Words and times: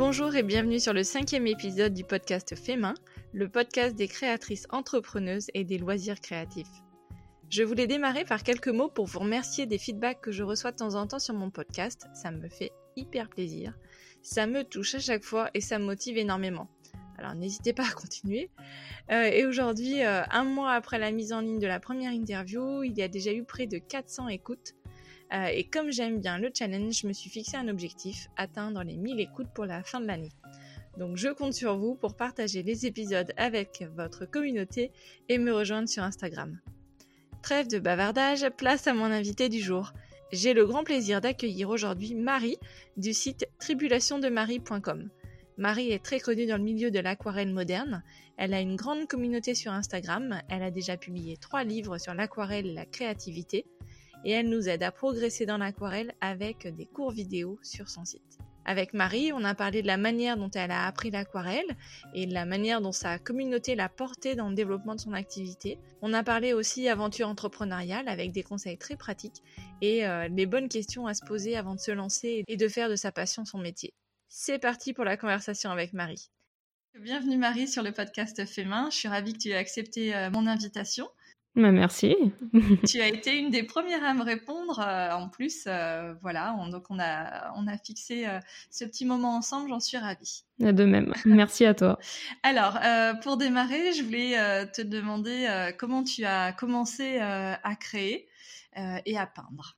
Bonjour 0.00 0.34
et 0.34 0.42
bienvenue 0.42 0.80
sur 0.80 0.94
le 0.94 1.04
cinquième 1.04 1.46
épisode 1.46 1.92
du 1.92 2.04
podcast 2.04 2.56
Fémin, 2.56 2.94
le 3.34 3.50
podcast 3.50 3.94
des 3.94 4.08
créatrices 4.08 4.66
entrepreneuses 4.70 5.48
et 5.52 5.62
des 5.62 5.76
loisirs 5.76 6.22
créatifs. 6.22 6.72
Je 7.50 7.62
voulais 7.62 7.86
démarrer 7.86 8.24
par 8.24 8.42
quelques 8.42 8.68
mots 8.68 8.88
pour 8.88 9.04
vous 9.04 9.18
remercier 9.18 9.66
des 9.66 9.76
feedbacks 9.76 10.22
que 10.22 10.32
je 10.32 10.42
reçois 10.42 10.72
de 10.72 10.78
temps 10.78 10.94
en 10.94 11.06
temps 11.06 11.18
sur 11.18 11.34
mon 11.34 11.50
podcast, 11.50 12.06
ça 12.14 12.30
me 12.30 12.48
fait 12.48 12.72
hyper 12.96 13.28
plaisir. 13.28 13.74
Ça 14.22 14.46
me 14.46 14.64
touche 14.64 14.94
à 14.94 15.00
chaque 15.00 15.22
fois 15.22 15.50
et 15.52 15.60
ça 15.60 15.78
me 15.78 15.84
motive 15.84 16.16
énormément. 16.16 16.70
Alors 17.18 17.34
n'hésitez 17.34 17.74
pas 17.74 17.86
à 17.86 17.92
continuer. 17.92 18.48
Euh, 19.12 19.24
et 19.24 19.44
aujourd'hui, 19.44 20.02
euh, 20.02 20.22
un 20.30 20.44
mois 20.44 20.72
après 20.72 20.98
la 20.98 21.10
mise 21.10 21.34
en 21.34 21.42
ligne 21.42 21.60
de 21.60 21.66
la 21.66 21.78
première 21.78 22.12
interview, 22.12 22.84
il 22.84 22.96
y 22.96 23.02
a 23.02 23.08
déjà 23.08 23.34
eu 23.34 23.44
près 23.44 23.66
de 23.66 23.76
400 23.76 24.28
écoutes. 24.28 24.72
Euh, 25.32 25.46
et 25.46 25.64
comme 25.64 25.92
j'aime 25.92 26.20
bien 26.20 26.38
le 26.38 26.50
challenge, 26.52 27.00
je 27.00 27.06
me 27.06 27.12
suis 27.12 27.30
fixé 27.30 27.56
un 27.56 27.68
objectif, 27.68 28.28
atteindre 28.36 28.82
les 28.82 28.96
1000 28.96 29.20
écoutes 29.20 29.52
pour 29.54 29.64
la 29.64 29.82
fin 29.82 30.00
de 30.00 30.06
l'année. 30.06 30.32
Donc 30.98 31.16
je 31.16 31.28
compte 31.28 31.54
sur 31.54 31.76
vous 31.76 31.94
pour 31.94 32.16
partager 32.16 32.62
les 32.62 32.86
épisodes 32.86 33.32
avec 33.36 33.84
votre 33.94 34.26
communauté 34.26 34.90
et 35.28 35.38
me 35.38 35.52
rejoindre 35.52 35.88
sur 35.88 36.02
Instagram. 36.02 36.58
Trêve 37.42 37.68
de 37.68 37.78
bavardage, 37.78 38.48
place 38.50 38.86
à 38.86 38.92
mon 38.92 39.04
invité 39.04 39.48
du 39.48 39.60
jour. 39.60 39.92
J'ai 40.32 40.52
le 40.52 40.66
grand 40.66 40.84
plaisir 40.84 41.20
d'accueillir 41.20 41.70
aujourd'hui 41.70 42.14
Marie 42.14 42.58
du 42.96 43.14
site 43.14 43.48
tribulationdemarie.com. 43.60 45.08
Marie 45.56 45.90
est 45.90 46.04
très 46.04 46.20
connue 46.20 46.46
dans 46.46 46.56
le 46.56 46.62
milieu 46.62 46.90
de 46.90 47.00
l'aquarelle 47.00 47.52
moderne. 47.52 48.02
Elle 48.36 48.54
a 48.54 48.60
une 48.60 48.76
grande 48.76 49.06
communauté 49.06 49.54
sur 49.54 49.72
Instagram. 49.72 50.40
Elle 50.48 50.62
a 50.62 50.70
déjà 50.70 50.96
publié 50.96 51.36
trois 51.36 51.64
livres 51.64 51.98
sur 51.98 52.14
l'aquarelle 52.14 52.66
et 52.66 52.74
la 52.74 52.86
créativité. 52.86 53.66
Et 54.24 54.32
elle 54.32 54.48
nous 54.48 54.68
aide 54.68 54.82
à 54.82 54.92
progresser 54.92 55.46
dans 55.46 55.58
l'aquarelle 55.58 56.12
avec 56.20 56.66
des 56.74 56.86
cours 56.86 57.10
vidéo 57.10 57.58
sur 57.62 57.88
son 57.88 58.04
site. 58.04 58.38
Avec 58.66 58.92
Marie, 58.92 59.32
on 59.32 59.42
a 59.42 59.54
parlé 59.54 59.80
de 59.82 59.86
la 59.86 59.96
manière 59.96 60.36
dont 60.36 60.50
elle 60.50 60.70
a 60.70 60.86
appris 60.86 61.10
l'aquarelle 61.10 61.76
et 62.14 62.26
de 62.26 62.34
la 62.34 62.44
manière 62.44 62.80
dont 62.80 62.92
sa 62.92 63.18
communauté 63.18 63.74
l'a 63.74 63.88
portée 63.88 64.34
dans 64.34 64.50
le 64.50 64.54
développement 64.54 64.94
de 64.94 65.00
son 65.00 65.14
activité. 65.14 65.78
On 66.02 66.12
a 66.12 66.22
parlé 66.22 66.52
aussi 66.52 66.88
aventure 66.88 67.28
entrepreneuriale 67.28 68.08
avec 68.08 68.32
des 68.32 68.42
conseils 68.42 68.78
très 68.78 68.96
pratiques 68.96 69.42
et 69.80 70.06
euh, 70.06 70.28
les 70.28 70.46
bonnes 70.46 70.68
questions 70.68 71.06
à 71.06 71.14
se 71.14 71.24
poser 71.24 71.56
avant 71.56 71.74
de 71.74 71.80
se 71.80 71.90
lancer 71.90 72.44
et 72.46 72.56
de 72.56 72.68
faire 72.68 72.90
de 72.90 72.96
sa 72.96 73.12
passion 73.12 73.44
son 73.44 73.58
métier. 73.58 73.94
C'est 74.28 74.58
parti 74.58 74.92
pour 74.92 75.04
la 75.04 75.16
conversation 75.16 75.70
avec 75.70 75.92
Marie. 75.92 76.30
Bienvenue 76.98 77.38
Marie 77.38 77.66
sur 77.66 77.82
le 77.82 77.92
podcast 77.92 78.44
Fémin. 78.46 78.90
Je 78.90 78.96
suis 78.96 79.08
ravie 79.08 79.32
que 79.32 79.38
tu 79.38 79.48
aies 79.50 79.56
accepté 79.56 80.14
euh, 80.14 80.30
mon 80.30 80.46
invitation. 80.46 81.08
Bah, 81.56 81.72
merci. 81.72 82.16
tu 82.86 83.00
as 83.00 83.08
été 83.08 83.36
une 83.36 83.50
des 83.50 83.64
premières 83.64 84.04
à 84.04 84.14
me 84.14 84.22
répondre. 84.22 84.78
Euh, 84.78 85.10
en 85.12 85.28
plus, 85.28 85.64
euh, 85.66 86.14
voilà, 86.22 86.54
donc 86.70 86.84
on 86.90 86.98
a, 87.00 87.52
on 87.56 87.66
a 87.66 87.76
fixé 87.76 88.26
euh, 88.26 88.38
ce 88.70 88.84
petit 88.84 89.04
moment 89.04 89.36
ensemble, 89.36 89.68
j'en 89.68 89.80
suis 89.80 89.98
ravie. 89.98 90.44
De 90.58 90.84
même, 90.84 91.12
merci 91.24 91.64
à 91.64 91.74
toi. 91.74 91.98
Alors, 92.42 92.78
pour 93.22 93.36
démarrer, 93.36 93.92
je 93.92 94.02
voulais 94.02 94.66
te 94.72 94.82
demander 94.82 95.72
comment 95.78 96.04
tu 96.04 96.24
as 96.24 96.52
commencé 96.52 97.18
à 97.18 97.76
créer 97.76 98.28
et 99.06 99.18
à 99.18 99.26
peindre. 99.26 99.76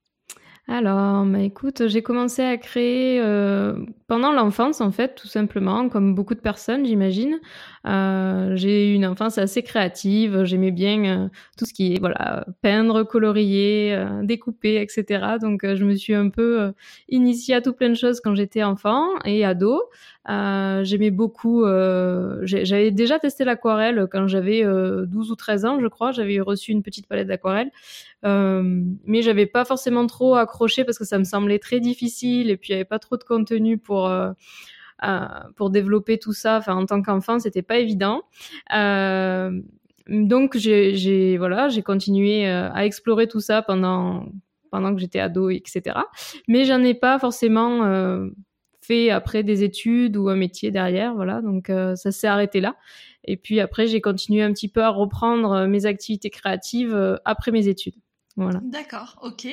Alors, 0.67 1.25
bah, 1.25 1.39
écoute, 1.39 1.87
j'ai 1.87 2.01
commencé 2.01 2.41
à 2.41 2.57
créer 2.57 3.19
euh, 3.19 3.85
pendant 4.07 4.31
l'enfance, 4.31 4.79
en 4.79 4.91
fait, 4.91 5.15
tout 5.15 5.27
simplement, 5.27 5.89
comme 5.89 6.15
beaucoup 6.15 6.35
de 6.35 6.39
personnes, 6.39 6.85
j'imagine. 6.85 7.39
Euh, 7.85 8.55
j'ai 8.55 8.91
eu 8.91 8.93
une 8.93 9.05
enfance 9.05 9.37
assez 9.37 9.61
créative. 9.61 10.43
J'aimais 10.43 10.71
bien 10.71 11.05
euh, 11.05 11.27
tout 11.57 11.65
ce 11.65 11.73
qui 11.73 11.95
est, 11.95 11.99
voilà, 11.99 12.45
peindre, 12.61 13.03
colorier, 13.03 13.93
euh, 13.93 14.23
découper, 14.23 14.81
etc. 14.81 15.37
Donc, 15.41 15.65
je 15.65 15.83
me 15.83 15.95
suis 15.95 16.13
un 16.13 16.29
peu 16.29 16.73
initiée 17.09 17.55
à 17.55 17.61
tout 17.61 17.73
plein 17.73 17.89
de 17.89 17.95
choses 17.95 18.21
quand 18.21 18.35
j'étais 18.35 18.63
enfant 18.63 19.07
et 19.25 19.45
ado. 19.45 19.81
j'aimais 20.27 21.11
beaucoup. 21.11 21.65
j'avais 22.43 22.91
déjà 22.91 23.19
testé 23.19 23.43
l'aquarelle 23.45 24.07
quand 24.11 24.27
j'avais 24.27 24.63
12 24.63 25.31
ou 25.31 25.35
13 25.35 25.65
ans, 25.65 25.79
je 25.79 25.87
crois. 25.87 26.11
J'avais 26.11 26.39
reçu 26.39 26.71
une 26.71 26.83
petite 26.83 27.07
palette 27.07 27.27
d'aquarelle. 27.27 27.71
Euh, 28.25 28.83
mais 29.05 29.21
j'avais 29.21 29.45
pas 29.45 29.65
forcément 29.65 30.07
trop 30.07 30.35
accroché 30.35 30.85
parce 30.85 30.97
que 30.97 31.03
ça 31.05 31.19
me 31.19 31.25
semblait 31.25 31.59
très 31.59 31.79
difficile 31.79 32.49
et 32.49 32.57
puis 32.57 32.69
il 32.69 32.71
y 32.73 32.75
avait 32.75 32.85
pas 32.85 32.99
trop 32.99 33.17
de 33.17 33.23
contenu 33.23 33.77
pour 33.77 34.07
euh, 34.07 34.29
euh, 34.29 34.33
pour 35.55 35.69
développer 35.69 36.17
tout 36.17 36.33
ça. 36.33 36.57
Enfin, 36.57 36.75
en 36.75 36.85
tant 36.85 37.01
qu'enfant, 37.01 37.39
c'était 37.39 37.61
pas 37.61 37.77
évident. 37.77 38.23
Euh, 38.75 39.61
donc 40.07 40.57
j'ai 40.57 41.37
voilà, 41.37 41.69
j'ai 41.69 41.81
continué 41.81 42.47
euh, 42.47 42.69
à 42.73 42.85
explorer 42.85 43.27
tout 43.27 43.39
ça 43.39 43.61
pendant 43.61 44.25
pendant 44.71 44.93
que 44.93 44.99
j'étais 44.99 45.19
ado, 45.19 45.49
etc. 45.49 45.99
Mais 46.47 46.65
j'en 46.65 46.83
ai 46.83 46.93
pas 46.93 47.19
forcément 47.19 47.85
euh, 47.85 48.29
fait 48.81 49.11
après 49.11 49.43
des 49.43 49.63
études 49.63 50.17
ou 50.17 50.29
un 50.29 50.35
métier 50.35 50.71
derrière, 50.71 51.13
voilà. 51.13 51.41
Donc 51.41 51.67
ça 51.67 52.11
s'est 52.11 52.27
arrêté 52.27 52.59
là. 52.59 52.75
Et 53.25 53.37
puis 53.37 53.59
après, 53.59 53.87
j'ai 53.87 54.01
continué 54.01 54.41
un 54.41 54.51
petit 54.51 54.67
peu 54.67 54.83
à 54.83 54.89
reprendre 54.89 55.67
mes 55.67 55.85
activités 55.85 56.29
créatives 56.29 57.19
après 57.23 57.51
mes 57.51 57.67
études. 57.67 57.95
Voilà. 58.35 58.59
D'accord, 58.63 59.19
ok. 59.21 59.47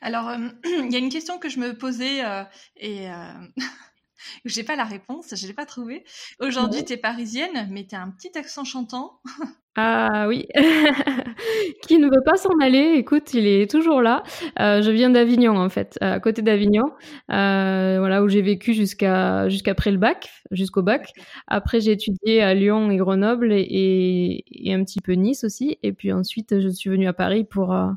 Alors, 0.00 0.28
euh, 0.28 0.48
il 0.64 0.92
y 0.92 0.96
a 0.96 0.98
une 0.98 1.10
question 1.10 1.38
que 1.38 1.48
je 1.48 1.60
me 1.60 1.76
posais 1.76 2.24
euh, 2.24 2.42
et 2.76 3.08
euh, 3.08 3.14
j'ai 4.44 4.64
pas 4.64 4.76
la 4.76 4.84
réponse, 4.84 5.34
je 5.34 5.46
l'ai 5.46 5.52
pas 5.52 5.66
trouvée. 5.66 6.04
Aujourd'hui, 6.40 6.84
tu 6.84 6.92
es 6.92 6.96
parisienne, 6.96 7.68
mais 7.70 7.86
tu 7.86 7.94
as 7.94 8.02
un 8.02 8.10
petit 8.10 8.36
accent 8.36 8.64
chantant. 8.64 9.20
Ah 9.76 10.26
oui, 10.28 10.46
qui 11.88 11.98
ne 11.98 12.06
veut 12.06 12.22
pas 12.24 12.36
s'en 12.36 12.56
aller. 12.62 12.94
Écoute, 12.96 13.34
il 13.34 13.44
est 13.48 13.68
toujours 13.68 14.02
là. 14.02 14.22
Euh, 14.60 14.82
je 14.82 14.90
viens 14.92 15.10
d'Avignon 15.10 15.56
en 15.56 15.68
fait, 15.68 15.98
à 16.00 16.20
côté 16.20 16.42
d'Avignon, 16.42 16.84
euh, 17.32 17.96
voilà 17.98 18.22
où 18.22 18.28
j'ai 18.28 18.40
vécu 18.40 18.72
jusqu'à 18.72 19.48
jusqu'après 19.48 19.90
le 19.90 19.98
bac, 19.98 20.30
jusqu'au 20.52 20.82
bac. 20.82 21.10
Après, 21.48 21.80
j'ai 21.80 21.90
étudié 21.90 22.40
à 22.40 22.54
Lyon 22.54 22.88
et 22.88 22.96
Grenoble 22.98 23.52
et, 23.52 24.44
et, 24.48 24.72
un 24.72 24.84
petit 24.84 25.00
peu 25.00 25.14
Nice 25.14 25.42
aussi. 25.42 25.76
Et 25.82 25.92
puis 25.92 26.12
ensuite, 26.12 26.60
je 26.60 26.68
suis 26.68 26.88
venue 26.88 27.08
à 27.08 27.12
Paris 27.12 27.42
pour 27.42 27.72
euh, 27.72 27.90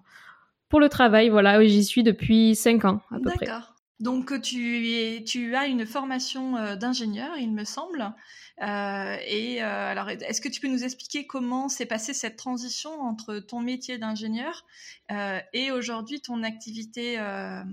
pour 0.70 0.80
le 0.80 0.90
travail, 0.90 1.30
voilà, 1.30 1.64
j'y 1.64 1.84
suis 1.84 2.02
depuis 2.02 2.56
cinq 2.56 2.86
ans 2.86 3.02
à 3.12 3.20
peu 3.20 3.30
près. 3.36 3.46
D'accord. 3.46 3.77
Donc 4.00 4.42
tu, 4.42 4.92
es, 4.92 5.24
tu 5.24 5.56
as 5.56 5.66
une 5.66 5.86
formation 5.86 6.56
euh, 6.56 6.76
d'ingénieur, 6.76 7.36
il 7.38 7.52
me 7.52 7.64
semble. 7.64 8.14
Euh, 8.62 9.18
et 9.26 9.64
euh, 9.64 9.92
alors, 9.92 10.10
est-ce 10.10 10.40
que 10.40 10.50
tu 10.50 10.60
peux 10.60 10.68
nous 10.68 10.84
expliquer 10.84 11.26
comment 11.26 11.68
s'est 11.68 11.86
passée 11.88 12.14
cette 12.14 12.38
transition 12.38 13.02
entre 13.02 13.40
ton 13.40 13.60
métier 13.60 13.98
d'ingénieur 13.98 14.66
euh, 15.12 15.40
et 15.54 15.72
aujourd'hui 15.72 16.22
ton 16.22 16.44
activité 16.44 17.20
euh, 17.20 17.64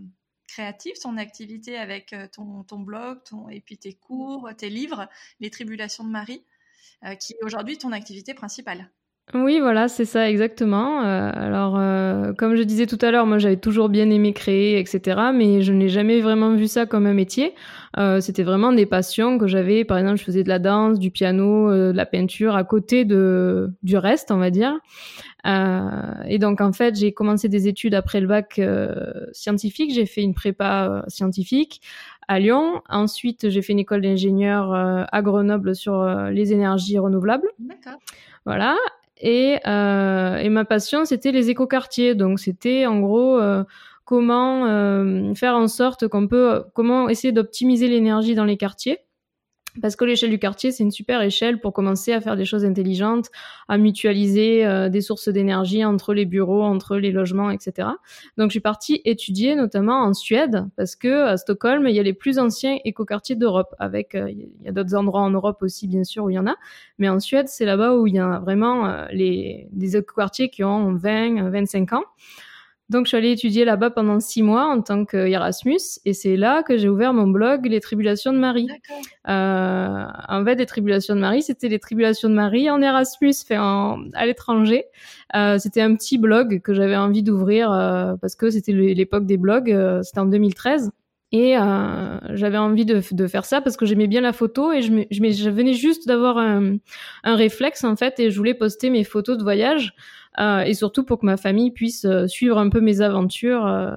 créative, 0.49 0.95
ton 1.03 1.19
activité 1.19 1.77
avec 1.77 2.15
ton, 2.33 2.65
ton 2.65 2.79
blog, 2.79 3.23
ton, 3.25 3.49
et 3.51 3.61
puis 3.61 3.77
tes 3.77 3.93
cours, 3.93 4.51
tes 4.57 4.71
livres, 4.71 5.09
les 5.41 5.51
Tribulations 5.51 6.05
de 6.05 6.11
Marie, 6.11 6.45
qui 7.19 7.33
est 7.35 7.45
aujourd'hui 7.45 7.77
ton 7.77 7.93
activité 7.93 8.35
principale? 8.35 8.91
Oui, 9.33 9.59
voilà, 9.59 9.89
c'est 9.89 10.05
ça 10.05 10.29
exactement. 10.31 11.03
Euh, 11.03 11.31
alors, 11.35 11.77
euh, 11.79 12.35
comme 12.35 12.57
je 12.57 12.63
disais 12.63 12.87
tout 12.87 12.99
à 13.01 13.11
l'heure, 13.11 13.25
moi 13.25 13.39
j'avais 13.39 13.57
toujours 13.57 13.89
bien 13.89 14.11
aimé 14.11 14.35
créer, 14.35 14.79
etc. 14.79 15.31
Mais 15.35 15.63
je 15.63 15.73
n'ai 15.73 15.89
jamais 15.89 16.21
vraiment 16.21 16.55
vu 16.55 16.69
ça 16.69 16.85
comme 16.85 17.07
un 17.07 17.15
métier. 17.15 17.55
Euh, 17.99 18.21
C'était 18.21 18.43
vraiment 18.43 18.73
des 18.73 18.85
passions 18.85 19.39
que 19.39 19.47
j'avais. 19.47 19.85
Par 19.85 19.97
exemple, 19.97 20.19
je 20.19 20.25
faisais 20.25 20.45
de 20.45 20.49
la 20.51 20.59
danse, 20.59 20.99
du 20.99 21.11
piano, 21.11 21.71
euh, 21.71 21.91
de 21.93 21.97
la 21.97 22.05
peinture 22.05 22.55
à 22.55 22.65
côté 22.65 23.07
de 23.07 23.73
du 23.83 23.97
reste, 23.97 24.31
on 24.31 24.37
va 24.37 24.51
dire. 24.51 24.75
Euh, 25.47 26.13
et 26.29 26.39
donc, 26.39 26.61
en 26.61 26.73
fait, 26.73 26.95
j'ai 26.95 27.13
commencé 27.13 27.49
des 27.49 27.67
études 27.67 27.95
après 27.95 28.21
le 28.21 28.27
bac 28.27 28.61
scientifique. 29.33 29.93
J'ai 29.95 30.07
fait 30.07 30.23
une 30.23 30.35
prépa 30.35 31.03
scientifique 31.09 31.81
à 32.29 32.39
Lyon. 32.39 32.83
Ensuite, 32.91 33.49
j'ai 33.49 33.63
fait 33.63 33.73
une 33.73 33.79
école 33.81 34.03
d'ingénieur 34.03 34.73
à 34.75 35.23
Grenoble 35.23 35.75
sur 35.75 36.05
les 36.31 36.53
énergies 36.53 36.99
renouvelables. 36.99 37.49
D'accord. 37.59 37.99
Voilà. 38.45 38.77
Et, 39.19 39.59
euh, 39.67 40.37
et 40.37 40.49
ma 40.49 40.65
passion, 40.65 41.05
c'était 41.05 41.33
les 41.33 41.51
écoquartiers. 41.51 42.15
Donc, 42.15 42.41
c'était 42.41 42.87
en 42.87 43.01
gros 43.01 43.39
euh, 43.39 43.65
comment 44.05 44.67
euh, 44.67 45.35
faire 45.35 45.55
en 45.55 45.69
sorte 45.69 46.09
qu'on 46.09 46.27
peut, 46.27 46.65
comment 46.75 47.09
essayer 47.09 47.33
d'optimiser 47.33 47.89
l'énergie 47.89 48.35
dans 48.35 48.45
les 48.45 48.57
quartiers 48.57 49.04
parce 49.81 49.97
que 49.97 50.05
l'échelle 50.05 50.31
du 50.31 50.39
quartier, 50.39 50.73
c'est 50.73 50.83
une 50.83 50.91
super 50.91 51.21
échelle 51.23 51.61
pour 51.61 51.73
commencer 51.73 52.13
à 52.13 52.21
faire 52.21 52.37
des 52.37 52.45
choses 52.45 52.65
intelligentes, 52.65 53.31
à 53.69 53.79
mutualiser 53.79 54.65
euh, 54.65 54.89
des 54.89 55.01
sources 55.01 55.29
d'énergie 55.29 55.85
entre 55.85 56.15
les 56.15 56.25
bureaux, 56.25 56.63
entre 56.63 56.97
les 56.97 57.13
logements, 57.13 57.51
etc. 57.51 57.89
Donc, 58.39 58.51
je 58.51 58.53
suis 58.55 58.61
partie 58.61 59.01
étudier 59.05 59.57
notamment 59.57 60.03
en 60.03 60.15
Suède, 60.15 60.67
parce 60.77 60.97
que 60.97 61.25
à 61.25 61.37
Stockholm, 61.37 61.87
il 61.89 61.95
y 61.95 62.01
a 62.01 62.03
les 62.03 62.13
plus 62.13 62.39
anciens 62.39 62.79
écoquartiers 62.85 63.37
d'Europe. 63.37 63.75
Avec, 63.79 64.15
euh, 64.15 64.31
il 64.31 64.49
y 64.65 64.69
a 64.69 64.73
d'autres 64.73 64.95
endroits 64.95 65.23
en 65.23 65.31
Europe 65.31 65.59
aussi, 65.63 65.89
bien 65.89 66.05
sûr, 66.05 66.25
où 66.25 66.31
il 66.31 66.35
y 66.35 66.39
en 66.39 66.47
a, 66.47 66.57
mais 66.99 67.09
en 67.09 67.19
Suède, 67.19 67.49
c'est 67.49 67.65
là-bas 67.65 67.97
où 67.97 68.07
il 68.07 68.15
y 68.15 68.19
a 68.19 68.39
vraiment 68.39 68.87
euh, 68.87 69.07
les 69.13 69.69
des 69.73 69.97
écoquartiers 69.97 70.49
qui 70.49 70.65
ont 70.65 70.95
20, 70.95 71.51
25 71.51 71.93
ans. 71.95 72.05
Donc, 72.91 73.07
je 73.07 73.09
suis 73.09 73.17
allée 73.17 73.33
étudier 73.33 73.65
là-bas 73.65 73.91
pendant 73.91 74.21
six 74.21 74.43
mois 74.43 74.67
en 74.67 74.83
tant 74.83 75.05
qu'Erasmus, 75.05 75.81
et 76.05 76.13
c'est 76.13 76.37
là 76.37 76.63
que 76.63 76.77
j'ai 76.77 76.89
ouvert 76.89 77.15
mon 77.15 77.27
blog 77.27 77.67
Les 77.67 77.81
Tribulations 77.81 78.33
de 78.33 78.39
Marie. 78.39 78.69
Euh, 79.29 80.05
en 80.29 80.45
fait, 80.45 80.57
les 80.57 80.67
Tribulations 80.67 81.15
de 81.15 81.21
Marie, 81.21 81.43
c'était 81.43 81.69
les 81.69 81.79
Tribulations 81.79 82.29
de 82.29 82.35
Marie 82.35 82.69
en 82.71 82.83
Erasmus, 82.83 83.35
fait 83.47 83.59
en, 83.59 84.05
à 84.13 84.27
l'étranger. 84.27 84.85
Euh, 85.35 85.59
c'était 85.59 85.81
un 85.81 85.95
petit 85.97 86.19
blog 86.19 86.61
que 86.61 86.75
j'avais 86.75 86.97
envie 86.97 87.23
d'ouvrir 87.23 87.73
euh, 87.73 88.15
parce 88.21 88.37
que 88.37 88.51
c'était 88.51 88.73
l'époque 88.73 89.27
des 89.27 89.37
blogs. 89.37 89.71
Euh, 89.73 90.03
c'était 90.03 90.21
en 90.21 90.27
2013. 90.27 90.91
Et 91.33 91.55
j'avais 92.35 92.59
envie 92.59 92.85
de, 92.85 93.01
faire 93.27 93.45
ça 93.45 93.61
parce 93.61 93.77
que 93.77 93.87
j'aimais 93.87 94.07
bien 94.07 94.21
la 94.21 94.33
photo 94.33 94.71
et 94.71 94.83
je, 94.83 94.93
je, 95.11 95.51
venais 95.51 95.73
juste 95.73 96.07
d'avoir 96.07 96.39
un, 96.39 96.77
un, 97.25 97.35
réflexe 97.35 97.83
en 97.83 97.97
fait 97.97 98.21
et 98.21 98.31
je 98.31 98.37
voulais 98.37 98.55
poster 98.55 98.89
mes 98.89 99.03
photos 99.03 99.37
de 99.37 99.43
voyage 99.43 99.97
et 100.39 100.75
surtout 100.75 101.05
pour 101.05 101.19
que 101.21 101.27
ma 101.27 101.37
famille 101.37 101.71
puisse 101.71 102.07
suivre 102.27 102.59
un 102.59 102.69
peu 102.69 102.81
mes 102.81 103.01
aventures 103.01 103.97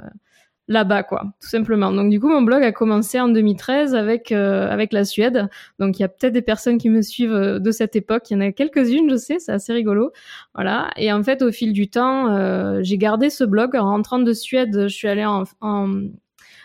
là-bas, 0.67 1.03
quoi, 1.03 1.33
tout 1.41 1.47
simplement. 1.47 1.91
Donc 1.91 2.09
du 2.09 2.19
coup, 2.19 2.29
mon 2.29 2.41
blog 2.41 2.63
a 2.63 2.71
commencé 2.71 3.19
en 3.19 3.29
2013 3.29 3.95
avec 3.95 4.31
euh, 4.31 4.69
avec 4.69 4.91
la 4.93 5.05
Suède. 5.05 5.47
Donc 5.79 5.97
il 5.97 6.01
y 6.01 6.05
a 6.05 6.09
peut-être 6.09 6.33
des 6.33 6.41
personnes 6.41 6.77
qui 6.77 6.89
me 6.89 7.01
suivent 7.01 7.33
euh, 7.33 7.59
de 7.59 7.71
cette 7.71 7.95
époque. 7.95 8.29
Il 8.29 8.33
y 8.33 8.37
en 8.37 8.41
a 8.41 8.51
quelques-unes, 8.51 9.09
je 9.09 9.15
sais, 9.15 9.39
c'est 9.39 9.51
assez 9.51 9.73
rigolo. 9.73 10.11
Voilà. 10.53 10.91
Et 10.97 11.11
en 11.11 11.23
fait, 11.23 11.41
au 11.41 11.51
fil 11.51 11.73
du 11.73 11.89
temps, 11.89 12.35
euh, 12.35 12.79
j'ai 12.83 12.97
gardé 12.97 13.29
ce 13.29 13.43
blog. 13.43 13.75
En 13.75 13.85
rentrant 13.85 14.19
de 14.19 14.33
Suède, 14.33 14.83
je 14.83 14.93
suis 14.93 15.07
allée 15.07 15.25
en, 15.25 15.43
en 15.61 16.01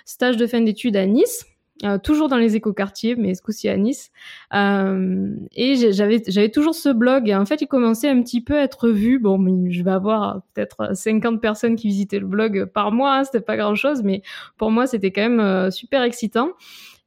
stage 0.05 0.37
de 0.37 0.47
fin 0.47 0.61
d'études 0.61 0.97
à 0.97 1.07
Nice. 1.07 1.47
Euh, 1.85 1.99
toujours 1.99 2.29
dans 2.29 2.37
les 2.37 2.55
écoquartiers, 2.55 3.17
mais 3.17 3.35
ce 3.35 3.43
coup-ci 3.43 3.69
à 3.69 3.77
Nice. 3.77 4.11
Euh, 4.55 5.35
et 5.57 5.75
j'avais 5.93 6.49
toujours 6.51 6.75
ce 6.75 6.89
blog. 6.89 7.29
Et 7.29 7.35
en 7.35 7.45
fait, 7.45 7.61
il 7.61 7.67
commençait 7.67 8.09
un 8.09 8.23
petit 8.23 8.41
peu 8.41 8.57
à 8.57 8.63
être 8.63 8.89
vu. 8.89 9.19
Bon, 9.19 9.39
je 9.69 9.83
vais 9.83 9.91
avoir 9.91 10.43
peut-être 10.55 10.95
50 10.95 11.41
personnes 11.41 11.75
qui 11.75 11.89
visitaient 11.89 12.21
le 12.21 12.27
blog 12.27 12.67
par 12.67 12.93
mois. 12.93 13.17
Hein, 13.17 13.25
c'était 13.25 13.41
pas 13.41 13.57
grand-chose, 13.57 14.03
mais 14.05 14.23
pour 14.57 14.71
moi, 14.71 14.87
c'était 14.87 15.11
quand 15.11 15.23
même 15.23 15.41
euh, 15.41 15.71
super 15.71 16.03
excitant. 16.03 16.51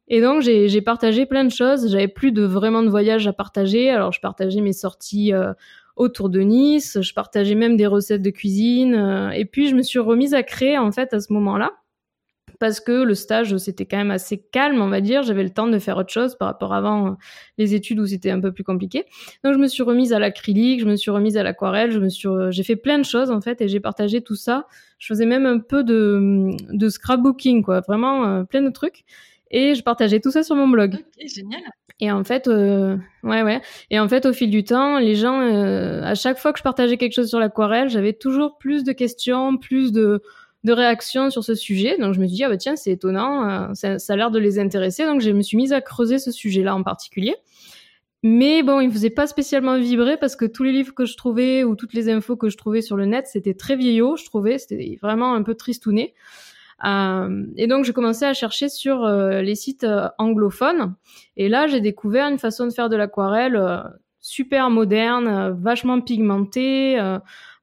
Et 0.07 0.21
donc, 0.21 0.41
j'ai 0.41 0.81
partagé 0.81 1.25
plein 1.25 1.45
de 1.45 1.51
choses. 1.51 1.89
J'avais 1.89 2.09
plus 2.09 2.31
de 2.31 2.43
vraiment 2.43 2.83
de 2.83 2.89
voyages 2.89 3.27
à 3.27 3.33
partager. 3.33 3.89
Alors, 3.89 4.11
je 4.11 4.19
partageais 4.19 4.61
mes 4.61 4.73
sorties 4.73 5.33
autour 5.95 6.29
de 6.29 6.41
Nice. 6.41 6.99
Je 7.01 7.13
partageais 7.15 7.55
même 7.55 7.75
des 7.75 7.87
recettes 7.87 8.21
de 8.21 8.29
cuisine. 8.29 9.31
et 9.33 9.45
puis, 9.45 9.67
je 9.67 9.73
me 9.73 9.81
suis 9.81 9.97
remise 9.97 10.35
à 10.35 10.43
créer, 10.43 10.77
en 10.77 10.91
fait, 10.91 11.11
à 11.15 11.19
ce 11.19 11.33
moment-là 11.33 11.71
parce 12.59 12.79
que 12.79 13.03
le 13.03 13.15
stage 13.15 13.55
c'était 13.57 13.85
quand 13.85 13.97
même 13.97 14.11
assez 14.11 14.37
calme 14.37 14.81
on 14.81 14.87
va 14.87 15.01
dire 15.01 15.23
j'avais 15.23 15.43
le 15.43 15.49
temps 15.49 15.67
de 15.67 15.79
faire 15.79 15.97
autre 15.97 16.11
chose 16.11 16.35
par 16.35 16.47
rapport 16.47 16.73
avant 16.73 17.07
euh, 17.07 17.11
les 17.57 17.73
études 17.73 17.99
où 17.99 18.05
c'était 18.05 18.31
un 18.31 18.39
peu 18.39 18.51
plus 18.51 18.63
compliqué 18.63 19.05
donc 19.43 19.53
je 19.53 19.59
me 19.59 19.67
suis 19.67 19.83
remise 19.83 20.13
à 20.13 20.19
l'acrylique 20.19 20.81
je 20.81 20.85
me 20.85 20.95
suis 20.95 21.11
remise 21.11 21.37
à 21.37 21.43
l'aquarelle 21.43 21.91
je 21.91 21.99
me 21.99 22.09
suis 22.09 22.27
euh, 22.27 22.51
j'ai 22.51 22.63
fait 22.63 22.75
plein 22.75 22.97
de 22.99 23.05
choses 23.05 23.31
en 23.31 23.41
fait 23.41 23.61
et 23.61 23.67
j'ai 23.67 23.79
partagé 23.79 24.21
tout 24.21 24.35
ça 24.35 24.67
je 24.97 25.07
faisais 25.07 25.25
même 25.25 25.45
un 25.45 25.59
peu 25.59 25.83
de 25.83 26.55
de 26.69 26.89
scrapbooking 26.89 27.63
quoi 27.63 27.81
vraiment 27.81 28.25
euh, 28.25 28.43
plein 28.43 28.61
de 28.61 28.69
trucs 28.69 29.05
et 29.51 29.75
je 29.75 29.83
partageais 29.83 30.19
tout 30.19 30.31
ça 30.31 30.43
sur 30.43 30.55
mon 30.55 30.67
blog. 30.67 30.95
Ok, 30.95 31.27
génial. 31.27 31.61
Et 32.01 32.11
en 32.11 32.23
fait, 32.25 32.47
ouais, 32.47 32.97
ouais. 33.23 33.61
Et 33.89 33.99
en 33.99 34.09
fait, 34.09 34.25
au 34.25 34.33
fil 34.33 34.49
du 34.49 34.65
temps, 34.65 34.97
les 34.97 35.15
gens, 35.15 35.39
à 35.39 36.13
chaque 36.15 36.39
fois 36.39 36.51
que 36.51 36.57
je 36.57 36.63
partageais 36.63 36.97
quelque 36.97 37.13
chose 37.13 37.29
sur 37.29 37.39
l'aquarelle, 37.39 37.87
j'avais 37.87 38.11
toujours 38.11 38.57
plus 38.57 38.83
de 38.83 38.91
questions, 38.91 39.55
plus 39.55 39.93
de, 39.93 40.21
de 40.65 40.73
réactions 40.73 41.29
sur 41.29 41.43
ce 41.43 41.55
sujet. 41.55 41.97
Donc 41.97 42.13
je 42.13 42.19
me 42.19 42.25
suis 42.27 42.35
dit, 42.35 42.43
ah 42.43 42.49
bah 42.49 42.57
tiens, 42.57 42.75
c'est 42.75 42.91
étonnant, 42.91 43.47
euh, 43.47 43.73
ça, 43.73 44.13
a 44.13 44.15
l'air 44.15 44.31
de 44.31 44.39
les 44.39 44.59
intéresser. 44.59 45.05
Donc 45.05 45.21
je 45.21 45.29
me 45.29 45.41
suis 45.41 45.55
mise 45.55 45.71
à 45.71 45.79
creuser 45.79 46.17
ce 46.17 46.31
sujet-là 46.31 46.75
en 46.75 46.83
particulier. 46.83 47.35
Mais 48.23 48.63
bon, 48.63 48.79
il 48.79 48.87
me 48.87 48.91
faisait 48.91 49.11
pas 49.11 49.27
spécialement 49.27 49.77
vibrer 49.77 50.17
parce 50.17 50.35
que 50.35 50.45
tous 50.45 50.63
les 50.63 50.71
livres 50.71 50.95
que 50.95 51.05
je 51.05 51.15
trouvais 51.15 51.63
ou 51.63 51.75
toutes 51.75 51.93
les 51.93 52.09
infos 52.09 52.35
que 52.35 52.49
je 52.49 52.57
trouvais 52.57 52.81
sur 52.81 52.97
le 52.97 53.05
net, 53.05 53.27
c'était 53.27 53.53
très 53.53 53.75
vieillot, 53.75 54.15
je 54.15 54.25
trouvais. 54.25 54.57
C'était 54.57 54.97
vraiment 55.01 55.35
un 55.35 55.43
peu 55.43 55.53
tristouné. 55.53 56.15
Euh, 56.83 57.45
et 57.55 57.67
donc 57.67 57.85
j'ai 57.85 57.93
commencé 57.93 58.25
à 58.25 58.33
chercher 58.33 58.67
sur 58.67 59.05
euh, 59.05 59.43
les 59.43 59.53
sites 59.53 59.85
anglophones. 60.17 60.95
Et 61.37 61.47
là, 61.47 61.67
j'ai 61.67 61.79
découvert 61.79 62.27
une 62.27 62.39
façon 62.39 62.65
de 62.65 62.71
faire 62.71 62.89
de 62.89 62.95
l'aquarelle 62.95 63.55
super 64.25 64.69
moderne, 64.69 65.55
vachement 65.59 66.01
pigmentée 66.01 66.99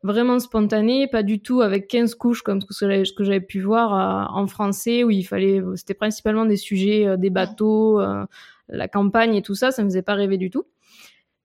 vraiment 0.03 0.39
spontané, 0.39 1.07
pas 1.07 1.23
du 1.23 1.41
tout 1.41 1.61
avec 1.61 1.89
15 1.89 2.15
couches 2.15 2.43
comme 2.43 2.61
ce 2.69 3.13
que 3.13 3.25
j'avais 3.25 3.41
pu 3.41 3.61
voir 3.61 3.95
euh, 3.95 4.41
en 4.41 4.47
français 4.47 5.05
où 5.05 5.11
il 5.11 5.23
fallait, 5.25 5.63
c'était 5.77 5.95
principalement 5.95 6.45
des 6.45 6.57
sujets, 6.57 7.07
euh, 7.07 7.17
des 7.17 7.31
bateaux, 7.31 8.01
euh, 8.01 8.25
la 8.69 8.89
campagne 8.89 9.35
et 9.35 9.43
tout 9.43 9.55
ça, 9.55 9.71
ça 9.71 9.83
me 9.83 9.89
faisait 9.89 10.03
pas 10.03 10.15
rêver 10.15 10.39
du 10.39 10.51
tout. 10.51 10.65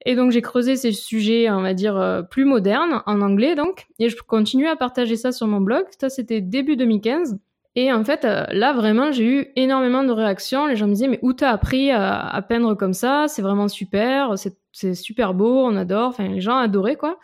Et 0.06 0.16
donc 0.16 0.32
j'ai 0.32 0.42
creusé 0.42 0.76
ces 0.76 0.92
sujets, 0.92 1.50
on 1.50 1.62
va 1.62 1.74
dire, 1.74 2.24
plus 2.30 2.46
modernes, 2.46 3.02
en 3.06 3.22
anglais 3.22 3.56
donc, 3.56 3.88
et 4.00 4.10
je 4.10 4.16
continue 4.16 4.68
à 4.68 4.76
partager 4.76 5.18
ça 5.18 5.32
sur 5.32 5.48
mon 5.48 5.60
blog. 5.60 5.86
Ça 6.00 6.10
c'était 6.10 6.40
début 6.40 6.78
2015. 6.78 7.38
Et 7.80 7.94
en 7.94 8.04
fait, 8.04 8.24
là 8.24 8.74
vraiment, 8.74 9.12
j'ai 9.12 9.24
eu 9.24 9.48
énormément 9.56 10.04
de 10.04 10.12
réactions. 10.12 10.66
Les 10.66 10.76
gens 10.76 10.88
me 10.88 10.94
disaient, 10.94 11.08
mais 11.08 11.20
où 11.22 11.34
t'as 11.34 11.52
appris 11.52 11.92
à, 11.92 12.44
peindre 12.50 12.74
comme 12.74 12.94
ça? 12.94 13.28
C'est 13.28 13.44
vraiment 13.44 13.68
super, 13.68 14.34
c'est 14.72 14.96
super 14.96 15.36
beau, 15.36 15.64
on 15.64 15.76
adore. 15.76 16.08
Enfin, 16.08 16.28
les 16.28 16.42
gens 16.42 16.58
adoraient 16.58 16.96
quoi. 16.96 17.20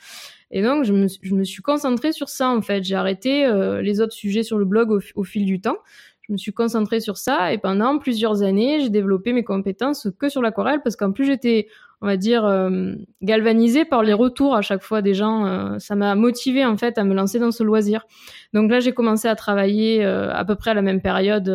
Et 0.51 0.61
donc, 0.61 0.83
je 0.83 0.93
me, 0.93 1.07
je 1.23 1.33
me 1.33 1.43
suis 1.43 1.63
concentrée 1.63 2.11
sur 2.11 2.29
ça, 2.29 2.49
en 2.51 2.61
fait. 2.61 2.83
J'ai 2.83 2.93
arrêté 2.93 3.47
euh, 3.47 3.81
les 3.81 3.99
autres 3.99 4.13
sujets 4.13 4.43
sur 4.43 4.59
le 4.59 4.65
blog 4.65 4.91
au, 4.91 4.99
au, 5.15 5.23
fil 5.23 5.43
du 5.43 5.59
temps. 5.59 5.77
Je 6.21 6.33
me 6.33 6.37
suis 6.37 6.53
concentrée 6.53 6.99
sur 6.99 7.17
ça 7.17 7.51
et 7.51 7.57
pendant 7.57 7.97
plusieurs 7.97 8.43
années, 8.43 8.79
j'ai 8.79 8.91
développé 8.91 9.33
mes 9.33 9.43
compétences 9.43 10.07
que 10.19 10.29
sur 10.29 10.43
l'aquarelle 10.43 10.81
parce 10.83 10.95
qu'en 10.95 11.11
plus, 11.11 11.25
j'étais 11.25 11.67
on 12.03 12.05
va 12.05 12.17
dire, 12.17 12.43
euh, 12.43 12.95
galvanisée 13.21 13.85
par 13.85 14.03
les 14.03 14.11
retours 14.11 14.55
à 14.55 14.61
chaque 14.61 14.83
fois 14.83 15.01
des 15.01 15.13
gens. 15.13 15.45
Euh, 15.45 15.79
ça 15.79 15.95
m'a 15.95 16.15
motivée 16.15 16.65
en 16.65 16.75
fait 16.75 16.97
à 16.97 17.05
me 17.05 17.13
lancer 17.13 17.39
dans 17.39 17.51
ce 17.51 17.63
loisir. 17.63 18.05
Donc 18.53 18.69
là, 18.69 18.81
j'ai 18.81 18.91
commencé 18.91 19.29
à 19.29 19.37
travailler 19.37 20.03
euh, 20.03 20.29
à 20.33 20.43
peu 20.43 20.55
près 20.55 20.71
à 20.71 20.73
la 20.73 20.81
même 20.81 20.99
période 20.99 21.47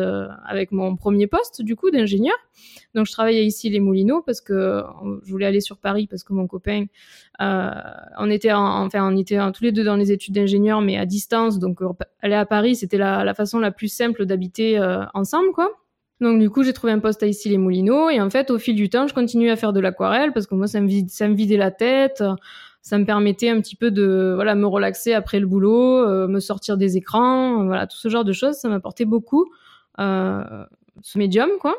avec 0.47 0.71
mon 0.71 0.95
premier 0.95 1.27
poste 1.27 1.61
du 1.61 1.75
coup 1.75 1.91
d'ingénieur. 1.91 2.33
Donc 2.95 3.05
je 3.05 3.11
travaillais 3.11 3.45
ici 3.45 3.69
les 3.69 3.79
Moulineaux 3.79 4.23
parce 4.23 4.41
que 4.41 4.83
je 5.23 5.31
voulais 5.31 5.45
aller 5.45 5.61
sur 5.61 5.77
Paris 5.77 6.07
parce 6.07 6.23
que 6.23 6.33
mon 6.33 6.47
copain, 6.47 6.85
on 7.39 8.31
était 8.31 8.51
en, 8.51 8.83
enfin 8.83 9.07
on 9.07 9.15
était 9.15 9.37
tous 9.51 9.63
les 9.63 9.71
deux 9.71 9.83
dans 9.83 9.97
les 9.97 10.11
études 10.11 10.33
d'ingénieur 10.33 10.81
mais 10.81 10.97
à 10.97 11.05
distance. 11.05 11.59
Donc 11.59 11.81
aller 12.23 12.33
à 12.33 12.47
Paris, 12.47 12.75
c'était 12.75 12.97
la, 12.97 13.23
la 13.23 13.35
façon 13.35 13.59
la 13.59 13.69
plus 13.69 13.87
simple 13.87 14.25
d'habiter 14.25 14.79
ensemble 15.13 15.51
quoi. 15.51 15.69
Donc 16.21 16.39
du 16.39 16.49
coup, 16.49 16.63
j'ai 16.63 16.73
trouvé 16.73 16.91
un 16.91 16.99
poste 16.99 17.23
à 17.23 17.27
ici 17.27 17.49
les 17.49 17.57
Moulineaux 17.57 18.09
et 18.09 18.19
en 18.19 18.29
fait, 18.29 18.51
au 18.51 18.59
fil 18.59 18.75
du 18.75 18.89
temps, 18.89 19.07
je 19.07 19.13
continue 19.13 19.49
à 19.49 19.55
faire 19.55 19.71
de 19.71 19.79
l'aquarelle 19.79 20.33
parce 20.33 20.47
que 20.47 20.55
moi, 20.55 20.67
ça 20.67 20.81
me, 20.81 20.87
vide, 20.87 21.09
ça 21.09 21.27
me 21.29 21.35
vidait 21.35 21.57
la 21.57 21.71
tête, 21.71 22.23
ça 22.81 22.97
me 22.97 23.05
permettait 23.05 23.49
un 23.49 23.61
petit 23.61 23.75
peu 23.75 23.89
de 23.89 24.33
voilà 24.35 24.55
me 24.55 24.67
relaxer 24.67 25.13
après 25.13 25.39
le 25.39 25.47
boulot, 25.47 25.97
euh, 25.97 26.27
me 26.27 26.39
sortir 26.39 26.77
des 26.77 26.97
écrans, 26.97 27.63
voilà 27.65 27.87
tout 27.87 27.97
ce 27.97 28.09
genre 28.09 28.25
de 28.25 28.33
choses, 28.33 28.55
ça 28.55 28.67
m'apportait 28.67 29.05
beaucoup 29.05 29.49
euh, 29.99 30.43
ce 31.01 31.17
médium 31.17 31.49
quoi. 31.61 31.75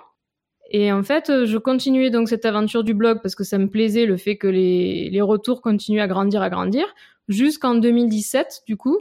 Et 0.73 0.93
en 0.93 1.03
fait, 1.03 1.45
je 1.47 1.59
continuais 1.59 2.11
donc 2.11 2.29
cette 2.29 2.45
aventure 2.45 2.85
du 2.85 2.95
blog 2.95 3.21
parce 3.23 3.35
que 3.35 3.45
ça 3.45 3.59
me 3.59 3.69
plaisait 3.69 4.07
le 4.07 4.17
fait 4.17 4.37
que 4.37 4.47
les, 4.47 5.11
les 5.11 5.21
retours 5.21 5.63
continuent 5.63 6.01
à 6.01 6.07
grandir, 6.07 6.43
à 6.43 6.49
grandir, 6.49 6.87
jusqu'en 7.29 7.75
2017 7.75 8.63
du 8.67 8.77
coup, 8.77 8.99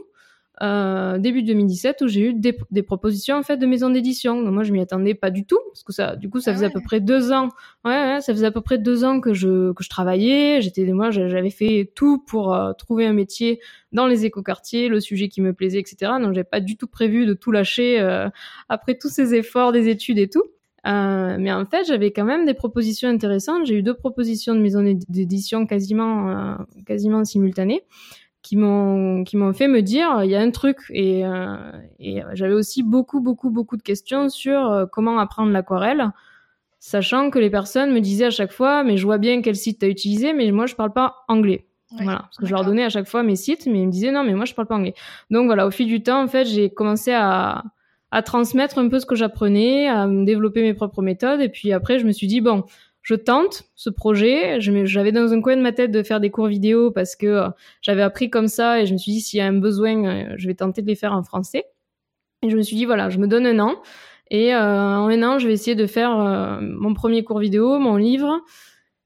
euh, 0.62 1.16
début 1.16 1.42
2017 1.42 2.02
où 2.02 2.08
j'ai 2.08 2.20
eu 2.20 2.34
des, 2.34 2.56
des, 2.70 2.82
propositions 2.82 3.36
en 3.36 3.42
fait 3.42 3.56
de 3.56 3.64
maisons 3.64 3.88
d'édition. 3.88 4.42
Moi, 4.50 4.62
je 4.62 4.72
m'y 4.72 4.80
attendais 4.80 5.14
pas 5.14 5.30
du 5.30 5.46
tout 5.46 5.58
parce 5.72 5.82
que 5.82 5.92
ça, 5.92 6.16
du 6.16 6.28
coup, 6.28 6.40
ça 6.40 6.50
ah 6.50 6.54
faisait 6.54 6.66
à 6.66 6.70
peu 6.70 6.82
près 6.82 7.00
deux 7.00 7.32
ans. 7.32 7.48
Ouais, 7.84 7.92
ouais, 7.92 8.20
ça 8.20 8.34
faisait 8.34 8.46
à 8.46 8.50
peu 8.50 8.60
près 8.60 8.76
deux 8.76 9.04
ans 9.04 9.20
que 9.20 9.32
je 9.32 9.72
que 9.72 9.82
je 9.82 9.88
travaillais. 9.88 10.60
J'étais, 10.60 10.84
moi, 10.92 11.10
j'avais 11.10 11.50
fait 11.50 11.90
tout 11.94 12.18
pour 12.18 12.54
euh, 12.54 12.74
trouver 12.74 13.06
un 13.06 13.14
métier 13.14 13.60
dans 13.92 14.06
les 14.06 14.26
écoquartiers, 14.26 14.88
le 14.88 15.00
sujet 15.00 15.28
qui 15.28 15.40
me 15.40 15.54
plaisait, 15.54 15.78
etc. 15.78 16.12
Donc, 16.20 16.34
j'avais 16.34 16.44
pas 16.44 16.60
du 16.60 16.76
tout 16.76 16.86
prévu 16.86 17.24
de 17.24 17.32
tout 17.32 17.52
lâcher 17.52 17.98
euh, 17.98 18.28
après 18.68 18.98
tous 18.98 19.08
ces 19.08 19.34
efforts 19.34 19.72
des 19.72 19.88
études 19.88 20.18
et 20.18 20.28
tout. 20.28 20.44
Euh, 20.86 21.36
mais 21.38 21.52
en 21.52 21.64
fait, 21.64 21.84
j'avais 21.86 22.10
quand 22.10 22.24
même 22.24 22.44
des 22.44 22.54
propositions 22.54 23.08
intéressantes. 23.08 23.64
J'ai 23.64 23.76
eu 23.76 23.82
deux 23.82 23.94
propositions 23.94 24.54
de 24.54 24.60
maisons 24.60 24.82
d'édition 25.08 25.66
quasiment, 25.66 26.56
quasiment 26.86 27.24
simultanées 27.24 27.82
qui 28.42 28.56
m'ont 28.56 29.24
qui 29.24 29.36
m'ont 29.36 29.52
fait 29.52 29.68
me 29.68 29.82
dire 29.82 30.22
il 30.24 30.30
y 30.30 30.36
a 30.36 30.40
un 30.40 30.50
truc. 30.50 30.78
Et, 30.90 31.24
euh, 31.26 31.56
et 31.98 32.22
j'avais 32.32 32.54
aussi 32.54 32.82
beaucoup 32.82 33.20
beaucoup 33.20 33.50
beaucoup 33.50 33.76
de 33.76 33.82
questions 33.82 34.28
sur 34.28 34.70
euh, 34.70 34.86
comment 34.86 35.18
apprendre 35.18 35.52
l'aquarelle 35.52 36.10
sachant 36.78 37.28
que 37.30 37.38
les 37.38 37.50
personnes 37.50 37.92
me 37.92 38.00
disaient 38.00 38.26
à 38.26 38.30
chaque 38.30 38.52
fois 38.52 38.82
mais 38.82 38.96
je 38.96 39.04
vois 39.04 39.18
bien 39.18 39.42
quel 39.42 39.56
site 39.56 39.80
tu 39.80 39.86
as 39.86 39.88
utilisé 39.88 40.32
mais 40.32 40.50
moi 40.50 40.66
je 40.66 40.74
parle 40.74 40.92
pas 40.92 41.16
anglais. 41.28 41.66
Voilà. 41.92 42.20
Parce 42.20 42.36
que 42.36 42.46
je 42.46 42.52
leur 42.52 42.64
donnais 42.64 42.84
à 42.84 42.88
chaque 42.88 43.08
fois 43.08 43.22
mes 43.22 43.36
sites 43.36 43.66
mais 43.66 43.80
ils 43.82 43.86
me 43.86 43.92
disaient 43.92 44.12
non 44.12 44.24
mais 44.24 44.34
moi 44.34 44.44
je 44.46 44.54
parle 44.54 44.68
pas 44.68 44.76
anglais. 44.76 44.94
Donc 45.30 45.46
voilà 45.46 45.66
au 45.66 45.70
fil 45.70 45.86
du 45.86 46.02
temps 46.02 46.22
en 46.22 46.28
fait 46.28 46.46
j'ai 46.46 46.70
commencé 46.70 47.12
à 47.12 47.64
à 48.12 48.22
transmettre 48.22 48.78
un 48.78 48.88
peu 48.88 48.98
ce 48.98 49.06
que 49.06 49.14
j'apprenais 49.14 49.88
à 49.88 50.08
développer 50.08 50.62
mes 50.62 50.74
propres 50.74 51.02
méthodes. 51.02 51.40
Et 51.40 51.48
puis 51.48 51.72
après 51.72 51.98
je 51.98 52.06
me 52.06 52.12
suis 52.12 52.26
dit 52.26 52.40
bon 52.40 52.64
je 53.02 53.14
tente 53.14 53.64
ce 53.74 53.90
projet. 53.90 54.60
J'avais 54.60 55.12
dans 55.12 55.32
un 55.32 55.40
coin 55.40 55.56
de 55.56 55.62
ma 55.62 55.72
tête 55.72 55.90
de 55.90 56.02
faire 56.02 56.20
des 56.20 56.30
cours 56.30 56.46
vidéo 56.46 56.90
parce 56.90 57.16
que 57.16 57.26
euh, 57.26 57.48
j'avais 57.82 58.02
appris 58.02 58.30
comme 58.30 58.48
ça 58.48 58.80
et 58.80 58.86
je 58.86 58.92
me 58.92 58.98
suis 58.98 59.12
dit 59.12 59.20
s'il 59.20 59.38
y 59.38 59.40
a 59.40 59.46
un 59.46 59.58
besoin, 59.58 60.04
euh, 60.04 60.34
je 60.36 60.46
vais 60.46 60.54
tenter 60.54 60.82
de 60.82 60.86
les 60.86 60.94
faire 60.94 61.12
en 61.12 61.22
français. 61.22 61.64
Et 62.42 62.50
je 62.50 62.56
me 62.56 62.62
suis 62.62 62.76
dit 62.76 62.84
voilà, 62.84 63.10
je 63.10 63.18
me 63.18 63.26
donne 63.26 63.46
un 63.46 63.58
an 63.58 63.76
et 64.30 64.54
euh, 64.54 64.60
en 64.60 65.08
un 65.08 65.22
an, 65.22 65.38
je 65.38 65.46
vais 65.46 65.52
essayer 65.52 65.74
de 65.74 65.86
faire 65.86 66.16
mon 66.60 66.94
premier 66.94 67.24
cours 67.24 67.38
vidéo, 67.38 67.78
mon 67.78 67.96
livre 67.96 68.40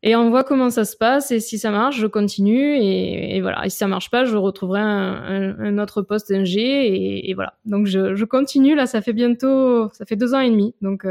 et 0.02 0.16
on 0.16 0.28
voit 0.28 0.44
comment 0.44 0.68
ça 0.68 0.84
se 0.84 0.96
passe 0.96 1.30
et 1.30 1.40
si 1.40 1.58
ça 1.58 1.70
marche, 1.70 1.98
je 1.98 2.06
continue 2.06 2.76
et, 2.76 3.40
voilà. 3.40 3.64
Et 3.64 3.70
si 3.70 3.78
ça 3.78 3.86
marche 3.86 4.10
pas, 4.10 4.24
je 4.26 4.36
retrouverai 4.36 4.80
un, 4.80 5.78
autre 5.78 6.02
poste 6.02 6.30
NG 6.30 6.58
et, 6.58 7.30
et 7.30 7.34
voilà. 7.34 7.54
Donc 7.64 7.86
je, 7.86 8.14
je, 8.14 8.24
continue 8.26 8.74
là, 8.74 8.86
ça 8.86 9.00
fait 9.00 9.14
bientôt, 9.14 9.88
ça 9.92 10.04
fait 10.04 10.16
deux 10.16 10.34
ans 10.34 10.40
et 10.40 10.50
demi. 10.50 10.74
Donc 10.82 11.06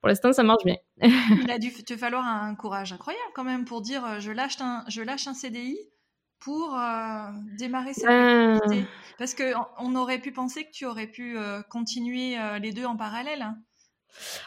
pour 0.00 0.08
l'instant, 0.08 0.32
ça 0.32 0.42
marche 0.42 0.64
bien. 0.64 0.76
Il 1.02 1.50
a 1.50 1.58
dû 1.58 1.72
te 1.72 1.96
falloir 1.96 2.24
un 2.24 2.54
courage 2.54 2.92
incroyable 2.92 3.30
quand 3.34 3.44
même 3.44 3.64
pour 3.64 3.80
dire 3.80 4.04
euh, 4.04 4.20
je 4.20 4.30
lâche 4.30 4.60
un, 4.60 4.84
je 4.88 5.02
lâche 5.02 5.26
un 5.26 5.34
CDI 5.34 5.76
pour 6.40 6.76
euh, 6.78 7.30
démarrer 7.58 7.94
cette 7.94 8.08
euh... 8.08 8.56
activité. 8.56 8.86
Parce 9.18 9.34
qu'on 9.34 9.66
on 9.78 9.96
aurait 9.96 10.18
pu 10.18 10.30
penser 10.30 10.64
que 10.64 10.70
tu 10.72 10.86
aurais 10.86 11.08
pu 11.08 11.36
euh, 11.36 11.62
continuer 11.68 12.36
les 12.60 12.72
deux 12.72 12.84
en 12.84 12.96
parallèle. 12.96 13.42
Hein. 13.42 13.58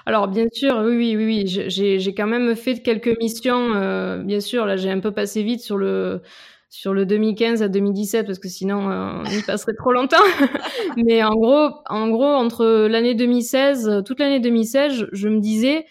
Alors 0.06 0.28
bien 0.28 0.48
sûr, 0.54 0.78
oui, 0.86 1.16
oui, 1.16 1.26
oui, 1.26 1.44
j'ai 1.46 2.16
quand 2.16 2.28
même 2.28 2.56
fait 2.56 2.82
quelques 2.82 3.18
missions. 3.20 4.20
Bien 4.24 4.40
sûr, 4.40 4.66
là 4.66 4.78
j'ai 4.78 4.90
un 4.90 5.00
peu 5.00 5.12
passé 5.12 5.44
vite 5.44 5.62
sur 5.62 5.78
le 5.78 6.22
sur 6.72 6.96
le 6.96 7.06
2015 7.06 7.62
à 7.62 7.68
2017 7.68 8.26
parce 8.26 8.40
que 8.40 8.48
sinon 8.48 8.90
euh, 8.90 9.22
on 9.24 9.26
y 9.26 9.44
passerait 9.44 9.76
trop 9.76 9.92
longtemps. 9.92 10.18
Mais 10.98 11.24
en 11.24 11.36
gros, 11.36 11.70
en 11.88 12.10
gros 12.10 12.24
entre 12.24 12.88
l'année 12.88 13.14
2016, 13.14 14.02
toute 14.04 14.20
l'année 14.20 14.40
2016, 14.40 15.10
je, 15.12 15.30
me 15.30 15.40
disais 15.40 15.86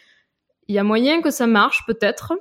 il 0.66 0.74
y 0.74 0.78
a 0.78 0.82
moyen 0.82 1.22
que 1.22 1.30
ça 1.30 1.46
marche 1.46 1.84
peut-être. 1.86 2.32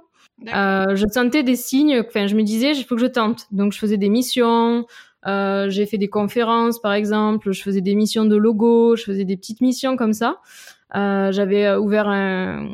Euh, 0.55 0.95
je 0.95 1.05
sentais 1.11 1.43
des 1.43 1.55
signes. 1.57 2.01
Enfin, 2.07 2.25
je 2.25 2.35
me 2.35 2.43
disais 2.43 2.71
il 2.71 2.83
faut 2.83 2.95
que 2.95 3.01
je 3.01 3.07
tente. 3.07 3.45
Donc 3.51 3.73
je 3.73 3.77
faisais 3.77 3.97
des 3.97 4.09
missions. 4.09 4.87
j'ai 5.25 5.85
fait 5.85 5.97
des 5.99 6.09
conférences 6.09 6.79
par 6.79 6.93
exemple. 6.93 7.51
Je 7.51 7.61
faisais 7.61 7.81
des 7.81 7.93
missions 7.93 8.25
de 8.25 8.35
logo. 8.35 8.95
Je 8.95 9.03
faisais 9.03 9.25
des 9.25 9.37
petites 9.37 9.61
missions 9.61 9.95
comme 9.95 10.13
ça. 10.13 10.39
Euh, 10.95 11.31
j'avais 11.31 11.65
euh, 11.65 11.79
ouvert 11.79 12.07
un, 12.07 12.69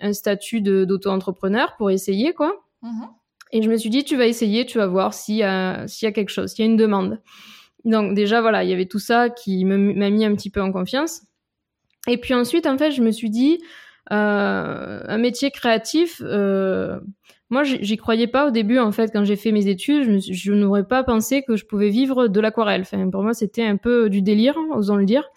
un 0.00 0.12
statut 0.12 0.60
d'auto-entrepreneur 0.60 1.74
pour 1.76 1.90
essayer, 1.90 2.34
quoi. 2.34 2.52
Mhm. 2.82 3.08
Et 3.52 3.62
je 3.62 3.70
me 3.70 3.76
suis 3.76 3.90
dit, 3.90 4.04
tu 4.04 4.16
vas 4.16 4.26
essayer, 4.26 4.64
tu 4.64 4.78
vas 4.78 4.86
voir 4.86 5.12
s'il 5.12 5.36
y, 5.36 5.42
a, 5.42 5.86
s'il 5.86 6.06
y 6.06 6.08
a 6.08 6.12
quelque 6.12 6.30
chose, 6.30 6.50
s'il 6.50 6.64
y 6.64 6.68
a 6.68 6.70
une 6.70 6.78
demande. 6.78 7.20
Donc 7.84 8.14
déjà, 8.14 8.40
voilà, 8.40 8.64
il 8.64 8.70
y 8.70 8.72
avait 8.72 8.86
tout 8.86 8.98
ça 8.98 9.28
qui 9.28 9.64
m'a 9.64 9.76
mis 10.10 10.24
un 10.24 10.34
petit 10.34 10.50
peu 10.50 10.62
en 10.62 10.72
confiance. 10.72 11.22
Et 12.08 12.16
puis 12.16 12.34
ensuite, 12.34 12.66
en 12.66 12.78
fait, 12.78 12.90
je 12.92 13.02
me 13.02 13.10
suis 13.10 13.30
dit, 13.30 13.60
euh, 14.10 15.00
un 15.06 15.18
métier 15.18 15.50
créatif, 15.50 16.20
euh, 16.24 16.98
moi, 17.50 17.64
j'y 17.64 17.98
croyais 17.98 18.28
pas 18.28 18.46
au 18.46 18.50
début, 18.50 18.78
en 18.78 18.92
fait, 18.92 19.10
quand 19.12 19.24
j'ai 19.24 19.36
fait 19.36 19.52
mes 19.52 19.68
études, 19.68 20.20
je, 20.20 20.52
n'aurais 20.52 20.84
pas 20.84 21.04
pensé 21.04 21.42
que 21.42 21.54
je 21.54 21.66
pouvais 21.66 21.90
vivre 21.90 22.26
de 22.28 22.40
l'aquarelle. 22.40 22.80
Enfin, 22.80 23.10
pour 23.10 23.22
moi, 23.22 23.34
c'était 23.34 23.64
un 23.64 23.76
peu 23.76 24.08
du 24.08 24.22
délire, 24.22 24.56
osons 24.74 24.96
le 24.96 25.04
dire. 25.04 25.28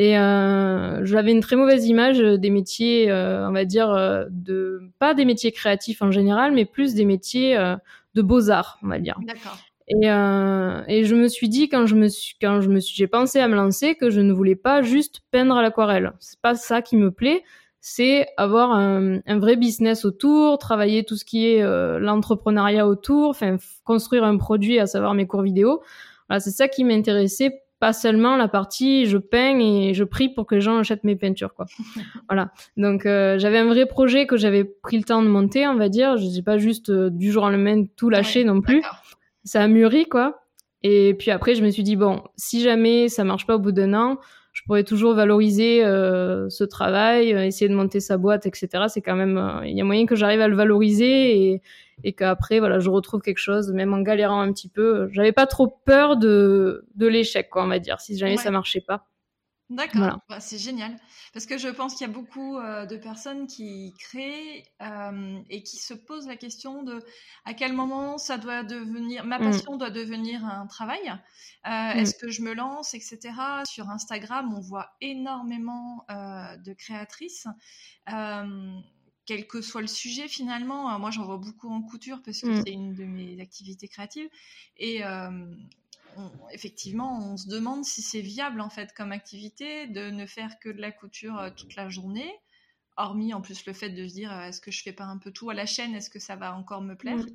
Et 0.00 0.18
euh, 0.18 1.04
j'avais 1.04 1.30
une 1.30 1.42
très 1.42 1.56
mauvaise 1.56 1.86
image 1.86 2.20
des 2.20 2.48
métiers, 2.48 3.10
euh, 3.10 3.46
on 3.46 3.52
va 3.52 3.66
dire, 3.66 3.90
euh, 3.90 4.24
de 4.30 4.80
pas 4.98 5.12
des 5.12 5.26
métiers 5.26 5.52
créatifs 5.52 6.00
en 6.00 6.10
général, 6.10 6.52
mais 6.52 6.64
plus 6.64 6.94
des 6.94 7.04
métiers 7.04 7.54
euh, 7.58 7.76
de 8.14 8.22
beaux 8.22 8.48
arts, 8.48 8.78
on 8.82 8.88
va 8.88 8.98
dire. 8.98 9.18
D'accord. 9.26 9.58
Et, 9.88 10.10
euh, 10.10 10.82
et 10.88 11.04
je 11.04 11.14
me 11.14 11.28
suis 11.28 11.50
dit 11.50 11.68
quand 11.68 11.84
je 11.84 11.96
me 11.96 12.08
suis 12.08 12.34
quand 12.40 12.62
je 12.62 12.70
me 12.70 12.80
suis 12.80 12.96
j'ai 12.96 13.08
pensé 13.08 13.40
à 13.40 13.48
me 13.48 13.54
lancer 13.54 13.94
que 13.94 14.08
je 14.08 14.22
ne 14.22 14.32
voulais 14.32 14.56
pas 14.56 14.80
juste 14.80 15.20
peindre 15.32 15.54
à 15.54 15.60
l'aquarelle. 15.60 16.12
C'est 16.18 16.40
pas 16.40 16.54
ça 16.54 16.80
qui 16.80 16.96
me 16.96 17.10
plaît. 17.10 17.44
C'est 17.82 18.26
avoir 18.38 18.72
un, 18.72 19.18
un, 19.26 19.38
vrai 19.38 19.56
business 19.56 20.06
autour, 20.06 20.56
travailler 20.56 21.04
tout 21.04 21.16
ce 21.16 21.26
qui 21.26 21.46
est 21.46 21.62
l'entrepreneuriat 21.98 22.86
autour, 22.86 23.28
enfin 23.30 23.58
construire 23.84 24.24
un 24.24 24.38
produit, 24.38 24.78
à 24.78 24.86
savoir 24.86 25.12
mes 25.12 25.26
cours 25.26 25.42
vidéo. 25.42 25.82
Voilà, 26.28 26.40
c'est 26.40 26.52
ça 26.52 26.68
qui 26.68 26.84
m'intéressait 26.84 27.60
pas 27.80 27.92
seulement 27.94 28.36
la 28.36 28.46
partie 28.46 29.06
je 29.06 29.16
peins 29.16 29.58
et 29.58 29.94
je 29.94 30.04
prie 30.04 30.28
pour 30.28 30.46
que 30.46 30.54
les 30.54 30.60
gens 30.60 30.76
achètent 30.78 31.02
mes 31.02 31.16
peintures 31.16 31.54
quoi. 31.54 31.66
voilà. 32.28 32.52
Donc 32.76 33.06
euh, 33.06 33.38
j'avais 33.38 33.58
un 33.58 33.66
vrai 33.66 33.86
projet 33.86 34.26
que 34.26 34.36
j'avais 34.36 34.64
pris 34.64 34.98
le 34.98 35.04
temps 35.04 35.22
de 35.22 35.28
monter, 35.28 35.66
on 35.66 35.76
va 35.76 35.88
dire, 35.88 36.18
je 36.18 36.26
n'ai 36.26 36.42
pas 36.42 36.58
juste 36.58 36.90
euh, 36.90 37.10
du 37.10 37.32
jour 37.32 37.44
au 37.44 37.50
lendemain 37.50 37.84
tout 37.96 38.10
lâché 38.10 38.44
non 38.44 38.60
plus. 38.60 38.82
Ça 39.44 39.62
a 39.62 39.66
mûri 39.66 40.06
quoi. 40.06 40.42
Et 40.82 41.14
puis 41.14 41.30
après 41.30 41.54
je 41.54 41.64
me 41.64 41.70
suis 41.70 41.82
dit 41.82 41.96
bon, 41.96 42.22
si 42.36 42.60
jamais 42.60 43.08
ça 43.08 43.24
marche 43.24 43.46
pas 43.46 43.56
au 43.56 43.58
bout 43.58 43.72
d'un 43.72 43.94
an, 43.94 44.18
je 44.60 44.66
pourrais 44.66 44.84
toujours 44.84 45.14
valoriser 45.14 45.82
euh, 45.86 46.50
ce 46.50 46.64
travail, 46.64 47.32
euh, 47.32 47.46
essayer 47.46 47.66
de 47.66 47.74
monter 47.74 47.98
sa 47.98 48.18
boîte, 48.18 48.44
etc. 48.44 48.84
C'est 48.88 49.00
quand 49.00 49.16
même, 49.16 49.38
euh, 49.38 49.66
il 49.66 49.74
y 49.74 49.80
a 49.80 49.84
moyen 49.84 50.04
que 50.04 50.14
j'arrive 50.14 50.42
à 50.42 50.48
le 50.48 50.54
valoriser 50.54 51.52
et, 51.52 51.62
et 52.04 52.12
qu'après, 52.12 52.58
voilà, 52.58 52.78
je 52.78 52.90
retrouve 52.90 53.22
quelque 53.22 53.38
chose, 53.38 53.72
même 53.72 53.94
en 53.94 54.02
galérant 54.02 54.42
un 54.42 54.52
petit 54.52 54.68
peu. 54.68 55.08
J'avais 55.12 55.32
pas 55.32 55.46
trop 55.46 55.66
peur 55.86 56.18
de, 56.18 56.84
de 56.94 57.06
l'échec, 57.06 57.48
quoi, 57.48 57.64
on 57.64 57.68
va 57.68 57.78
dire, 57.78 58.02
si 58.02 58.18
jamais 58.18 58.36
ça 58.36 58.50
marchait 58.50 58.82
pas. 58.86 59.06
D'accord, 59.70 60.18
bah, 60.28 60.40
c'est 60.40 60.58
génial. 60.58 60.96
Parce 61.32 61.46
que 61.46 61.56
je 61.56 61.68
pense 61.68 61.94
qu'il 61.94 62.04
y 62.04 62.10
a 62.10 62.12
beaucoup 62.12 62.58
euh, 62.58 62.86
de 62.86 62.96
personnes 62.96 63.46
qui 63.46 63.94
créent 64.00 64.64
euh, 64.82 65.38
et 65.48 65.62
qui 65.62 65.76
se 65.76 65.94
posent 65.94 66.26
la 66.26 66.34
question 66.34 66.82
de 66.82 67.04
à 67.44 67.54
quel 67.54 67.72
moment 67.72 68.18
ça 68.18 68.36
doit 68.36 68.64
devenir, 68.64 69.24
ma 69.24 69.38
mmh. 69.38 69.42
passion 69.42 69.76
doit 69.76 69.90
devenir 69.90 70.44
un 70.44 70.66
travail. 70.66 71.08
Euh, 71.08 71.70
mmh. 71.70 71.98
Est-ce 71.98 72.16
que 72.16 72.30
je 72.30 72.42
me 72.42 72.52
lance, 72.52 72.94
etc. 72.94 73.20
Sur 73.64 73.90
Instagram, 73.90 74.52
on 74.52 74.60
voit 74.60 74.90
énormément 75.00 76.04
de 76.08 76.72
créatrices 76.72 77.46
quel 79.26 79.46
que 79.46 79.60
soit 79.62 79.82
le 79.82 79.86
sujet 79.86 80.26
finalement. 80.26 80.98
Moi, 80.98 81.12
j'en 81.12 81.24
vois 81.24 81.38
beaucoup 81.38 81.70
en 81.70 81.82
couture 81.82 82.20
parce 82.24 82.40
que 82.40 82.48
mmh. 82.48 82.62
c'est 82.66 82.72
une 82.72 82.94
de 82.94 83.04
mes 83.04 83.40
activités 83.40 83.86
créatives. 83.86 84.28
Et 84.78 85.04
effectivement, 86.52 87.18
on 87.32 87.36
se 87.36 87.48
demande 87.48 87.84
si 87.84 88.02
c'est 88.02 88.20
viable 88.20 88.60
en 88.60 88.70
fait 88.70 88.92
comme 88.94 89.12
activité 89.12 89.86
de 89.86 90.10
ne 90.10 90.26
faire 90.26 90.58
que 90.58 90.68
de 90.68 90.80
la 90.80 90.92
couture 90.92 91.38
euh, 91.38 91.50
toute 91.54 91.76
la 91.76 91.88
journée. 91.88 92.30
Hormis 92.96 93.32
en 93.32 93.40
plus 93.40 93.64
le 93.66 93.72
fait 93.72 93.90
de 93.90 94.06
se 94.06 94.14
dire 94.14 94.32
euh, 94.32 94.42
est-ce 94.42 94.60
que 94.60 94.70
je 94.70 94.82
fais 94.82 94.92
pas 94.92 95.04
un 95.04 95.18
peu 95.18 95.30
tout 95.30 95.50
à 95.50 95.54
la 95.54 95.66
chaîne, 95.66 95.94
est-ce 95.94 96.10
que 96.10 96.18
ça 96.18 96.36
va 96.36 96.54
encore 96.54 96.82
me 96.82 96.94
plaire? 96.94 97.16
Mm. 97.16 97.26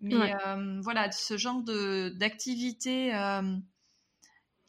Mais 0.00 0.34
euh, 0.46 0.80
voilà, 0.82 1.10
ce 1.12 1.36
genre 1.36 1.62
d'activité 1.62 3.12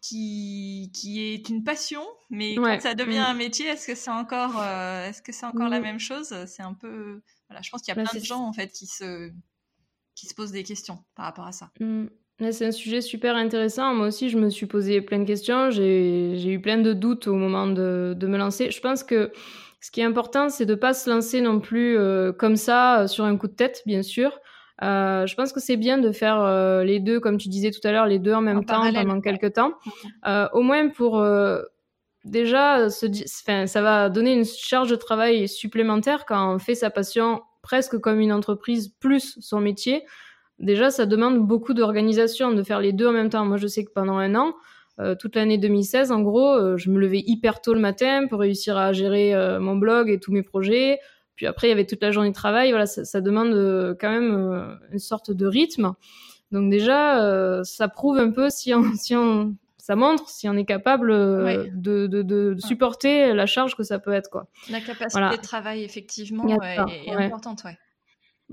qui, 0.02 0.92
qui 0.94 1.22
est 1.22 1.50
une 1.50 1.64
passion, 1.64 2.06
mais 2.30 2.56
quand 2.56 2.80
ça 2.80 2.94
devient 2.94 3.20
mm. 3.20 3.32
un 3.32 3.34
métier, 3.34 3.66
est-ce 3.68 3.88
que 3.88 3.96
c'est 3.96 4.12
encore, 4.12 4.64
est-ce 4.64 5.22
que 5.22 5.32
c'est 5.32 5.46
encore 5.46 5.70
la 5.70 5.80
mm. 5.80 5.84
même 5.84 6.00
chose? 6.00 6.36
C'est 6.46 6.64
un 6.64 6.74
peu, 6.74 7.22
voilà, 7.50 7.62
je 7.62 7.70
pense 7.72 7.82
qu'il 7.82 7.94
y 7.94 7.98
a 7.98 8.02
bah, 8.02 8.10
plein 8.10 8.20
de 8.20 8.26
gens 8.26 8.46
en 8.46 8.54
fait 8.54 8.72
qui 8.72 8.86
se, 8.86 9.32
qui 10.16 10.28
se 10.28 10.34
posent 10.34 10.52
des 10.52 10.64
questions 10.64 11.04
par 11.16 11.26
rapport 11.26 11.48
à 11.48 11.52
ça. 11.52 11.72
C'est 12.40 12.66
un 12.66 12.72
sujet 12.72 13.00
super 13.00 13.36
intéressant. 13.36 13.94
Moi 13.94 14.08
aussi, 14.08 14.30
je 14.30 14.38
me 14.38 14.50
suis 14.50 14.66
posé 14.66 15.00
plein 15.00 15.20
de 15.20 15.24
questions. 15.24 15.70
J'ai 15.72 16.52
eu 16.52 16.60
plein 16.60 16.78
de 16.78 16.92
doutes 16.92 17.28
au 17.28 17.36
moment 17.36 17.66
de, 17.66 18.14
de, 18.18 18.28
me 18.28 18.38
lancer. 18.38 18.72
Je 18.72 18.82
pense 18.82 19.04
que 19.04 19.32
ce 19.80 19.90
qui 19.90 20.02
est 20.02 20.04
important, 20.04 20.50
c'est 20.50 20.66
de 20.66 20.74
ne 20.74 20.80
pas 20.80 20.94
se 20.94 21.10
lancer 21.10 21.40
non 21.40 21.62
plus 21.62 21.98
euh, 21.98 22.34
comme 22.34 22.58
ça, 22.58 23.02
euh, 23.02 23.08
sur 23.08 23.24
un 23.24 23.38
coup 23.38 23.48
de 23.48 23.54
tête, 23.54 23.84
bien 23.86 24.04
sûr. 24.04 24.38
Euh, 24.84 25.26
je 25.26 25.36
pense 25.36 25.54
que 25.54 25.62
c'est 25.62 25.78
bien 25.78 25.98
de 25.98 26.12
faire 26.12 26.42
euh, 26.42 26.84
les 26.84 27.00
deux, 27.00 27.22
comme 27.22 27.38
tu 27.38 27.48
disais 27.48 27.72
tout 27.72 27.86
à 27.88 27.94
l'heure, 27.94 28.06
les 28.06 28.20
deux 28.20 28.34
en 28.34 28.42
même 28.42 28.66
temps 28.66 28.82
pendant 28.92 29.22
quelques 29.22 29.54
temps. 29.54 29.72
Au 30.26 30.62
moins 30.62 30.90
pour 30.90 31.26
déjà, 32.26 32.90
se, 32.90 33.06
ça 33.66 33.82
va 33.82 34.10
donner 34.10 34.34
une 34.34 34.44
charge 34.44 34.90
de 34.90 34.98
travail 34.98 35.48
supplémentaire 35.48 36.26
quand 36.26 36.56
on 36.56 36.60
fait 36.60 36.76
sa 36.76 36.90
passion 36.90 37.44
presque 37.62 37.98
comme 37.98 38.20
une 38.20 38.34
entreprise 38.34 38.90
plus 39.00 39.38
son 39.40 39.62
métier 39.62 40.04
déjà, 40.60 40.92
ça 40.92 41.06
demande 41.06 41.40
beaucoup 41.40 41.74
d'organisation 41.74 42.52
de 42.52 42.64
faire 42.64 42.80
les 42.80 42.94
deux 42.94 43.08
en 43.08 43.12
même 43.12 43.30
temps. 43.30 43.46
Moi, 43.46 43.58
je 43.58 43.68
sais 43.68 43.84
que 43.84 43.92
pendant 43.92 44.18
un 44.18 44.36
an, 44.36 44.54
euh, 45.00 45.16
toute 45.16 45.36
l'année 45.36 45.58
2016, 45.58 46.12
en 46.12 46.22
gros, 46.22 46.54
euh, 46.54 46.78
je 46.78 46.90
me 46.90 47.00
levais 47.00 47.22
hyper 47.26 47.62
tôt 47.62 47.74
le 47.74 47.82
matin 47.82 48.28
pour 48.28 48.40
réussir 48.40 48.78
à 48.78 48.94
gérer 48.94 49.34
euh, 49.34 49.60
mon 49.60 49.76
blog 49.76 50.10
et 50.10 50.20
tous 50.20 50.32
mes 50.32 50.44
projets. 50.44 51.00
Puis 51.36 51.48
après, 51.48 51.68
il 51.68 51.70
y 51.72 51.74
avait 51.74 51.86
toute 51.86 52.02
la 52.02 52.12
journée 52.12 52.30
de 52.30 52.36
travail. 52.36 52.70
Voilà, 52.70 52.86
ça, 52.86 53.04
ça 53.04 53.20
demande 53.20 53.54
quand 54.00 54.10
même 54.10 54.80
une 54.92 55.00
sorte 55.00 55.32
de 55.32 55.46
rythme. 55.46 55.94
Donc 56.52 56.70
déjà, 56.70 57.62
ça 57.66 57.90
prouve 57.90 58.18
un 58.20 58.32
peu 58.32 58.50
si 58.50 58.74
on, 58.74 58.84
si 58.96 59.16
on, 59.18 59.54
ça 59.78 59.98
montre 59.98 60.30
si 60.30 60.48
on 60.48 60.56
est 60.56 60.64
capable 60.64 61.12
de, 61.12 62.08
de, 62.08 62.08
de, 62.08 62.56
supporter 62.58 63.34
la 63.34 63.46
charge 63.48 63.76
que 63.76 63.84
ça 63.84 64.00
peut 64.00 64.14
être, 64.14 64.30
quoi. 64.30 64.48
La 64.70 64.80
capacité 64.80 65.36
de 65.36 65.42
travail, 65.42 65.84
effectivement, 65.84 66.48
est, 66.48 67.10
est 67.10 67.12
importante, 67.12 67.66
ouais. 67.66 67.78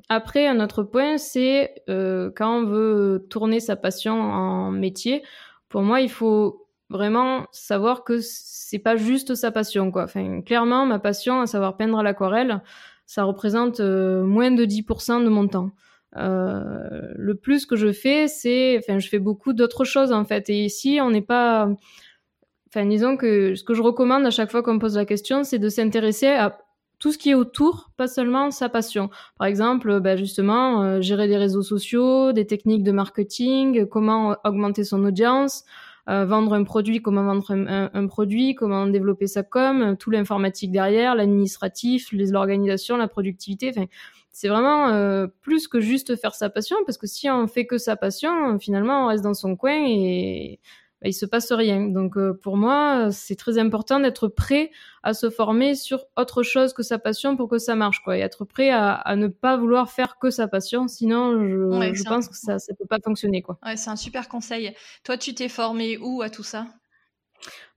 Après, 0.09 0.47
un 0.47 0.61
autre 0.61 0.83
point, 0.83 1.19
c'est 1.19 1.83
euh, 1.89 2.31
quand 2.35 2.61
on 2.61 2.65
veut 2.65 3.27
tourner 3.29 3.61
sa 3.61 3.77
passion 3.77 4.15
en 4.21 4.71
métier. 4.71 5.23
Pour 5.69 5.83
moi, 5.83 6.01
il 6.01 6.11
faut 6.11 6.67
vraiment 6.89 7.47
savoir 7.53 8.05
que 8.05 8.19
c'est 8.21 8.79
pas 8.79 8.97
juste 8.97 9.35
sa 9.35 9.51
passion, 9.51 9.91
quoi. 9.91 10.05
Enfin, 10.05 10.41
clairement, 10.43 10.87
ma 10.87 10.99
passion, 10.99 11.41
à 11.41 11.47
savoir 11.47 11.77
peindre 11.77 11.99
à 11.99 12.03
l'aquarelle, 12.03 12.63
ça 13.07 13.25
représente 13.25 13.81
euh, 13.81 14.25
moins 14.25 14.51
de 14.51 14.65
10% 14.65 15.25
de 15.25 15.29
mon 15.29 15.49
temps. 15.49 15.71
Euh, 16.17 17.13
le 17.17 17.35
plus 17.35 17.67
que 17.67 17.77
je 17.77 17.93
fais, 17.93 18.29
c'est, 18.29 18.79
enfin, 18.79 18.99
je 18.99 19.09
fais 19.09 19.19
beaucoup 19.19 19.53
d'autres 19.53 19.85
choses 19.85 20.13
en 20.13 20.25
fait. 20.25 20.51
Et 20.51 20.65
ici, 20.65 20.99
on 21.03 21.11
n'est 21.11 21.23
pas, 21.23 21.69
enfin, 22.69 22.87
disons 22.87 23.17
que 23.17 23.55
ce 23.55 23.65
que 23.65 23.75
je 23.75 23.83
recommande 23.83 24.27
à 24.27 24.31
chaque 24.31 24.51
fois 24.51 24.63
qu'on 24.63 24.75
me 24.75 24.79
pose 24.79 24.97
la 24.97 25.07
question, 25.07 25.45
c'est 25.45 25.59
de 25.59 25.69
s'intéresser 25.69 26.29
à 26.29 26.59
tout 27.03 27.11
ce 27.11 27.19
qui 27.19 27.31
est 27.31 27.35
autour, 27.35 27.91
pas 27.97 28.07
seulement 28.07 28.53
sa 28.53 28.69
passion. 28.69 29.11
Par 29.37 29.49
exemple, 29.49 29.99
bah 29.99 30.17
justement, 30.17 30.85
euh, 30.85 31.01
gérer 31.01 31.27
des 31.27 31.37
réseaux 31.37 31.65
sociaux, 31.65 32.33
des 32.33 32.47
techniques 32.47 32.85
de 32.85 32.93
marketing, 32.93 33.87
comment 33.87 34.37
augmenter 34.45 34.85
son 34.85 35.05
audience, 35.05 35.65
euh, 36.09 36.25
vendre 36.25 36.53
un 36.53 36.63
produit, 36.63 37.03
comment 37.03 37.25
vendre 37.25 37.51
un, 37.51 38.07
produit, 38.07 38.55
comment 38.55 38.87
développer 38.87 39.27
sa 39.27 39.43
com, 39.43 39.97
tout 39.99 40.11
l'informatique 40.11 40.71
derrière, 40.71 41.17
l'administratif, 41.17 42.13
l'organisation, 42.13 42.97
la 42.97 43.09
productivité. 43.09 43.71
Enfin, 43.71 43.87
c'est 44.31 44.47
vraiment 44.47 44.91
euh, 44.91 45.27
plus 45.41 45.67
que 45.67 45.81
juste 45.81 46.15
faire 46.15 46.37
sa 46.37 46.51
passion, 46.51 46.77
parce 46.87 46.99
que 46.99 47.09
si 47.09 47.29
on 47.29 47.49
fait 47.49 47.67
que 47.67 47.79
sa 47.79 47.97
passion, 47.97 48.61
finalement, 48.61 49.07
on 49.07 49.09
reste 49.09 49.25
dans 49.25 49.35
son 49.35 49.57
coin 49.57 49.85
et 49.89 50.61
bah, 51.03 51.09
il 51.09 51.13
se 51.13 51.27
passe 51.27 51.51
rien. 51.51 51.81
Donc 51.89 52.17
euh, 52.17 52.33
pour 52.33 52.57
moi, 52.57 53.11
c'est 53.11 53.35
très 53.35 53.59
important 53.59 53.99
d'être 53.99 54.29
prêt 54.29 54.71
à 55.03 55.15
se 55.15 55.31
former 55.31 55.75
sur 55.75 56.05
autre 56.17 56.45
chose 56.45 56.73
que 56.73 56.85
sa 56.85 56.99
passion 56.99 57.37
pour 57.37 57.49
que 57.49 57.59
ça 57.59 57.75
marche, 57.75 58.03
quoi, 58.05 58.17
et 58.17 58.21
être 58.21 58.45
prêt 58.45 58.71
à, 58.71 59.03
ne 59.17 59.27
pas 59.27 59.57
vouloir 59.57 59.91
faire 59.91 60.19
que 60.21 60.31
sa 60.31 60.47
passion, 60.47 60.87
sinon 60.87 61.33
je, 61.93 62.05
pense 62.05 62.29
que 62.29 62.37
ça 62.37 62.55
ne 62.55 62.77
peut 62.77 62.87
pas 62.87 63.01
fonctionner, 63.05 63.43
quoi. 63.43 63.59
Ouais, 63.65 63.77
c'est 63.77 63.91
un 63.91 63.97
super 63.97 64.29
conseil. 64.29 64.73
Toi, 65.03 65.19
tu 65.19 65.35
t'es 65.35 65.49
formé 65.49 65.99
où 65.99 66.23
à 66.23 66.31
tout 66.31 66.45
ça? 66.45 66.67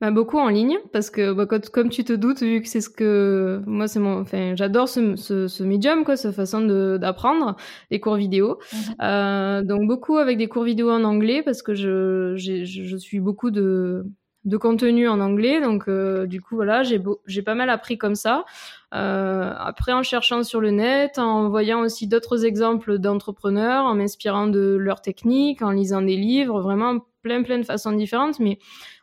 Bah, 0.01 0.11
beaucoup 0.11 0.37
en 0.37 0.49
ligne 0.49 0.77
parce 0.93 1.09
que 1.09 1.33
bah, 1.33 1.45
comme 1.45 1.89
tu 1.89 2.03
te 2.03 2.13
doutes 2.13 2.41
vu 2.41 2.61
que 2.61 2.67
c'est 2.67 2.81
ce 2.81 2.89
que 2.89 3.61
moi 3.65 3.87
c'est 3.87 3.99
mon 3.99 4.21
enfin 4.21 4.53
j'adore 4.55 4.89
ce, 4.89 5.15
ce, 5.15 5.47
ce 5.47 5.63
médium 5.63 6.03
quoi 6.03 6.17
cette 6.17 6.35
façon 6.35 6.61
d'apprendre 6.97 7.55
des 7.91 7.99
cours 7.99 8.15
vidéo. 8.15 8.59
Mhm. 8.73 8.95
euh, 9.01 9.61
donc 9.63 9.87
beaucoup 9.87 10.17
avec 10.17 10.37
des 10.37 10.47
cours 10.47 10.63
vidéo 10.63 10.91
en 10.91 11.03
anglais 11.03 11.43
parce 11.43 11.61
que 11.61 11.73
je 11.75 12.33
je 12.35 12.97
suis 12.97 13.19
beaucoup 13.19 13.51
de 13.51 14.05
de 14.45 14.57
contenu 14.57 15.07
en 15.07 15.19
anglais. 15.19 15.59
Donc 15.59 15.87
euh, 15.87 16.25
du 16.27 16.41
coup 16.41 16.55
voilà 16.55 16.83
j'ai 16.83 17.01
j'ai 17.25 17.41
pas 17.41 17.55
mal 17.55 17.69
appris 17.69 17.97
comme 17.97 18.15
ça. 18.15 18.45
Euh, 18.93 19.51
après 19.57 19.91
en 19.91 20.03
cherchant 20.03 20.43
sur 20.43 20.61
le 20.61 20.71
net 20.71 21.17
en 21.17 21.49
voyant 21.49 21.81
aussi 21.81 22.07
d'autres 22.07 22.45
exemples 22.45 22.97
d'entrepreneurs 22.99 23.85
en 23.85 23.95
m'inspirant 23.95 24.47
de 24.47 24.77
leurs 24.79 25.01
techniques 25.01 25.61
en 25.61 25.71
lisant 25.71 26.01
des 26.01 26.15
livres 26.15 26.61
vraiment 26.61 26.99
plein 27.23 27.41
plein 27.43 27.57
de 27.57 27.65
façons 27.65 27.91
différentes. 27.91 28.39
Mais 28.39 28.59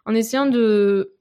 en 0.06 0.14
essayant 0.14 0.46
de 0.46 1.14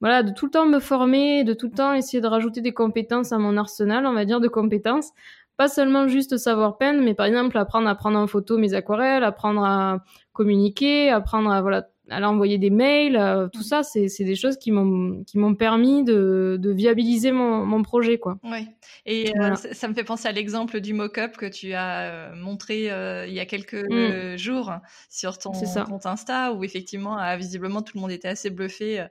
voilà, 0.00 0.22
de 0.22 0.32
tout 0.32 0.46
le 0.46 0.50
temps 0.50 0.66
me 0.66 0.80
former, 0.80 1.44
de 1.44 1.54
tout 1.54 1.66
le 1.66 1.72
temps 1.72 1.94
essayer 1.94 2.20
de 2.20 2.26
rajouter 2.26 2.60
des 2.60 2.74
compétences 2.74 3.32
à 3.32 3.38
mon 3.38 3.56
arsenal, 3.56 4.04
on 4.06 4.12
va 4.12 4.24
dire, 4.24 4.40
de 4.40 4.48
compétences. 4.48 5.12
Pas 5.56 5.68
seulement 5.68 6.08
juste 6.08 6.36
savoir 6.36 6.78
peindre, 6.78 7.00
mais 7.00 7.14
par 7.14 7.26
exemple 7.26 7.56
apprendre 7.56 7.88
à 7.88 7.94
prendre 7.94 8.18
en 8.18 8.26
photo 8.26 8.58
mes 8.58 8.74
aquarelles, 8.74 9.24
apprendre 9.24 9.64
à 9.64 10.04
communiquer, 10.32 11.10
apprendre 11.10 11.50
à 11.50 11.62
voilà 11.62 11.88
à 12.10 12.28
envoyer 12.28 12.58
des 12.58 12.70
mails, 12.70 13.16
euh, 13.16 13.48
tout 13.48 13.62
ça, 13.62 13.82
c'est 13.82 14.08
des 14.18 14.36
choses 14.36 14.58
qui 14.58 14.70
m'ont 14.70 15.24
qui 15.24 15.38
m'ont 15.38 15.54
permis 15.54 16.04
de, 16.04 16.58
de 16.60 16.70
viabiliser 16.70 17.32
mon, 17.32 17.64
mon 17.64 17.82
projet, 17.82 18.18
quoi. 18.18 18.38
Oui. 18.44 18.68
Et 19.06 19.32
euh, 19.38 19.54
ça 19.54 19.88
me 19.88 19.94
fait 19.94 20.04
penser 20.04 20.28
à 20.28 20.32
l'exemple 20.32 20.80
du 20.80 20.92
mock-up 20.92 21.36
que 21.36 21.46
tu 21.46 21.72
as 21.72 22.02
euh, 22.02 22.34
montré 22.34 22.84
il 23.26 23.32
y 23.34 23.40
a 23.40 23.46
quelques 23.46 23.84
mm. 23.90 24.36
jours 24.36 24.72
sur 25.08 25.38
ton 25.38 25.52
compte 25.52 26.06
Insta, 26.06 26.52
où 26.52 26.64
effectivement, 26.64 27.18
visiblement, 27.36 27.82
tout 27.82 27.96
le 27.96 28.02
monde 28.02 28.12
était 28.12 28.28
assez 28.28 28.50
bluffé. 28.50 29.06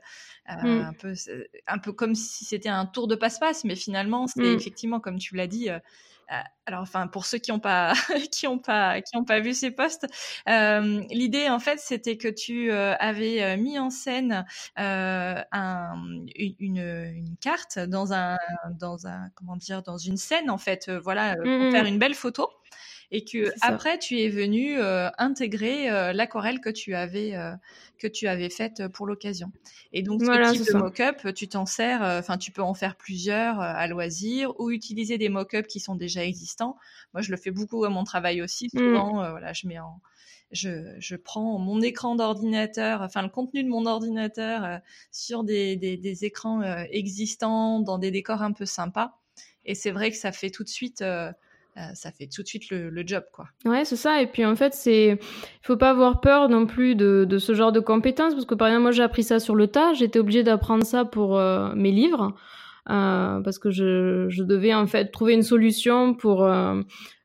Mm. 0.50 0.82
un 0.82 0.94
peu 0.94 1.14
un 1.68 1.78
peu 1.78 1.94
comme 1.94 2.16
si 2.16 2.44
c'était 2.44 2.68
un 2.68 2.86
tour 2.86 3.08
de 3.08 3.16
passe-passe 3.16 3.64
mais 3.64 3.78
finalement 3.78 4.28
c'est 4.28 4.42
mm. 4.42 4.56
effectivement 4.58 5.00
comme 5.00 5.18
tu 5.18 5.38
l'as 5.38 5.48
dit 5.48 5.70
euh, 5.70 5.80
alors, 6.66 6.82
enfin, 6.82 7.08
pour 7.08 7.26
ceux 7.26 7.38
qui 7.38 7.52
n'ont 7.52 7.60
pas, 7.60 7.94
qui 8.32 8.48
ont 8.48 8.60
pas, 8.60 9.02
qui 9.02 9.18
ont 9.18 9.26
pas 9.26 9.40
vu 9.40 9.54
ces 9.54 9.72
posts, 9.72 10.08
euh, 10.48 11.04
l'idée 11.10 11.50
en 11.50 11.60
fait, 11.60 11.80
c'était 11.80 12.18
que 12.18 12.28
tu 12.28 12.72
euh, 12.72 12.96
avais 13.00 13.58
mis 13.58 13.80
en 13.80 13.90
scène 13.90 14.46
un, 14.76 15.44
une, 16.36 16.78
une, 16.78 17.36
carte 17.42 17.80
dans 17.80 18.14
un, 18.14 18.38
dans 18.80 19.08
un, 19.08 19.30
comment 19.36 19.58
dire, 19.58 19.84
dans 19.84 19.98
une 19.98 20.18
scène 20.18 20.50
en 20.50 20.58
fait, 20.58 20.90
voilà, 20.90 21.36
pour 21.36 21.46
mmh. 21.46 21.72
faire 21.72 21.86
une 21.86 22.00
belle 22.00 22.16
photo 22.16 22.50
et 23.14 23.24
que 23.24 23.54
après 23.62 24.00
tu 24.00 24.20
es 24.20 24.28
venu 24.28 24.78
euh, 24.78 25.10
intégrer 25.20 25.90
euh, 25.90 26.14
l'aquarelle 26.14 26.60
que 26.60 26.72
tu 26.72 26.96
avais 26.96 27.36
euh, 27.36 27.54
que 28.00 28.08
tu 28.08 28.28
avais 28.28 28.50
faite 28.50 28.88
pour 28.88 29.06
l'occasion. 29.06 29.52
Et 29.94 30.02
donc 30.02 30.22
ce 30.22 30.52
type 30.52 30.68
de 30.68 30.78
mock-up, 30.78 31.34
tu 31.34 31.48
t'en 31.48 31.66
sers, 31.66 32.02
enfin 32.02 32.38
tu 32.38 32.52
peux 32.52 32.64
en 32.64 32.74
faire 32.74 32.98
plusieurs 32.98 33.60
à 33.62 33.88
loisir 33.88 34.60
ou 34.60 34.72
utiliser 34.72 35.18
des 35.18 35.30
mock-ups 35.30 35.68
qui 35.68 35.80
sont 35.80 35.96
déjà 35.96 36.26
existants. 36.26 36.76
Moi 37.14 37.22
je 37.22 37.32
le 37.32 37.38
fais 37.38 37.52
beaucoup 37.52 37.86
à 37.86 37.90
mon 37.90 38.04
travail 38.04 38.42
aussi. 38.42 38.66
Mmh. 38.74 38.80
Souvent, 38.80 39.30
voilà, 39.30 39.54
je 39.54 39.68
mets 39.68 39.80
en 39.80 40.02
je, 40.52 40.96
je, 41.00 41.16
prends 41.16 41.58
mon 41.58 41.82
écran 41.82 42.16
d'ordinateur, 42.16 43.02
enfin 43.02 43.24
le 43.24 43.30
contenu 43.30 43.64
de 43.64 43.70
mon 43.70 43.88
ordinateur 43.88 44.82
sur 45.12 45.44
des, 45.44 45.78
des, 45.78 45.98
des 45.98 46.26
écrans 46.26 46.62
existants, 46.92 47.80
dans 47.80 47.98
des 47.98 48.12
décors 48.12 48.42
un 48.42 48.52
peu 48.52 48.66
sympas. 48.66 49.18
Et 49.66 49.76
c'est 49.76 49.92
vrai 49.92 50.12
que 50.12 50.18
ça 50.18 50.32
fait 50.32 50.50
tout 50.50 50.64
de 50.64 50.70
suite 50.70 51.02
euh, 51.02 51.32
ça 51.94 52.12
fait 52.12 52.28
tout 52.28 52.44
de 52.44 52.48
suite 52.48 52.70
le, 52.70 53.04
job, 53.06 53.24
quoi. 53.32 53.46
Ouais, 53.66 53.86
c'est 53.86 53.96
ça. 53.96 54.22
Et 54.22 54.28
puis 54.28 54.46
en 54.46 54.56
fait, 54.56 54.74
c'est, 54.74 55.20
il 55.20 55.66
faut 55.66 55.78
pas 55.78 55.90
avoir 55.90 56.22
peur 56.22 56.50
non 56.50 56.66
plus 56.66 56.96
de, 56.96 57.26
de, 57.28 57.38
ce 57.40 57.54
genre 57.54 57.72
de 57.72 57.80
compétences, 57.80 58.34
parce 58.34 58.46
que 58.46 58.56
par 58.56 58.68
exemple, 58.68 58.84
moi, 58.84 58.92
j'ai 58.92 59.04
appris 59.04 59.24
ça 59.24 59.40
sur 59.40 59.56
le 59.56 59.68
tas. 59.68 59.94
J'étais 59.94 60.20
obligée 60.20 60.44
d'apprendre 60.44 60.86
ça 60.86 61.06
pour 61.06 61.38
euh, 61.38 61.74
mes 61.76 61.92
livres, 61.92 62.36
euh, 62.90 63.40
parce 63.42 63.58
que 63.58 63.72
je, 63.72 64.28
je, 64.30 64.44
devais 64.44 64.74
en 64.74 64.86
fait 64.88 65.12
trouver 65.12 65.34
une 65.34 65.44
solution 65.44 66.14
pour 66.14 66.44
euh, 66.44 66.82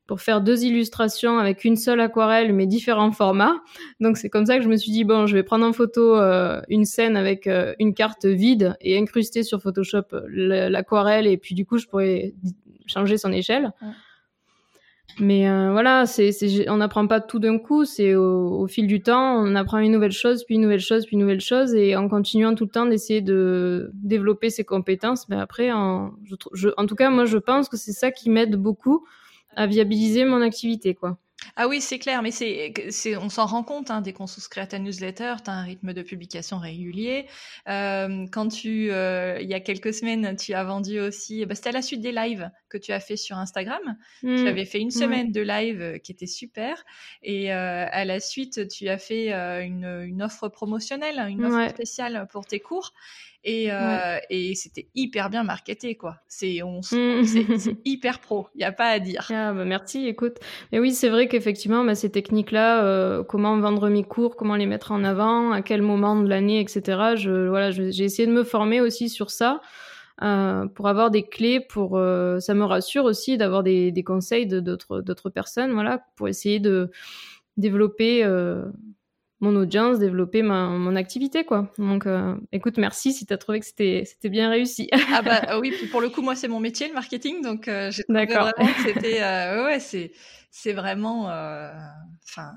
pour 0.06 0.22
faire 0.22 0.40
deux 0.40 0.64
illustrations 0.64 1.38
avec 1.38 1.64
une 1.66 1.76
seule 1.76 2.00
aquarelle, 2.00 2.54
mais 2.54 2.66
différents 2.66 3.12
formats. 3.12 3.56
Donc 4.00 4.16
c'est 4.16 4.30
comme 4.30 4.46
ça 4.46 4.56
que 4.56 4.64
je 4.64 4.68
me 4.70 4.76
suis 4.76 4.90
dit 4.90 5.04
bon, 5.04 5.26
je 5.26 5.34
vais 5.34 5.42
prendre 5.42 5.66
en 5.66 5.74
photo 5.74 6.16
une 6.70 6.86
scène 6.86 7.14
avec 7.14 7.46
une 7.78 7.92
carte 7.92 8.24
vide 8.24 8.74
et 8.80 8.96
incruster 8.96 9.42
sur 9.42 9.60
Photoshop 9.60 10.04
l'aquarelle, 10.28 11.26
et 11.26 11.36
puis 11.36 11.54
du 11.54 11.66
coup, 11.66 11.76
je 11.76 11.86
pourrais 11.86 12.32
changer 12.86 13.18
son 13.18 13.32
échelle. 13.32 13.74
Mais 15.20 15.48
euh, 15.48 15.72
voilà, 15.72 16.06
c'est, 16.06 16.30
on 16.68 16.76
n'apprend 16.76 17.06
pas 17.06 17.20
tout 17.20 17.38
d'un 17.38 17.58
coup, 17.58 17.84
c'est 17.84 18.14
au, 18.14 18.66
fil 18.68 18.86
du 18.86 19.00
temps, 19.00 19.42
on 19.44 19.54
apprend 19.54 19.78
une 19.78 19.92
nouvelle 19.92 20.12
chose, 20.12 20.44
puis 20.44 20.54
une 20.54 20.60
nouvelle 20.60 20.80
chose, 20.80 21.06
puis 21.06 21.14
une 21.14 21.20
nouvelle 21.20 21.40
chose, 21.40 21.74
et 21.74 21.96
en 21.96 22.08
continuant 22.08 22.54
tout 22.54 22.64
le 22.64 22.70
temps 22.70 22.86
d'essayer 22.86 23.20
de 23.20 23.90
développer 23.94 24.50
ses 24.50 24.64
compétences, 24.64 25.28
mais 25.28 25.36
ben 25.36 25.42
après, 25.42 25.72
en, 25.72 26.12
je, 26.52 26.68
en 26.76 26.86
tout 26.86 26.94
cas, 26.94 27.10
moi, 27.10 27.24
je 27.24 27.38
pense 27.38 27.68
que 27.68 27.76
c'est 27.76 27.92
ça 27.92 28.10
qui 28.10 28.30
m'aide 28.30 28.56
beaucoup 28.56 29.04
à 29.56 29.66
viabiliser 29.66 30.24
mon 30.24 30.40
activité, 30.40 30.94
quoi. 30.94 31.18
Ah 31.56 31.68
oui, 31.68 31.80
c'est 31.80 31.98
clair, 31.98 32.22
mais 32.22 32.30
c'est, 32.30 32.72
c'est, 32.90 33.16
on 33.16 33.28
s'en 33.28 33.46
rend 33.46 33.62
compte 33.62 33.90
hein, 33.90 34.00
dès 34.00 34.12
qu'on 34.12 34.26
souscrit 34.26 34.60
à 34.60 34.66
ta 34.66 34.78
newsletter, 34.78 35.34
tu 35.44 35.50
as 35.50 35.54
un 35.54 35.62
rythme 35.62 35.92
de 35.92 36.02
publication 36.02 36.58
régulier. 36.58 37.26
Euh, 37.68 38.26
quand 38.30 38.48
tu, 38.48 38.90
euh, 38.90 39.38
il 39.40 39.48
y 39.48 39.54
a 39.54 39.60
quelques 39.60 39.94
semaines, 39.94 40.36
tu 40.36 40.54
as 40.54 40.64
vendu 40.64 41.00
aussi, 41.00 41.44
bah, 41.46 41.54
c'était 41.54 41.70
à 41.70 41.72
la 41.72 41.82
suite 41.82 42.00
des 42.00 42.12
lives 42.12 42.50
que 42.68 42.78
tu 42.78 42.92
as 42.92 43.00
fait 43.00 43.16
sur 43.16 43.38
Instagram. 43.38 43.96
tu 44.20 44.26
mmh. 44.26 44.46
avais 44.46 44.64
fait 44.64 44.80
une 44.80 44.90
semaine 44.90 45.32
de 45.32 45.40
live 45.40 45.80
euh, 45.80 45.98
qui 45.98 46.12
était 46.12 46.26
super, 46.26 46.84
et 47.22 47.52
euh, 47.52 47.86
à 47.90 48.04
la 48.04 48.20
suite, 48.20 48.68
tu 48.68 48.88
as 48.88 48.98
fait 48.98 49.32
une, 49.64 49.84
une, 49.84 50.22
offre 50.22 50.48
promotionnelle, 50.48 51.18
une 51.28 51.44
offre 51.44 51.68
spéciale 51.70 52.26
pour 52.30 52.46
tes 52.46 52.60
cours. 52.60 52.92
Et, 53.44 53.70
euh, 53.70 54.18
et 54.30 54.54
c'était 54.54 54.88
hyper 54.94 55.30
bien 55.30 55.44
marketé, 55.44 55.94
quoi. 55.94 56.16
C'est 56.26 56.62
on, 56.62 56.82
c'est 56.82 57.76
hyper 57.84 58.20
pro, 58.20 58.48
il 58.54 58.60
y 58.60 58.64
a 58.64 58.72
pas 58.72 58.88
à 58.88 58.98
dire. 58.98 59.26
Ah, 59.30 59.52
bah 59.52 59.64
merci, 59.64 60.06
écoute. 60.06 60.38
Mais 60.72 60.80
oui, 60.80 60.92
c'est 60.92 61.08
vrai 61.08 61.28
qu'effectivement, 61.28 61.84
bah, 61.84 61.94
ces 61.94 62.10
techniques-là, 62.10 62.84
euh, 62.84 63.22
comment 63.22 63.56
vendre 63.58 63.88
mes 63.88 64.02
cours, 64.02 64.36
comment 64.36 64.56
les 64.56 64.66
mettre 64.66 64.92
en 64.92 65.04
avant, 65.04 65.52
à 65.52 65.62
quel 65.62 65.82
moment 65.82 66.16
de 66.16 66.28
l'année, 66.28 66.60
etc. 66.60 67.16
Je, 67.16 67.48
voilà, 67.48 67.70
j'ai 67.70 68.04
essayé 68.04 68.26
de 68.26 68.32
me 68.32 68.44
former 68.44 68.80
aussi 68.80 69.08
sur 69.08 69.30
ça. 69.30 69.60
Euh, 70.20 70.66
pour 70.66 70.88
avoir 70.88 71.12
des 71.12 71.22
clés 71.22 71.60
pour 71.60 71.90
ça 71.92 72.54
me 72.54 72.64
rassure 72.64 73.04
aussi 73.04 73.38
d'avoir 73.38 73.62
des, 73.62 73.92
des 73.92 74.02
conseils 74.02 74.48
de 74.48 74.58
d'autres 74.58 75.30
personnes 75.30 75.70
voilà 75.70 76.02
pour 76.16 76.26
essayer 76.26 76.58
de 76.58 76.90
développer 77.56 78.24
mon 79.40 79.54
audience, 79.54 79.98
développer 79.98 80.42
ma, 80.42 80.66
mon 80.66 80.96
activité, 80.96 81.44
quoi. 81.44 81.72
Donc, 81.78 82.06
euh, 82.06 82.34
écoute, 82.52 82.76
merci 82.76 83.12
si 83.12 83.24
tu 83.24 83.32
as 83.32 83.38
trouvé 83.38 83.60
que 83.60 83.66
c'était, 83.66 84.02
c'était 84.04 84.28
bien 84.28 84.50
réussi. 84.50 84.88
ah 85.12 85.22
bah 85.22 85.42
euh, 85.50 85.60
oui, 85.60 85.72
pour 85.90 86.00
le 86.00 86.08
coup, 86.08 86.22
moi, 86.22 86.34
c'est 86.34 86.48
mon 86.48 86.60
métier, 86.60 86.88
le 86.88 86.94
marketing, 86.94 87.42
donc 87.42 87.68
euh, 87.68 87.90
j'ai 87.90 88.02
trouvé 88.04 88.26
vraiment 88.26 88.52
que 88.52 88.82
c'était, 88.84 89.22
euh, 89.22 89.66
ouais, 89.66 89.80
c'est, 89.80 90.12
c'est 90.50 90.72
vraiment, 90.72 91.24
enfin, 91.26 92.52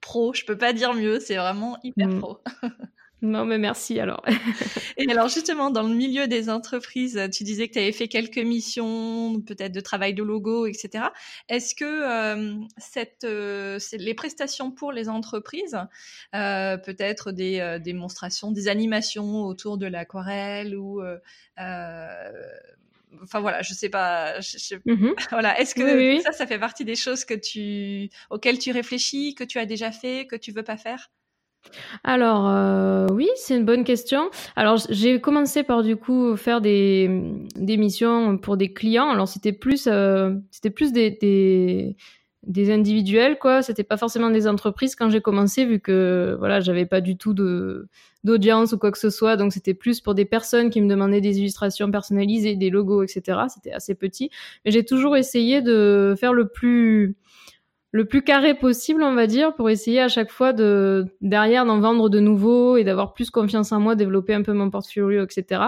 pro, 0.00 0.34
je 0.34 0.44
peux 0.44 0.58
pas 0.58 0.72
dire 0.72 0.94
mieux, 0.94 1.20
c'est 1.20 1.36
vraiment 1.36 1.78
hyper 1.84 2.08
mm. 2.08 2.18
pro. 2.18 2.38
Non, 3.26 3.44
mais 3.44 3.58
merci 3.58 3.98
alors. 3.98 4.22
et 4.96 5.10
alors 5.10 5.28
justement, 5.28 5.70
dans 5.70 5.82
le 5.82 5.94
milieu 5.94 6.28
des 6.28 6.48
entreprises, 6.48 7.20
tu 7.32 7.42
disais 7.42 7.66
que 7.66 7.72
tu 7.72 7.78
avais 7.80 7.90
fait 7.90 8.06
quelques 8.06 8.38
missions, 8.38 9.40
peut-être 9.40 9.72
de 9.72 9.80
travail 9.80 10.14
de 10.14 10.22
logo, 10.22 10.66
etc. 10.66 11.06
Est-ce 11.48 11.74
que 11.74 11.84
euh, 11.84 12.54
cette, 12.78 13.24
euh, 13.24 13.80
les 13.94 14.14
prestations 14.14 14.70
pour 14.70 14.92
les 14.92 15.08
entreprises, 15.08 15.76
euh, 16.36 16.76
peut-être 16.76 17.32
des 17.32 17.78
démonstrations, 17.82 18.52
des 18.52 18.68
animations 18.68 19.42
autour 19.42 19.76
de 19.76 19.86
l'aquarelle 19.86 20.76
ou 20.76 21.02
enfin 23.22 23.40
voilà, 23.40 23.62
je 23.62 23.74
sais 23.74 23.88
pas. 23.88 24.38
Mm-hmm. 24.38 25.14
Voilà, 25.30 25.58
est-ce 25.60 25.74
que 25.74 26.20
ça, 26.22 26.30
ça 26.30 26.46
fait 26.46 26.60
partie 26.60 26.84
des 26.84 26.96
choses 26.96 27.24
que 27.24 27.34
tu, 27.34 28.08
auxquelles 28.30 28.58
tu 28.58 28.70
réfléchis, 28.70 29.34
que 29.34 29.42
tu 29.42 29.58
as 29.58 29.66
déjà 29.66 29.90
fait, 29.90 30.28
que 30.28 30.36
tu 30.36 30.52
veux 30.52 30.62
pas 30.62 30.76
faire? 30.76 31.10
Alors 32.04 32.48
euh, 32.48 33.06
oui, 33.12 33.28
c'est 33.36 33.56
une 33.56 33.64
bonne 33.64 33.84
question. 33.84 34.30
Alors 34.56 34.78
j'ai 34.88 35.20
commencé 35.20 35.62
par 35.62 35.82
du 35.82 35.96
coup 35.96 36.36
faire 36.36 36.60
des, 36.60 37.10
des 37.56 37.76
missions 37.76 38.38
pour 38.38 38.56
des 38.56 38.72
clients. 38.72 39.10
Alors 39.10 39.28
c'était 39.28 39.52
plus 39.52 39.86
euh, 39.86 40.34
c'était 40.50 40.70
plus 40.70 40.92
des, 40.92 41.10
des, 41.10 41.96
des 42.44 42.70
individuels 42.72 43.38
quoi. 43.38 43.62
C'était 43.62 43.84
pas 43.84 43.96
forcément 43.96 44.30
des 44.30 44.48
entreprises 44.48 44.94
quand 44.96 45.10
j'ai 45.10 45.20
commencé 45.20 45.64
vu 45.64 45.80
que 45.80 46.36
voilà 46.38 46.60
j'avais 46.60 46.86
pas 46.86 47.00
du 47.00 47.16
tout 47.16 47.34
de 47.34 47.88
d'audience 48.24 48.72
ou 48.72 48.78
quoi 48.78 48.90
que 48.90 48.98
ce 48.98 49.10
soit. 49.10 49.36
Donc 49.36 49.52
c'était 49.52 49.74
plus 49.74 50.00
pour 50.00 50.14
des 50.14 50.24
personnes 50.24 50.70
qui 50.70 50.80
me 50.80 50.88
demandaient 50.88 51.20
des 51.20 51.38
illustrations 51.38 51.90
personnalisées, 51.90 52.56
des 52.56 52.70
logos, 52.70 53.02
etc. 53.02 53.40
C'était 53.48 53.72
assez 53.72 53.94
petit. 53.94 54.30
Mais 54.64 54.70
j'ai 54.70 54.84
toujours 54.84 55.16
essayé 55.16 55.62
de 55.62 56.14
faire 56.18 56.32
le 56.32 56.48
plus 56.48 57.16
le 57.92 58.04
plus 58.04 58.22
carré 58.22 58.54
possible, 58.54 59.02
on 59.02 59.14
va 59.14 59.26
dire, 59.26 59.54
pour 59.54 59.70
essayer 59.70 60.00
à 60.00 60.08
chaque 60.08 60.30
fois 60.30 60.52
de 60.52 61.06
derrière 61.20 61.64
d'en 61.64 61.80
vendre 61.80 62.08
de 62.08 62.20
nouveaux 62.20 62.76
et 62.76 62.84
d'avoir 62.84 63.14
plus 63.14 63.30
confiance 63.30 63.72
en 63.72 63.80
moi, 63.80 63.94
développer 63.94 64.34
un 64.34 64.42
peu 64.42 64.52
mon 64.52 64.70
portfolio, 64.70 65.24
etc. 65.24 65.62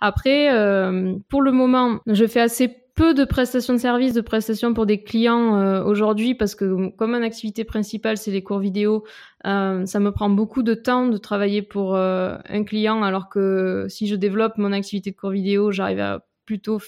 Après, 0.00 0.52
euh, 0.52 1.14
pour 1.28 1.42
le 1.42 1.52
moment, 1.52 2.00
je 2.06 2.26
fais 2.26 2.40
assez 2.40 2.74
peu 2.94 3.12
de 3.12 3.24
prestations 3.24 3.74
de 3.74 3.78
services, 3.78 4.14
de 4.14 4.20
prestations 4.20 4.72
pour 4.72 4.86
des 4.86 5.02
clients 5.02 5.60
euh, 5.60 5.82
aujourd'hui 5.82 6.36
parce 6.36 6.54
que 6.54 6.90
comme 6.90 7.10
mon 7.10 7.24
activité 7.24 7.64
principale 7.64 8.16
c'est 8.16 8.30
les 8.30 8.44
cours 8.44 8.60
vidéo, 8.60 9.02
euh, 9.46 9.84
ça 9.84 9.98
me 9.98 10.12
prend 10.12 10.30
beaucoup 10.30 10.62
de 10.62 10.74
temps 10.74 11.08
de 11.08 11.16
travailler 11.16 11.60
pour 11.60 11.96
un 11.96 12.64
client 12.64 13.02
alors 13.02 13.28
que 13.28 13.86
si 13.88 14.06
je 14.06 14.14
développe 14.14 14.58
mon 14.58 14.70
activité 14.70 15.10
de 15.10 15.16
cours 15.16 15.30
vidéo, 15.30 15.72
j'arrive 15.72 15.98
à 15.98 16.24
plutôt 16.46 16.78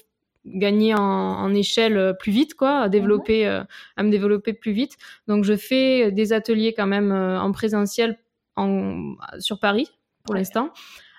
gagner 0.46 0.94
en, 0.94 1.00
en, 1.00 1.54
échelle 1.54 2.14
plus 2.20 2.32
vite 2.32 2.54
quoi, 2.54 2.78
à 2.78 2.88
développer, 2.88 3.46
mhm. 3.46 3.66
à 3.96 4.02
me 4.02 4.10
développer 4.10 4.52
plus 4.52 4.72
vite. 4.72 4.96
Donc 5.28 5.44
je 5.44 5.56
fais 5.56 6.10
des 6.12 6.32
ateliers 6.32 6.72
quand 6.72 6.86
même 6.86 7.12
en 7.12 7.52
présentiel 7.52 8.18
en, 8.56 9.14
sur 9.38 9.60
Paris 9.60 9.90
pour 10.24 10.34
l'instant. 10.34 10.70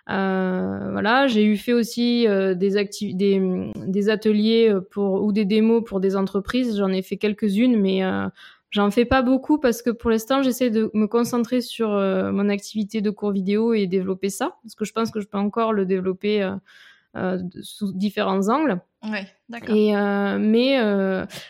Euh, 0.10 0.90
voilà, 0.92 1.28
j'ai 1.28 1.44
eu 1.44 1.58
fait 1.58 1.74
aussi 1.74 2.28
euh, 2.28 2.54
des, 2.54 2.76
des, 3.14 3.72
des 3.76 4.10
ateliers 4.10 4.74
pour 4.92 5.24
ou 5.24 5.32
des 5.34 5.46
démos 5.46 5.84
pour 5.86 6.00
des 6.00 6.16
entreprises. 6.16 6.78
J'en 6.78 6.90
ai 6.90 7.02
fait 7.02 7.18
quelques-unes, 7.18 7.80
mais 7.80 8.04
euh, 8.04 8.28
j'en 8.70 8.90
fais 8.90 9.06
pas 9.06 9.22
beaucoup 9.22 9.58
parce 9.60 9.82
que 9.82 9.90
pour 9.90 10.10
l'instant, 10.10 10.44
j'essaie 10.44 10.70
de 10.70 10.90
me 10.94 11.08
concentrer 11.08 11.60
sur 11.60 11.92
euh, 11.92 12.32
mon 12.32 12.48
activité 12.48 13.02
de 13.02 13.10
cours 13.10 13.32
vidéo 13.32 13.74
et 13.74 13.86
développer 13.86 14.30
ça, 14.30 14.58
parce 14.64 14.76
que 14.76 14.86
je 14.86 14.94
pense 14.94 15.12
que 15.12 15.20
je 15.20 15.28
peux 15.28 15.38
encore 15.38 15.74
le 15.74 15.86
développer 15.86 16.50
sous 17.62 17.92
différents 17.94 18.50
angles. 18.50 18.82
Ouais, 19.04 19.28
d'accord. 19.50 19.76
Et 19.76 19.94
mais 20.40 20.78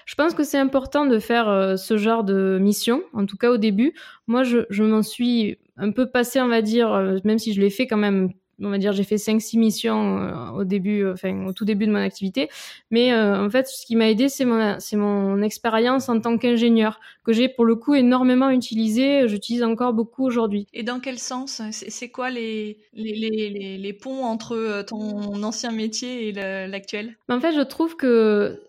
je 0.05 0.15
pense 0.15 0.33
que 0.33 0.43
c'est 0.43 0.57
important 0.57 1.05
de 1.05 1.19
faire 1.19 1.77
ce 1.77 1.97
genre 1.97 2.23
de 2.23 2.59
mission, 2.61 3.03
en 3.13 3.25
tout 3.25 3.37
cas 3.37 3.49
au 3.51 3.57
début. 3.57 3.93
Moi, 4.27 4.43
je, 4.43 4.59
je 4.69 4.83
m'en 4.83 5.03
suis 5.03 5.57
un 5.77 5.91
peu 5.91 6.09
passé, 6.09 6.41
on 6.41 6.47
va 6.47 6.61
dire, 6.61 7.19
même 7.23 7.39
si 7.39 7.53
je 7.53 7.61
l'ai 7.61 7.69
fait 7.69 7.87
quand 7.87 7.97
même 7.97 8.31
on 8.61 8.69
va 8.69 8.77
dire 8.77 8.93
j'ai 8.93 9.03
fait 9.03 9.17
5 9.17 9.41
6 9.41 9.57
missions 9.57 10.19
euh, 10.19 10.49
au 10.51 10.63
début 10.63 11.03
euh, 11.03 11.13
enfin 11.13 11.45
au 11.45 11.53
tout 11.53 11.65
début 11.65 11.87
de 11.87 11.91
mon 11.91 11.99
activité. 11.99 12.49
Mais 12.91 13.13
euh, 13.13 13.45
en 13.45 13.49
fait 13.49 13.67
ce 13.67 13.85
qui 13.85 13.95
m'a 13.95 14.09
aidé 14.09 14.29
c'est 14.29 14.45
mon 14.45 14.79
c'est 14.79 14.95
mon 14.95 15.41
expérience 15.41 16.09
en 16.09 16.19
tant 16.19 16.37
qu'ingénieur 16.37 16.99
que 17.23 17.33
j'ai 17.33 17.49
pour 17.49 17.65
le 17.65 17.75
coup 17.75 17.95
énormément 17.95 18.49
utilisé 18.49 19.27
j'utilise 19.27 19.63
encore 19.63 19.93
beaucoup 19.93 20.25
aujourd'hui. 20.25 20.67
Et 20.73 20.83
dans 20.83 20.99
quel 20.99 21.19
sens 21.19 21.61
c'est 21.71 22.09
quoi 22.09 22.29
les 22.29 22.77
les, 22.93 23.13
les, 23.13 23.77
les 23.77 23.93
ponts 23.93 24.23
entre 24.23 24.83
ton 24.87 25.43
ancien 25.43 25.71
métier 25.71 26.29
et 26.29 26.31
l'actuel? 26.31 27.17
En 27.29 27.39
fait 27.39 27.53
je 27.53 27.61
trouve 27.61 27.95
que 27.95 28.66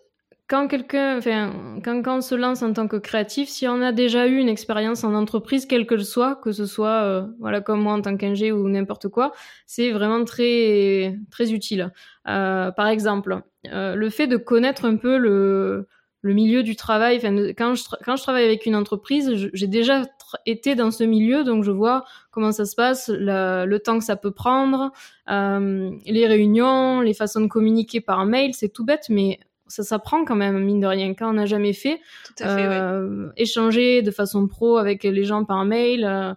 quand 0.49 0.67
quelqu'un, 0.67 1.19
enfin, 1.19 1.53
quand, 1.83 2.01
quand 2.01 2.17
on 2.17 2.21
se 2.21 2.33
lance 2.33 2.63
en 2.63 2.73
tant 2.73 2.87
que 2.87 2.97
créatif, 2.97 3.49
si 3.49 3.67
on 3.67 3.81
a 3.81 3.91
déjà 3.91 4.27
eu 4.27 4.37
une 4.37 4.49
expérience 4.49 5.03
en 5.03 5.13
entreprise, 5.13 5.67
quelle 5.67 5.85
que 5.85 5.97
soit, 5.99 6.37
que 6.37 6.51
ce 6.51 6.65
soit, 6.65 7.03
euh, 7.03 7.27
voilà, 7.39 7.61
comme 7.61 7.81
moi 7.81 7.93
en 7.93 8.01
tant 8.01 8.17
qu'ingé 8.17 8.51
ou 8.51 8.67
n'importe 8.67 9.09
quoi, 9.09 9.31
c'est 9.67 9.91
vraiment 9.91 10.25
très, 10.25 11.15
très 11.29 11.53
utile. 11.53 11.93
Euh, 12.27 12.71
par 12.71 12.87
exemple, 12.87 13.41
euh, 13.71 13.93
le 13.93 14.09
fait 14.09 14.25
de 14.25 14.37
connaître 14.37 14.85
un 14.85 14.95
peu 14.95 15.17
le, 15.17 15.87
le 16.21 16.33
milieu 16.33 16.63
du 16.63 16.75
travail, 16.75 17.17
enfin, 17.17 17.35
quand 17.55 17.75
je, 17.75 17.83
quand 18.03 18.15
je 18.15 18.23
travaille 18.23 18.45
avec 18.45 18.65
une 18.65 18.75
entreprise, 18.75 19.49
j'ai 19.53 19.67
déjà 19.67 20.01
été 20.47 20.73
dans 20.73 20.89
ce 20.89 21.03
milieu, 21.03 21.43
donc 21.43 21.63
je 21.63 21.71
vois 21.71 22.05
comment 22.31 22.51
ça 22.51 22.65
se 22.65 22.75
passe, 22.75 23.09
le 23.09 23.77
temps 23.77 23.99
que 23.99 24.05
ça 24.05 24.15
peut 24.15 24.31
prendre, 24.31 24.91
euh, 25.29 25.91
les 26.07 26.25
réunions, 26.25 27.01
les 27.01 27.13
façons 27.13 27.41
de 27.41 27.47
communiquer 27.47 28.01
par 28.01 28.25
mail, 28.25 28.55
c'est 28.55 28.69
tout 28.69 28.83
bête, 28.83 29.05
mais 29.09 29.39
ça 29.69 29.83
s'apprend 29.83 30.25
quand 30.25 30.35
même, 30.35 30.61
mine 30.63 30.81
de 30.81 30.87
rien, 30.87 31.13
quand 31.13 31.29
on 31.29 31.33
n'a 31.33 31.45
jamais 31.45 31.73
fait. 31.73 32.01
Tout 32.25 32.43
à 32.43 32.55
fait 32.55 32.65
euh, 32.65 33.29
Échanger 33.37 34.01
de 34.01 34.11
façon 34.11 34.47
pro 34.47 34.77
avec 34.77 35.03
les 35.03 35.23
gens 35.23 35.45
par 35.45 35.63
mail, 35.63 36.03
euh, 36.03 36.33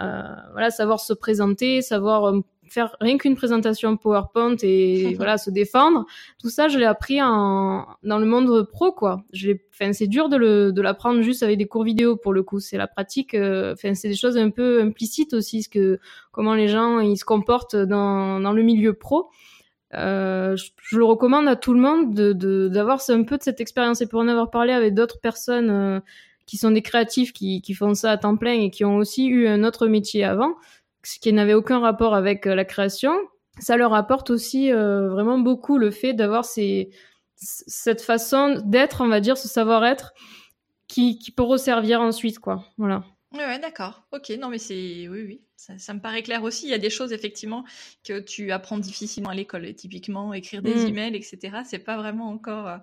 euh, 0.00 0.22
voilà, 0.52 0.70
savoir 0.70 1.00
se 1.00 1.12
présenter, 1.12 1.80
savoir 1.80 2.24
euh, 2.24 2.40
faire 2.68 2.96
rien 3.00 3.16
qu'une 3.16 3.36
présentation 3.36 3.96
PowerPoint 3.96 4.56
et 4.62 5.14
voilà 5.16 5.38
se 5.38 5.50
défendre. 5.50 6.04
Tout 6.40 6.50
ça, 6.50 6.68
je 6.68 6.78
l'ai 6.78 6.84
appris 6.84 7.22
en 7.22 7.86
dans 8.02 8.18
le 8.18 8.26
monde 8.26 8.66
pro 8.68 8.92
quoi. 8.92 9.22
Je 9.32 9.52
enfin 9.72 9.92
c'est 9.92 10.08
dur 10.08 10.28
de 10.28 10.36
le 10.36 10.72
de 10.72 10.82
l'apprendre 10.82 11.22
juste 11.22 11.42
avec 11.42 11.58
des 11.58 11.66
cours 11.66 11.84
vidéo 11.84 12.16
pour 12.16 12.32
le 12.32 12.42
coup. 12.42 12.58
C'est 12.58 12.76
la 12.76 12.88
pratique. 12.88 13.34
Euh, 13.34 13.74
c'est 13.76 14.08
des 14.08 14.16
choses 14.16 14.36
un 14.36 14.50
peu 14.50 14.82
implicites 14.82 15.32
aussi, 15.32 15.62
ce 15.62 15.68
que 15.68 16.00
comment 16.32 16.54
les 16.54 16.68
gens 16.68 16.98
ils 16.98 17.16
se 17.16 17.24
comportent 17.24 17.76
dans 17.76 18.40
dans 18.40 18.52
le 18.52 18.62
milieu 18.62 18.94
pro. 18.94 19.30
Euh, 19.96 20.56
je, 20.56 20.96
le 20.96 21.04
recommande 21.04 21.48
à 21.48 21.56
tout 21.56 21.74
le 21.74 21.80
monde 21.80 22.14
d'avoir 22.14 23.00
un 23.08 23.22
peu 23.24 23.38
de 23.38 23.42
cette 23.42 23.60
expérience 23.60 24.00
et 24.00 24.06
pour 24.06 24.20
en 24.20 24.28
avoir 24.28 24.50
parlé 24.50 24.72
avec 24.72 24.94
d'autres 24.94 25.20
personnes 25.20 25.70
euh, 25.70 26.00
qui 26.46 26.56
sont 26.56 26.70
des 26.70 26.82
créatifs 26.82 27.32
qui, 27.32 27.74
font 27.74 27.94
ça 27.94 28.12
à 28.12 28.16
temps 28.18 28.36
plein 28.36 28.52
et 28.52 28.70
qui 28.70 28.84
ont 28.84 28.96
aussi 28.96 29.26
eu 29.26 29.46
un 29.46 29.64
autre 29.64 29.86
métier 29.86 30.24
avant, 30.24 30.54
ce 31.02 31.18
qui 31.18 31.32
n'avait 31.32 31.54
aucun 31.54 31.80
rapport 31.80 32.14
avec 32.14 32.46
euh, 32.46 32.54
la 32.54 32.64
création, 32.64 33.14
ça 33.58 33.76
leur 33.76 33.94
apporte 33.94 34.30
aussi 34.30 34.72
vraiment 34.72 35.38
beaucoup 35.38 35.78
le 35.78 35.92
fait 35.92 36.12
d'avoir 36.12 36.44
cette 37.36 38.02
façon 38.02 38.60
d'être, 38.64 39.00
on 39.00 39.06
va 39.06 39.20
dire, 39.20 39.38
ce 39.38 39.46
savoir-être 39.46 40.12
qui, 40.88 41.18
qui 41.18 41.30
peut 41.30 41.44
resservir 41.44 42.00
ensuite, 42.00 42.40
quoi. 42.40 42.64
Voilà. 42.78 43.04
Ouais, 43.34 43.58
d'accord. 43.58 44.04
Ok, 44.12 44.32
non, 44.38 44.48
mais 44.48 44.58
c'est. 44.58 45.08
Oui, 45.08 45.24
oui. 45.26 45.40
Ça, 45.56 45.94
me 45.94 46.00
paraît 46.00 46.22
clair 46.22 46.42
aussi. 46.42 46.66
Il 46.66 46.70
y 46.70 46.74
a 46.74 46.78
des 46.78 46.90
choses, 46.90 47.12
effectivement, 47.12 47.64
que 48.06 48.20
tu 48.20 48.52
apprends 48.52 48.78
difficilement 48.78 49.30
à 49.30 49.34
l'école. 49.34 49.72
Typiquement, 49.74 50.34
écrire 50.34 50.62
des 50.62 50.74
mm. 50.74 50.88
emails, 50.88 51.16
etc. 51.16 51.58
C'est 51.64 51.78
pas 51.78 51.96
vraiment 51.96 52.28
encore 52.28 52.68
euh, 52.68 52.76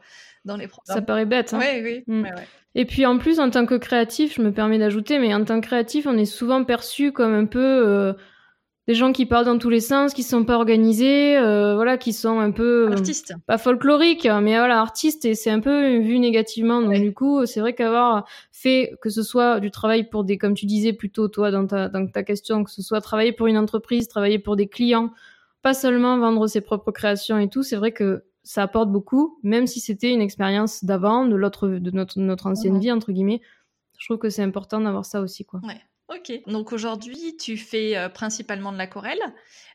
dans 0.46 0.58
les 0.58 0.68
programmes. 0.68 0.98
Ça 0.98 1.02
paraît 1.02 1.26
bête. 1.26 1.54
Hein 1.54 1.60
oui, 1.62 1.82
oui. 1.84 2.04
Mm. 2.08 2.28
Et 2.76 2.86
puis, 2.86 3.06
en 3.06 3.18
plus, 3.18 3.40
en 3.40 3.50
tant 3.50 3.66
que 3.66 3.76
créatif, 3.76 4.36
je 4.36 4.42
me 4.42 4.52
permets 4.52 4.80
d'ajouter, 4.80 5.20
mais 5.20 5.34
en 5.34 5.46
tant 5.46 5.62
que 5.62 5.68
créatif, 5.68 6.08
on 6.08 6.18
est 6.18 6.26
souvent 6.26 6.64
perçu 6.64 7.12
comme 7.12 7.34
un 7.34 7.46
peu. 7.46 7.60
Euh, 7.60 8.14
des 8.88 8.96
gens 8.96 9.12
qui 9.12 9.26
parlent 9.26 9.46
dans 9.46 9.60
tous 9.60 9.70
les 9.70 9.80
sens, 9.80 10.14
qui 10.14 10.24
sont 10.24 10.44
pas 10.44 10.56
organisés, 10.56 11.38
euh, 11.38 11.76
voilà, 11.76 11.98
qui 11.98 12.14
sont 12.14 12.40
un 12.40 12.52
peu 12.52 12.88
euh, 12.88 12.94
artistes, 12.94 13.34
pas 13.46 13.58
folkloriques, 13.58 14.28
mais 14.42 14.58
voilà, 14.58 14.80
artistes 14.80 15.24
et 15.26 15.36
c'est 15.36 15.52
un 15.52 15.60
peu 15.60 16.00
vu 16.00 16.18
négativement. 16.18 16.82
Donc 16.82 17.00
du 17.00 17.14
coup, 17.14 17.46
c'est 17.46 17.60
vrai 17.60 17.74
qu'avoir 17.74 18.26
fait 18.52 18.96
que 19.02 19.10
ce 19.10 19.22
soit 19.22 19.60
du 19.60 19.70
travail 19.70 20.10
pour 20.10 20.24
des, 20.24 20.38
comme 20.38 20.56
tu 20.56 20.66
disais 20.66 20.94
plutôt 20.94 21.28
toi 21.28 21.52
dans 21.52 21.68
ta 21.68 21.90
dans 21.90 22.08
ta 22.08 22.24
question, 22.24 22.64
que 22.64 22.72
ce 22.72 22.82
soit 22.82 23.02
travailler 23.02 23.34
pour 23.34 23.48
une 23.48 23.58
entreprise, 23.58 24.08
travailler 24.08 24.40
pour 24.40 24.56
des 24.56 24.68
clients, 24.68 25.12
pas 25.62 25.76
seulement 25.76 26.18
vendre 26.18 26.48
ses 26.48 26.62
propres 26.62 26.92
créations 26.92 27.38
et 27.38 27.50
tout, 27.50 27.62
c'est 27.62 27.76
vrai 27.76 27.92
que 27.92 28.24
ça 28.44 28.64
apporte 28.64 28.92
beaucoup, 28.92 29.38
même 29.44 29.68
si 29.68 29.80
c'était 29.80 30.12
une 30.12 30.22
expérience 30.22 30.84
d'avant, 30.84 31.28
de 31.28 31.36
l'autre, 31.36 31.68
de 31.68 31.92
notre 31.92 32.20
notre 32.20 32.48
ancienne 32.48 32.80
vie 32.80 32.92
entre 32.92 33.12
guillemets. 33.12 33.42
Je 34.00 34.08
trouve 34.08 34.18
que 34.18 34.32
c'est 34.32 34.42
important 34.42 34.82
d'avoir 34.82 35.06
ça 35.06 35.22
aussi, 35.22 35.46
quoi. 35.46 35.60
Ouais. 35.64 35.80
Ok, 36.14 36.34
donc 36.48 36.74
aujourd'hui 36.74 37.38
tu 37.38 37.56
fais 37.56 37.96
euh, 37.96 38.10
principalement 38.10 38.74
de 38.74 38.78
l'aquarelle. 38.78 39.22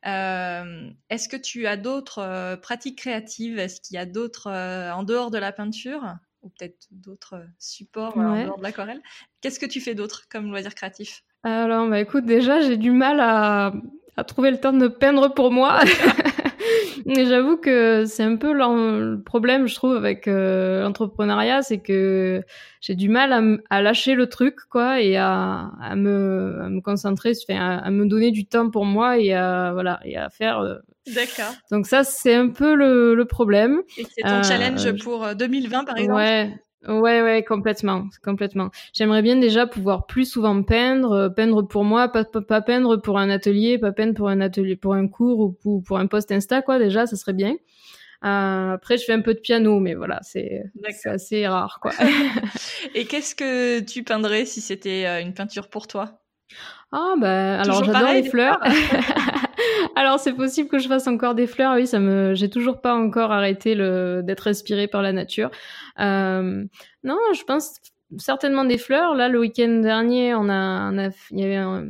Euh, 0.06 0.90
Est-ce 1.08 1.30
que 1.30 1.36
tu 1.36 1.66
as 1.66 1.78
d'autres 1.78 2.18
euh, 2.18 2.56
pratiques 2.56 2.98
créatives? 2.98 3.58
Est-ce 3.58 3.80
qu'il 3.80 3.94
y 3.94 3.98
a 3.98 4.04
d'autres 4.04 4.50
en 4.50 5.02
dehors 5.02 5.30
de 5.30 5.38
la 5.38 5.52
peinture? 5.52 6.02
Ou 6.42 6.50
peut-être 6.50 6.88
d'autres 6.90 7.42
supports 7.58 8.18
en 8.18 8.44
dehors 8.44 8.58
de 8.58 8.62
l'aquarelle? 8.62 9.00
Qu'est-ce 9.40 9.58
que 9.58 9.66
tu 9.66 9.80
fais 9.80 9.94
d'autre 9.94 10.24
comme 10.30 10.50
loisir 10.50 10.74
créatif? 10.74 11.22
Alors, 11.42 11.88
bah 11.88 12.00
écoute, 12.00 12.26
déjà 12.26 12.60
j'ai 12.60 12.76
du 12.76 12.90
mal 12.90 13.18
à, 13.20 13.72
à 14.16 14.24
trouver 14.24 14.50
le 14.50 14.60
temps 14.60 14.74
de 14.74 14.88
peindre 14.88 15.32
pour 15.32 15.50
moi. 15.50 15.80
Mais 17.06 17.26
j'avoue 17.26 17.56
que 17.56 18.04
c'est 18.06 18.22
un 18.22 18.36
peu 18.36 18.52
le 18.52 19.22
problème, 19.22 19.66
je 19.66 19.74
trouve, 19.74 19.96
avec 19.96 20.28
euh, 20.28 20.82
l'entrepreneuriat, 20.82 21.62
c'est 21.62 21.78
que 21.78 22.42
j'ai 22.80 22.94
du 22.94 23.08
mal 23.08 23.60
à, 23.70 23.82
lâcher 23.82 24.14
le 24.14 24.28
truc, 24.28 24.56
quoi, 24.70 25.00
et 25.00 25.16
à, 25.16 25.70
à, 25.80 25.96
me, 25.96 26.60
à 26.62 26.68
me, 26.68 26.80
concentrer, 26.80 27.32
à, 27.50 27.78
à, 27.78 27.90
me 27.90 28.06
donner 28.06 28.30
du 28.30 28.46
temps 28.46 28.70
pour 28.70 28.84
moi 28.84 29.18
et 29.18 29.34
à, 29.34 29.72
voilà, 29.72 30.00
et 30.04 30.16
à 30.16 30.28
faire. 30.30 30.60
Euh, 30.60 30.76
D'accord. 31.14 31.54
Donc 31.70 31.86
ça, 31.86 32.02
c'est 32.02 32.34
un 32.34 32.48
peu 32.48 32.74
le, 32.74 33.14
le 33.14 33.24
problème. 33.24 33.82
Et 33.98 34.04
c'est 34.04 34.22
ton 34.22 34.28
euh, 34.28 34.42
challenge 34.42 34.92
pour 35.02 35.34
2020, 35.34 35.84
par 35.84 35.96
exemple? 35.96 36.14
Ouais, 36.14 36.52
Ouais, 36.86 37.20
ouais, 37.22 37.42
complètement, 37.42 38.06
complètement. 38.22 38.70
J'aimerais 38.92 39.22
bien 39.22 39.36
déjà 39.36 39.66
pouvoir 39.66 40.06
plus 40.06 40.24
souvent 40.30 40.62
peindre, 40.62 41.12
euh, 41.12 41.28
peindre 41.28 41.62
pour 41.62 41.84
moi, 41.84 42.08
pas, 42.08 42.24
pas, 42.24 42.60
peindre 42.62 42.96
pour 42.96 43.18
un 43.18 43.28
atelier, 43.28 43.78
pas 43.78 43.92
peindre 43.92 44.14
pour 44.14 44.28
un 44.28 44.40
atelier, 44.40 44.76
pour 44.76 44.94
un 44.94 45.08
cours 45.08 45.40
ou 45.40 45.52
pour, 45.52 45.82
pour 45.82 45.98
un 45.98 46.06
post 46.06 46.30
Insta, 46.30 46.62
quoi. 46.62 46.78
Déjà, 46.78 47.06
ça 47.06 47.16
serait 47.16 47.32
bien. 47.32 47.56
Euh, 48.24 48.72
après, 48.74 48.98
je 48.98 49.04
fais 49.04 49.12
un 49.12 49.20
peu 49.22 49.34
de 49.34 49.40
piano, 49.40 49.80
mais 49.80 49.94
voilà, 49.94 50.20
c'est 50.22 50.62
assez 51.04 51.46
rare, 51.46 51.78
quoi. 51.80 51.92
Et 52.94 53.06
qu'est-ce 53.06 53.34
que 53.34 53.80
tu 53.80 54.04
peindrais 54.04 54.44
si 54.46 54.60
c'était 54.60 55.06
euh, 55.06 55.20
une 55.20 55.34
peinture 55.34 55.68
pour 55.68 55.86
toi? 55.86 56.20
Ah, 56.92 57.14
ben, 57.18 57.60
alors 57.60 57.84
j'adore 57.84 58.12
les 58.12 58.22
fleurs. 58.22 58.60
Alors 59.96 60.20
c'est 60.20 60.34
possible 60.34 60.68
que 60.68 60.78
je 60.78 60.88
fasse 60.88 61.06
encore 61.06 61.34
des 61.34 61.46
fleurs. 61.46 61.74
Oui, 61.74 61.86
ça 61.86 61.98
me, 61.98 62.34
j'ai 62.34 62.50
toujours 62.50 62.82
pas 62.82 62.94
encore 62.94 63.32
arrêté 63.32 63.74
le 63.74 64.20
d'être 64.22 64.46
inspirée 64.46 64.88
par 64.88 65.00
la 65.00 65.12
nature. 65.12 65.50
Euh, 65.98 66.64
non, 67.02 67.18
je 67.34 67.42
pense 67.44 67.76
certainement 68.18 68.66
des 68.66 68.76
fleurs. 68.76 69.14
Là, 69.14 69.28
le 69.30 69.40
week-end 69.40 69.80
dernier, 69.80 70.34
on 70.34 70.50
a, 70.50 70.92
on 70.92 70.98
a, 70.98 71.08
il 71.30 71.38
y 71.38 71.44
avait 71.44 71.86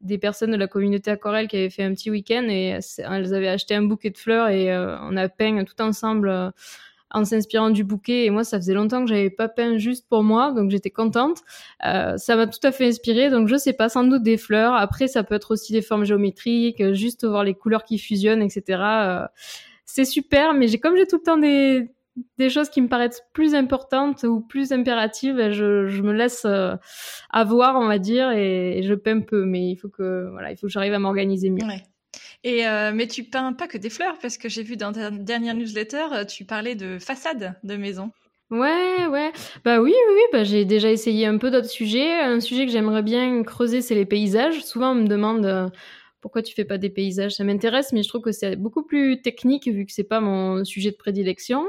des 0.00 0.18
personnes 0.18 0.50
de 0.50 0.56
la 0.56 0.66
communauté 0.66 1.10
aquarelle 1.10 1.46
qui 1.46 1.56
avaient 1.56 1.70
fait 1.70 1.84
un 1.84 1.92
petit 1.92 2.10
week-end 2.10 2.46
et 2.48 2.78
elles 2.98 3.34
avaient 3.34 3.48
acheté 3.48 3.74
un 3.74 3.82
bouquet 3.82 4.10
de 4.10 4.18
fleurs 4.18 4.48
et 4.48 4.72
euh, 4.72 4.96
on 5.02 5.16
a 5.16 5.28
peint 5.28 5.64
tout 5.64 5.80
ensemble. 5.80 6.28
Euh, 6.28 6.50
en 7.12 7.24
s'inspirant 7.24 7.70
du 7.70 7.84
bouquet. 7.84 8.24
Et 8.24 8.30
moi, 8.30 8.44
ça 8.44 8.58
faisait 8.58 8.74
longtemps 8.74 9.04
que 9.04 9.08
j'avais 9.08 9.30
pas 9.30 9.48
peint 9.48 9.78
juste 9.78 10.08
pour 10.08 10.22
moi, 10.22 10.52
donc 10.52 10.70
j'étais 10.70 10.90
contente. 10.90 11.38
Euh, 11.86 12.16
ça 12.16 12.36
m'a 12.36 12.46
tout 12.46 12.60
à 12.62 12.72
fait 12.72 12.86
inspiré. 12.88 13.30
Donc 13.30 13.48
je 13.48 13.56
sais 13.56 13.72
pas, 13.72 13.88
sans 13.88 14.04
doute 14.04 14.22
des 14.22 14.36
fleurs. 14.36 14.74
Après, 14.74 15.08
ça 15.08 15.22
peut 15.24 15.34
être 15.34 15.52
aussi 15.52 15.72
des 15.72 15.82
formes 15.82 16.04
géométriques, 16.04 16.92
juste 16.92 17.24
voir 17.24 17.44
les 17.44 17.54
couleurs 17.54 17.84
qui 17.84 17.98
fusionnent, 17.98 18.42
etc. 18.42 18.82
Euh, 18.82 19.26
c'est 19.84 20.04
super, 20.04 20.54
mais 20.54 20.68
j'ai 20.68 20.78
comme 20.78 20.96
j'ai 20.96 21.06
tout 21.06 21.16
le 21.16 21.22
temps 21.22 21.38
des 21.38 21.90
des 22.38 22.50
choses 22.50 22.68
qui 22.68 22.82
me 22.82 22.88
paraissent 22.88 23.22
plus 23.32 23.54
importantes 23.54 24.24
ou 24.24 24.40
plus 24.40 24.72
impératives, 24.72 25.50
je, 25.50 25.86
je 25.86 26.02
me 26.02 26.12
laisse 26.12 26.44
euh, 26.44 26.74
avoir, 27.30 27.76
on 27.76 27.86
va 27.86 27.98
dire, 27.98 28.30
et, 28.32 28.82
je 28.82 28.94
peins 28.94 29.20
peu. 29.20 29.44
Mais 29.44 29.70
il 29.70 29.76
faut 29.76 29.88
que, 29.88 30.28
voilà, 30.30 30.50
il 30.50 30.56
faut 30.56 30.66
que 30.66 30.72
j'arrive 30.72 30.92
à 30.92 30.98
m'organiser 30.98 31.50
mieux. 31.50 31.66
Ouais. 31.66 31.82
Euh, 32.44 32.92
mais 32.92 33.06
tu 33.06 33.24
peins 33.24 33.52
pas 33.52 33.68
que 33.68 33.78
des 33.78 33.90
fleurs, 33.90 34.18
parce 34.20 34.36
que 34.36 34.48
j'ai 34.48 34.62
vu 34.62 34.76
dans 34.76 34.92
ta 34.92 35.10
dernière 35.10 35.54
newsletter, 35.54 36.06
euh, 36.12 36.24
tu 36.24 36.44
parlais 36.44 36.74
de 36.74 36.98
façade 36.98 37.54
de 37.62 37.76
maison. 37.76 38.10
Ouais, 38.50 39.06
ouais. 39.06 39.32
Bah 39.64 39.80
oui, 39.80 39.94
oui, 39.94 40.14
oui. 40.14 40.20
Bah, 40.32 40.44
j'ai 40.44 40.64
déjà 40.64 40.90
essayé 40.90 41.26
un 41.26 41.38
peu 41.38 41.50
d'autres 41.50 41.70
sujets. 41.70 42.20
Un 42.20 42.40
sujet 42.40 42.66
que 42.66 42.72
j'aimerais 42.72 43.02
bien 43.02 43.42
creuser, 43.44 43.80
c'est 43.80 43.94
les 43.94 44.04
paysages. 44.04 44.62
Souvent, 44.64 44.92
on 44.92 44.96
me 44.96 45.06
demande 45.06 45.72
pourquoi 46.20 46.42
tu 46.42 46.54
fais 46.54 46.64
pas 46.64 46.78
des 46.78 46.90
paysages? 46.90 47.32
Ça 47.32 47.44
m'intéresse, 47.44 47.92
mais 47.92 48.02
je 48.02 48.08
trouve 48.08 48.22
que 48.22 48.32
c'est 48.32 48.56
beaucoup 48.56 48.84
plus 48.84 49.22
technique 49.22 49.66
vu 49.68 49.86
que 49.86 49.92
c'est 49.92 50.04
pas 50.04 50.20
mon 50.20 50.64
sujet 50.64 50.90
de 50.90 50.96
prédilection. 50.96 51.64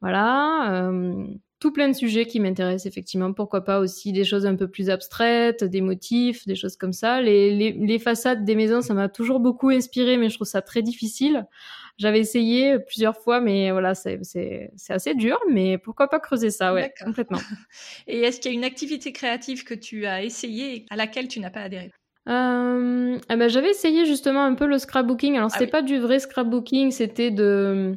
Voilà. 0.00 0.88
Euh, 0.88 1.26
tout 1.60 1.72
plein 1.72 1.88
de 1.88 1.92
sujets 1.94 2.26
qui 2.26 2.40
m'intéressent 2.40 2.86
effectivement. 2.86 3.32
Pourquoi 3.32 3.64
pas 3.64 3.80
aussi 3.80 4.12
des 4.12 4.24
choses 4.24 4.46
un 4.46 4.54
peu 4.54 4.68
plus 4.68 4.90
abstraites, 4.90 5.64
des 5.64 5.80
motifs, 5.80 6.46
des 6.46 6.54
choses 6.54 6.76
comme 6.76 6.92
ça. 6.92 7.20
Les, 7.20 7.54
les, 7.54 7.72
les 7.72 7.98
façades 7.98 8.44
des 8.44 8.54
maisons, 8.54 8.80
ça 8.80 8.94
m'a 8.94 9.08
toujours 9.08 9.40
beaucoup 9.40 9.70
inspiré, 9.70 10.16
mais 10.16 10.28
je 10.28 10.36
trouve 10.36 10.46
ça 10.46 10.62
très 10.62 10.82
difficile. 10.82 11.46
J'avais 11.98 12.20
essayé 12.20 12.78
plusieurs 12.78 13.16
fois, 13.16 13.40
mais 13.40 13.72
voilà, 13.72 13.94
c'est 13.94 14.20
assez 14.88 15.14
dur. 15.14 15.36
Mais 15.50 15.78
pourquoi 15.78 16.08
pas 16.08 16.20
creuser 16.20 16.50
ça, 16.50 16.72
ouais, 16.72 16.94
complètement. 17.04 17.38
Et 18.06 18.20
est-ce 18.20 18.40
qu'il 18.40 18.52
y 18.52 18.54
a 18.54 18.56
une 18.56 18.64
activité 18.64 19.12
créative 19.12 19.64
que 19.64 19.74
tu 19.74 20.06
as 20.06 20.22
essayée 20.22 20.86
à 20.90 20.96
laquelle 20.96 21.26
tu 21.26 21.40
n'as 21.40 21.50
pas 21.50 21.62
adhéré? 21.62 21.90
Euh, 22.28 23.18
eh 23.30 23.36
ben, 23.36 23.48
j'avais 23.48 23.70
essayé 23.70 24.04
justement 24.04 24.44
un 24.44 24.54
peu 24.54 24.66
le 24.66 24.78
scrapbooking. 24.78 25.36
Alors, 25.36 25.48
ah 25.52 25.58
c'était 25.58 25.70
pas 25.70 25.82
du 25.82 25.98
vrai 25.98 26.20
scrapbooking, 26.20 26.92
c'était 26.92 27.30
de. 27.30 27.96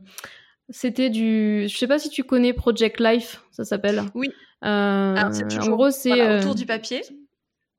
C'était 0.71 1.09
du. 1.09 1.67
Je 1.67 1.77
sais 1.77 1.87
pas 1.87 1.99
si 1.99 2.09
tu 2.09 2.23
connais 2.23 2.53
Project 2.53 2.99
Life, 2.99 3.43
ça 3.51 3.63
s'appelle. 3.63 4.03
Oui. 4.15 4.29
Euh, 4.63 5.15
en 5.15 5.69
gros, 5.69 5.91
c'est. 5.91 6.19
Euh, 6.19 6.39
autour 6.39 6.55
du 6.55 6.65
papier. 6.65 7.01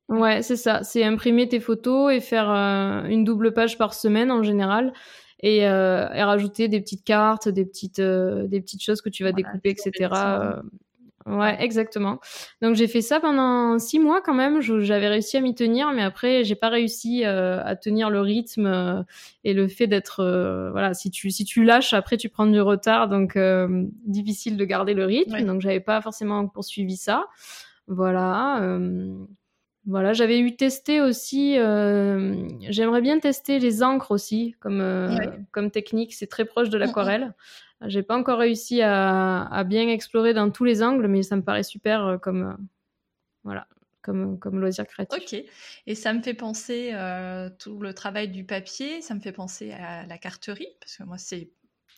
Ouais, 0.08 0.42
c'est 0.42 0.56
ça. 0.56 0.82
C'est 0.82 1.02
imprimer 1.04 1.48
tes 1.48 1.60
photos 1.60 2.12
et 2.12 2.20
faire 2.20 2.48
une 2.50 3.24
double 3.24 3.54
page 3.54 3.78
par 3.78 3.94
semaine 3.94 4.30
en 4.30 4.42
général. 4.42 4.92
Et, 5.44 5.58
et, 5.58 5.68
rajouter 6.22 6.68
des 6.68 6.80
petites 6.80 7.04
cartes, 7.04 7.48
des 7.48 7.64
petites, 7.64 8.00
des 8.00 8.60
petites 8.60 8.82
choses 8.82 9.00
que 9.00 9.08
tu 9.08 9.24
vas 9.24 9.32
découper, 9.32 9.70
etc. 9.70 10.10
Ouais, 11.26 11.56
exactement. 11.60 12.18
Donc 12.62 12.74
j'ai 12.74 12.88
fait 12.88 13.00
ça 13.00 13.20
pendant 13.20 13.78
six 13.78 13.98
mois 13.98 14.20
quand 14.20 14.34
même. 14.34 14.60
J'avais 14.60 15.08
réussi 15.08 15.36
à 15.36 15.40
m'y 15.40 15.54
tenir, 15.54 15.92
mais 15.92 16.02
après 16.02 16.42
j'ai 16.42 16.56
pas 16.56 16.68
réussi 16.68 17.24
euh, 17.24 17.62
à 17.64 17.76
tenir 17.76 18.10
le 18.10 18.20
rythme 18.20 18.66
euh, 18.66 19.02
et 19.44 19.54
le 19.54 19.68
fait 19.68 19.86
d'être 19.86 20.20
euh, 20.20 20.70
voilà. 20.72 20.94
Si 20.94 21.10
tu 21.10 21.30
si 21.30 21.44
tu 21.44 21.64
lâches, 21.64 21.92
après 21.92 22.16
tu 22.16 22.28
prends 22.28 22.46
du 22.46 22.60
retard, 22.60 23.08
donc 23.08 23.38
difficile 24.04 24.56
de 24.56 24.64
garder 24.64 24.94
le 24.94 25.04
rythme. 25.04 25.44
Donc 25.44 25.60
j'avais 25.60 25.80
pas 25.80 26.00
forcément 26.00 26.48
poursuivi 26.48 26.96
ça. 26.96 27.26
Voilà. 27.86 28.78
Voilà, 29.84 30.12
j'avais 30.12 30.38
eu 30.38 30.54
testé 30.54 31.00
aussi. 31.00 31.54
J'aimerais 31.54 33.00
bien 33.00 33.18
tester 33.18 33.58
les 33.58 33.82
encres 33.82 34.10
aussi 34.10 34.54
comme 34.60 34.82
comme 35.52 35.70
technique. 35.70 36.14
C'est 36.14 36.28
très 36.28 36.44
proche 36.44 36.68
de 36.68 36.76
mmh, 36.76 36.80
mmh. 36.80 36.84
l'aquarelle. 36.84 37.34
J'ai 37.86 38.02
pas 38.02 38.16
encore 38.16 38.38
réussi 38.38 38.80
à, 38.82 39.64
bien 39.66 39.88
explorer 39.88 40.34
dans 40.34 40.50
tous 40.50 40.64
les 40.64 40.82
angles, 40.82 41.08
mais 41.08 41.22
ça 41.22 41.36
me 41.36 41.42
paraît 41.42 41.62
super 41.62 42.06
euh, 42.06 42.18
comme 42.18 42.42
euh, 42.42 42.64
voilà, 43.44 43.66
comme, 44.02 44.38
comme 44.38 44.60
loisir 44.60 44.86
créatif. 44.86 45.22
Ok. 45.22 45.44
Et 45.86 45.94
ça 45.94 46.12
me 46.12 46.22
fait 46.22 46.34
penser 46.34 46.90
euh, 46.92 47.50
tout 47.58 47.80
le 47.80 47.94
travail 47.94 48.28
du 48.28 48.44
papier, 48.44 49.02
ça 49.02 49.14
me 49.14 49.20
fait 49.20 49.32
penser 49.32 49.72
à 49.72 50.06
la 50.06 50.18
carterie, 50.18 50.68
parce 50.80 50.96
que 50.96 51.04
moi 51.04 51.18
c'est 51.18 51.50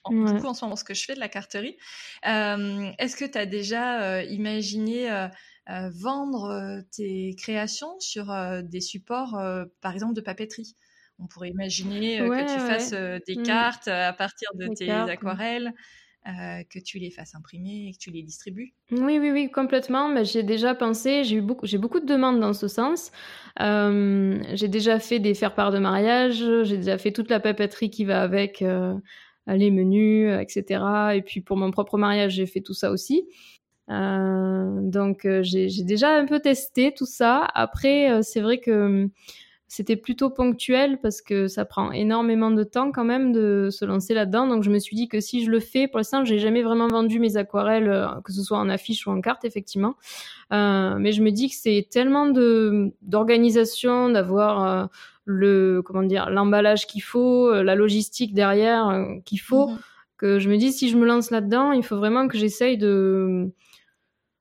beaucoup 0.04 0.46
en 0.46 0.54
ce 0.54 0.64
moment 0.64 0.76
ce 0.76 0.84
que 0.84 0.94
je 0.94 1.04
fais 1.04 1.14
de 1.14 1.20
la 1.20 1.28
carterie. 1.28 1.76
Est-ce 2.22 3.16
que 3.16 3.24
tu 3.24 3.38
as 3.38 3.46
déjà 3.46 4.22
imaginé 4.24 5.28
vendre 5.66 6.82
tes 6.92 7.34
créations 7.38 7.98
sur 8.00 8.26
des 8.64 8.80
supports, 8.82 9.40
par 9.80 9.94
exemple, 9.94 10.12
de 10.12 10.20
papeterie? 10.20 10.76
On 11.18 11.26
pourrait 11.26 11.50
imaginer 11.50 12.18
que 12.18 12.42
tu 12.42 12.58
fasses 12.60 12.92
des 13.26 13.36
mmh. 13.36 13.42
cartes 13.42 13.88
à 13.88 14.12
partir 14.12 14.48
de 14.54 14.68
tes 14.68 14.90
aquarelles. 14.90 15.72
que 16.24 16.78
tu 16.78 16.98
les 16.98 17.10
fasses 17.10 17.34
imprimer 17.34 17.88
et 17.88 17.92
que 17.92 17.98
tu 17.98 18.10
les 18.10 18.22
distribues 18.22 18.74
Oui, 18.90 19.18
oui, 19.18 19.30
oui, 19.30 19.50
complètement. 19.50 20.08
Mais 20.08 20.24
j'ai 20.24 20.42
déjà 20.42 20.74
pensé, 20.74 21.22
j'ai 21.24 21.36
eu 21.36 21.40
beaucoup, 21.42 21.66
j'ai 21.66 21.78
beaucoup 21.78 22.00
de 22.00 22.06
demandes 22.06 22.40
dans 22.40 22.52
ce 22.52 22.68
sens. 22.68 23.12
j'ai 23.58 24.68
déjà 24.68 24.98
fait 24.98 25.18
des 25.18 25.34
faire-part 25.34 25.70
de 25.70 25.78
mariage, 25.78 26.44
j'ai 26.64 26.78
déjà 26.78 26.98
fait 26.98 27.12
toute 27.12 27.30
la 27.30 27.40
papeterie 27.40 27.90
qui 27.90 28.04
va 28.04 28.22
avec 28.22 28.64
les 29.46 29.70
menus, 29.70 30.32
etc. 30.40 30.84
Et 31.14 31.22
puis 31.22 31.40
pour 31.40 31.56
mon 31.56 31.70
propre 31.70 31.98
mariage, 31.98 32.32
j'ai 32.32 32.46
fait 32.46 32.60
tout 32.60 32.74
ça 32.74 32.90
aussi. 32.90 33.28
donc 33.88 35.26
j'ai 35.42 35.84
déjà 35.84 36.16
un 36.16 36.26
peu 36.26 36.40
testé 36.40 36.92
tout 36.92 37.06
ça. 37.06 37.46
Après, 37.54 38.22
c'est 38.22 38.40
vrai 38.40 38.58
que 38.58 39.08
c'était 39.66 39.96
plutôt 39.96 40.30
ponctuel 40.30 40.98
parce 41.00 41.22
que 41.22 41.48
ça 41.48 41.64
prend 41.64 41.90
énormément 41.90 42.50
de 42.50 42.62
temps 42.64 42.92
quand 42.92 43.04
même 43.04 43.32
de 43.32 43.68
se 43.70 43.84
lancer 43.84 44.14
là-dedans. 44.14 44.46
Donc 44.46 44.62
je 44.62 44.70
me 44.70 44.78
suis 44.78 44.94
dit 44.94 45.08
que 45.08 45.20
si 45.20 45.44
je 45.44 45.50
le 45.50 45.60
fais, 45.60 45.88
pour 45.88 45.98
l'instant, 45.98 46.24
j'ai 46.24 46.38
jamais 46.38 46.62
vraiment 46.62 46.88
vendu 46.88 47.18
mes 47.18 47.36
aquarelles, 47.36 47.88
euh, 47.88 48.06
que 48.24 48.32
ce 48.32 48.42
soit 48.42 48.58
en 48.58 48.68
affiche 48.68 49.06
ou 49.06 49.10
en 49.10 49.20
carte, 49.20 49.44
effectivement. 49.44 49.96
Euh, 50.52 50.96
mais 50.98 51.12
je 51.12 51.22
me 51.22 51.30
dis 51.30 51.48
que 51.48 51.56
c'est 51.56 51.88
tellement 51.90 52.26
de 52.26 52.92
d'organisation, 53.02 54.10
d'avoir 54.10 54.64
euh, 54.64 54.86
le 55.24 55.82
comment 55.84 56.02
dire 56.02 56.28
l'emballage 56.28 56.86
qu'il 56.86 57.02
faut, 57.02 57.50
la 57.62 57.74
logistique 57.74 58.34
derrière 58.34 59.06
qu'il 59.24 59.40
faut, 59.40 59.68
mhm. 59.68 59.78
que 60.18 60.38
je 60.38 60.50
me 60.50 60.56
dis 60.56 60.72
si 60.72 60.90
je 60.90 60.98
me 60.98 61.06
lance 61.06 61.30
là-dedans, 61.30 61.72
il 61.72 61.82
faut 61.82 61.96
vraiment 61.96 62.28
que 62.28 62.36
j'essaye 62.36 62.76
de 62.76 63.50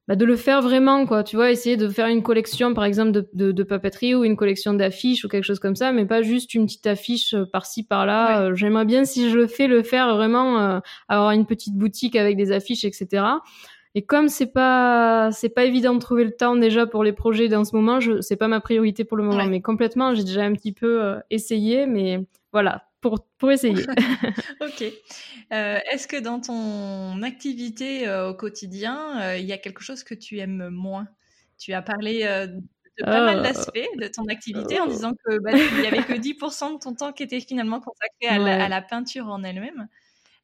bah, 0.08 0.16
de 0.16 0.26
le 0.26 0.36
faire 0.36 0.62
vraiment, 0.62 1.06
quoi. 1.06 1.24
Tu 1.24 1.38
vois, 1.38 1.50
essayer 1.50 1.78
de 1.78 1.88
faire 1.88 2.08
une 2.08 2.24
collection, 2.24 2.74
par 2.74 2.84
exemple, 2.84 3.12
de, 3.12 3.30
de, 3.34 3.52
de 3.54 3.64
papeterie 3.64 4.16
ou 4.16 4.26
une 4.26 4.36
collection 4.36 4.74
d'affiches 4.74 5.24
ou 5.24 5.30
quelque 5.30 5.46
chose 5.46 5.60
comme 5.60 5.78
ça, 5.78 5.94
mais 5.94 6.06
pas 6.06 6.22
juste 6.22 6.54
une 6.54 6.66
petite 6.66 6.88
affiche 6.88 7.34
euh, 7.34 7.46
par-ci, 7.46 7.84
par-là. 7.84 8.42
Euh, 8.42 8.56
j'aimerais 8.56 8.84
bien, 8.84 9.06
si 9.06 9.30
je 9.30 9.38
le 9.38 9.48
fais, 9.48 9.68
le 9.68 9.82
faire 9.82 10.14
vraiment, 10.16 10.60
euh, 10.60 10.80
avoir 11.08 11.32
une 11.32 11.46
petite 11.46 11.76
boutique 11.76 12.18
avec 12.18 12.36
des 12.36 12.52
affiches, 12.52 12.84
etc. 12.84 13.24
Et 13.96 14.02
comme 14.02 14.28
c'est 14.28 14.52
pas, 14.52 15.32
c'est 15.32 15.50
pas 15.50 15.64
évident 15.64 15.94
de 15.94 16.00
trouver 16.00 16.26
le 16.26 16.32
temps 16.32 16.56
déjà 16.58 16.86
pour 16.86 17.04
les 17.04 17.14
projets 17.14 17.48
dans 17.48 17.64
ce 17.64 17.76
moment, 17.76 18.00
je, 18.00 18.20
c'est 18.20 18.36
pas 18.36 18.48
ma 18.48 18.60
priorité 18.60 19.06
pour 19.06 19.18
le 19.18 19.24
moment, 19.24 19.46
mais 19.46 19.62
complètement, 19.62 20.16
j'ai 20.16 20.24
déjà 20.24 20.44
un 20.44 20.54
petit 20.54 20.74
peu 20.74 21.16
essayé, 21.30 21.86
mais 21.86 22.26
voilà, 22.52 22.88
pour, 23.04 23.28
pour 23.38 23.52
essayer. 23.52 23.76
ok. 24.62 24.84
Euh, 25.52 25.80
est-ce 25.92 26.08
que 26.08 26.20
dans 26.20 26.40
ton 26.40 27.22
activité 27.22 28.08
euh, 28.08 28.30
au 28.30 28.34
quotidien, 28.34 29.22
euh, 29.22 29.38
il 29.38 29.46
y 29.46 29.52
a 29.52 29.58
quelque 29.58 29.84
chose 29.84 30.04
que 30.04 30.16
tu 30.16 30.40
aimes 30.40 30.70
moins? 30.70 31.08
Tu 31.60 31.74
as 31.74 31.82
parlé 31.82 32.24
de 32.24 33.04
pas 33.04 33.26
mal 33.26 33.42
d'aspects 33.44 33.88
de 33.98 34.08
ton 34.08 34.26
activité 34.28 34.80
en 34.80 34.88
disant 34.88 35.14
que 35.26 35.38
bah, 35.40 35.52
il 35.54 35.82
n'y 35.82 35.88
avait 35.88 36.04
que 36.04 36.14
10% 36.14 36.74
de 36.74 36.80
ton 36.80 36.96
temps 36.96 37.14
qui 37.14 37.24
était 37.24 37.40
finalement 37.40 37.80
consacré 37.80 38.44
à, 38.44 38.68
la, 38.68 38.82
peinture 38.82 39.28
en 39.28 39.44
elle-même. 39.44 39.88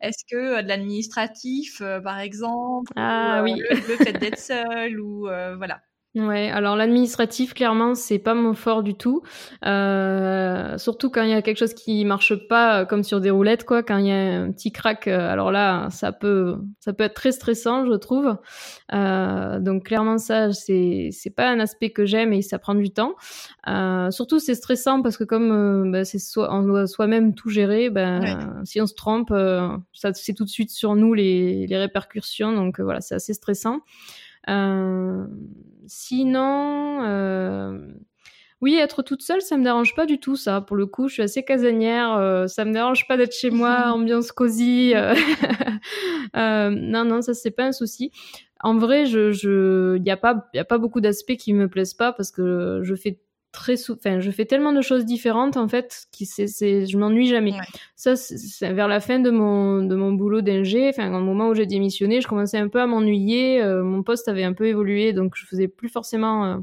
Est-ce 0.01 0.23
que 0.29 0.61
de 0.61 0.67
l'administratif, 0.67 1.81
par 2.03 2.19
exemple, 2.19 2.93
ah, 2.95 3.41
oui. 3.43 3.55
le, 3.57 3.75
le, 3.75 3.97
fait 3.97 4.13
d'être 4.13 4.39
seul, 4.39 4.99
ou 4.99 5.23
voilà 5.57 5.81
Ouais, 6.15 6.49
alors 6.49 6.75
l'administratif, 6.75 7.53
clairement, 7.53 7.93
c'est 7.93 8.17
pas 8.17 8.33
mon 8.33 8.55
fort 8.55 8.81
du 8.81 8.95
tout. 8.95 9.21
Euh, 9.63 10.75
surtout 10.79 11.11
quand 11.11 11.21
il 11.21 11.29
y 11.29 11.33
a 11.33 11.43
quelque 11.43 11.59
chose 11.59 11.75
qui 11.75 12.03
marche 12.03 12.33
pas, 12.47 12.81
euh, 12.81 12.85
comme 12.85 13.03
sur 13.03 13.21
des 13.21 13.29
roulettes, 13.29 13.63
quoi. 13.63 13.83
Quand 13.83 13.97
il 13.97 14.07
y 14.07 14.11
a 14.11 14.41
un 14.41 14.51
petit 14.51 14.71
crack, 14.71 15.07
euh, 15.07 15.31
alors 15.31 15.51
là, 15.51 15.87
ça 15.91 16.11
peut, 16.11 16.57
ça 16.79 16.93
peut 16.93 17.03
être 17.03 17.13
très 17.13 17.31
stressant, 17.31 17.85
je 17.85 17.93
trouve. 17.93 18.35
Euh, 18.91 19.59
donc 19.59 19.83
clairement, 19.85 20.17
ça, 20.17 20.51
c'est, 20.51 21.09
c'est 21.11 21.29
pas 21.29 21.47
un 21.47 21.59
aspect 21.59 21.91
que 21.91 22.07
j'aime 22.07 22.33
et 22.33 22.41
ça 22.41 22.57
prend 22.57 22.73
du 22.73 22.89
temps. 22.89 23.13
Euh, 23.67 24.09
surtout, 24.09 24.39
c'est 24.39 24.55
stressant 24.55 25.03
parce 25.03 25.15
que 25.15 25.23
comme 25.25 25.91
bah, 25.91 26.05
c'est 26.05 26.17
soit, 26.17 26.51
on 26.51 26.63
doit 26.63 26.87
soi-même 26.87 27.35
tout 27.35 27.49
gérer, 27.49 27.91
ben 27.91 28.63
si 28.65 28.81
on 28.81 28.87
se 28.87 28.95
trompe, 28.95 29.31
ça 29.93 30.11
c'est 30.15 30.33
tout 30.33 30.43
de 30.43 30.49
suite 30.49 30.71
sur 30.71 30.95
nous 30.95 31.13
les, 31.13 31.67
les 31.67 31.77
répercussions. 31.77 32.51
Donc 32.51 32.79
voilà, 32.79 32.99
c'est 32.99 33.13
assez 33.13 33.35
stressant. 33.35 33.81
Euh, 34.49 35.25
sinon, 35.87 37.03
euh, 37.03 37.79
oui, 38.61 38.75
être 38.75 39.03
toute 39.03 39.21
seule, 39.21 39.41
ça 39.41 39.57
me 39.57 39.63
dérange 39.63 39.95
pas 39.95 40.05
du 40.05 40.19
tout, 40.19 40.35
ça. 40.35 40.61
Pour 40.61 40.75
le 40.75 40.85
coup, 40.85 41.07
je 41.07 41.13
suis 41.13 41.23
assez 41.23 41.43
casanière. 41.43 42.13
Euh, 42.15 42.47
ça 42.47 42.65
me 42.65 42.73
dérange 42.73 43.07
pas 43.07 43.17
d'être 43.17 43.33
chez 43.33 43.51
moi, 43.51 43.91
ambiance 43.93 44.31
cosy. 44.31 44.93
non, 46.35 47.05
non, 47.05 47.21
ça 47.21 47.33
c'est 47.33 47.51
pas 47.51 47.65
un 47.65 47.71
souci. 47.71 48.11
En 48.61 48.77
vrai, 48.77 49.05
je, 49.05 49.31
je, 49.31 49.97
y 50.03 50.11
a 50.11 50.17
pas, 50.17 50.49
y 50.53 50.59
a 50.59 50.65
pas 50.65 50.77
beaucoup 50.77 50.99
d'aspects 50.99 51.37
qui 51.37 51.53
me 51.53 51.69
plaisent 51.69 51.93
pas 51.93 52.11
parce 52.11 52.31
que 52.31 52.81
je 52.83 52.95
fais 52.95 53.19
très 53.51 53.75
enfin 53.89 54.19
je 54.19 54.29
fais 54.29 54.45
tellement 54.45 54.73
de 54.73 54.81
choses 54.81 55.05
différentes 55.05 55.57
en 55.57 55.67
fait 55.67 56.05
qui 56.11 56.25
c'est 56.25 56.85
je 56.85 56.97
m'ennuie 56.97 57.27
jamais. 57.27 57.53
Ça 57.95 58.15
c'est 58.15 58.73
vers 58.73 58.87
la 58.87 58.99
fin 58.99 59.19
de 59.19 59.31
mon 59.31 59.83
de 59.83 59.95
mon 59.95 60.13
boulot 60.13 60.41
d'ingé 60.41 60.89
enfin 60.89 61.13
au 61.13 61.21
moment 61.21 61.49
où 61.49 61.55
j'ai 61.55 61.65
démissionné 61.65 62.21
je 62.21 62.27
commençais 62.27 62.57
un 62.57 62.67
peu 62.67 62.79
à 62.79 62.87
m'ennuyer 62.87 63.61
euh, 63.61 63.83
mon 63.83 64.03
poste 64.03 64.27
avait 64.27 64.43
un 64.43 64.53
peu 64.53 64.67
évolué 64.67 65.13
donc 65.13 65.33
je 65.35 65.45
faisais 65.45 65.67
plus 65.67 65.89
forcément 65.89 66.45
euh, 66.45 66.57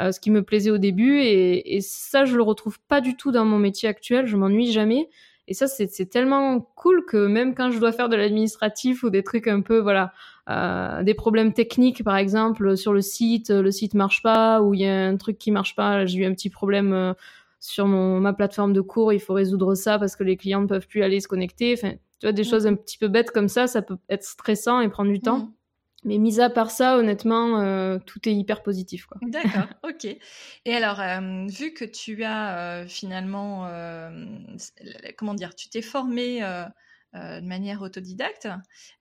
euh, 0.00 0.12
ce 0.12 0.18
qui 0.20 0.30
me 0.30 0.42
plaisait 0.42 0.70
au 0.70 0.78
début 0.78 1.20
et, 1.20 1.76
et 1.76 1.80
ça 1.80 2.24
je 2.24 2.36
le 2.36 2.42
retrouve 2.42 2.78
pas 2.88 3.00
du 3.00 3.16
tout 3.16 3.30
dans 3.30 3.44
mon 3.44 3.58
métier 3.58 3.88
actuel 3.88 4.26
je 4.26 4.36
m'ennuie 4.36 4.72
jamais 4.72 5.08
Et 5.48 5.54
ça, 5.54 5.66
c'est 5.66 6.10
tellement 6.10 6.60
cool 6.76 7.06
que 7.06 7.26
même 7.26 7.54
quand 7.54 7.70
je 7.70 7.78
dois 7.78 7.90
faire 7.90 8.10
de 8.10 8.16
l'administratif 8.16 9.02
ou 9.02 9.08
des 9.08 9.22
trucs 9.22 9.48
un 9.48 9.62
peu, 9.62 9.78
voilà, 9.78 10.12
euh, 10.50 11.02
des 11.02 11.14
problèmes 11.14 11.54
techniques, 11.54 12.04
par 12.04 12.16
exemple, 12.16 12.76
sur 12.76 12.92
le 12.92 13.00
site, 13.00 13.48
le 13.48 13.70
site 13.70 13.94
marche 13.94 14.22
pas, 14.22 14.60
ou 14.60 14.74
il 14.74 14.82
y 14.82 14.86
a 14.86 15.06
un 15.06 15.16
truc 15.16 15.38
qui 15.38 15.50
marche 15.50 15.74
pas, 15.74 16.04
j'ai 16.04 16.18
eu 16.18 16.26
un 16.26 16.34
petit 16.34 16.50
problème 16.50 16.92
euh, 16.92 17.14
sur 17.60 17.86
mon, 17.86 18.20
ma 18.20 18.34
plateforme 18.34 18.74
de 18.74 18.82
cours, 18.82 19.12
il 19.14 19.20
faut 19.20 19.32
résoudre 19.32 19.74
ça 19.74 19.98
parce 19.98 20.16
que 20.16 20.22
les 20.22 20.36
clients 20.36 20.60
ne 20.60 20.66
peuvent 20.66 20.86
plus 20.86 21.02
aller 21.02 21.20
se 21.20 21.28
connecter. 21.28 21.72
Enfin, 21.72 21.92
tu 22.20 22.26
vois, 22.26 22.32
des 22.32 22.42
mm. 22.42 22.46
choses 22.46 22.66
un 22.66 22.74
petit 22.74 22.98
peu 22.98 23.08
bêtes 23.08 23.30
comme 23.30 23.48
ça, 23.48 23.66
ça 23.66 23.80
peut 23.80 23.96
être 24.10 24.24
stressant 24.24 24.80
et 24.80 24.88
prendre 24.88 25.10
du 25.10 25.20
temps. 25.20 25.50
Mais 26.04 26.18
mis 26.18 26.40
à 26.40 26.48
part 26.48 26.70
ça, 26.70 26.96
honnêtement, 26.96 27.60
euh, 27.60 27.98
tout 27.98 28.28
est 28.28 28.34
hyper 28.34 28.62
positif. 28.62 29.06
Quoi. 29.06 29.18
D'accord, 29.22 29.66
ok. 29.82 30.06
Et 30.64 30.74
alors, 30.74 31.00
euh, 31.00 31.46
vu 31.48 31.72
que 31.72 31.84
tu 31.84 32.22
as 32.22 32.58
euh, 32.58 32.86
finalement, 32.86 33.68
comment 35.16 35.34
dire, 35.34 35.54
tu 35.54 35.68
t'es 35.68 35.82
formé 35.82 36.40
de 37.14 37.46
manière 37.46 37.82
autodidacte, 37.82 38.48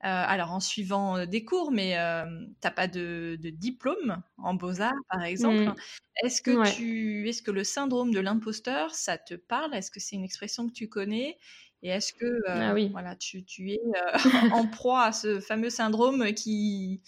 alors 0.01 0.51
en 0.51 0.59
suivant 0.59 1.25
des 1.25 1.45
cours, 1.45 1.71
mais 1.71 1.91
tu 1.91 2.67
n'as 2.67 2.71
pas 2.71 2.87
de, 2.87 3.37
diplôme 3.41 4.21
en 4.37 4.55
beaux-arts, 4.55 4.93
par 5.09 5.23
exemple. 5.23 5.65
Mm. 5.65 5.75
Est-ce 6.23 6.41
que, 6.41 6.75
tu, 6.75 7.29
est-ce 7.29 7.43
que 7.43 7.51
le 7.51 7.63
syndrome 7.63 8.11
de 8.11 8.19
l'imposteur, 8.19 8.95
ça 8.95 9.19
te 9.19 9.35
parle? 9.35 9.75
Est-ce 9.75 9.91
que 9.91 9.99
c'est 9.99 10.15
une 10.15 10.23
expression 10.23 10.67
que 10.67 10.73
tu 10.73 10.89
connais? 10.89 11.37
Et 11.83 11.89
est-ce 11.89 12.13
que 12.13 12.41
ah 12.47 12.73
oui. 12.73 12.89
voilà, 12.91 13.15
tu, 13.15 13.43
tu 13.43 13.71
es 13.71 13.79
en 14.53 14.65
proie 14.67 15.03
à 15.03 15.11
ce 15.11 15.39
fameux 15.39 15.69
syndrome 15.69 16.33
qui, 16.33 17.01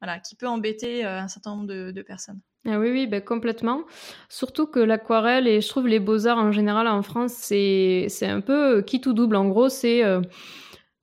voilà, 0.00 0.18
qui 0.18 0.34
peut 0.36 0.48
embêter 0.48 1.04
un 1.04 1.28
certain 1.28 1.56
nombre 1.56 1.66
de, 1.66 2.02
personnes? 2.02 2.40
Ah 2.66 2.78
oui, 2.78 2.90
oui, 2.90 3.06
ben 3.06 3.20
complètement. 3.20 3.82
Surtout 4.30 4.66
que 4.66 4.80
l'aquarelle 4.80 5.46
et 5.46 5.60
je 5.60 5.68
trouve 5.68 5.86
les 5.86 6.00
beaux-arts 6.00 6.38
en 6.38 6.52
général 6.52 6.88
en 6.88 7.02
France, 7.02 7.32
c'est, 7.34 8.06
c'est 8.08 8.26
un 8.26 8.40
peu 8.40 8.82
qui 8.82 9.02
tout 9.02 9.12
double. 9.12 9.36
En 9.36 9.48
gros, 9.48 9.68
c'est 9.68 10.02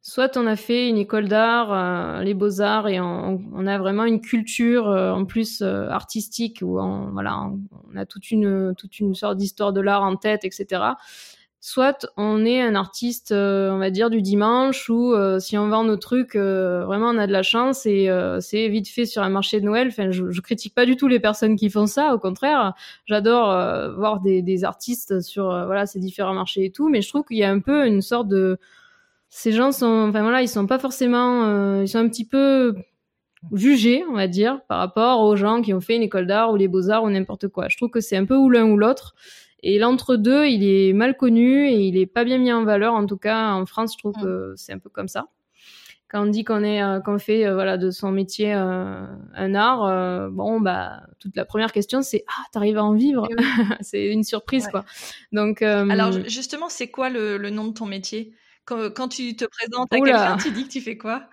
soit 0.01 0.35
on 0.35 0.47
a 0.47 0.55
fait 0.55 0.89
une 0.89 0.97
école 0.97 1.27
d'art, 1.27 2.23
les 2.23 2.33
beaux-arts, 2.33 2.87
et 2.87 2.99
on, 2.99 3.39
on, 3.53 3.67
a 3.67 3.77
vraiment 3.77 4.05
une 4.05 4.19
culture 4.19 4.87
en 4.87 5.25
plus 5.25 5.61
artistique 5.61 6.61
où 6.63 6.79
on, 6.79 7.11
voilà, 7.11 7.51
on 7.93 7.95
a 7.95 8.07
toute 8.07 8.31
une, 8.31 8.73
toute 8.75 8.99
une 8.99 9.13
sorte 9.13 9.37
d'histoire 9.37 9.73
de 9.73 9.81
l'art 9.81 10.01
en 10.01 10.15
tête, 10.15 10.43
etc 10.43 10.95
soit 11.63 12.07
on 12.17 12.43
est 12.43 12.59
un 12.59 12.73
artiste, 12.73 13.31
euh, 13.31 13.69
on 13.71 13.77
va 13.77 13.91
dire, 13.91 14.09
du 14.09 14.23
dimanche, 14.23 14.89
ou 14.89 15.13
euh, 15.13 15.39
si 15.39 15.59
on 15.59 15.69
vend 15.69 15.83
nos 15.83 15.95
trucs, 15.95 16.35
euh, 16.35 16.83
vraiment 16.85 17.09
on 17.09 17.17
a 17.19 17.27
de 17.27 17.31
la 17.31 17.43
chance 17.43 17.85
et 17.85 18.09
c'est 18.41 18.67
vite 18.67 18.89
fait 18.89 19.05
sur 19.05 19.21
un 19.21 19.29
marché 19.29 19.61
de 19.61 19.65
Noël. 19.65 19.87
Enfin, 19.89 20.09
je, 20.09 20.41
critique 20.41 20.73
pas 20.73 20.87
du 20.87 20.97
tout 20.97 21.07
les 21.07 21.19
personnes 21.19 21.55
qui 21.55 21.69
font 21.69 21.85
ça, 21.85 22.15
au 22.15 22.19
contraire, 22.19 22.73
j'adore 23.05 23.95
voir 23.95 24.19
des, 24.21 24.63
artistes 24.63 25.21
sur 25.21 25.69
ces 25.85 25.99
différents 25.99 26.33
marchés 26.33 26.65
et 26.65 26.71
tout, 26.71 26.89
mais 26.89 27.01
je 27.01 27.09
trouve 27.09 27.23
qu'il 27.23 27.37
y 27.37 27.43
a 27.43 27.51
un 27.51 27.59
peu 27.59 27.85
une 27.85 28.01
sorte 28.01 28.27
de 28.27 28.57
ces 29.29 29.51
gens 29.51 29.71
sont, 29.71 30.07
enfin 30.09 30.23
voilà, 30.23 30.41
ils 30.41 30.49
sont 30.49 30.67
pas 30.67 30.79
forcément, 30.79 31.81
ils 31.81 31.87
sont 31.87 31.99
un 31.99 32.09
petit 32.09 32.25
peu 32.25 32.75
jugés, 33.53 34.03
on 34.09 34.13
va 34.13 34.27
dire, 34.27 34.61
par 34.67 34.79
rapport 34.79 35.21
aux 35.21 35.35
gens 35.35 35.61
qui 35.61 35.73
ont 35.73 35.81
fait 35.81 35.95
une 35.95 36.01
école 36.01 36.27
d'art 36.27 36.51
ou 36.51 36.55
les 36.55 36.67
beaux-arts 36.67 37.03
ou 37.03 37.09
n'importe 37.09 37.47
quoi. 37.47 37.67
Je 37.69 37.77
trouve 37.77 37.89
que 37.89 37.99
c'est 37.99 38.17
un 38.17 38.25
peu 38.25 38.35
ou 38.35 38.49
l'un 38.49 38.65
ou 38.65 38.77
l'autre. 38.77 39.15
Et 39.63 39.77
l'entre-deux, 39.79 40.47
il 40.47 40.63
est 40.63 40.93
mal 40.93 41.15
connu 41.15 41.67
et 41.67 41.81
il 41.81 41.97
est 41.97 42.07
pas 42.07 42.23
bien 42.23 42.37
mis 42.37 42.51
en 42.51 42.63
valeur. 42.63 42.93
En 42.93 43.05
tout 43.05 43.17
cas, 43.17 43.51
en 43.51 43.65
France, 43.65 43.93
je 43.93 43.97
trouve 43.99 44.17
mm. 44.17 44.23
que 44.23 44.53
c'est 44.55 44.73
un 44.73 44.79
peu 44.79 44.89
comme 44.89 45.07
ça. 45.07 45.27
Quand 46.11 46.23
on 46.23 46.25
dit 46.25 46.43
qu'on 46.43 46.61
est, 46.61 46.83
euh, 46.83 46.99
qu'on 46.99 47.19
fait, 47.19 47.45
euh, 47.45 47.53
voilà, 47.53 47.77
de 47.77 47.89
son 47.89 48.11
métier 48.11 48.53
euh, 48.53 49.05
un 49.33 49.55
art, 49.55 50.29
bon, 50.29 50.59
bah, 50.59 51.03
toute 51.19 51.37
la 51.37 51.45
première 51.45 51.71
question, 51.71 52.01
c'est 52.01 52.25
ah, 52.27 52.43
t'arrives 52.51 52.77
à 52.77 52.83
en 52.83 52.93
vivre 52.93 53.29
C'est 53.79 54.07
une 54.07 54.23
surprise, 54.23 54.67
quoi. 54.67 54.83
Donc. 55.31 55.61
Alors, 55.61 56.11
justement, 56.27 56.67
c'est 56.67 56.89
quoi 56.89 57.09
le, 57.09 57.37
nom 57.49 57.67
de 57.67 57.73
ton 57.73 57.85
métier? 57.85 58.33
Quand, 58.65 59.07
tu 59.07 59.35
te 59.37 59.45
présentes 59.45 59.93
à 59.93 59.97
quelqu'un, 59.99 60.37
tu 60.37 60.51
dis 60.51 60.65
que 60.65 60.71
tu 60.71 60.81
fais 60.81 60.97
quoi? 60.97 61.23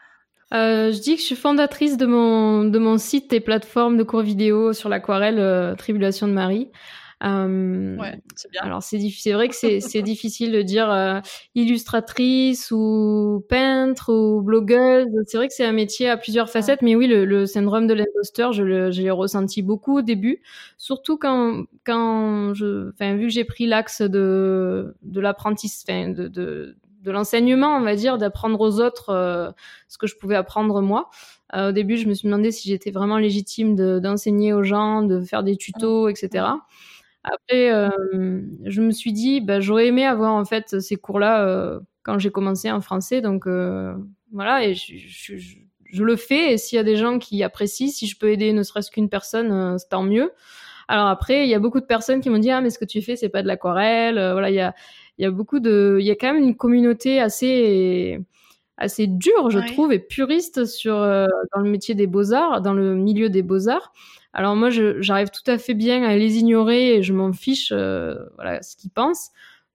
Je 0.53 0.99
dis 1.01 1.17
que 1.17 1.21
je 1.21 1.27
suis 1.27 1.37
fondatrice 1.37 1.97
de 1.97 2.07
mon, 2.07 2.63
de 2.65 2.79
mon 2.79 2.99
site 2.99 3.33
et 3.33 3.41
plateforme 3.41 3.97
de 3.97 4.05
cours 4.05 4.23
vidéo 4.23 4.73
sur 4.73 4.89
l'aquarelle 4.89 5.75
Tribulation 5.77 6.29
de 6.29 6.33
Marie. 6.33 6.71
Euh, 7.25 7.97
c'est 8.37 8.51
bien. 8.51 8.63
Alors 8.63 8.83
c'est 8.83 9.01
c'est 9.11 9.33
vrai 9.33 9.49
que 9.49 9.55
c'est 9.55 9.81
c'est 9.81 10.03
difficile 10.03 10.53
de 10.53 10.63
dire 10.63 10.91
euh, 10.91 11.21
illustratrice 11.55 12.71
ou 12.71 13.45
peintre 13.49 14.13
ou 14.13 14.43
blogueuse. 14.43 15.09
C'est 15.27 15.37
vrai 15.37 15.49
que 15.49 15.55
c'est 15.55 15.65
un 15.65 15.73
métier 15.73 16.09
à 16.09 16.17
plusieurs 16.17 16.49
facettes, 16.51 16.83
mais 16.83 16.95
oui, 16.95 17.07
le, 17.07 17.25
le 17.25 17.47
syndrome 17.47 17.87
de 17.87 17.95
l'imposteur, 17.95 18.53
je 18.53 18.63
l'ai 18.63 19.11
ressenti 19.11 19.63
beaucoup 19.63 19.99
au 19.99 20.03
début, 20.03 20.43
surtout 20.77 21.19
quand 21.19 21.65
quand 21.85 22.55
je, 22.55 22.91
enfin 22.91 23.17
vu 23.17 23.25
que 23.27 23.33
j'ai 23.33 23.45
pris 23.45 23.67
l'axe 23.67 24.03
de 24.03 24.95
de 25.03 25.21
l'apprentissage, 25.21 26.15
de, 26.15 26.29
de 26.29 26.77
de 27.03 27.11
l'enseignement, 27.13 27.77
on 27.77 27.81
va 27.81 27.95
dire, 27.95 28.19
d'apprendre 28.19 28.61
aux 28.61 28.81
autres 28.81 29.11
euh, 29.11 29.51
ce 29.89 29.99
que 29.99 30.07
je 30.07 30.17
pouvais 30.17 30.35
apprendre 30.35 30.81
moi. 30.83 31.11
Euh, 31.55 31.71
au 31.71 31.73
début, 31.73 31.97
je 31.97 32.07
me 32.09 32.15
suis 32.15 32.27
demandé 32.27 32.51
si 32.51 32.69
j'étais 32.69 32.91
vraiment 32.91 33.19
légitime 33.19 33.75
d'enseigner 34.01 34.53
aux 34.53 34.63
gens, 34.63 35.03
de 35.03 35.21
faire 35.23 35.43
des 35.43 35.57
tutos, 35.57 36.09
etc. 36.09 36.45
Après, 37.25 37.71
euh, 37.73 37.91
je 38.65 38.81
me 38.81 38.91
suis 38.91 39.13
dit, 39.13 39.41
bah, 39.41 39.61
j'aurais 39.61 39.89
aimé 39.89 40.05
avoir 40.07 40.35
en 40.35 40.45
fait 40.45 40.81
ces 40.81 40.97
cours-là 40.97 41.47
euh, 41.47 41.81
quand 42.03 42.19
j'ai 42.19 42.31
commencé 42.31 42.71
en 42.71 42.81
français. 42.81 43.21
Donc 43.21 43.47
euh, 43.47 43.95
voilà, 44.33 44.65
et 44.65 44.75
je, 44.75 45.37
je, 45.85 46.05
le 46.05 46.17
fais. 46.17 46.53
Et 46.55 46.59
s'il 46.59 46.77
y 46.77 46.79
a 46.81 46.85
des 46.85 46.97
gens 46.97 47.19
qui 47.19 47.43
apprécient, 47.43 47.89
si 47.89 48.07
je 48.07 48.19
peux 48.19 48.31
aider 48.31 48.53
ne 48.53 48.63
serait-ce 48.63 48.91
qu'une 48.91 49.09
personne, 49.09 49.79
c'est 49.79 49.89
tant 49.89 50.03
mieux. 50.03 50.33
Alors 50.89 51.09
après, 51.09 51.45
il 51.45 51.51
y 51.51 51.55
a 51.55 51.59
beaucoup 51.59 51.81
de 51.81 51.87
personnes 51.87 52.21
qui 52.21 52.31
m'ont 52.31 52.39
dit, 52.39 52.51
ah 52.51 52.61
mais 52.61 52.71
ce 52.71 52.79
que 52.79 52.85
tu 52.87 53.03
fais, 53.03 53.17
c'est 53.17 53.29
pas 53.29 53.43
de 53.43 53.49
l'aquarelle. 53.49 54.15
voilà, 54.15 54.51
il 54.51 54.55
y 54.57 54.61
a, 54.61 54.75
il 55.19 55.23
y 55.25 55.27
a 55.27 55.31
beaucoup 55.31 55.61
de, 55.61 55.99
il 56.01 56.07
y 56.07 56.11
a 56.11 56.15
quand 56.15 56.33
même 56.33 56.43
une 56.43 56.57
communauté 56.57 57.21
assez 57.21 58.19
assez 58.81 59.09
dure, 59.09 59.51
je 59.51 59.59
trouve, 59.59 59.93
et 59.93 59.99
puriste 59.99 60.65
sur 60.65 60.95
dans 60.95 61.61
le 61.61 61.69
métier 61.71 61.95
des 61.97 62.07
beaux 62.07 62.33
arts, 62.33 62.63
dans 62.63 62.75
le 62.75 62.95
milieu 62.95 63.29
des 63.29 63.43
beaux 63.43 63.69
arts. 63.69 63.93
Alors 64.35 64.57
moi, 64.57 64.71
j'arrive 64.71 65.31
tout 65.31 65.49
à 65.51 65.59
fait 65.59 65.75
bien 65.75 66.03
à 66.05 66.17
les 66.17 66.39
ignorer 66.39 66.97
et 66.97 67.03
je 67.03 67.13
m'en 67.13 67.33
fiche, 67.33 67.73
euh, 67.73 68.15
voilà, 68.37 68.63
ce 68.63 68.77
qu'ils 68.77 68.91
pensent. 68.91 69.31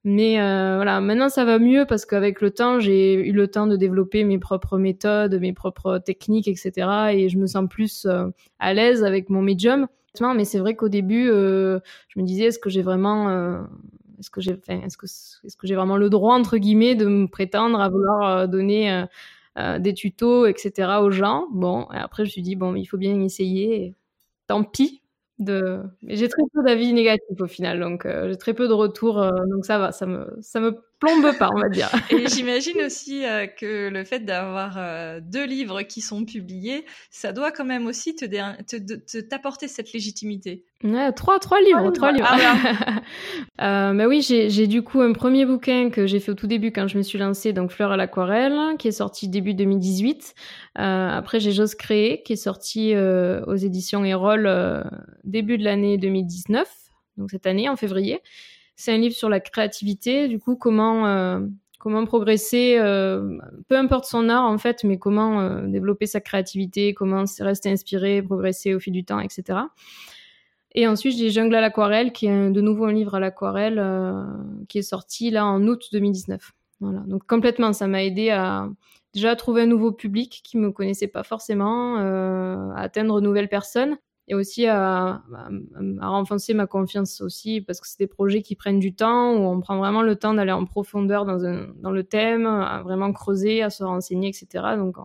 Mais 0.06 0.40
euh, 0.40 0.76
voilà, 0.76 1.00
maintenant 1.02 1.30
ça 1.30 1.46
va 1.46 1.60
mieux 1.60 1.86
parce 1.86 2.06
qu'avec 2.06 2.42
le 2.42 2.52
temps, 2.52 2.80
j'ai 2.80 3.14
eu 3.14 3.32
le 3.32 3.48
temps 3.48 3.68
de 3.68 3.78
développer 3.78 4.26
mes 4.26 4.38
propres 4.38 4.78
méthodes, 4.78 5.40
mes 5.40 5.54
propres 5.54 5.98
techniques, 5.98 6.48
etc. 6.48 7.14
Et 7.14 7.30
je 7.30 7.38
me 7.38 7.48
sens 7.48 7.68
plus 7.70 8.06
euh, 8.06 8.28
à 8.60 8.74
l'aise 8.74 9.04
avec 9.04 9.30
mon 9.30 9.42
médium. 9.42 9.88
Mais 10.36 10.46
c'est 10.46 10.60
vrai 10.60 10.76
qu'au 10.76 10.90
début, 10.90 11.26
je 11.26 11.80
me 12.18 12.24
disais, 12.24 12.46
est-ce 12.46 12.60
que 12.60 12.70
j'ai 12.70 12.84
vraiment, 12.84 13.66
est-ce 14.20 14.30
que 14.30 14.42
j'ai, 14.42 14.56
est-ce 14.68 14.98
que, 14.98 15.66
j'ai 15.66 15.74
vraiment 15.74 15.98
le 15.98 16.08
droit 16.12 16.36
entre 16.36 16.58
guillemets 16.58 16.94
de 16.94 17.08
me 17.08 17.28
prétendre 17.28 17.82
à 17.82 17.90
vouloir 17.90 18.48
donner 18.48 19.06
des 19.80 19.94
tutos, 19.96 20.46
etc. 20.46 21.02
aux 21.02 21.10
gens? 21.10 21.48
Bon, 21.52 21.88
et 21.92 21.98
après 21.98 22.26
je 22.26 22.30
me 22.30 22.32
suis 22.32 22.44
dit 22.44 22.56
bon, 22.56 22.76
il 22.76 22.86
faut 22.86 22.98
bien 22.98 23.20
essayer 23.22 23.96
tant 24.48 24.64
pis. 24.64 25.02
De... 25.40 25.82
J'ai 26.04 26.30
très 26.30 26.44
peu 26.54 26.64
d'avis 26.64 26.94
négatifs 26.94 27.42
au 27.42 27.48
final, 27.48 27.80
donc 27.80 28.06
euh, 28.06 28.30
j'ai 28.30 28.38
très 28.38 28.54
peu 28.54 28.68
de 28.68 28.74
retours, 28.74 29.20
euh, 29.20 29.32
donc 29.50 29.66
ça 29.66 29.80
va, 29.80 29.92
ça 29.92 30.06
me, 30.06 30.38
ça 30.42 30.60
me 30.60 30.80
plombe 31.04 31.38
pas, 31.38 31.50
on 31.54 31.60
va 31.60 31.70
dire. 31.70 31.90
Et 32.10 32.28
j'imagine 32.28 32.82
aussi 32.86 33.26
euh, 33.26 33.48
que 33.48 33.90
le 33.90 34.04
fait 34.04 34.20
d'avoir 34.20 34.78
deux 35.22 35.46
livres 35.46 35.82
qui 35.84 36.02
sont 36.02 36.26
publiés, 36.26 36.86
ça 37.10 37.32
doit 37.32 37.52
quand 37.52 37.66
même 37.66 37.88
aussi 37.88 38.16
te, 38.16 38.26
te, 38.26 39.20
t'apporter 39.22 39.68
cette 39.68 39.94
légitimité. 39.94 40.66
Ouais, 40.84 41.12
trois, 41.14 41.40
trois 41.40 41.62
livres, 41.62 41.92
trois 41.92 42.12
livres. 42.12 42.28
Ah, 43.58 43.94
bah 43.94 44.08
oui, 44.08 44.22
j'ai 44.22 44.68
du 44.68 44.82
coup 44.82 45.02
un 45.02 45.14
premier 45.14 45.46
bouquin 45.46 45.90
que 45.90 46.06
j'ai 46.06 46.20
fait 46.20 46.32
au 46.32 46.36
tout 46.36 46.48
début 46.48 46.72
quand 46.72 46.88
je 46.88 46.98
me 46.98 47.04
suis 47.04 47.18
lancée, 47.18 47.54
donc 47.54 47.72
Fleurs 47.72 47.92
à 47.92 47.98
l'aquarelle, 47.98 48.78
qui 48.78 48.90
est 48.90 48.92
sorti 48.92 49.30
début 49.30 49.54
2018. 49.54 50.36
Euh, 50.80 51.10
après, 51.10 51.40
j'ai 51.40 51.52
J'ose 51.52 51.76
créer, 51.76 52.24
qui 52.24 52.34
est 52.34 52.38
sorti 52.38 52.94
euh, 52.94 53.44
aux 53.46 53.56
éditions 53.56 54.04
Erol 54.04 54.46
euh, 54.48 54.84
début 55.24 55.58
de 55.58 55.64
l'année 55.64 55.98
2019, 55.98 56.68
donc 57.18 57.30
cette 57.30 57.46
année, 57.46 57.70
en 57.70 57.76
février. 57.76 58.22
C'est 58.76 58.94
un 58.94 58.98
livre 58.98 59.16
sur 59.16 59.30
la 59.30 59.40
créativité, 59.40 60.28
du 60.28 60.40
coup, 60.40 60.56
comment 60.56 61.40
comment 61.80 62.06
progresser, 62.06 62.78
peu 62.78 63.78
importe 63.78 64.06
son 64.06 64.30
art 64.30 64.46
en 64.46 64.58
fait, 64.58 64.86
mais 64.86 64.98
comment 64.98 65.60
développer 65.64 66.06
sa 66.06 66.22
créativité, 66.22 66.94
comment 66.94 67.26
rester 67.40 67.70
inspiré, 67.70 68.22
progresser 68.22 68.74
au 68.74 68.80
fil 68.80 68.94
du 68.94 69.04
temps, 69.04 69.20
etc. 69.20 69.60
Et 70.76 70.88
ensuite, 70.88 71.18
j'ai 71.18 71.30
Jungle 71.30 71.56
à 71.56 71.62
l'aquarelle, 71.62 72.14
qui 72.14 72.28
est 72.28 72.52
de 72.52 72.62
nouveau 72.62 72.86
un 72.86 72.94
livre 72.94 73.16
à 73.16 73.20
l'aquarelle 73.20 73.84
qui 74.70 74.78
est 74.78 74.84
sorti 74.84 75.30
là 75.30 75.46
en 75.46 75.68
août 75.68 75.90
2019. 75.92 76.54
Voilà, 76.80 77.00
donc 77.08 77.26
complètement, 77.28 77.74
ça 77.74 77.88
m'a 77.88 78.04
aidé 78.04 78.30
à 78.30 78.70
déjà 79.14 79.36
trouver 79.36 79.62
un 79.62 79.68
nouveau 79.68 79.92
public 79.92 80.42
qui 80.44 80.58
me 80.58 80.72
connaissait 80.72 81.08
pas 81.08 81.24
forcément, 81.24 82.00
euh, 82.00 82.72
à 82.76 82.82
atteindre 82.82 83.22
de 83.22 83.26
nouvelles 83.26 83.50
personnes 83.50 83.98
et 84.28 84.36
aussi 84.36 84.66
à, 84.68 85.22
à, 86.00 86.08
renforcer 86.08 86.54
ma 86.54 86.66
confiance 86.66 87.20
aussi 87.22 87.62
parce 87.62 87.82
que 87.82 87.88
c'est 87.88 88.00
des 88.00 88.08
projets 88.08 88.42
qui 88.42 88.56
prennent 88.56 88.80
du 88.80 88.96
temps 88.96 89.34
où 89.34 89.46
on 89.46 89.60
prend 89.60 89.78
vraiment 89.78 90.02
le 90.02 90.16
temps 90.16 90.34
d'aller 90.34 90.54
en 90.54 90.66
profondeur 90.66 91.26
dans, 91.26 91.46
un, 91.46 91.68
dans 91.82 91.92
le 91.92 92.04
thème, 92.04 92.46
à 92.46 92.82
vraiment 92.84 93.12
creuser, 93.12 93.62
à 93.62 93.70
se 93.70 93.84
renseigner, 93.84 94.30
etc. 94.30 94.48
Donc 94.78 94.96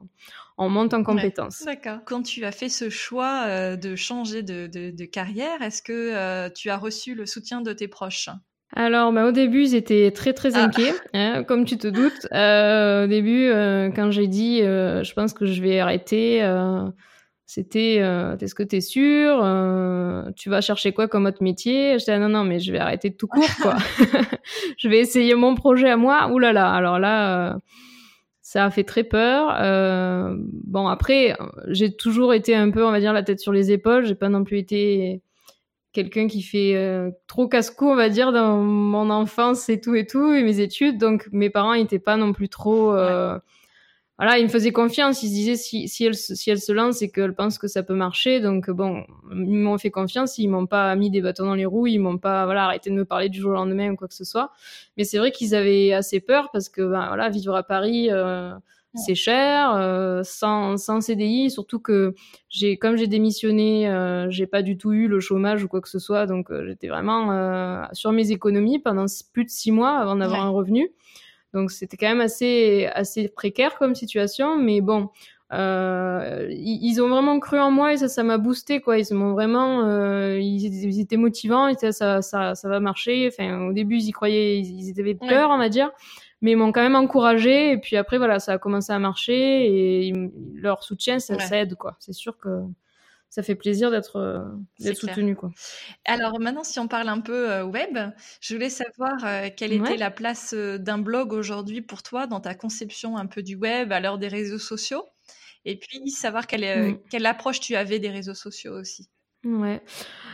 on, 0.57 0.69
monte 0.69 0.95
en 0.95 1.03
compétences. 1.03 1.65
D'accord. 1.65 1.99
Quand 2.05 2.23
tu 2.23 2.45
as 2.45 2.53
fait 2.53 2.69
ce 2.69 2.91
choix 2.91 3.45
euh, 3.47 3.77
de 3.77 3.97
changer 3.97 4.43
de, 4.43 4.69
de, 4.69 4.91
de 4.91 5.05
carrière, 5.05 5.63
est-ce 5.63 5.83
que 5.83 5.93
euh, 5.93 6.49
tu 6.51 6.71
as 6.71 6.77
reçu 6.77 7.15
le 7.15 7.27
soutien 7.27 7.61
de 7.61 7.73
tes 7.73 7.89
proches? 7.89 8.31
Alors, 8.75 9.13
bah, 9.13 9.27
au 9.27 9.33
début, 9.33 9.63
ils 9.63 9.75
étaient 9.75 10.13
très 10.13 10.35
très 10.35 10.55
ah. 10.55 10.65
inquiets, 10.65 10.95
hein, 11.15 11.43
comme 11.43 11.65
tu 11.65 11.79
te 11.79 11.89
doutes. 11.89 12.29
Euh, 12.33 13.05
au 13.05 13.07
début, 13.09 13.49
quand 13.97 14.11
j'ai 14.13 14.29
dit, 14.29 14.59
je 14.61 15.13
pense 15.15 15.33
que 15.33 15.47
je 15.47 15.61
vais 15.63 15.81
arrêter, 15.81 16.43
c'était, 17.51 17.95
est-ce 17.97 18.55
que 18.55 18.63
t'es 18.63 18.83
sûr 18.83 19.43
Tu 20.37 20.51
vas 20.51 20.61
chercher 20.61 20.93
quoi 20.93 21.09
comme 21.09 21.25
autre 21.25 21.43
métier? 21.43 21.99
J'étais 21.99 22.19
non 22.19 22.29
non, 22.29 22.45
mais 22.45 22.61
je 22.61 22.71
vais 22.71 22.79
arrêter 22.79 23.11
tout 23.11 23.27
court 23.27 23.49
quoi. 23.63 23.77
je 24.77 24.89
vais 24.89 24.99
essayer 24.99 25.35
mon 25.35 25.55
projet 25.55 25.89
à 25.89 25.97
moi. 25.97 26.29
Ouh 26.31 26.39
là 26.39 26.53
là, 26.53 26.71
alors 26.71 26.99
là. 26.99 27.59
ça 28.43 28.67
a 28.67 28.71
fait 28.71 28.85
très 28.85 29.05
peur. 29.05 29.49
bon 30.43 30.89
après, 30.89 31.39
j'ai 31.69 31.97
toujours 31.97 32.35
été 32.35 32.55
un 32.55 32.71
peu, 32.71 32.85
on 32.85 32.91
va 32.91 33.01
dire, 33.01 33.15
la 33.15 33.23
tête 33.23 33.41
sur 33.41 33.53
les 33.53 33.73
épaules. 33.73 34.05
J'ai 34.05 34.15
pas 34.15 34.29
non 34.29 34.45
plus 34.45 34.59
été 34.59 35.23
quelqu'un 35.93 36.29
qui 36.29 36.43
fait 36.43 36.77
euh, 36.77 37.11
trop 37.27 37.49
casse-cou, 37.49 37.87
on 37.87 37.97
va 37.97 38.09
dire, 38.09 38.33
dans 38.33 38.59
mon 38.59 39.11
enfance 39.11 39.69
et 39.69 39.81
tout 39.81 39.95
et 39.95 40.07
tout, 40.07 40.33
et 40.33 40.43
mes 40.43 40.61
études. 40.61 40.99
Donc, 40.99 41.29
mes 41.33 41.51
parents 41.51 41.75
n'étaient 41.75 41.99
pas 41.99 42.17
non 42.17 42.33
plus 42.33 42.49
trop. 42.49 42.95
Euh, 42.95 43.39
voilà, 44.19 44.39
ils 44.39 44.45
me 44.45 44.49
faisaient 44.49 44.73
confiance. 44.73 45.23
Ils 45.23 45.29
se 45.29 45.33
disaient 45.33 45.57
si, 45.57 45.89
si, 45.89 46.05
elle, 46.05 46.15
si 46.15 46.51
elle 46.51 46.61
se 46.61 46.73
lance, 46.73 46.97
c'est 46.97 47.09
qu'elle 47.09 47.35
pense 47.35 47.57
que 47.57 47.69
ça 47.69 47.83
peut 47.83 47.95
marcher. 47.95 48.41
Donc, 48.41 48.69
bon, 48.69 49.05
ils 49.33 49.55
m'ont 49.55 49.79
fait 49.79 49.91
confiance. 49.91 50.39
Ils 50.39 50.49
m'ont 50.49 50.67
pas 50.67 50.95
mis 50.97 51.11
des 51.11 51.21
bâtons 51.21 51.45
dans 51.45 51.55
les 51.55 51.67
roues. 51.67 51.87
Ils 51.87 51.99
m'ont 51.99 52.19
pas 52.19 52.45
voilà, 52.45 52.65
arrêté 52.65 52.91
de 52.91 52.97
me 52.97 53.05
parler 53.05 53.29
du 53.29 53.41
jour 53.41 53.53
au 53.53 53.55
lendemain 53.55 53.93
ou 53.93 53.97
quoi 53.97 54.09
que 54.09 54.15
ce 54.15 54.25
soit. 54.25 54.51
Mais 54.97 55.05
c'est 55.05 55.19
vrai 55.19 55.31
qu'ils 55.31 55.55
avaient 55.55 55.93
assez 55.93 56.21
peur 56.21 56.51
parce 56.53 56.69
que, 56.69 56.83
ben, 56.83 57.07
voilà, 57.07 57.29
vivre 57.29 57.55
à 57.55 57.63
Paris. 57.63 58.09
Euh, 58.11 58.53
c'est 58.95 59.15
cher, 59.15 59.75
euh, 59.77 60.23
sans, 60.25 60.77
sans 60.77 61.01
CDI, 61.01 61.51
surtout 61.51 61.79
que 61.79 62.15
j'ai, 62.49 62.77
comme 62.79 62.97
j'ai 62.97 63.07
démissionné, 63.07 63.89
euh, 63.89 64.29
j'ai 64.31 64.47
pas 64.47 64.63
du 64.63 64.79
tout 64.79 64.93
eu 64.93 65.09
le 65.09 65.21
chômage 65.21 65.63
ou 65.63 65.69
quoi 65.69 65.81
que 65.81 65.89
ce 65.89 65.99
soit, 65.99 66.27
donc 66.27 66.51
euh, 66.51 66.67
j'étais 66.67 66.89
vraiment 66.89 67.31
euh, 67.31 67.85
sur 67.93 68.13
mes 68.13 68.31
économies 68.33 68.79
pendant 68.79 69.05
plus 69.33 69.45
de 69.45 69.51
six 69.51 69.73
mois 69.73 69.99
avant 69.99 70.17
d'avoir 70.17 70.43
un 70.43 70.51
revenu. 70.51 70.91
Donc 71.55 71.71
c'était 71.71 71.97
quand 71.97 72.09
même 72.09 72.21
assez 72.21 72.89
assez 72.95 73.29
précaire 73.29 73.79
comme 73.79 73.95
situation, 73.95 74.57
mais 74.57 74.81
bon, 74.81 75.09
euh, 75.53 76.47
ils, 76.51 77.01
ont 77.01 77.09
vraiment 77.09 77.41
cru 77.41 77.59
en 77.59 77.71
moi 77.71 77.95
et 77.95 77.97
ça, 77.97 78.09
ça 78.09 78.23
m'a 78.23 78.37
boosté 78.37 78.81
quoi. 78.81 78.99
Ils 78.99 79.15
m'ont 79.15 79.33
vraiment, 79.33 79.87
euh, 79.87 80.39
ils, 80.39 81.01
étaient 81.01 81.17
motivants, 81.17 81.69
et 81.69 81.75
ça, 81.75 82.21
ça, 82.21 82.55
ça 82.55 82.69
va 82.69 82.81
marcher. 82.81 83.31
Enfin, 83.33 83.69
au 83.69 83.73
début, 83.73 83.97
ils 83.97 84.09
y 84.09 84.13
croyaient, 84.13 84.59
ils, 84.61 84.89
ils 84.89 85.01
avaient 85.01 85.15
peur, 85.15 85.51
on 85.51 85.59
va 85.59 85.69
dire 85.69 85.91
mais 86.41 86.53
ils 86.53 86.57
m'ont 86.57 86.73
quand 86.73 86.83
même 86.83 86.95
encouragé 86.95 87.73
et 87.73 87.79
puis 87.79 87.97
après 87.97 88.19
voilà 88.19 88.39
ça 88.39 88.53
a 88.53 88.59
commencé 88.59 88.93
à 88.93 88.99
marcher 88.99 90.07
et 90.07 90.31
leur 90.55 90.83
soutien 90.83 91.19
ça, 91.19 91.35
aide 91.57 91.75
quoi 91.75 91.97
c'est 91.99 92.13
sûr 92.13 92.39
que 92.39 92.63
ça 93.31 93.43
fait 93.43 93.55
plaisir 93.55 93.91
d'être 93.91 94.17
euh, 94.17 94.95
soutenu 94.95 95.37
quoi. 95.37 95.51
Alors 96.05 96.41
maintenant 96.41 96.65
si 96.65 96.79
on 96.79 96.89
parle 96.89 97.09
un 97.09 97.21
peu 97.21 97.51
euh, 97.51 97.65
web, 97.65 97.99
je 98.41 98.55
voulais 98.55 98.71
savoir 98.71 99.25
euh, 99.25 99.49
quelle 99.55 99.73
était 99.73 99.97
la 99.97 100.11
place 100.11 100.55
d'un 100.55 100.99
blog 100.99 101.33
aujourd'hui 101.33 101.83
pour 101.83 102.03
toi 102.03 102.27
dans 102.27 102.41
ta 102.41 102.55
conception 102.55 103.17
un 103.17 103.27
peu 103.27 103.43
du 103.43 103.57
web 103.57 103.93
à 103.93 104.01
l'heure 104.01 104.19
des 104.19 104.29
réseaux 104.29 104.59
sociaux? 104.59 105.05
Et 105.65 105.79
puis 105.79 106.11
savoir 106.11 106.47
quelle, 106.47 106.99
quelle 107.11 107.27
approche 107.27 107.61
tu 107.61 107.77
avais 107.77 107.99
des 107.99 108.09
réseaux 108.11 108.35
sociaux 108.35 108.73
aussi. 108.73 109.09
Ouais. 109.45 109.81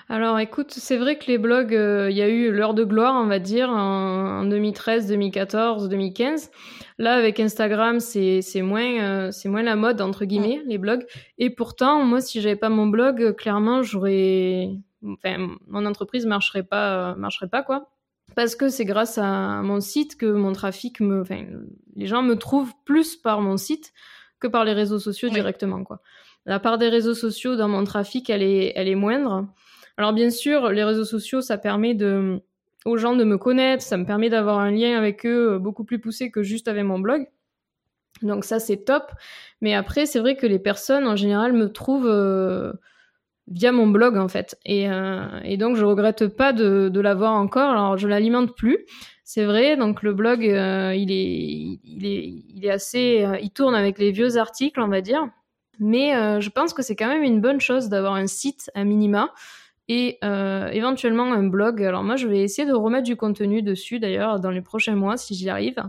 Alors 0.09 0.38
écoute, 0.38 0.70
c'est 0.70 0.96
vrai 0.96 1.18
que 1.18 1.26
les 1.26 1.36
blogs, 1.36 1.74
euh, 1.74 2.11
il 2.11 2.16
y 2.16 2.22
a 2.22 2.28
eu 2.28 2.50
l'heure 2.50 2.72
de 2.72 2.84
gloire, 2.84 3.14
on 3.22 3.26
va 3.26 3.38
dire, 3.38 3.68
en, 3.68 4.44
2013, 4.44 5.09
2014, 5.09 5.88
2015. 5.90 6.50
Là, 6.98 7.14
avec 7.14 7.38
Instagram, 7.38 8.00
c'est 8.00 8.42
moins, 8.62 9.02
euh, 9.02 9.30
c'est 9.30 9.48
moins 9.50 9.62
la 9.62 9.76
mode, 9.76 10.00
entre 10.00 10.24
guillemets, 10.24 10.62
les 10.66 10.78
blogs. 10.78 11.05
Et 11.36 11.50
pourtant, 11.50 12.02
moi, 12.02 12.22
si 12.22 12.40
j'avais 12.40 12.57
pas 12.57 12.70
mon 12.70 12.86
blog, 12.86 13.34
clairement, 13.36 13.82
j'aurais... 13.82 14.70
Enfin, 15.07 15.48
mon 15.66 15.84
entreprise 15.84 16.24
marcherait 16.24 16.62
pas, 16.62 17.14
marcherait 17.16 17.48
pas, 17.48 17.62
quoi. 17.62 17.90
Parce 18.36 18.57
que 18.57 18.70
c'est 18.70 18.86
grâce 18.86 19.18
à 19.18 19.61
mon 19.62 19.80
site 19.80 20.16
que 20.16 20.26
mon 20.26 20.52
trafic 20.52 21.00
me... 21.00 21.20
Enfin, 21.20 21.44
les 21.94 22.07
gens 22.07 22.22
me 22.22 22.36
trouvent 22.36 22.72
plus 22.86 23.16
par 23.16 23.42
mon 23.42 23.59
site 23.59 23.92
que 24.40 24.46
par 24.46 24.64
les 24.64 24.72
réseaux 24.72 24.98
sociaux 24.98 25.28
directement, 25.28 25.84
quoi. 25.84 26.00
La 26.47 26.61
part 26.61 26.78
des 26.78 26.88
réseaux 26.88 27.14
sociaux 27.14 27.57
dans 27.57 27.68
mon 27.68 27.84
trafic, 27.84 28.28
elle 28.30 28.42
est, 28.42 28.72
elle 28.76 28.88
est 28.88 28.95
moindre. 28.95 29.49
Alors 29.97 30.12
bien 30.12 30.30
sûr, 30.30 30.70
les 30.70 30.84
réseaux 30.84 31.05
sociaux, 31.05 31.40
ça 31.40 31.57
permet 31.57 31.97
aux 32.84 32.97
gens 32.97 33.16
de 33.16 33.24
me 33.24 33.38
connaître, 33.38 33.82
ça 33.82 33.97
me 33.97 34.05
permet 34.05 34.28
d'avoir 34.28 34.59
un 34.59 34.70
lien 34.70 34.99
avec 34.99 35.24
eux 35.24 35.59
beaucoup 35.59 35.84
plus 35.84 36.01
poussé 36.01 36.30
que 36.30 36.42
juste 36.42 36.68
avec 36.68 36.84
mon 36.84 36.99
blog. 36.99 37.26
Donc 38.22 38.45
ça, 38.45 38.59
c'est 38.61 38.84
top. 38.84 39.11
Mais 39.61 39.74
après, 39.74 40.07
c'est 40.07 40.20
vrai 40.20 40.36
que 40.36 40.47
les 40.47 40.59
personnes, 40.59 41.07
en 41.07 41.16
général, 41.16 41.53
me 41.53 41.72
trouvent 41.72 42.09
euh, 42.09 42.72
via 43.49 43.72
mon 43.72 43.86
blog, 43.86 44.16
en 44.16 44.28
fait. 44.28 44.57
Et, 44.64 44.90
euh, 44.90 45.40
et 45.45 45.57
donc, 45.57 45.76
je 45.76 45.84
regrette 45.84 46.28
pas 46.28 46.53
de, 46.53 46.88
de 46.88 47.01
l'avoir 47.01 47.32
encore. 47.32 47.70
Alors, 47.70 47.97
je 47.97 48.07
l'alimente 48.07 48.55
plus. 48.57 48.86
C'est 49.24 49.45
vrai, 49.45 49.76
donc 49.76 50.03
le 50.03 50.12
blog, 50.12 50.47
euh, 50.47 50.95
il, 50.95 51.11
est, 51.11 51.80
il, 51.84 52.07
est, 52.07 52.45
il 52.55 52.64
est 52.64 52.70
assez... 52.70 53.26
il 53.42 53.51
tourne 53.51 53.74
avec 53.74 53.99
les 53.99 54.12
vieux 54.12 54.36
articles, 54.36 54.80
on 54.80 54.88
va 54.88 55.01
dire. 55.01 55.26
Mais 55.78 56.14
euh, 56.14 56.40
je 56.40 56.50
pense 56.50 56.72
que 56.72 56.82
c'est 56.82 56.96
quand 56.96 57.08
même 57.08 57.22
une 57.22 57.40
bonne 57.40 57.60
chose 57.60 57.88
d'avoir 57.88 58.14
un 58.14 58.26
site 58.26 58.70
à 58.74 58.84
minima 58.84 59.32
et 59.88 60.18
euh, 60.24 60.68
éventuellement 60.68 61.32
un 61.32 61.44
blog. 61.44 61.82
Alors 61.82 62.02
moi, 62.02 62.16
je 62.16 62.26
vais 62.26 62.40
essayer 62.40 62.66
de 62.66 62.74
remettre 62.74 63.04
du 63.04 63.16
contenu 63.16 63.62
dessus 63.62 63.98
d'ailleurs 63.98 64.40
dans 64.40 64.50
les 64.50 64.62
prochains 64.62 64.96
mois 64.96 65.16
si 65.16 65.34
j'y 65.34 65.48
arrive. 65.48 65.82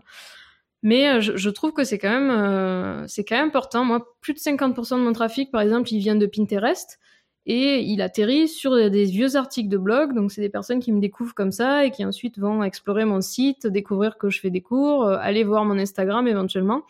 Mais 0.84 1.10
euh, 1.10 1.22
je, 1.22 1.50
trouve 1.50 1.74
que 1.74 1.84
c'est 1.84 1.98
quand 1.98 2.20
même 2.20 3.08
c'est 3.08 3.24
quand 3.24 3.38
même 3.38 3.48
important. 3.48 3.86
Moi, 3.86 4.06
plus 4.22 4.34
de 4.34 4.40
50% 4.40 4.98
de 4.98 5.04
mon 5.04 5.14
trafic, 5.14 5.52
par 5.52 5.62
exemple, 5.62 5.92
il 5.92 6.00
vient 6.00 6.16
de 6.16 6.26
Pinterest 6.26 7.00
et 7.48 7.82
il 7.82 8.02
atterrit 8.02 8.48
sur 8.48 8.76
des 8.76 9.06
vieux 9.06 9.36
articles 9.36 9.70
de 9.70 9.78
blog. 9.78 10.14
Donc 10.14 10.32
c'est 10.32 10.42
des 10.42 10.50
personnes 10.50 10.80
qui 10.80 10.92
me 10.92 11.00
découvrent 11.00 11.36
comme 11.36 11.52
ça 11.52 11.86
et 11.86 11.92
qui 11.92 12.04
ensuite 12.04 12.38
vont 12.40 12.64
explorer 12.64 13.06
mon 13.06 13.22
site, 13.22 13.68
découvrir 13.68 14.18
que 14.18 14.30
je 14.30 14.40
fais 14.40 14.50
des 14.50 14.62
cours, 14.62 15.08
aller 15.08 15.44
voir 15.44 15.64
mon 15.64 15.78
Instagram 15.78 16.28
éventuellement. 16.28 16.84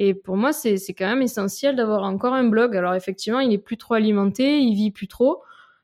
Et 0.00 0.14
pour 0.14 0.36
moi, 0.36 0.52
c'est 0.52 0.78
quand 0.96 1.08
même 1.08 1.22
essentiel 1.22 1.74
d'avoir 1.74 2.04
encore 2.04 2.32
un 2.32 2.44
blog. 2.44 2.76
Alors 2.76 2.94
effectivement, 2.94 3.40
il 3.40 3.52
est 3.52 3.58
plus 3.58 3.76
trop 3.76 3.94
alimenté, 3.94 4.60
il 4.60 4.74
vit 4.74 4.92
plus 4.92 5.08
trop. 5.08 5.42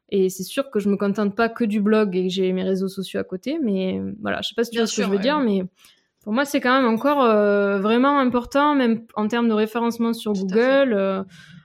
Et 0.08 0.28
c'est 0.28 0.44
sûr 0.44 0.70
que 0.70 0.78
je 0.78 0.88
me 0.88 0.96
contente 0.96 1.34
pas 1.34 1.48
que 1.48 1.64
du 1.64 1.80
blog 1.80 2.14
et 2.14 2.28
que 2.28 2.32
j'ai 2.32 2.52
mes 2.52 2.62
réseaux 2.62 2.86
sociaux 2.86 3.18
à 3.18 3.24
côté. 3.24 3.58
Mais 3.60 4.00
voilà, 4.22 4.40
je 4.40 4.50
sais 4.50 4.54
pas 4.54 4.62
si 4.62 4.70
tu 4.70 4.78
vois 4.78 4.86
ce 4.86 4.96
que 4.96 5.02
je 5.02 5.10
veux 5.10 5.18
dire, 5.18 5.40
mais 5.40 5.64
pour 6.22 6.32
moi, 6.32 6.44
c'est 6.44 6.60
quand 6.60 6.80
même 6.80 6.88
encore 6.88 7.24
euh, 7.24 7.80
vraiment 7.80 8.20
important, 8.20 8.76
même 8.76 9.04
en 9.16 9.26
termes 9.26 9.48
de 9.48 9.52
référencement 9.52 10.12
sur 10.12 10.32
Google. 10.32 10.94
Euh, 10.94 11.24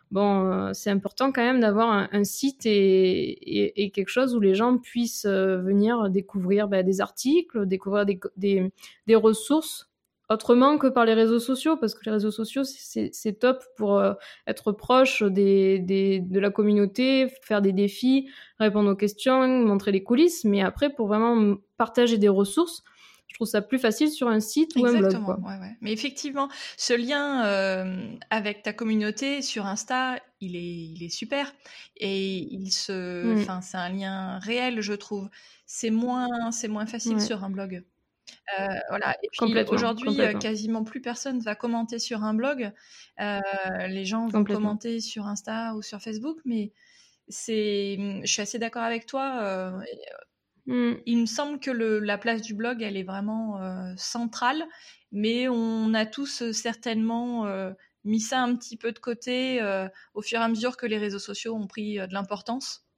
bon, 0.10 0.52
euh, 0.52 0.72
c'est 0.74 0.90
important 0.90 1.32
quand 1.32 1.44
même 1.44 1.60
d'avoir 1.60 2.10
un, 2.12 2.24
site 2.24 2.66
et, 2.66 3.84
et, 3.84 3.92
quelque 3.92 4.10
chose 4.10 4.36
où 4.36 4.40
les 4.40 4.56
gens 4.56 4.78
puissent 4.78 5.28
venir 5.28 6.10
découvrir 6.10 6.68
bah, 6.68 6.82
des 6.82 7.00
articles, 7.00 7.68
découvrir 7.68 8.08
des, 8.08 8.20
des, 8.36 8.72
des 9.06 9.16
ressources 9.16 9.89
autrement 10.30 10.78
que 10.78 10.88
par 10.88 11.06
les 11.06 11.14
réseaux 11.14 11.40
sociaux, 11.40 11.76
parce 11.76 11.96
que 11.96 12.06
les 12.06 12.12
réseaux 12.12 12.32
sociaux, 12.32 12.64
c'est 12.64 13.40
top 13.40 13.64
pour 13.76 13.98
euh, 13.98 14.14
être 14.48 14.72
proche 14.72 15.24
des, 15.24 15.80
des, 15.80 16.20
de 16.20 16.40
la 16.40 16.52
communauté, 16.52 17.28
faire 17.42 17.62
des 17.62 17.74
défis, 17.74 18.30
répondre 18.60 18.92
aux 18.92 18.96
questions, 18.96 19.48
montrer 19.48 19.92
les 19.92 20.04
coulisses, 20.04 20.46
mais 20.46 20.62
après, 20.62 20.92
pour 20.92 21.08
vraiment 21.08 21.56
partager 21.78 22.18
des 22.18 22.30
ressources, 22.30 22.84
je 23.28 23.36
trouve 23.36 23.48
ça 23.48 23.62
plus 23.62 23.80
facile 23.80 24.10
sur 24.10 24.28
un 24.28 24.40
site 24.40 24.76
ou 24.76 24.86
un 24.86 24.98
blog. 24.98 25.24
Quoi. 25.24 25.40
Ouais, 25.40 25.58
ouais. 25.60 25.78
Mais 25.82 25.94
effectivement, 25.94 26.50
ce 26.78 26.94
lien 26.94 27.46
euh, 27.46 28.12
avec 28.32 28.64
ta 28.64 28.74
communauté 28.74 29.42
sur 29.42 29.66
Insta, 29.66 30.20
il 30.42 30.56
est, 30.56 30.60
il 30.60 31.04
est 31.04 31.10
super. 31.10 31.54
Et 31.98 32.38
il 32.38 32.72
se, 32.72 33.24
mm. 33.24 33.40
enfin, 33.40 33.62
c'est 33.62 33.78
un 33.78 33.90
lien 33.90 34.40
réel, 34.40 34.82
je 34.82 34.94
trouve. 34.94 35.30
C'est 35.68 35.92
moins, 35.92 36.52
c'est 36.52 36.68
moins 36.68 36.88
facile 36.88 37.22
sur 37.22 37.44
un 37.44 37.52
blog. 37.52 37.84
Euh, 38.60 38.68
voilà. 38.90 39.16
Et 39.24 39.30
puis 39.32 39.54
aujourd'hui, 39.70 40.18
quasiment 40.40 40.84
plus 40.84 41.02
personne 41.02 41.40
va 41.40 41.56
commenter 41.56 42.00
sur 42.00 42.24
un 42.24 42.34
blog. 42.34 42.72
Euh, 43.20 43.40
les 43.88 44.06
gens 44.06 44.28
vont 44.28 44.44
commenter 44.44 45.00
sur 45.00 45.28
Insta 45.28 45.76
ou 45.76 45.82
sur 45.82 46.02
Facebook, 46.02 46.40
mais 46.46 46.72
c'est, 47.28 47.98
je 48.24 48.32
suis 48.32 48.42
assez 48.42 48.60
d'accord 48.60 48.84
avec 48.84 49.06
toi. 49.06 49.72
Mmh. 50.66 50.94
Il 51.06 51.18
me 51.18 51.26
semble 51.26 51.60
que 51.60 51.72
le, 51.72 52.00
la 52.00 52.18
place 52.18 52.42
du 52.42 52.54
blog, 52.54 52.82
elle 52.82 52.98
est 52.98 53.04
vraiment 53.04 53.60
centrale, 53.98 54.64
mais 55.12 55.48
on 55.48 55.94
a 55.94 56.06
tous 56.06 56.52
certainement 56.52 57.46
mis 58.04 58.22
ça 58.22 58.42
un 58.42 58.56
petit 58.56 58.78
peu 58.78 58.92
de 58.92 59.00
côté 59.00 59.62
au 60.14 60.22
fur 60.22 60.40
et 60.40 60.44
à 60.44 60.48
mesure 60.48 60.78
que 60.78 60.86
les 60.86 60.98
réseaux 60.98 61.20
sociaux 61.20 61.56
ont 61.56 61.68
pris 61.68 61.96
de 61.96 62.14
l'importance. 62.14 62.89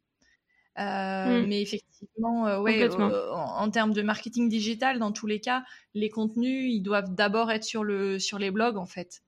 Euh, 0.80 1.42
mmh. 1.42 1.48
Mais 1.48 1.62
effectivement, 1.62 2.48
euh, 2.48 2.60
ouais, 2.60 2.84
euh, 2.84 3.32
en, 3.34 3.70
termes 3.70 3.94
de 3.94 4.02
marketing 4.02 4.50
digital, 4.50 5.00
dans 5.00 5.12
tous 5.12 5.28
les 5.28 5.40
cas, 5.40 5.64
les 5.94 6.10
contenus, 6.10 6.74
ils 6.74 6.82
doivent 6.82 7.14
d'abord 7.14 7.52
être 7.52 7.64
sur, 7.64 7.84
le, 7.84 8.20
sur 8.20 8.40
les 8.40 8.52
blogs, 8.52 8.78
en 8.78 8.86
fait. 8.86 9.22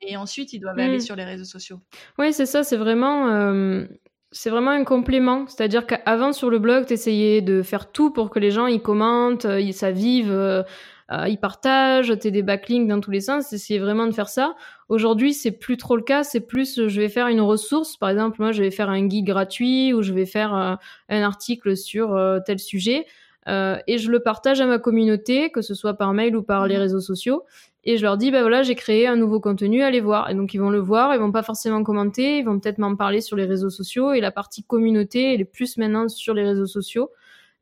Et 0.00 0.16
ensuite, 0.16 0.52
ils 0.52 0.60
doivent 0.60 0.78
aller 0.78 0.98
mmh. 0.98 1.00
sur 1.00 1.16
les 1.16 1.24
réseaux 1.24 1.44
sociaux. 1.44 1.80
Oui, 2.18 2.32
c'est 2.32 2.46
ça, 2.46 2.62
c'est 2.62 2.76
vraiment, 2.76 3.86
c'est 4.30 4.50
vraiment 4.50 4.70
un 4.70 4.84
complément. 4.84 5.46
C'est-à-dire 5.48 5.86
qu'avant, 5.86 6.32
sur 6.32 6.50
le 6.50 6.58
blog, 6.58 6.86
tu 6.86 6.92
essayais 6.92 7.40
de 7.40 7.62
faire 7.62 7.90
tout 7.90 8.12
pour 8.12 8.30
que 8.30 8.38
les 8.38 8.50
gens 8.50 8.66
ils 8.66 8.82
commentent, 8.82 9.44
ils, 9.44 9.72
ça 9.72 9.90
vive 9.90 10.64
euh, 11.12 11.28
ils 11.28 11.38
partagent, 11.38 12.18
t'es 12.18 12.30
des 12.30 12.42
backlinks 12.42 12.88
dans 12.88 13.00
tous 13.00 13.12
les 13.12 13.20
sens, 13.20 13.52
essayer 13.52 13.78
vraiment 13.78 14.06
de 14.06 14.12
faire 14.12 14.28
ça. 14.28 14.56
Aujourd'hui, 14.88 15.34
c'est 15.34 15.52
plus 15.52 15.76
trop 15.76 15.96
le 15.96 16.02
cas, 16.02 16.24
c'est 16.24 16.40
plus 16.40 16.88
je 16.88 17.00
vais 17.00 17.08
faire 17.08 17.28
une 17.28 17.40
ressource, 17.40 17.96
par 17.96 18.10
exemple, 18.10 18.36
moi 18.40 18.52
je 18.52 18.62
vais 18.62 18.72
faire 18.72 18.90
un 18.90 19.06
guide 19.06 19.26
gratuit 19.26 19.92
ou 19.92 20.02
je 20.02 20.12
vais 20.12 20.26
faire 20.26 20.54
euh, 20.54 20.74
un 21.08 21.22
article 21.22 21.76
sur 21.76 22.14
euh, 22.14 22.40
tel 22.44 22.58
sujet. 22.58 23.06
et 23.46 23.98
je 23.98 24.10
le 24.10 24.18
partage 24.18 24.60
à 24.60 24.66
ma 24.66 24.80
communauté, 24.80 25.50
que 25.50 25.62
ce 25.62 25.74
soit 25.74 25.94
par 25.94 26.12
mail 26.12 26.36
ou 26.36 26.42
par 26.42 26.66
les 26.66 26.76
mmh. 26.76 26.80
réseaux 26.80 27.00
sociaux. 27.00 27.44
Et 27.84 27.96
je 27.98 28.02
leur 28.02 28.16
dis, 28.16 28.32
bah 28.32 28.40
voilà, 28.40 28.64
j'ai 28.64 28.74
créé 28.74 29.06
un 29.06 29.14
nouveau 29.14 29.38
contenu, 29.38 29.82
allez 29.82 30.00
voir. 30.00 30.28
Et 30.28 30.34
donc 30.34 30.52
ils 30.54 30.58
vont 30.58 30.70
le 30.70 30.80
voir, 30.80 31.14
ils 31.14 31.20
vont 31.20 31.30
pas 31.30 31.44
forcément 31.44 31.84
commenter, 31.84 32.38
ils 32.38 32.44
vont 32.44 32.58
peut-être 32.58 32.78
m'en 32.78 32.96
parler 32.96 33.20
sur 33.20 33.36
les 33.36 33.44
réseaux 33.44 33.70
sociaux. 33.70 34.12
Et 34.12 34.20
la 34.20 34.32
partie 34.32 34.64
communauté, 34.64 35.34
elle 35.34 35.40
est 35.40 35.44
plus 35.44 35.76
maintenant 35.76 36.08
sur 36.08 36.34
les 36.34 36.42
réseaux 36.42 36.66
sociaux 36.66 37.12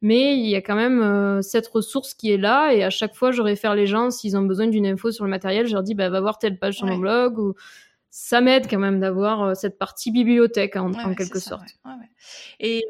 mais 0.03 0.37
il 0.37 0.47
y 0.47 0.55
a 0.55 0.61
quand 0.61 0.75
même 0.75 1.01
euh, 1.03 1.43
cette 1.43 1.67
ressource 1.69 2.15
qui 2.15 2.33
est 2.33 2.37
là 2.37 2.73
et 2.73 2.83
à 2.83 2.91
chaque 2.91 3.15
fois 3.15 3.31
je 3.31 3.43
réfère 3.43 3.75
les 3.75 3.87
gens 3.87 4.11
s'ils 4.11 4.37
ont 4.37 4.43
besoin 4.43 4.67
d'une 4.67 4.87
info 4.87 5.11
sur 5.13 5.25
le 5.25 5.31
matériel 5.31 5.67
je 5.67 5.73
leur 5.73 5.83
dis 5.83 5.95
bah 5.95 6.11
va 6.11 6.21
voir 6.21 6.39
telle 6.39 6.59
page 6.59 6.77
sur 6.77 6.87
mon 6.87 6.99
blog 6.99 7.39
ou 7.39 7.55
ça 8.17 8.41
m'aide 8.41 8.71
quand 8.71 8.79
même 8.79 9.01
d'avoir 9.01 9.43
euh, 9.43 9.55
cette 9.55 9.77
partie 9.77 10.13
bibliothèque 10.13 10.77
en, 10.77 11.17
quelque 11.17 11.41
sorte. 11.41 11.65
Et 12.61 12.85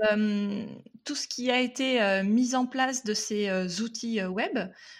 tout 1.04 1.14
ce 1.14 1.26
qui 1.26 1.50
a 1.50 1.60
été 1.60 2.22
mis 2.22 2.54
en 2.54 2.66
place 2.66 3.04
de 3.04 3.14
ces 3.14 3.80
outils 3.80 4.22
web, 4.22 4.58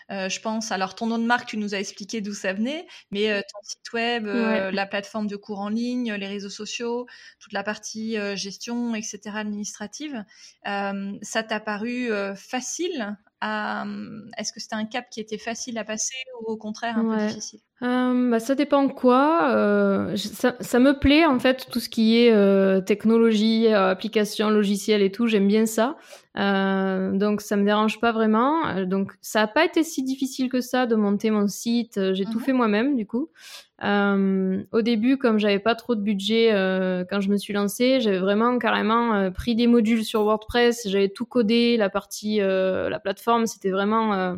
je 0.08 0.40
pense, 0.40 0.72
alors 0.72 0.94
ton 0.94 1.06
nom 1.06 1.18
de 1.18 1.24
marque, 1.24 1.48
tu 1.48 1.58
nous 1.58 1.74
as 1.74 1.78
expliqué 1.78 2.22
d'où 2.22 2.32
ça 2.32 2.54
venait, 2.54 2.86
mais 3.10 3.42
ton 3.42 3.58
site 3.62 3.92
web, 3.92 4.26
la 4.26 4.86
plateforme 4.86 5.26
de 5.26 5.36
cours 5.36 5.60
en 5.60 5.68
ligne, 5.68 6.14
les 6.14 6.26
réseaux 6.26 6.50
sociaux, 6.50 7.06
toute 7.38 7.52
la 7.52 7.62
partie 7.62 8.16
gestion, 8.34 8.94
etc., 8.94 9.20
administrative, 9.34 10.24
ça 10.64 11.42
t'a 11.46 11.60
paru 11.60 12.10
facile 12.34 13.16
est-ce 14.38 14.52
que 14.52 14.60
c'était 14.60 14.76
un 14.76 14.86
cap 14.86 15.10
qui 15.10 15.20
était 15.20 15.38
facile 15.38 15.76
à 15.78 15.84
passer 15.84 16.14
ou 16.40 16.52
au 16.52 16.56
contraire 16.56 16.98
un 16.98 17.04
peu 17.04 17.26
difficile? 17.26 17.60
Euh, 17.82 18.30
bah, 18.30 18.40
ça 18.40 18.54
dépend 18.54 18.88
quoi. 18.88 19.50
Euh, 19.52 20.16
ça, 20.16 20.54
ça, 20.60 20.78
me 20.78 20.98
plaît 20.98 21.26
en 21.26 21.38
fait 21.38 21.66
tout 21.70 21.80
ce 21.80 21.88
qui 21.88 22.18
est 22.18 22.32
euh, 22.32 22.80
technologie, 22.80 23.68
application, 23.68 24.48
logiciel 24.48 25.02
et 25.02 25.10
tout. 25.10 25.26
J'aime 25.26 25.48
bien 25.48 25.66
ça. 25.66 25.96
donc 26.34 27.40
ça 27.40 27.56
me 27.56 27.64
dérange 27.64 28.00
pas 28.00 28.12
vraiment. 28.12 28.84
Donc 28.84 29.12
ça 29.20 29.42
a 29.42 29.46
pas 29.46 29.64
été 29.64 29.82
si 29.82 30.02
difficile 30.02 30.48
que 30.48 30.60
ça 30.60 30.86
de 30.86 30.94
monter 30.94 31.30
mon 31.30 31.48
site. 31.48 32.00
J'ai 32.14 32.24
tout 32.24 32.38
mmh 32.38 32.42
fait 32.42 32.52
moi-même 32.52 32.96
du 32.96 33.06
coup. 33.06 33.28
Euh, 33.82 34.62
au 34.72 34.82
début, 34.82 35.18
comme 35.18 35.38
j'avais 35.38 35.58
pas 35.58 35.74
trop 35.74 35.94
de 35.94 36.00
budget 36.00 36.52
euh, 36.52 37.04
quand 37.08 37.20
je 37.20 37.28
me 37.28 37.36
suis 37.36 37.52
lancée, 37.52 38.00
j'avais 38.00 38.18
vraiment 38.18 38.58
carrément 38.58 39.14
euh, 39.14 39.30
pris 39.30 39.56
des 39.56 39.66
modules 39.66 40.04
sur 40.04 40.22
WordPress, 40.22 40.88
j'avais 40.88 41.08
tout 41.08 41.26
codé, 41.26 41.76
la 41.76 41.90
partie, 41.90 42.38
la 42.38 43.00
plateforme, 43.02 43.46
c'était 43.46 43.70
vraiment, 43.70 44.36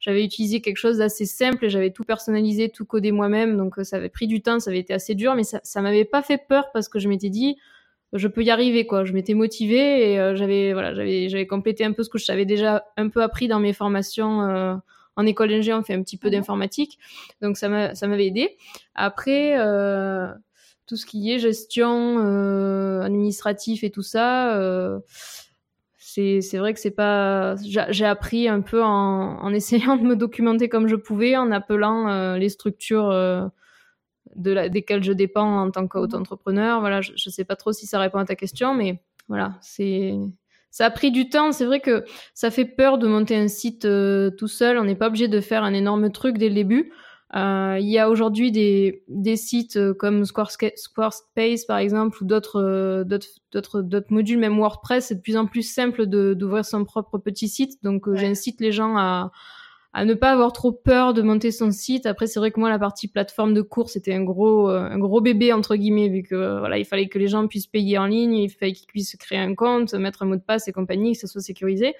j'avais 0.00 0.24
utilisé 0.24 0.60
quelque 0.60 0.78
chose 0.78 0.98
d'assez 0.98 1.26
simple 1.26 1.64
et 1.64 1.70
j'avais 1.70 1.90
tout 1.90 2.04
personnalisé, 2.04 2.68
tout 2.70 2.84
codé 2.84 3.12
moi-même, 3.12 3.56
donc 3.56 3.74
ça 3.82 3.96
avait 3.96 4.08
pris 4.08 4.26
du 4.26 4.42
temps, 4.42 4.58
ça 4.58 4.70
avait 4.70 4.80
été 4.80 4.92
assez 4.92 5.14
dur, 5.14 5.34
mais 5.34 5.44
ça, 5.44 5.60
ça 5.62 5.80
m'avait 5.82 6.04
pas 6.04 6.22
fait 6.22 6.38
peur 6.38 6.72
parce 6.72 6.88
que 6.88 6.98
je 6.98 7.08
m'étais 7.08 7.30
dit, 7.30 7.56
je 8.12 8.26
peux 8.26 8.42
y 8.42 8.50
arriver 8.50 8.86
quoi. 8.86 9.04
Je 9.04 9.12
m'étais 9.12 9.34
motivée 9.34 10.14
et 10.14 10.16
j'avais 10.34 10.72
voilà, 10.72 10.94
j'avais 10.94 11.28
j'avais 11.28 11.46
complété 11.46 11.84
un 11.84 11.92
peu 11.92 12.02
ce 12.02 12.08
que 12.08 12.18
je 12.18 12.24
savais 12.24 12.44
déjà 12.44 12.84
un 12.96 13.08
peu 13.08 13.22
appris 13.22 13.46
dans 13.46 13.60
mes 13.60 13.72
formations 13.72 14.80
en 15.16 15.26
école 15.26 15.50
d'ingé, 15.50 15.72
on 15.72 15.82
fait 15.82 15.94
un 15.94 16.02
petit 16.02 16.16
peu 16.16 16.28
mhm. 16.28 16.34
d'informatique, 16.34 16.98
donc 17.40 17.56
ça 17.56 17.68
m'avait 17.68 18.26
aidé. 18.26 18.56
Après, 18.94 19.58
euh, 19.58 20.28
tout 20.86 20.96
ce 20.96 21.06
qui 21.06 21.30
est 21.32 21.38
gestion 21.38 22.18
euh, 22.18 23.02
administratif 23.02 23.84
et 23.84 23.90
tout 23.90 24.02
ça, 24.02 24.56
euh, 24.56 24.98
c'est 26.14 26.58
vrai 26.58 26.74
que 26.74 26.80
c'est 26.80 26.90
pas. 26.90 27.56
J'ai 27.56 28.04
appris 28.04 28.48
un 28.48 28.60
peu 28.60 28.82
en, 28.82 29.52
essayant 29.54 29.96
de 29.96 30.02
me 30.02 30.16
documenter 30.16 30.68
comme 30.68 30.88
je 30.88 30.96
pouvais, 30.96 31.36
en 31.36 31.50
appelant 31.52 32.34
les 32.36 32.48
structures. 32.48 33.10
de 34.36 34.52
la, 34.52 34.68
desquelles 34.68 35.02
je 35.02 35.12
dépends 35.12 35.62
en 35.62 35.70
tant 35.70 35.86
qu'auto-entrepreneur. 35.88 36.80
Voilà, 36.80 37.00
je, 37.00 37.12
ne 37.12 37.30
sais 37.30 37.44
pas 37.44 37.56
trop 37.56 37.72
si 37.72 37.86
ça 37.86 37.98
répond 37.98 38.18
à 38.18 38.24
ta 38.24 38.36
question, 38.36 38.74
mais 38.74 39.02
voilà, 39.28 39.58
c'est 39.60 40.14
ça 40.70 40.86
a 40.86 40.90
pris 40.90 41.10
du 41.10 41.28
temps. 41.28 41.52
C'est 41.52 41.64
vrai 41.64 41.80
que 41.80 42.04
ça 42.32 42.50
fait 42.50 42.64
peur 42.64 42.98
de 42.98 43.06
monter 43.06 43.36
un 43.36 43.48
site 43.48 43.84
euh, 43.84 44.30
tout 44.30 44.48
seul. 44.48 44.78
On 44.78 44.84
n'est 44.84 44.94
pas 44.94 45.08
obligé 45.08 45.28
de 45.28 45.40
faire 45.40 45.64
un 45.64 45.74
énorme 45.74 46.10
truc 46.10 46.38
dès 46.38 46.48
le 46.48 46.54
début. 46.54 46.92
Euh, 47.36 47.78
il 47.80 47.88
y 47.88 47.98
a 47.98 48.10
aujourd'hui 48.10 48.50
des, 48.50 49.04
des 49.08 49.36
sites 49.36 49.76
euh, 49.76 49.94
comme 49.94 50.24
Squarespace 50.24 51.64
par 51.64 51.78
exemple 51.78 52.22
ou 52.22 52.26
d'autres 52.26 53.04
d'autres 53.04 53.82
d'autres 53.82 54.12
modules, 54.12 54.38
même 54.38 54.58
WordPress. 54.58 55.06
C'est 55.06 55.14
de 55.16 55.20
plus 55.20 55.36
en 55.36 55.46
plus 55.46 55.62
simple 55.62 56.06
d'ouvrir 56.06 56.64
son 56.64 56.84
propre 56.84 57.18
petit 57.18 57.48
site. 57.48 57.82
Donc 57.84 58.12
j'incite 58.14 58.60
les 58.60 58.72
gens 58.72 58.96
à 58.96 59.30
à 59.92 60.04
ne 60.04 60.14
pas 60.14 60.30
avoir 60.30 60.52
trop 60.52 60.70
peur 60.72 61.14
de 61.14 61.22
monter 61.22 61.50
son 61.50 61.72
site. 61.72 62.06
Après, 62.06 62.26
c'est 62.28 62.38
vrai 62.38 62.52
que 62.52 62.60
moi, 62.60 62.70
la 62.70 62.78
partie 62.78 63.08
plateforme 63.08 63.54
de 63.54 63.62
cours, 63.62 63.90
c'était 63.90 64.14
un 64.14 64.22
gros, 64.22 64.70
euh, 64.70 64.88
un 64.88 64.98
gros 64.98 65.20
bébé 65.20 65.52
entre 65.52 65.74
guillemets, 65.74 66.08
vu 66.08 66.22
que 66.22 66.58
voilà, 66.60 66.78
il 66.78 66.84
fallait 66.84 67.08
que 67.08 67.18
les 67.18 67.26
gens 67.26 67.46
puissent 67.48 67.66
payer 67.66 67.98
en 67.98 68.06
ligne, 68.06 68.34
il 68.34 68.50
fallait 68.50 68.72
qu'ils 68.72 68.86
puissent 68.86 69.16
créer 69.16 69.38
un 69.38 69.54
compte, 69.54 69.92
mettre 69.94 70.22
un 70.22 70.26
mot 70.26 70.36
de 70.36 70.42
passe 70.42 70.68
et 70.68 70.72
compagnie, 70.72 71.14
que 71.14 71.18
ça 71.18 71.26
soit 71.26 71.40
sécurisé. 71.40 71.94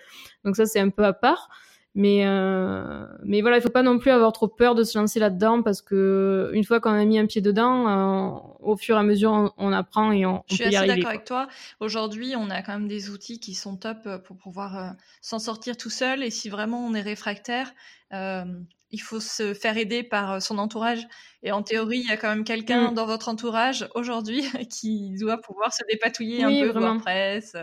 Donc 0.44 0.54
ça, 0.56 0.66
c'est 0.66 0.80
un 0.80 0.90
peu 0.90 1.04
à 1.04 1.12
part. 1.12 1.48
Mais 1.96 2.24
euh, 2.24 3.04
mais 3.24 3.40
voilà, 3.40 3.56
il 3.56 3.62
faut 3.62 3.68
pas 3.68 3.82
non 3.82 3.98
plus 3.98 4.12
avoir 4.12 4.32
trop 4.32 4.46
peur 4.46 4.76
de 4.76 4.84
se 4.84 4.96
lancer 4.96 5.18
là-dedans 5.18 5.62
parce 5.62 5.82
que 5.82 6.50
une 6.52 6.62
fois 6.62 6.78
qu'on 6.78 6.92
a 6.92 7.04
mis 7.04 7.18
un 7.18 7.26
pied 7.26 7.40
dedans, 7.40 7.88
euh, 7.88 8.38
au 8.60 8.76
fur 8.76 8.94
et 8.94 8.98
à 9.00 9.02
mesure, 9.02 9.52
on, 9.56 9.72
apprend 9.72 10.12
et 10.12 10.24
on, 10.24 10.36
on 10.36 10.42
Je 10.48 10.54
suis 10.54 10.64
assez 10.64 10.86
d'accord 10.86 11.08
avec 11.08 11.24
toi. 11.24 11.48
Aujourd'hui, 11.80 12.34
on 12.36 12.48
a 12.48 12.62
quand 12.62 12.72
même 12.72 12.86
des 12.86 13.10
outils 13.10 13.40
qui 13.40 13.54
sont 13.54 13.76
top 13.76 13.98
euh, 14.06 14.18
pour 14.18 14.36
pouvoir 14.36 14.78
euh, 14.78 14.90
s'en 15.20 15.40
sortir 15.40 15.76
tout 15.76 15.90
seul. 15.90 16.22
Et 16.22 16.30
si 16.30 16.48
vraiment 16.48 16.86
on 16.86 16.94
est 16.94 17.00
réfractaire, 17.00 17.72
euh, 18.12 18.44
il 18.92 19.00
faut 19.00 19.20
se 19.20 19.52
faire 19.52 19.76
aider 19.76 20.04
par 20.04 20.40
son 20.40 20.58
entourage. 20.58 21.08
Et 21.42 21.50
en 21.50 21.64
théorie, 21.64 21.98
il 21.98 22.08
y 22.08 22.12
a 22.12 22.16
quand 22.16 22.28
même 22.28 22.44
quelqu'un 22.44 22.92
mm. 22.92 22.94
dans 22.94 23.06
votre 23.06 23.28
entourage 23.28 23.88
aujourd'hui 23.96 24.42
qui 24.70 25.16
doit 25.18 25.38
pouvoir 25.38 25.72
se 25.72 25.82
dépatouiller 25.90 26.44
un 26.44 26.50
peu 26.50 26.68
vraiment. 26.68 26.94
WordPress 26.94 27.56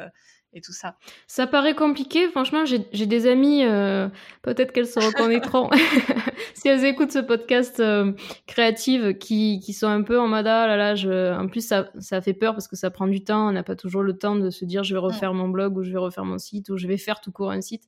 et 0.58 0.62
tout 0.62 0.74
ça. 0.74 0.96
Ça 1.28 1.48
paraît 1.48 1.76
compliqué, 1.76 2.28
franchement, 2.30 2.66
j'ai 2.66 3.06
des 3.06 3.28
amis, 3.28 3.64
euh, 3.64 4.10
peut-être 4.42 4.72
qu'elles 4.72 4.88
se 4.88 5.00
reconnaîtront 5.00 5.70
si 6.54 6.68
elles 6.68 6.84
écoutent 6.86 7.12
ce 7.12 7.20
podcast 7.20 7.80
euh, 7.80 8.14
créative 8.46 9.18
qui, 9.18 9.60
qui 9.60 9.74
sont 9.74 9.88
un 9.88 10.02
peu 10.02 10.20
en 10.20 10.28
mode 10.28 10.48
ah 10.48 10.68
là 10.68 10.76
là, 10.76 10.96
je... 10.96 11.34
en 11.38 11.48
plus 11.48 11.66
ça, 11.66 11.90
ça 12.00 12.22
fait 12.22 12.34
peur 12.34 12.54
parce 12.54 12.68
que 12.68 12.76
ça 12.76 12.90
prend 12.90 13.08
du 13.08 13.24
temps, 13.24 13.48
on 13.48 13.52
n'a 13.52 13.64
pas 13.64 13.76
toujours 13.76 14.04
le 14.04 14.18
temps 14.18 14.36
de 14.36 14.50
se 14.50 14.66
dire 14.66 14.84
je 14.84 14.94
vais 14.94 15.00
refaire 15.00 15.34
mon 15.34 15.48
blog 15.48 15.78
ou 15.78 15.84
je 15.84 15.92
vais 15.92 16.00
refaire 16.00 16.26
mon 16.26 16.38
site 16.38 16.70
ou 16.70 16.78
je 16.78 16.88
vais 16.88 16.98
faire 16.98 17.22
tout 17.22 17.32
court 17.32 17.52
un 17.52 17.62
site. 17.62 17.84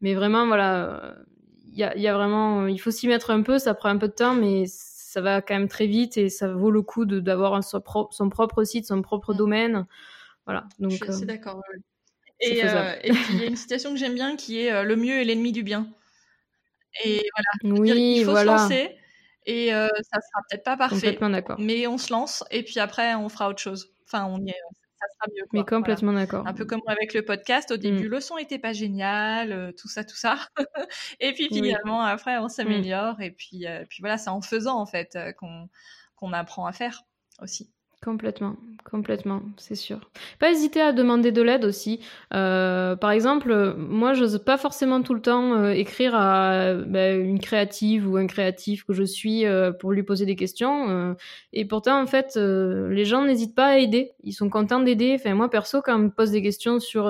Mais 0.00 0.14
vraiment, 0.14 0.46
voilà, 0.46 1.14
il 1.72 1.78
y 1.78 1.84
a, 1.84 1.96
y 1.96 2.06
a, 2.06 2.14
vraiment, 2.14 2.66
il 2.66 2.78
faut 2.78 2.90
s'y 2.90 3.08
mettre 3.08 3.30
un 3.30 3.42
peu, 3.42 3.58
ça 3.58 3.74
prend 3.74 3.88
un 3.88 3.98
peu 3.98 4.08
de 4.08 4.12
temps, 4.12 4.34
mais 4.34 4.64
ça 5.16 5.22
va 5.22 5.40
quand 5.40 5.54
même 5.54 5.68
très 5.68 5.86
vite 5.86 6.18
et 6.18 6.28
ça 6.28 6.52
vaut 6.52 6.70
le 6.70 6.82
coup 6.82 7.06
d'avoir 7.06 7.64
son, 7.64 7.82
son, 8.10 8.28
propre 8.28 8.64
site, 8.64 8.86
son 8.86 9.00
propre 9.00 9.32
domaine. 9.32 9.86
Voilà. 10.44 10.66
Donc, 10.78 10.92
je 10.92 11.12
suis 11.12 11.22
euh, 11.22 11.26
d'accord. 11.26 11.62
Et, 12.40 12.64
euh, 12.64 12.94
et, 13.02 13.12
puis 13.12 13.34
il 13.34 13.40
y 13.40 13.44
a 13.44 13.46
une 13.46 13.56
citation 13.56 13.92
que 13.92 13.98
j'aime 13.98 14.14
bien 14.14 14.36
qui 14.36 14.60
est 14.60 14.72
euh, 14.72 14.82
le 14.82 14.96
mieux 14.96 15.20
est 15.20 15.24
l'ennemi 15.24 15.52
du 15.52 15.62
bien. 15.62 15.88
Et 17.04 17.22
voilà. 17.62 17.80
Oui, 17.80 18.18
il 18.18 18.24
faut 18.24 18.36
se 18.36 18.44
lancer. 18.44 18.96
Et 19.46 19.68
ça 19.70 20.20
sera 20.20 20.42
peut-être 20.50 20.64
pas 20.64 20.76
parfait, 20.76 21.18
mais 21.58 21.86
on 21.86 21.98
se 21.98 22.12
lance 22.12 22.42
et 22.50 22.64
puis 22.64 22.80
après 22.80 23.14
on 23.14 23.28
fera 23.28 23.48
autre 23.48 23.60
chose. 23.60 23.92
Enfin, 24.04 24.26
on 24.26 24.40
y 24.44 24.50
est, 24.50 24.60
ça 24.98 25.06
sera 25.14 25.32
mieux. 25.32 25.44
mais 25.52 25.64
complètement 25.64 26.12
d'accord. 26.12 26.46
Un 26.48 26.52
peu 26.52 26.64
comme 26.64 26.82
avec 26.86 27.14
le 27.14 27.22
podcast, 27.24 27.70
au 27.70 27.76
début, 27.76 28.08
mmh. 28.08 28.10
le 28.10 28.20
son 28.20 28.38
était 28.38 28.58
pas 28.58 28.72
génial, 28.72 29.72
tout 29.78 29.88
ça, 29.88 30.02
tout 30.02 30.16
ça. 30.16 30.36
et 31.20 31.32
puis 31.32 31.48
finalement, 31.48 32.00
après, 32.02 32.38
on 32.38 32.46
mmh. 32.46 32.48
s'améliore. 32.48 33.20
Et 33.20 33.30
puis, 33.30 33.66
puis 33.88 34.00
voilà, 34.00 34.18
c'est 34.18 34.30
en 34.30 34.40
faisant 34.40 34.80
en 34.80 34.86
fait 34.86 35.16
qu'on 35.38 36.32
apprend 36.32 36.66
à 36.66 36.72
faire 36.72 37.02
aussi. 37.40 37.70
Complètement, 38.06 38.54
complètement, 38.88 39.42
c'est 39.56 39.74
sûr. 39.74 39.98
Pas 40.38 40.52
hésiter 40.52 40.80
à 40.80 40.92
demander 40.92 41.32
de 41.32 41.42
l'aide 41.42 41.64
aussi. 41.64 41.98
Euh, 42.32 42.94
par 42.94 43.10
exemple, 43.10 43.74
moi, 43.76 44.14
je 44.14 44.20
n'ose 44.20 44.38
pas 44.38 44.56
forcément 44.58 45.02
tout 45.02 45.12
le 45.12 45.20
temps 45.20 45.54
euh, 45.54 45.70
écrire 45.70 46.14
à 46.14 46.74
bah, 46.74 47.10
une 47.14 47.40
créative 47.40 48.08
ou 48.08 48.16
un 48.16 48.28
créatif 48.28 48.84
que 48.84 48.92
je 48.92 49.02
suis 49.02 49.44
euh, 49.44 49.72
pour 49.72 49.90
lui 49.90 50.04
poser 50.04 50.24
des 50.24 50.36
questions. 50.36 51.16
et 51.52 51.64
pourtant, 51.64 52.00
en 52.00 52.06
fait, 52.06 52.36
les 52.36 53.04
gens 53.04 53.24
n'hésitent 53.24 53.56
pas 53.56 53.70
à 53.70 53.78
aider. 53.78 54.12
Ils 54.22 54.34
sont 54.34 54.50
contents 54.50 54.78
d'aider. 54.78 55.16
Enfin, 55.18 55.34
moi, 55.34 55.50
perso, 55.50 55.82
quand 55.82 55.96
on 55.96 56.04
me 56.04 56.10
pose 56.10 56.30
des 56.30 56.42
questions 56.42 56.78
sur 56.78 57.08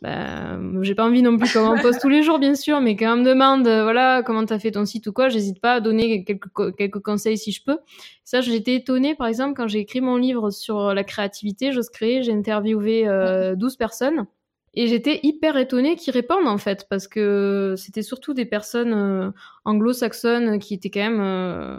bah, 0.00 0.58
j'ai 0.82 0.94
pas 0.94 1.04
envie 1.04 1.22
non 1.22 1.36
plus 1.36 1.52
qu'on 1.52 1.76
me 1.76 1.82
pose 1.82 1.98
tous 1.98 2.08
les 2.08 2.22
jours, 2.22 2.38
bien 2.38 2.54
sûr, 2.54 2.80
mais 2.80 2.94
quand 2.96 3.14
on 3.14 3.16
me 3.16 3.24
demande, 3.24 3.66
euh, 3.66 3.82
voilà, 3.82 4.22
comment 4.24 4.44
t'as 4.44 4.58
fait 4.58 4.70
ton 4.70 4.84
site 4.84 5.06
ou 5.08 5.12
quoi, 5.12 5.28
j'hésite 5.28 5.60
pas 5.60 5.74
à 5.74 5.80
donner 5.80 6.24
quelques, 6.24 6.76
quelques 6.76 7.00
conseils 7.00 7.36
si 7.36 7.50
je 7.50 7.64
peux. 7.64 7.78
Ça, 8.24 8.40
j'étais 8.40 8.76
étonnée, 8.76 9.14
par 9.16 9.26
exemple, 9.26 9.54
quand 9.56 9.66
j'ai 9.66 9.80
écrit 9.80 10.00
mon 10.00 10.16
livre 10.16 10.50
sur 10.50 10.94
la 10.94 11.02
créativité, 11.02 11.72
j'ose 11.72 11.90
créer, 11.90 12.22
j'ai 12.22 12.32
interviewé 12.32 13.08
euh, 13.08 13.56
12 13.56 13.76
personnes. 13.76 14.26
Et 14.74 14.86
j'étais 14.86 15.18
hyper 15.24 15.56
étonnée 15.56 15.96
qu'ils 15.96 16.12
répondent 16.12 16.46
en 16.46 16.58
fait, 16.58 16.86
parce 16.88 17.08
que 17.08 17.74
c'était 17.76 18.02
surtout 18.02 18.34
des 18.34 18.44
personnes 18.44 18.92
euh, 18.92 19.30
anglo-saxonnes 19.64 20.60
qui 20.60 20.74
étaient 20.74 20.90
quand 20.90 21.00
même 21.00 21.20
euh, 21.20 21.78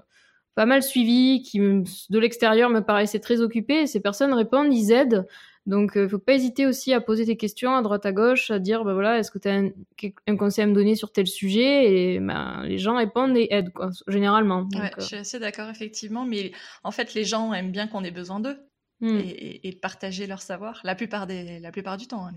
pas 0.59 0.65
mal 0.65 0.83
suivies, 0.83 1.41
qui 1.41 1.57
de 1.57 2.19
l'extérieur 2.19 2.69
me 2.69 2.81
paraissaient 2.81 3.21
très 3.21 3.39
occupées. 3.39 3.83
Et 3.83 3.87
ces 3.87 4.01
personnes 4.01 4.33
répondent, 4.33 4.73
ils 4.73 4.91
aident. 4.91 5.25
Donc, 5.65 5.91
il 5.95 5.99
euh, 5.99 6.03
ne 6.03 6.07
faut 6.09 6.19
pas 6.19 6.33
hésiter 6.33 6.67
aussi 6.67 6.91
à 6.91 6.99
poser 6.99 7.23
des 7.23 7.37
questions 7.37 7.73
à 7.73 7.81
droite 7.81 8.05
à 8.05 8.11
gauche, 8.11 8.51
à 8.51 8.59
dire, 8.59 8.83
bah 8.83 8.93
voilà, 8.93 9.19
est-ce 9.19 9.31
que 9.31 9.39
tu 9.39 9.47
as 9.47 9.53
un, 9.53 10.35
conseil 10.35 10.65
à 10.65 10.67
me 10.67 10.73
donner 10.73 10.95
sur 10.95 11.13
tel 11.13 11.27
sujet? 11.27 12.15
Et 12.15 12.19
ben, 12.19 12.63
les 12.65 12.77
gens 12.77 12.97
répondent 12.97 13.37
et 13.37 13.47
aident, 13.51 13.71
quoi, 13.71 13.91
généralement. 14.09 14.67
ouais, 14.73 14.87
euh. 14.87 14.89
je 14.97 15.05
suis 15.05 15.15
assez 15.15 15.39
d'accord, 15.39 15.69
effectivement. 15.69 16.25
Mais 16.25 16.51
en 16.83 16.91
fait, 16.91 17.13
les 17.13 17.23
gens 17.23 17.53
aiment 17.53 17.71
bien 17.71 17.87
qu'on 17.87 18.03
ait 18.03 18.11
besoin 18.11 18.41
d'eux 18.41 18.57
hmm. 18.99 19.17
et, 19.17 19.71
de 19.73 19.79
partager 19.79 20.27
leur 20.27 20.41
savoir, 20.41 20.81
la 20.83 20.93
plupart, 20.93 21.25
des, 21.25 21.59
la 21.59 21.71
plupart 21.71 21.95
du 21.95 22.07
temps. 22.07 22.27
Hein, 22.27 22.33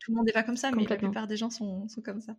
tout 0.00 0.10
le 0.10 0.16
monde 0.16 0.26
n'est 0.26 0.32
pas 0.32 0.42
comme 0.42 0.56
ça, 0.56 0.70
mais 0.70 0.84
la 0.84 0.96
plupart 0.96 1.26
des 1.26 1.36
gens 1.36 1.50
sont, 1.50 1.88
sont 1.88 2.02
comme 2.02 2.20
ça. 2.20 2.34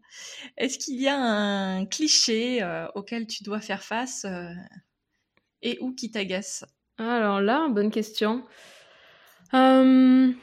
Est-ce 0.57 0.77
qu'il 0.77 0.99
y 1.01 1.07
a 1.07 1.17
un 1.17 1.85
cliché 1.85 2.67
auquel 2.95 3.27
tu 3.27 3.43
dois 3.43 3.61
faire 3.61 3.83
face 3.83 4.25
et 5.61 5.77
où 5.81 5.93
qui 5.93 6.11
t'agace? 6.11 6.65
Alors 6.97 7.41
là, 7.41 7.67
bonne 7.69 7.91
question. 7.91 8.43
Hum, 9.53 10.35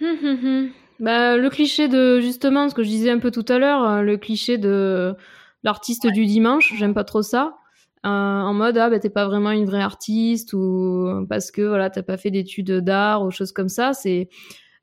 hum, 0.00 0.18
hum, 0.22 0.70
bah, 0.98 1.36
le 1.36 1.48
cliché 1.48 1.88
de 1.88 2.20
justement 2.20 2.68
ce 2.68 2.74
que 2.74 2.82
je 2.82 2.88
disais 2.88 3.10
un 3.10 3.18
peu 3.18 3.30
tout 3.30 3.44
à 3.48 3.58
l'heure, 3.58 4.02
le 4.02 4.16
cliché 4.16 4.58
de 4.58 5.14
l'artiste 5.62 6.06
du 6.08 6.26
dimanche, 6.26 6.74
j'aime 6.76 6.94
pas 6.94 7.04
trop 7.04 7.22
ça. 7.22 7.58
Euh, 8.06 8.08
en 8.08 8.54
mode 8.54 8.78
ah 8.78 8.88
bah 8.90 9.00
t'es 9.00 9.10
pas 9.10 9.26
vraiment 9.26 9.50
une 9.50 9.64
vraie 9.64 9.82
artiste 9.82 10.52
ou 10.52 11.26
parce 11.28 11.50
que 11.50 11.62
voilà 11.62 11.90
t'as 11.90 12.04
pas 12.04 12.16
fait 12.16 12.30
d'études 12.30 12.70
d'art 12.78 13.24
ou 13.24 13.32
choses 13.32 13.50
comme 13.50 13.68
ça 13.68 13.92
c'est 13.92 14.28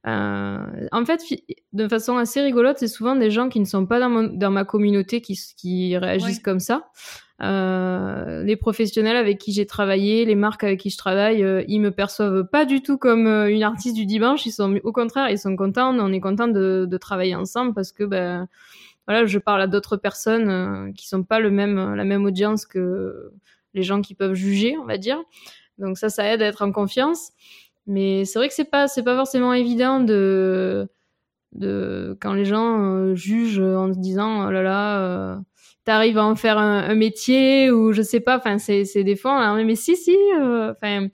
euh, 0.07 0.87
en 0.91 1.05
fait 1.05 1.21
de 1.73 1.87
façon 1.87 2.17
assez 2.17 2.41
rigolote 2.41 2.77
c'est 2.77 2.87
souvent 2.87 3.15
des 3.15 3.31
gens 3.31 3.49
qui 3.49 3.59
ne 3.59 3.65
sont 3.65 3.85
pas 3.85 3.99
dans, 3.99 4.23
dans 4.23 4.51
ma 4.51 4.65
communauté 4.65 5.21
qui, 5.21 5.39
qui 5.57 5.97
réagissent 5.97 6.39
comme 6.39 6.59
ça 6.59 6.89
euh, 7.41 8.43
les 8.43 8.55
professionnels 8.55 9.17
avec 9.17 9.39
qui 9.39 9.51
j'ai 9.51 9.65
travaillé 9.65 10.25
les 10.25 10.35
marques 10.35 10.63
avec 10.63 10.79
qui 10.79 10.89
je 10.89 10.97
travaille 10.97 11.43
euh, 11.43 11.63
ils 11.67 11.79
me 11.79 11.91
perçoivent 11.91 12.47
pas 12.47 12.65
du 12.65 12.81
tout 12.81 12.97
comme 12.97 13.27
euh, 13.27 13.49
une 13.49 13.63
artiste 13.63 13.95
du 13.95 14.05
dimanche 14.05 14.45
ils 14.45 14.51
sont 14.51 14.79
au 14.83 14.91
contraire 14.91 15.29
ils 15.29 15.39
sont 15.39 15.55
contents 15.55 15.93
on 15.97 16.13
est 16.13 16.21
content 16.21 16.47
de, 16.47 16.85
de 16.89 16.97
travailler 16.97 17.35
ensemble 17.35 17.73
parce 17.73 17.91
que 17.91 18.03
ben 18.03 18.47
voilà, 19.07 19.25
je 19.25 19.37
parle 19.39 19.61
à 19.61 19.67
d'autres 19.67 19.97
personnes 19.97 20.49
euh, 20.49 20.91
qui 20.93 21.07
sont 21.07 21.23
pas 21.23 21.39
le 21.39 21.51
même, 21.51 21.95
la 21.95 22.03
même 22.03 22.25
audience 22.25 22.65
que 22.65 23.31
les 23.73 23.83
gens 23.83 24.01
qui 24.01 24.15
peuvent 24.15 24.33
juger, 24.33 24.77
on 24.77 24.85
va 24.85 24.97
dire. 24.97 25.21
Donc 25.77 25.97
ça, 25.97 26.09
ça 26.09 26.25
aide 26.31 26.41
à 26.41 26.45
être 26.45 26.61
en 26.61 26.71
confiance. 26.71 27.31
Mais 27.87 28.25
c'est 28.25 28.39
vrai 28.39 28.47
que 28.47 28.53
c'est 28.53 28.69
pas, 28.69 28.87
c'est 28.87 29.03
pas 29.03 29.15
forcément 29.15 29.53
évident 29.53 29.99
de, 29.99 30.87
de 31.53 32.17
quand 32.21 32.33
les 32.33 32.45
gens 32.45 32.81
euh, 32.81 33.15
jugent 33.15 33.59
en 33.59 33.93
se 33.93 33.99
disant 33.99 34.47
oh 34.47 34.51
là 34.51 34.63
là, 34.63 34.99
euh, 34.99 35.37
t'arrives 35.83 36.17
à 36.17 36.25
en 36.25 36.35
faire 36.35 36.57
un, 36.57 36.95
métier 36.95 37.71
ou 37.71 37.93
je 37.93 38.01
sais 38.01 38.19
pas. 38.19 38.37
Enfin, 38.37 38.57
c'est, 38.57 38.85
c'est 38.85 39.03
des 39.03 39.15
fois, 39.15 39.63
mais 39.63 39.75
si 39.75 39.95
si. 39.95 40.17
Enfin, 40.41 41.07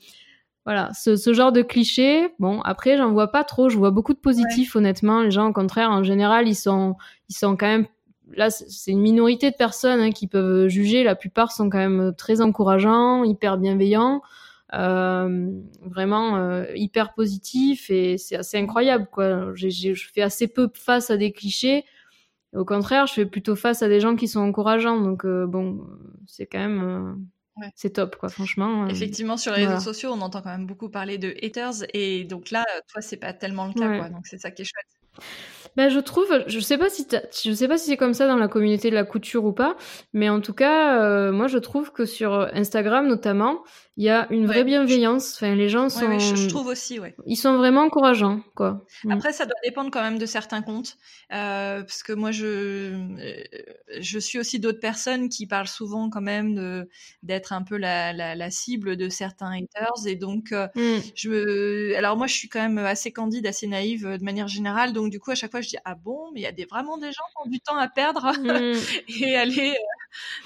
voilà, 0.66 0.92
ce, 0.94 1.16
ce, 1.16 1.34
genre 1.34 1.52
de 1.52 1.62
cliché. 1.64 2.30
Bon, 2.40 2.62
après, 2.62 2.96
j'en 2.98 3.12
vois 3.12 3.32
pas 3.32 3.44
trop. 3.44 3.70
Je 3.70 3.78
vois 3.78 3.92
beaucoup 3.92 4.14
de 4.14 4.20
positifs, 4.20 4.76
honnêtement. 4.76 5.22
Les 5.22 5.32
gens, 5.32 5.50
au 5.50 5.54
contraire, 5.54 5.90
en 5.90 6.04
général, 6.04 6.48
ils 6.48 6.56
sont, 6.56 6.96
ils 7.30 7.36
sont 7.36 7.58
quand 7.58 7.68
même. 7.68 7.88
Là, 8.36 8.50
c'est 8.50 8.92
une 8.92 9.02
minorité 9.02 9.50
de 9.52 9.56
personnes 9.56 10.00
hein, 10.00 10.12
qui 10.12 10.28
peuvent 10.28 10.68
juger. 10.68 11.04
La 11.04 11.16
plupart 11.16 11.52
sont 11.52 11.70
quand 11.70 11.80
même 11.80 12.14
très 12.16 12.42
encourageants, 12.42 13.24
hyper 13.24 13.58
bienveillants, 13.58 14.18
euh, 14.18 14.20
vraiment 14.72 16.38
euh, 16.38 16.66
hyper 16.76 17.14
positifs, 17.14 17.90
et 17.90 18.18
c'est 18.18 18.38
assez 18.38 18.58
incroyable, 18.58 19.08
quoi. 19.12 19.54
Je 19.56 19.94
fais 20.14 20.22
assez 20.22 20.48
peu 20.48 20.70
face 20.74 21.10
à 21.10 21.18
des 21.18 21.32
clichés. 21.32 21.86
Au 22.54 22.66
contraire, 22.66 23.08
je 23.08 23.14
fais 23.14 23.26
plutôt 23.26 23.56
face 23.56 23.82
à 23.82 23.88
des 23.88 24.00
gens 24.00 24.16
qui 24.16 24.28
sont 24.28 24.42
encourageants. 24.42 25.00
Donc, 25.00 25.26
euh, 25.26 25.46
bon, 25.46 25.88
c'est 26.28 26.46
quand 26.46 26.60
même 26.60 26.84
euh, 26.84 27.66
c'est 27.76 27.92
top, 27.92 28.16
quoi, 28.16 28.30
franchement. 28.30 28.86
Euh, 28.86 28.88
Effectivement, 28.88 29.38
sur 29.38 29.54
les 29.54 29.66
réseaux 29.66 29.80
sociaux, 29.80 30.12
on 30.14 30.22
entend 30.22 30.42
quand 30.42 30.50
même 30.50 30.66
beaucoup 30.66 30.90
parler 30.90 31.18
de 31.18 31.36
haters, 31.44 31.86
et 31.94 32.24
donc 32.24 32.52
là, 32.52 32.66
toi, 32.92 33.02
c'est 33.02 33.18
pas 33.18 33.34
tellement 33.34 33.68
le 33.68 33.74
cas, 33.74 33.98
quoi, 33.98 34.10
donc 34.10 34.26
c'est 34.26 34.40
ça 34.40 34.52
qui 34.52 34.64
est 34.64 34.66
chouette. 34.66 35.26
Ben, 35.78 35.90
je 35.90 36.00
trouve, 36.00 36.44
je 36.48 36.60
sais 36.60 36.78
pas 36.78 36.90
si 36.90 37.08
je 37.44 37.54
sais 37.54 37.68
pas 37.68 37.78
si 37.78 37.90
c'est 37.90 37.98
comme 37.98 38.14
ça 38.14 38.28
dans 38.28 38.36
la 38.36 38.48
communauté 38.50 38.90
de 38.90 38.96
la 38.96 39.06
couture 39.06 39.46
ou 39.46 39.54
pas, 39.54 39.78
mais 40.12 40.30
en 40.30 40.42
tout 40.42 40.54
cas, 40.54 41.02
euh, 41.02 41.32
moi 41.32 41.48
je 41.48 41.58
trouve 41.58 41.94
que 41.94 42.06
sur 42.06 42.34
Instagram 42.54 43.08
notamment, 43.08 43.64
il 43.98 44.06
y 44.06 44.10
a 44.10 44.26
une 44.32 44.48
vraie 44.48 44.64
bienveillance. 44.64 45.36
Enfin, 45.36 45.54
les 45.54 45.68
gens 45.68 45.90
sont. 45.90 46.18
je, 46.18 46.48
trouve 46.48 46.68
aussi, 46.68 46.98
ouais. 47.00 47.14
Ils 47.26 47.36
sont 47.36 47.58
vraiment 47.58 47.82
encourageants, 47.82 48.42
quoi. 48.56 48.86
Mm. 49.04 49.12
Après, 49.12 49.34
ça 49.34 49.46
doit 49.46 49.60
dépendre 49.66 49.92
quand 49.92 50.02
même 50.02 50.18
de 50.18 50.26
certains 50.26 50.62
comptes, 50.62 50.98
euh, 51.34 51.82
parce 51.82 52.02
que 52.02 52.14
moi, 52.14 52.32
je 52.32 52.46
euh, 52.46 53.44
je 54.00 54.18
suis 54.18 54.40
aussi 54.40 54.60
d'autres 54.62 54.80
personnes 54.80 55.28
qui 55.28 55.46
parlent 55.46 55.68
souvent 55.68 56.10
quand 56.10 56.22
même 56.22 56.56
de 56.56 56.90
d'être 57.22 57.52
un 57.52 57.64
peu 57.64 57.76
la, 57.76 58.14
la, 58.14 58.34
la, 58.34 58.50
cible 58.50 58.96
de 58.96 59.10
certains 59.10 59.52
haters, 59.52 60.08
et 60.08 60.16
donc 60.16 60.54
euh, 60.54 60.68
mm. 60.76 61.02
je. 61.14 61.94
Alors 61.96 62.16
moi, 62.16 62.28
je 62.28 62.34
suis 62.34 62.48
quand 62.48 62.62
même 62.62 62.78
assez 62.78 63.12
candide, 63.12 63.46
assez 63.46 63.68
naïve 63.68 64.08
de 64.08 64.24
manière 64.24 64.48
générale, 64.48 64.94
donc 64.94 65.12
du 65.12 65.20
coup, 65.20 65.32
à 65.32 65.36
chaque 65.36 65.52
fois, 65.52 65.60
je 65.60 65.68
dis 65.68 65.78
ah 65.84 65.96
bon, 65.96 66.32
mais 66.34 66.40
il 66.40 66.44
y 66.44 66.48
a 66.48 66.54
des, 66.54 66.66
vraiment 66.66 66.98
des 66.98 67.12
gens 67.12 67.26
qui 67.36 67.48
ont 67.48 67.50
du 67.50 67.60
temps 67.60 67.78
à 67.78 67.90
perdre 67.90 68.32
mm. 68.40 68.80
et 69.22 69.36
aller 69.36 69.76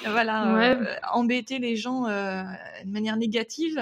voilà 0.04 0.78
embêter 1.14 1.60
les 1.60 1.76
gens 1.76 2.04
de 2.04 2.92
manière 2.92 3.18
négative 3.18 3.36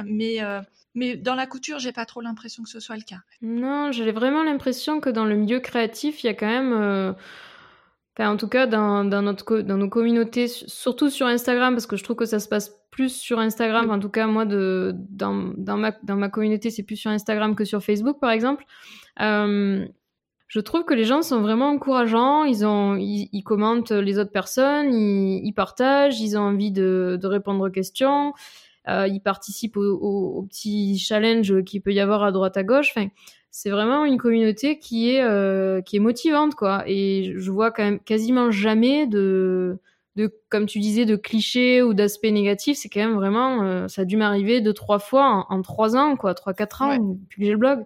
mais 0.05 0.41
euh, 0.43 0.61
mais 0.95 1.15
dans 1.15 1.35
la 1.35 1.47
couture, 1.47 1.79
j'ai 1.79 1.91
pas 1.91 2.05
trop 2.05 2.21
l'impression 2.21 2.63
que 2.63 2.69
ce 2.69 2.79
soit 2.79 2.95
le 2.95 3.01
cas. 3.01 3.21
Non, 3.41 3.91
j'ai 3.91 4.11
vraiment 4.11 4.43
l'impression 4.43 4.99
que 4.99 5.09
dans 5.09 5.25
le 5.25 5.35
milieu 5.35 5.59
créatif, 5.59 6.23
il 6.23 6.27
y 6.27 6.29
a 6.29 6.33
quand 6.33 6.47
même, 6.47 6.73
euh, 6.73 7.13
en 8.19 8.37
tout 8.37 8.47
cas 8.47 8.67
dans, 8.67 9.03
dans, 9.03 9.23
notre 9.23 9.59
dans 9.61 9.77
nos 9.77 9.89
communautés, 9.89 10.47
surtout 10.47 11.09
sur 11.09 11.25
Instagram, 11.25 11.73
parce 11.73 11.87
que 11.87 11.97
je 11.97 12.03
trouve 12.03 12.17
que 12.17 12.25
ça 12.25 12.39
se 12.39 12.47
passe 12.47 12.79
plus 12.91 13.09
sur 13.09 13.39
Instagram. 13.39 13.89
En 13.89 13.99
tout 13.99 14.09
cas, 14.09 14.27
moi, 14.27 14.45
de, 14.45 14.93
dans, 15.09 15.51
dans, 15.57 15.77
ma, 15.77 15.91
dans 16.03 16.15
ma 16.15 16.29
communauté, 16.29 16.69
c'est 16.69 16.83
plus 16.83 16.95
sur 16.97 17.09
Instagram 17.09 17.55
que 17.55 17.65
sur 17.65 17.83
Facebook, 17.83 18.19
par 18.19 18.29
exemple. 18.29 18.65
Euh, 19.19 19.87
je 20.47 20.59
trouve 20.59 20.85
que 20.85 20.93
les 20.93 21.05
gens 21.05 21.23
sont 21.23 21.41
vraiment 21.41 21.69
encourageants. 21.69 22.43
Ils 22.43 22.63
ont, 22.67 22.95
ils, 22.95 23.43
commentent 23.43 23.91
les 23.91 24.19
autres 24.19 24.31
personnes, 24.31 24.93
ils, 24.93 25.41
ils, 25.43 25.53
partagent, 25.53 26.21
ils 26.21 26.37
ont 26.37 26.41
envie 26.41 26.71
de, 26.71 27.17
de 27.19 27.27
répondre 27.27 27.67
aux 27.67 27.71
questions. 27.71 28.33
Euh, 28.89 29.07
ils 29.07 29.21
participent 29.21 29.77
aux 29.77 29.93
au, 29.93 30.43
petits 30.43 30.97
challenges 30.99 31.63
qu'il 31.63 31.81
peut 31.81 31.93
y 31.93 31.99
avoir 31.99 32.23
à 32.23 32.31
droite 32.31 32.57
à 32.57 32.63
gauche. 32.63 32.91
Enfin, 32.95 33.07
c'est 33.51 33.69
vraiment 33.69 34.03
une 34.03 34.17
communauté 34.17 34.79
qui 34.79 35.11
est 35.11 35.21
euh, 35.21 35.81
qui 35.81 35.97
est 35.97 35.99
motivante 35.99 36.55
quoi. 36.55 36.83
Et 36.87 37.33
je 37.37 37.51
vois 37.51 37.71
quand 37.71 37.83
même 37.83 37.99
quasiment 37.99 38.51
jamais 38.51 39.05
de 39.05 39.79
de 40.15 40.31
comme 40.49 40.65
tu 40.65 40.79
disais 40.79 41.05
de 41.05 41.15
clichés 41.15 41.83
ou 41.83 41.93
d'aspects 41.93 42.25
négatifs. 42.25 42.77
C'est 42.77 42.89
quand 42.89 42.99
même 42.99 43.15
vraiment 43.15 43.63
euh, 43.63 43.87
ça 43.87 44.01
a 44.01 44.05
dû 44.05 44.17
m'arriver 44.17 44.59
deux 44.59 44.73
trois 44.73 44.99
fois 44.99 45.45
en, 45.49 45.61
trois 45.61 45.95
ans 45.95 46.15
quoi, 46.15 46.33
trois 46.33 46.53
quatre 46.53 46.81
ans 46.81 46.97
depuis 46.97 47.41
que 47.41 47.45
j'ai 47.45 47.51
le 47.51 47.57
blog. 47.57 47.85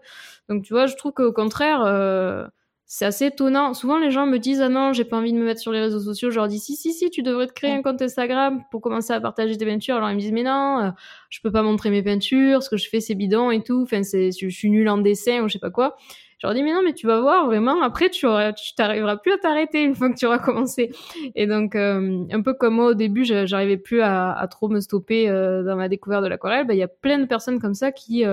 Donc 0.49 0.63
tu 0.63 0.73
vois, 0.73 0.87
je 0.87 0.95
trouve 0.95 1.11
qu'au 1.11 1.33
contraire 1.33 1.83
euh, 1.85 2.47
c'est 2.89 3.03
assez 3.03 3.25
étonnant. 3.25 3.73
Souvent, 3.73 3.97
les 3.97 4.11
gens 4.11 4.25
me 4.25 4.39
disent 4.39 4.61
Ah 4.61 4.69
non, 4.69 4.93
j'ai 4.93 5.03
pas 5.03 5.17
envie 5.17 5.33
de 5.33 5.37
me 5.37 5.43
mettre 5.43 5.59
sur 5.59 5.73
les 5.73 5.81
réseaux 5.81 5.99
sociaux. 5.99 6.29
Je 6.31 6.37
leur 6.37 6.47
dis 6.47 6.57
Si, 6.57 6.77
si, 6.77 6.93
si, 6.93 7.09
tu 7.09 7.21
devrais 7.21 7.45
te 7.45 7.51
créer 7.51 7.71
un 7.71 7.81
compte 7.81 8.01
Instagram 8.01 8.63
pour 8.71 8.79
commencer 8.79 9.11
à 9.11 9.19
partager 9.19 9.57
tes 9.57 9.65
peintures. 9.65 9.97
Alors, 9.97 10.09
ils 10.09 10.15
me 10.15 10.21
disent 10.21 10.31
Mais 10.31 10.43
non, 10.43 10.79
euh, 10.79 10.89
je 11.29 11.41
peux 11.41 11.51
pas 11.51 11.63
montrer 11.63 11.89
mes 11.89 12.01
peintures, 12.01 12.63
ce 12.63 12.69
que 12.69 12.77
je 12.77 12.87
fais, 12.87 13.01
c'est 13.01 13.13
bidon 13.13 13.51
et 13.51 13.61
tout. 13.61 13.81
Enfin, 13.83 14.03
c'est, 14.03 14.31
je, 14.31 14.47
suis 14.47 14.69
nulle 14.69 14.87
en 14.87 14.99
dessin 14.99 15.43
ou 15.43 15.49
je 15.49 15.53
sais 15.53 15.59
pas 15.59 15.69
quoi. 15.69 15.97
Je 16.39 16.47
leur 16.47 16.53
dis 16.53 16.63
Mais 16.63 16.71
non, 16.71 16.81
mais 16.81 16.93
tu 16.93 17.07
vas 17.07 17.19
voir, 17.19 17.45
vraiment, 17.45 17.81
après, 17.81 18.09
tu 18.09 18.25
auras, 18.25 18.53
tu 18.53 18.73
t'arriveras 18.73 19.17
plus 19.17 19.33
à 19.33 19.37
t'arrêter 19.37 19.83
une 19.83 19.93
fois 19.93 20.09
que 20.09 20.17
tu 20.17 20.25
auras 20.25 20.39
commencé. 20.39 20.91
Et 21.35 21.45
donc, 21.45 21.75
euh, 21.75 22.23
un 22.31 22.41
peu 22.41 22.53
comme 22.53 22.75
moi 22.75 22.85
au 22.85 22.93
début, 22.93 23.25
j'arrivais 23.25 23.75
plus 23.75 23.99
à, 23.99 24.31
à, 24.31 24.47
trop 24.47 24.69
me 24.69 24.79
stopper 24.79 25.29
euh, 25.29 25.61
dans 25.61 25.75
ma 25.75 25.89
découverte 25.89 26.23
de 26.23 26.29
l'aquarelle, 26.29 26.65
bah, 26.65 26.73
il 26.73 26.79
y 26.79 26.83
a 26.83 26.87
plein 26.87 27.19
de 27.19 27.25
personnes 27.25 27.59
comme 27.59 27.73
ça 27.73 27.91
qui 27.91 28.23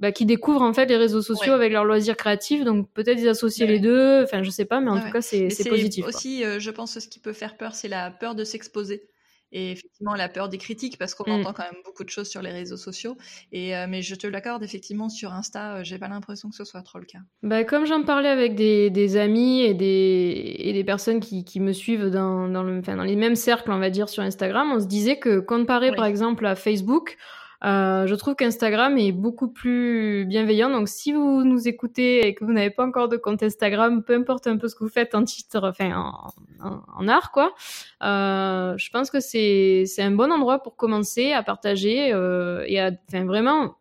bah, 0.00 0.12
qui 0.12 0.26
découvrent 0.26 0.62
en 0.62 0.72
fait 0.72 0.86
les 0.86 0.96
réseaux 0.96 1.22
sociaux 1.22 1.52
avec 1.52 1.72
leurs 1.72 1.84
loisirs 1.84 2.16
créatifs. 2.16 2.64
Donc 2.64 2.88
peut-être 2.92 3.18
ils 3.18 3.28
associent 3.28 3.66
les 3.66 3.80
deux. 3.80 4.22
Enfin, 4.22 4.42
je 4.42 4.50
sais 4.50 4.64
pas, 4.64 4.80
mais 4.80 4.90
en 4.90 5.00
tout 5.00 5.10
cas, 5.10 5.20
c'est 5.20 5.48
positif. 5.68 6.04
Aussi, 6.06 6.44
euh, 6.44 6.58
je 6.60 6.70
pense 6.70 6.94
que 6.94 7.00
ce 7.00 7.08
qui 7.08 7.18
peut 7.18 7.32
faire 7.32 7.56
peur, 7.56 7.74
c'est 7.74 7.88
la 7.88 8.10
peur 8.10 8.34
de 8.34 8.44
s'exposer. 8.44 9.08
Et 9.50 9.72
effectivement, 9.72 10.14
la 10.14 10.28
peur 10.28 10.50
des 10.50 10.58
critiques, 10.58 10.98
parce 10.98 11.14
qu'on 11.14 11.28
mm. 11.30 11.40
entend 11.40 11.52
quand 11.54 11.62
même 11.62 11.80
beaucoup 11.84 12.04
de 12.04 12.10
choses 12.10 12.28
sur 12.28 12.42
les 12.42 12.50
réseaux 12.50 12.76
sociaux. 12.76 13.16
Et 13.50 13.74
euh, 13.74 13.86
mais 13.88 14.02
je 14.02 14.14
te 14.14 14.26
l'accorde, 14.26 14.62
effectivement, 14.62 15.08
sur 15.08 15.32
Insta, 15.32 15.76
euh, 15.76 15.84
j'ai 15.84 15.98
pas 15.98 16.08
l'impression 16.08 16.50
que 16.50 16.54
ce 16.54 16.64
soit 16.64 16.82
trop 16.82 16.98
le 16.98 17.06
cas. 17.06 17.20
Bah, 17.42 17.64
comme 17.64 17.86
j'en 17.86 18.02
parlais 18.02 18.28
avec 18.28 18.54
des, 18.54 18.90
des, 18.90 19.16
amis 19.16 19.62
et 19.62 19.72
des, 19.72 20.54
et 20.58 20.72
des 20.74 20.84
personnes 20.84 21.20
qui, 21.20 21.44
qui 21.44 21.60
me 21.60 21.72
suivent 21.72 22.10
dans, 22.10 22.46
dans, 22.46 22.62
le, 22.62 22.78
enfin, 22.78 22.96
dans 22.96 23.04
les 23.04 23.16
mêmes 23.16 23.36
cercles, 23.36 23.70
on 23.70 23.78
va 23.78 23.88
dire, 23.88 24.10
sur 24.10 24.22
Instagram, 24.22 24.70
on 24.70 24.80
se 24.80 24.86
disait 24.86 25.18
que 25.18 25.40
comparé, 25.40 25.92
par 25.92 26.04
exemple, 26.04 26.44
à 26.44 26.54
Facebook, 26.54 27.16
euh, 27.64 28.06
je 28.06 28.14
trouve 28.14 28.36
qu'Instagram 28.36 28.96
est 28.98 29.12
beaucoup 29.12 29.48
plus 29.48 30.24
bienveillant. 30.26 30.70
Donc, 30.70 30.88
si 30.88 31.12
vous 31.12 31.42
nous 31.44 31.66
écoutez 31.66 32.26
et 32.26 32.34
que 32.34 32.44
vous 32.44 32.52
n'avez 32.52 32.70
pas 32.70 32.86
encore 32.86 33.08
de 33.08 33.16
compte 33.16 33.42
Instagram, 33.42 34.02
peu 34.02 34.14
importe 34.14 34.46
un 34.46 34.56
peu 34.56 34.68
ce 34.68 34.76
que 34.76 34.84
vous 34.84 34.90
faites 34.90 35.14
en 35.14 35.24
titre, 35.24 35.60
enfin 35.64 36.12
en, 36.60 37.08
art, 37.08 37.32
quoi, 37.32 37.54
euh, 38.02 38.74
je 38.76 38.90
pense 38.90 39.10
que 39.10 39.20
c'est 39.20 39.84
un 39.98 40.12
bon 40.12 40.30
endroit 40.30 40.62
pour 40.62 40.76
commencer 40.76 41.32
à 41.32 41.42
partager 41.42 42.12
euh, 42.12 42.64
et 42.66 42.80
à, 42.80 42.92
enfin 43.08 43.24
vraiment, 43.24 43.76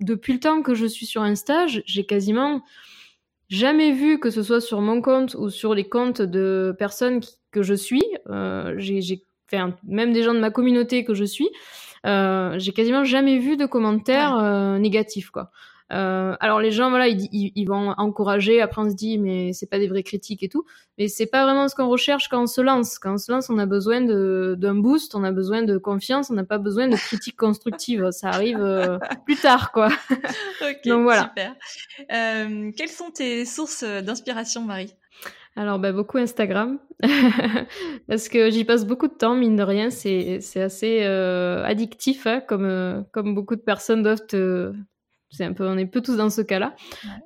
depuis 0.00 0.32
le 0.32 0.40
temps 0.40 0.62
que 0.62 0.74
je 0.74 0.86
suis 0.86 1.06
sur 1.06 1.22
Insta, 1.22 1.66
j'ai 1.66 2.06
quasiment 2.06 2.62
jamais 3.48 3.92
vu 3.92 4.18
que 4.18 4.30
ce 4.30 4.42
soit 4.42 4.60
sur 4.60 4.80
mon 4.80 5.02
compte 5.02 5.34
ou 5.34 5.50
sur 5.50 5.74
les 5.74 5.88
comptes 5.88 6.22
de 6.22 6.74
personnes 6.78 7.20
que 7.50 7.62
je 7.62 7.74
suis. 7.74 8.02
Euh, 8.28 8.74
j'ai, 8.78 9.24
enfin, 9.52 9.76
même 9.84 10.12
des 10.12 10.22
gens 10.22 10.34
de 10.34 10.40
ma 10.40 10.50
communauté 10.50 11.04
que 11.04 11.14
je 11.14 11.24
suis. 11.24 11.48
Euh, 12.06 12.58
j'ai 12.58 12.72
quasiment 12.72 13.04
jamais 13.04 13.38
vu 13.38 13.56
de 13.56 13.66
commentaires 13.66 14.38
euh, 14.38 14.78
négatifs 14.78 15.30
quoi. 15.30 15.50
Euh, 15.92 16.36
alors 16.38 16.60
les 16.60 16.70
gens, 16.70 16.90
voilà, 16.90 17.08
ils, 17.08 17.28
ils, 17.32 17.64
vont 17.64 17.94
encourager. 17.96 18.60
Après, 18.60 18.80
on 18.82 18.90
se 18.90 18.94
dit, 18.94 19.18
mais 19.18 19.52
c'est 19.52 19.68
pas 19.68 19.78
des 19.78 19.88
vraies 19.88 20.02
critiques 20.02 20.42
et 20.42 20.48
tout. 20.48 20.64
Mais 20.98 21.08
c'est 21.08 21.26
pas 21.26 21.44
vraiment 21.44 21.68
ce 21.68 21.74
qu'on 21.74 21.88
recherche 21.88 22.28
quand 22.28 22.42
on 22.42 22.46
se 22.46 22.60
lance. 22.60 22.98
Quand 22.98 23.14
on 23.14 23.18
se 23.18 23.32
lance, 23.32 23.50
on 23.50 23.58
a 23.58 23.66
besoin 23.66 24.00
d'un 24.00 24.74
boost, 24.74 25.14
on 25.14 25.24
a 25.24 25.32
besoin 25.32 25.62
de 25.62 25.78
confiance, 25.78 26.30
on 26.30 26.34
n'a 26.34 26.44
pas 26.44 26.58
besoin 26.58 26.88
de 26.88 26.96
critiques 26.96 27.36
constructives. 27.38 28.10
Ça 28.12 28.28
arrive 28.28 28.60
euh, 28.60 28.98
plus 29.24 29.36
tard, 29.36 29.72
quoi. 29.72 29.88
ok, 30.62 30.86
Donc 30.86 31.02
voilà. 31.02 31.22
Super. 31.22 31.54
Euh, 32.12 32.70
quelles 32.76 32.88
sont 32.88 33.10
tes 33.10 33.44
sources 33.44 33.82
d'inspiration, 33.82 34.62
Marie? 34.62 34.94
Alors, 35.60 35.78
bah, 35.78 35.92
beaucoup 35.92 36.16
Instagram, 36.16 36.78
parce 38.08 38.30
que 38.30 38.50
j'y 38.50 38.64
passe 38.64 38.86
beaucoup 38.86 39.08
de 39.08 39.12
temps, 39.12 39.34
mine 39.34 39.56
de 39.56 39.62
rien, 39.62 39.90
c'est 39.90 40.40
assez 40.56 41.00
euh, 41.02 41.62
addictif, 41.64 42.26
hein, 42.26 42.40
comme, 42.40 42.64
euh, 42.64 43.02
comme 43.12 43.34
beaucoup 43.34 43.56
de 43.56 43.60
personnes 43.60 44.02
doivent 44.02 44.26
te... 44.26 44.72
C'est 45.28 45.44
un 45.44 45.52
peu, 45.52 45.68
on 45.68 45.76
est 45.76 45.84
peu 45.84 46.00
tous 46.00 46.16
dans 46.16 46.30
ce 46.30 46.40
cas-là, 46.40 46.74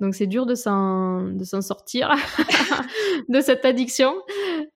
donc 0.01 0.15
c'est 0.15 0.27
dur 0.27 0.45
de 0.45 0.53
s'en 0.53 1.31
sortir 1.61 2.11
de 3.29 3.39
cette 3.39 3.63
addiction. 3.63 4.13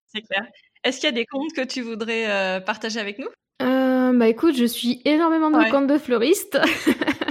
C'est 0.05 0.22
clair. 0.22 0.47
Est-ce 0.86 1.01
qu'il 1.01 1.10
y 1.10 1.12
a 1.12 1.16
des 1.16 1.26
comptes 1.26 1.51
que 1.53 1.66
tu 1.66 1.82
voudrais 1.82 2.32
euh, 2.32 2.62
partager 2.62 3.01
avec 3.01 3.20
nous? 3.20 3.28
Bah 3.60 4.28
écoute, 4.28 4.55
je 4.55 4.66
suis 4.66 5.01
énormément 5.05 5.51
de 5.51 5.70
comptes 5.70 5.88
de 5.88 5.97
fleuristes. 5.97 6.57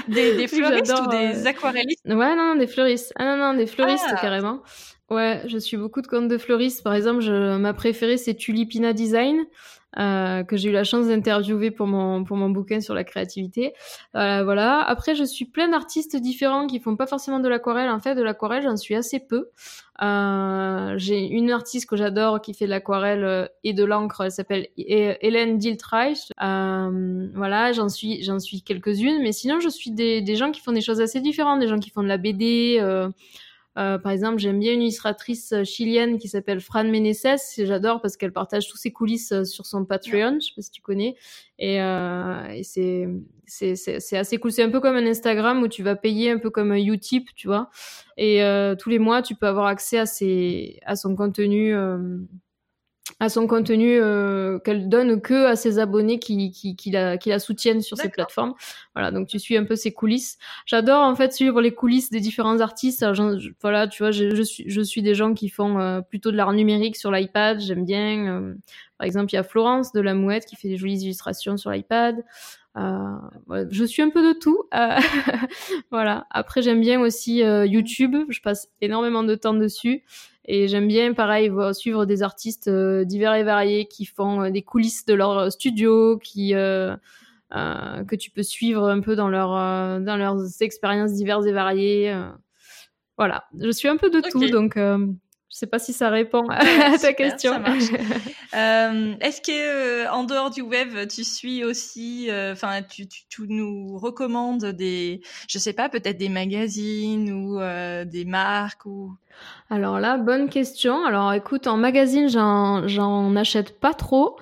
des, 0.08 0.46
fleuristes 0.46 0.94
ou 1.04 1.08
des 1.08 1.46
aquarellistes? 1.46 2.04
Ouais, 2.04 2.36
non, 2.36 2.54
des 2.54 2.66
fleuristes. 2.66 3.12
Ah 3.16 3.24
non, 3.24 3.36
non, 3.36 3.54
des 3.54 3.66
fleuristes 3.66 4.06
ah. 4.10 4.18
carrément. 4.20 4.62
Ouais, 5.10 5.42
je 5.46 5.56
suis 5.56 5.78
beaucoup 5.78 6.02
de 6.02 6.06
comptes 6.06 6.28
de 6.28 6.36
fleuristes. 6.36 6.82
Par 6.82 6.94
exemple, 6.94 7.20
je, 7.20 7.56
ma 7.56 7.72
préférée, 7.72 8.18
c'est 8.18 8.34
Tulipina 8.34 8.92
Design, 8.92 9.38
euh, 9.98 10.44
que 10.44 10.58
j'ai 10.58 10.68
eu 10.68 10.72
la 10.72 10.84
chance 10.84 11.06
d'interviewer 11.06 11.70
pour 11.70 11.86
mon, 11.86 12.24
pour 12.24 12.36
mon 12.36 12.50
bouquin 12.50 12.82
sur 12.82 12.92
la 12.92 13.04
créativité. 13.04 13.72
Euh, 14.16 14.44
voilà. 14.44 14.82
Après, 14.82 15.14
je 15.14 15.24
suis 15.24 15.46
plein 15.46 15.68
d'artistes 15.68 16.14
différents 16.16 16.66
qui 16.66 16.78
font 16.78 16.94
pas 16.94 17.06
forcément 17.06 17.40
de 17.40 17.48
l'aquarelle. 17.48 17.88
En 17.88 18.00
fait, 18.00 18.16
de 18.16 18.22
l'aquarelle, 18.22 18.64
j'en 18.64 18.76
suis 18.76 18.94
assez 18.94 19.18
peu. 19.18 19.48
Euh, 20.02 20.92
j'ai 20.98 21.26
une 21.26 21.50
artiste 21.52 21.88
que 21.88 21.96
j'adore 21.96 22.42
qui 22.42 22.52
fait 22.52 22.66
de 22.66 22.70
l'aquarelle 22.70 23.24
euh, 23.24 23.46
et 23.64 23.72
de 23.72 23.84
l'encre. 23.84 24.20
Elle 24.26 24.30
s'appelle 24.30 24.68
Hélène 24.76 25.56
Diltreich. 25.56 26.32
Euh, 26.42 27.28
voilà, 27.34 27.72
j'en 27.72 27.88
suis, 27.88 28.22
j'en 28.22 28.40
suis 28.40 28.60
quelques-unes. 28.60 29.22
Mais 29.22 29.32
sinon, 29.32 29.58
je 29.58 29.70
suis 29.70 29.90
des, 29.90 30.20
des 30.20 30.36
gens 30.36 30.50
qui 30.50 30.60
font 30.60 30.72
des 30.72 30.82
choses 30.82 31.00
assez 31.00 31.22
différentes. 31.22 31.60
Des 31.60 31.68
gens 31.68 31.78
qui 31.78 31.88
font 31.88 32.02
de 32.02 32.08
la 32.08 32.18
BD. 32.18 32.78
Euh, 33.78 33.96
par 33.98 34.10
exemple, 34.12 34.38
j'aime 34.38 34.58
bien 34.58 34.72
une 34.72 34.82
illustratrice 34.82 35.52
euh, 35.52 35.62
chilienne 35.62 36.18
qui 36.18 36.28
s'appelle 36.28 36.60
Fran 36.60 36.84
Meneses. 36.84 37.54
J'adore 37.58 38.00
parce 38.00 38.16
qu'elle 38.16 38.32
partage 38.32 38.68
tous 38.68 38.76
ses 38.76 38.90
coulisses 38.90 39.30
euh, 39.30 39.44
sur 39.44 39.66
son 39.66 39.84
Patreon. 39.84 40.38
Je 40.40 40.46
sais 40.46 40.52
pas 40.56 40.62
si 40.62 40.70
tu 40.70 40.82
connais. 40.82 41.14
Et, 41.60 41.78
c'est 42.64 44.16
assez 44.16 44.38
cool. 44.38 44.52
C'est 44.52 44.62
un 44.62 44.70
peu 44.70 44.80
comme 44.80 44.96
un 44.96 45.06
Instagram 45.06 45.62
où 45.62 45.68
tu 45.68 45.82
vas 45.82 45.94
payer 45.94 46.30
un 46.30 46.38
peu 46.38 46.50
comme 46.50 46.72
un 46.72 46.76
Utip, 46.76 47.28
tu 47.34 47.46
vois. 47.46 47.70
Et 48.16 48.42
tous 48.78 48.90
les 48.90 48.98
mois, 48.98 49.22
tu 49.22 49.34
peux 49.34 49.46
avoir 49.46 49.66
accès 49.66 49.98
à 49.98 50.06
ses 50.06 50.78
à 50.84 50.96
son 50.96 51.16
contenu. 51.16 51.74
Euh, 53.10 53.14
à 53.20 53.28
son 53.28 53.46
contenu 53.46 53.98
euh, 54.00 54.58
qu'elle 54.58 54.88
donne 54.88 55.20
que 55.20 55.46
à 55.46 55.56
ses 55.56 55.78
abonnés 55.78 56.18
qui, 56.18 56.50
qui, 56.50 56.76
qui, 56.76 56.90
la, 56.90 57.18
qui 57.18 57.30
la 57.30 57.38
soutiennent 57.38 57.80
sur 57.80 57.96
ces 57.96 58.08
plateformes. 58.08 58.54
Voilà, 58.94 59.10
donc 59.10 59.28
tu 59.28 59.38
suis 59.38 59.56
un 59.56 59.64
peu 59.64 59.76
ses 59.76 59.92
coulisses. 59.92 60.38
J'adore 60.66 61.02
en 61.02 61.14
fait 61.14 61.32
suivre 61.32 61.60
les 61.60 61.72
coulisses 61.72 62.10
des 62.10 62.20
différents 62.20 62.60
artistes. 62.60 63.04
voilà, 63.60 63.88
tu 63.88 64.02
vois, 64.02 64.10
je, 64.10 64.34
je, 64.34 64.42
suis, 64.42 64.64
je 64.68 64.80
suis 64.80 65.02
des 65.02 65.14
gens 65.14 65.34
qui 65.34 65.48
font 65.48 65.78
euh, 65.78 66.00
plutôt 66.00 66.30
de 66.30 66.36
l'art 66.36 66.52
numérique 66.52 66.96
sur 66.96 67.10
l'iPad, 67.10 67.60
j'aime 67.60 67.84
bien. 67.84 68.26
Euh, 68.26 68.54
par 68.98 69.06
exemple, 69.06 69.32
il 69.32 69.36
y 69.36 69.38
a 69.38 69.44
Florence 69.44 69.92
de 69.92 70.00
la 70.00 70.14
Mouette 70.14 70.46
qui 70.46 70.56
fait 70.56 70.68
des 70.68 70.76
jolies 70.76 71.02
illustrations 71.02 71.56
sur 71.56 71.70
l'iPad. 71.70 72.24
Euh, 72.76 73.68
je 73.70 73.84
suis 73.84 74.02
un 74.02 74.10
peu 74.10 74.22
de 74.22 74.38
tout. 74.38 74.64
voilà. 75.90 76.26
Après, 76.30 76.62
j'aime 76.62 76.80
bien 76.80 77.00
aussi 77.00 77.38
YouTube. 77.38 78.16
Je 78.28 78.40
passe 78.40 78.68
énormément 78.80 79.22
de 79.22 79.34
temps 79.34 79.54
dessus. 79.54 80.04
Et 80.50 80.66
j'aime 80.66 80.88
bien, 80.88 81.12
pareil, 81.12 81.52
suivre 81.74 82.06
des 82.06 82.22
artistes 82.22 82.68
euh, 82.68 83.04
divers 83.04 83.34
et 83.34 83.44
variés 83.44 83.84
qui 83.86 84.06
font 84.06 84.44
euh, 84.44 84.50
des 84.50 84.62
coulisses 84.62 85.04
de 85.04 85.12
leur 85.12 85.52
studio, 85.52 86.18
qui 86.18 86.54
euh, 86.54 86.96
que 87.50 88.16
tu 88.16 88.30
peux 88.30 88.42
suivre 88.42 88.88
un 88.88 89.00
peu 89.00 89.14
dans 89.14 89.28
leur 89.28 89.50
dans 90.00 90.16
leurs 90.16 90.62
expériences 90.62 91.12
diverses 91.12 91.46
et 91.46 91.52
variées. 91.52 92.14
voilà, 93.16 93.44
je 93.58 93.70
suis 93.70 93.88
un 93.88 93.96
peu 93.96 94.10
de 94.10 94.20
tout, 94.20 94.48
donc 94.50 94.76
je 95.50 95.56
sais 95.56 95.66
pas 95.66 95.78
si 95.78 95.92
ça 95.92 96.10
répond 96.10 96.46
à 96.50 96.98
ta 96.98 97.14
question. 97.14 97.52
euh, 98.54 99.14
Est-ce 99.20 99.40
que 99.40 100.04
euh, 100.04 100.10
en 100.10 100.24
dehors 100.24 100.50
du 100.50 100.60
web, 100.60 101.08
tu 101.08 101.24
suis 101.24 101.64
aussi, 101.64 102.30
euh, 102.30 102.52
enfin, 102.52 102.82
tu, 102.82 103.08
tu, 103.08 103.22
tu, 103.28 103.42
nous 103.48 103.96
recommandes 103.96 104.66
des, 104.66 105.22
je 105.48 105.58
sais 105.58 105.72
pas, 105.72 105.88
peut-être 105.88 106.18
des 106.18 106.28
magazines 106.28 107.32
ou 107.32 107.60
euh, 107.60 108.04
des 108.04 108.26
marques 108.26 108.84
ou 108.84 109.16
alors 109.70 110.00
là, 110.00 110.16
bonne 110.16 110.48
question. 110.48 111.04
Alors 111.04 111.32
écoute, 111.34 111.66
en 111.66 111.76
magazine, 111.76 112.28
j'en 112.28 113.36
achète 113.36 113.78
pas 113.78 113.92
trop. 113.92 114.38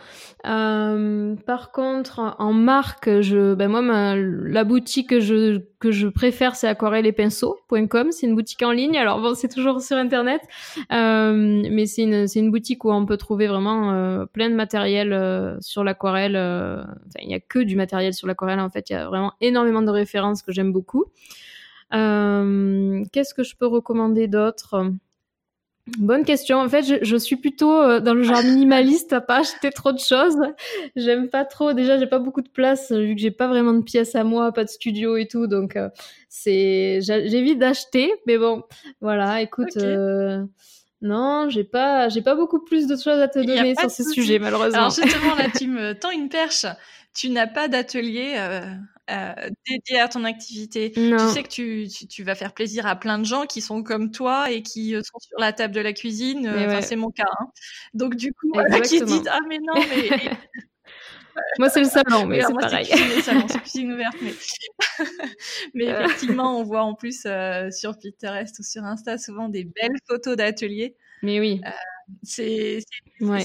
Euh, 0.46 1.34
par 1.46 1.72
contre, 1.72 2.36
en 2.38 2.52
marque, 2.52 3.20
je, 3.20 3.54
ben 3.54 3.68
moi, 3.68 4.14
la 4.16 4.62
boutique 4.62 5.10
que 5.10 5.18
je, 5.18 5.58
que 5.80 5.90
je 5.90 6.06
préfère, 6.06 6.54
c'est 6.54 6.68
aquarelle 6.68 7.06
et 7.06 7.12
pinceaux.com. 7.12 8.12
C'est 8.12 8.26
une 8.28 8.36
boutique 8.36 8.62
en 8.62 8.70
ligne. 8.70 8.96
Alors 8.96 9.20
bon, 9.20 9.34
c'est 9.34 9.48
toujours 9.48 9.80
sur 9.80 9.96
Internet. 9.96 10.42
Euh, 10.92 11.62
mais 11.68 11.86
c'est 11.86 12.02
une, 12.02 12.26
une 12.32 12.50
boutique 12.52 12.84
où 12.84 12.92
on 12.92 13.04
peut 13.04 13.16
trouver 13.16 13.48
vraiment 13.48 13.92
euh, 13.92 14.26
plein 14.26 14.48
de 14.48 14.54
matériel 14.54 15.12
euh, 15.12 15.56
sur 15.60 15.82
l'aquarelle. 15.82 16.36
Euh, 16.36 16.84
il 17.20 17.26
n'y 17.26 17.34
a 17.34 17.40
que 17.40 17.58
du 17.58 17.74
matériel 17.74 18.14
sur 18.14 18.28
l'aquarelle. 18.28 18.60
En 18.60 18.70
fait, 18.70 18.90
il 18.90 18.92
y 18.92 18.96
a 18.96 19.06
vraiment 19.06 19.32
énormément 19.40 19.82
de 19.82 19.90
références 19.90 20.42
que 20.42 20.52
j'aime 20.52 20.72
beaucoup. 20.72 21.06
Qu'est-ce 21.90 23.34
que 23.34 23.42
je 23.42 23.56
peux 23.56 23.66
recommander 23.66 24.28
d'autre? 24.28 24.92
Bonne 25.98 26.24
question. 26.24 26.58
En 26.58 26.68
fait, 26.68 26.82
je, 26.82 26.96
je, 27.02 27.16
suis 27.16 27.36
plutôt 27.36 27.80
euh, 27.80 28.00
dans 28.00 28.14
le 28.14 28.24
genre 28.24 28.42
minimaliste 28.44 29.12
à 29.12 29.20
pas 29.20 29.38
acheter 29.38 29.70
trop 29.70 29.92
de 29.92 30.00
choses. 30.00 30.36
J'aime 30.96 31.28
pas 31.28 31.44
trop. 31.44 31.74
Déjà, 31.74 31.96
j'ai 31.96 32.08
pas 32.08 32.18
beaucoup 32.18 32.42
de 32.42 32.48
place 32.48 32.90
vu 32.90 33.14
que 33.14 33.20
j'ai 33.20 33.30
pas 33.30 33.46
vraiment 33.46 33.72
de 33.72 33.82
pièces 33.82 34.16
à 34.16 34.24
moi, 34.24 34.50
pas 34.50 34.64
de 34.64 34.68
studio 34.68 35.16
et 35.16 35.28
tout. 35.28 35.46
Donc, 35.46 35.76
euh, 35.76 35.88
c'est 36.28 37.00
j'évite 37.02 37.60
d'acheter. 37.60 38.12
Mais 38.26 38.36
bon, 38.36 38.64
voilà. 39.00 39.42
Écoute. 39.42 39.76
Euh, 39.76 40.44
non, 41.02 41.50
j'ai 41.50 41.62
pas, 41.62 42.08
j'ai 42.08 42.22
pas 42.22 42.34
beaucoup 42.34 42.64
plus 42.64 42.88
de 42.88 42.96
choses 42.96 43.20
à 43.20 43.28
te 43.28 43.38
donner 43.38 43.74
sur 43.76 43.90
ce 43.90 44.02
sujet, 44.02 44.38
malheureusement. 44.40 44.78
Alors 44.78 44.90
justement, 44.90 45.36
là, 45.36 45.44
tu 45.56 45.66
me 45.68 45.92
tends 45.92 46.10
une 46.10 46.28
perche. 46.28 46.66
Tu 47.14 47.30
n'as 47.30 47.46
pas 47.46 47.68
d'atelier 47.68 48.34
euh, 49.08 49.34
dédié 49.68 50.00
à 50.00 50.08
ton 50.08 50.24
activité. 50.24 50.90
Tu 50.90 51.18
sais 51.32 51.42
que 51.44 51.48
tu, 51.48 51.86
tu, 52.08 52.24
vas 52.24 52.34
faire 52.34 52.52
plaisir 52.52 52.86
à 52.86 52.96
plein 52.96 53.18
de 53.18 53.24
gens 53.24 53.46
qui 53.46 53.60
sont 53.60 53.84
comme 53.84 54.10
toi 54.10 54.50
et 54.50 54.62
qui 54.62 54.96
euh, 54.96 55.00
sont 55.02 55.18
sur 55.20 55.38
la 55.38 55.52
table 55.52 55.74
de 55.74 55.80
la 55.80 55.92
cuisine. 55.92 56.46
Euh, 56.46 56.80
c'est 56.82 56.96
mon 56.96 57.10
cas. 57.10 57.24
Hein. 57.40 57.46
Donc 57.94 58.16
du 58.16 58.32
coup, 58.32 58.52
qui 58.84 59.00
dit 59.02 59.22
ah 59.30 59.38
mais 59.48 59.58
non 59.58 59.74
mais 59.74 60.30
Moi, 61.58 61.68
c'est 61.68 61.80
le 61.80 61.86
salon, 61.86 62.26
mais 62.26 62.40
c'est 62.40 62.54
pareil. 62.54 62.86
C'est 62.86 63.20
c'est 63.20 63.58
cuisine 63.60 63.92
ouverte. 63.92 64.16
Mais, 64.22 64.32
mais 65.74 65.84
effectivement, 65.84 66.58
on 66.58 66.64
voit 66.64 66.82
en 66.82 66.94
plus 66.94 67.26
sur 67.70 67.98
Pinterest 67.98 68.58
ou 68.58 68.62
sur 68.62 68.82
Insta 68.84 69.18
souvent 69.18 69.48
des 69.50 69.64
belles 69.64 69.98
photos 70.08 70.36
d'ateliers. 70.36 70.96
Mais 71.22 71.38
oui. 71.38 71.60
C'est 72.22 72.84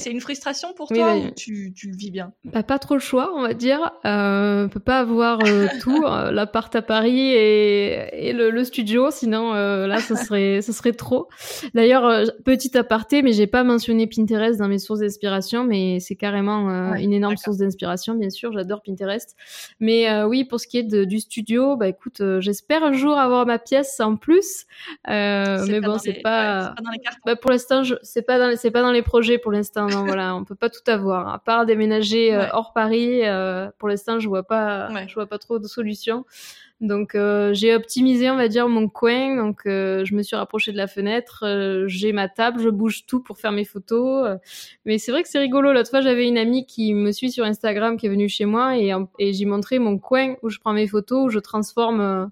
une 0.05 0.21
frustration 0.21 0.73
pour 0.73 0.87
toi 0.87 1.15
ou 1.15 1.31
tu, 1.31 1.73
tu, 1.73 1.89
le 1.89 1.95
vis 1.95 2.11
bien? 2.11 2.33
Pas 2.67 2.77
trop 2.77 2.93
le 2.93 2.99
choix, 2.99 3.31
on 3.35 3.41
va 3.41 3.53
dire. 3.53 3.91
Euh, 4.05 4.65
on 4.65 4.69
peut 4.69 4.79
pas 4.79 4.99
avoir 4.99 5.39
euh, 5.45 5.67
tout, 5.81 6.03
euh, 6.05 6.31
l'appart 6.31 6.75
à 6.75 6.81
Paris 6.81 7.19
et, 7.19 8.29
et 8.29 8.33
le, 8.33 8.51
le, 8.51 8.63
studio, 8.63 9.09
sinon 9.09 9.53
euh, 9.53 9.87
là, 9.87 9.99
ce 9.99 10.15
serait, 10.15 10.61
ce 10.61 10.73
serait 10.73 10.91
trop. 10.93 11.27
D'ailleurs, 11.73 12.31
petit 12.43 12.77
aparté, 12.77 13.23
mais 13.23 13.33
j'ai 13.33 13.47
pas 13.47 13.63
mentionné 13.63 14.07
Pinterest 14.07 14.59
dans 14.59 14.67
mes 14.67 14.79
sources 14.79 14.99
d'inspiration, 14.99 15.63
mais 15.63 15.99
c'est 15.99 16.15
carrément 16.15 16.93
une 16.95 17.13
énorme 17.13 17.37
source 17.37 17.57
d'inspiration, 17.57 18.13
bien 18.15 18.29
sûr. 18.29 18.51
J'adore 18.53 18.81
Pinterest. 18.83 19.35
Mais 19.79 20.23
oui, 20.23 20.43
pour 20.45 20.59
ce 20.59 20.67
qui 20.67 20.77
est 20.77 20.83
de, 20.83 21.03
du 21.03 21.19
studio, 21.19 21.75
bah 21.77 21.87
écoute, 21.87 22.21
j'espère 22.39 22.83
un 22.83 22.93
jour 22.93 23.17
avoir 23.17 23.45
ma 23.45 23.57
pièce 23.57 23.99
en 23.99 24.17
plus. 24.17 24.65
mais 25.07 25.81
bon, 25.81 25.97
c'est 25.97 26.21
pas... 26.21 26.73
pas... 26.75 26.81
dans 26.83 26.91
les 26.91 26.99
cartes. 26.99 27.19
Bah, 27.25 27.35
pour 27.35 27.51
l'instant, 27.51 27.81
c'est 28.03 28.21
pas 28.21 28.37
dans, 28.37 28.50
c'est 28.55 28.71
pas 28.71 28.81
dans 28.81 28.91
les 28.91 29.01
projets 29.01 29.37
pour 29.37 29.51
l'instant. 29.51 29.87
Non, 29.87 30.05
voilà, 30.05 30.35
on 30.35 30.43
peut 30.43 30.55
pas 30.55 30.69
tout 30.69 30.83
avoir. 30.87 31.27
À 31.33 31.39
part 31.39 31.65
déménager 31.65 32.33
euh, 32.33 32.45
hors 32.53 32.73
Paris, 32.73 33.21
euh, 33.23 33.69
pour 33.77 33.89
l'instant, 33.89 34.19
je 34.19 34.27
vois 34.27 34.43
pas, 34.43 34.89
je 35.07 35.13
vois 35.13 35.27
pas 35.27 35.37
trop 35.37 35.59
de 35.59 35.67
solutions. 35.67 36.25
Donc 36.79 37.13
euh, 37.13 37.53
j'ai 37.53 37.75
optimisé, 37.75 38.31
on 38.31 38.37
va 38.37 38.47
dire, 38.47 38.67
mon 38.67 38.87
coin. 38.87 39.35
Donc 39.35 39.61
je 39.65 40.15
me 40.15 40.23
suis 40.23 40.35
rapprochée 40.35 40.71
de 40.71 40.77
la 40.77 40.87
fenêtre. 40.87 41.45
j'ai 41.87 42.11
ma 42.11 42.27
table, 42.27 42.59
je 42.61 42.69
bouge 42.69 43.05
tout 43.05 43.21
pour 43.21 43.37
faire 43.37 43.51
mes 43.51 43.65
photos. 43.65 44.37
mais 44.85 44.97
c'est 44.97 45.11
vrai 45.11 45.23
que 45.23 45.29
c'est 45.29 45.39
rigolo. 45.39 45.73
L'autre 45.73 45.89
fois, 45.89 46.01
j'avais 46.01 46.27
une 46.27 46.37
amie 46.37 46.65
qui 46.65 46.93
me 46.93 47.11
suit 47.11 47.31
sur 47.31 47.45
Instagram 47.45 47.97
qui 47.97 48.07
est 48.07 48.09
venue 48.09 48.29
chez 48.29 48.45
moi 48.45 48.77
et, 48.77 48.91
et 49.19 49.33
j'ai 49.33 49.45
montré 49.45 49.77
mon 49.77 49.97
coin 49.99 50.35
où 50.41 50.49
je 50.49 50.59
prends 50.59 50.73
mes 50.73 50.87
photos, 50.87 51.25
où 51.25 51.29
je 51.29 51.39
transforme 51.39 52.29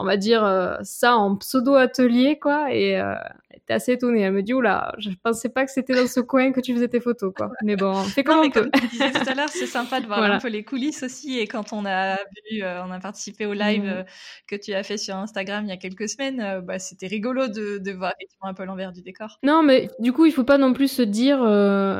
on 0.00 0.04
va 0.04 0.16
dire, 0.16 0.78
ça 0.82 1.16
en 1.16 1.36
pseudo-atelier, 1.36 2.38
quoi. 2.38 2.74
Et 2.74 2.90
elle 2.90 3.18
était 3.52 3.74
assez 3.74 3.92
étonnée. 3.92 4.22
Elle 4.22 4.32
me 4.32 4.42
dit, 4.42 4.54
oula, 4.54 4.94
je 4.98 5.10
pensais 5.22 5.48
pas 5.48 5.64
que 5.64 5.70
c'était 5.70 5.94
dans 5.94 6.06
ce 6.06 6.20
coin 6.20 6.52
que 6.52 6.60
tu 6.60 6.74
faisais 6.74 6.88
tes 6.88 7.00
photos, 7.00 7.32
quoi. 7.36 7.50
Mais 7.62 7.76
bon, 7.76 7.90
on 7.90 8.04
fait 8.04 8.24
comme 8.24 8.50
Comme 8.50 8.70
tu 8.70 8.86
disais 8.88 9.12
tout 9.12 9.28
à 9.28 9.34
l'heure, 9.34 9.48
c'est 9.48 9.66
sympa 9.66 10.00
de 10.00 10.06
voir 10.08 10.22
un 10.22 10.38
peu 10.38 10.48
les 10.48 10.64
coulisses 10.64 11.02
aussi. 11.02 11.38
Et 11.38 11.46
quand 11.46 11.72
on 11.72 11.84
a 11.86 12.16
vu, 12.50 12.62
on 12.62 12.90
a 12.90 12.98
participé 13.00 13.46
au 13.46 13.52
live 13.52 13.84
mmh. 13.84 14.04
que 14.46 14.56
tu 14.56 14.72
as 14.72 14.82
fait 14.82 14.96
sur 14.96 15.16
Instagram 15.16 15.64
il 15.64 15.68
y 15.68 15.72
a 15.72 15.76
quelques 15.76 16.08
semaines, 16.08 16.60
bah, 16.62 16.78
c'était 16.78 17.06
rigolo 17.06 17.48
de, 17.48 17.78
de 17.78 17.92
voir 17.92 18.14
un 18.42 18.54
peu 18.54 18.64
l'envers 18.64 18.92
du 18.92 19.02
décor. 19.02 19.38
Non, 19.42 19.62
mais 19.62 19.90
du 19.98 20.12
coup, 20.12 20.26
il 20.26 20.32
faut 20.32 20.44
pas 20.44 20.58
non 20.58 20.72
plus 20.72 20.88
se 20.88 21.02
dire, 21.02 21.38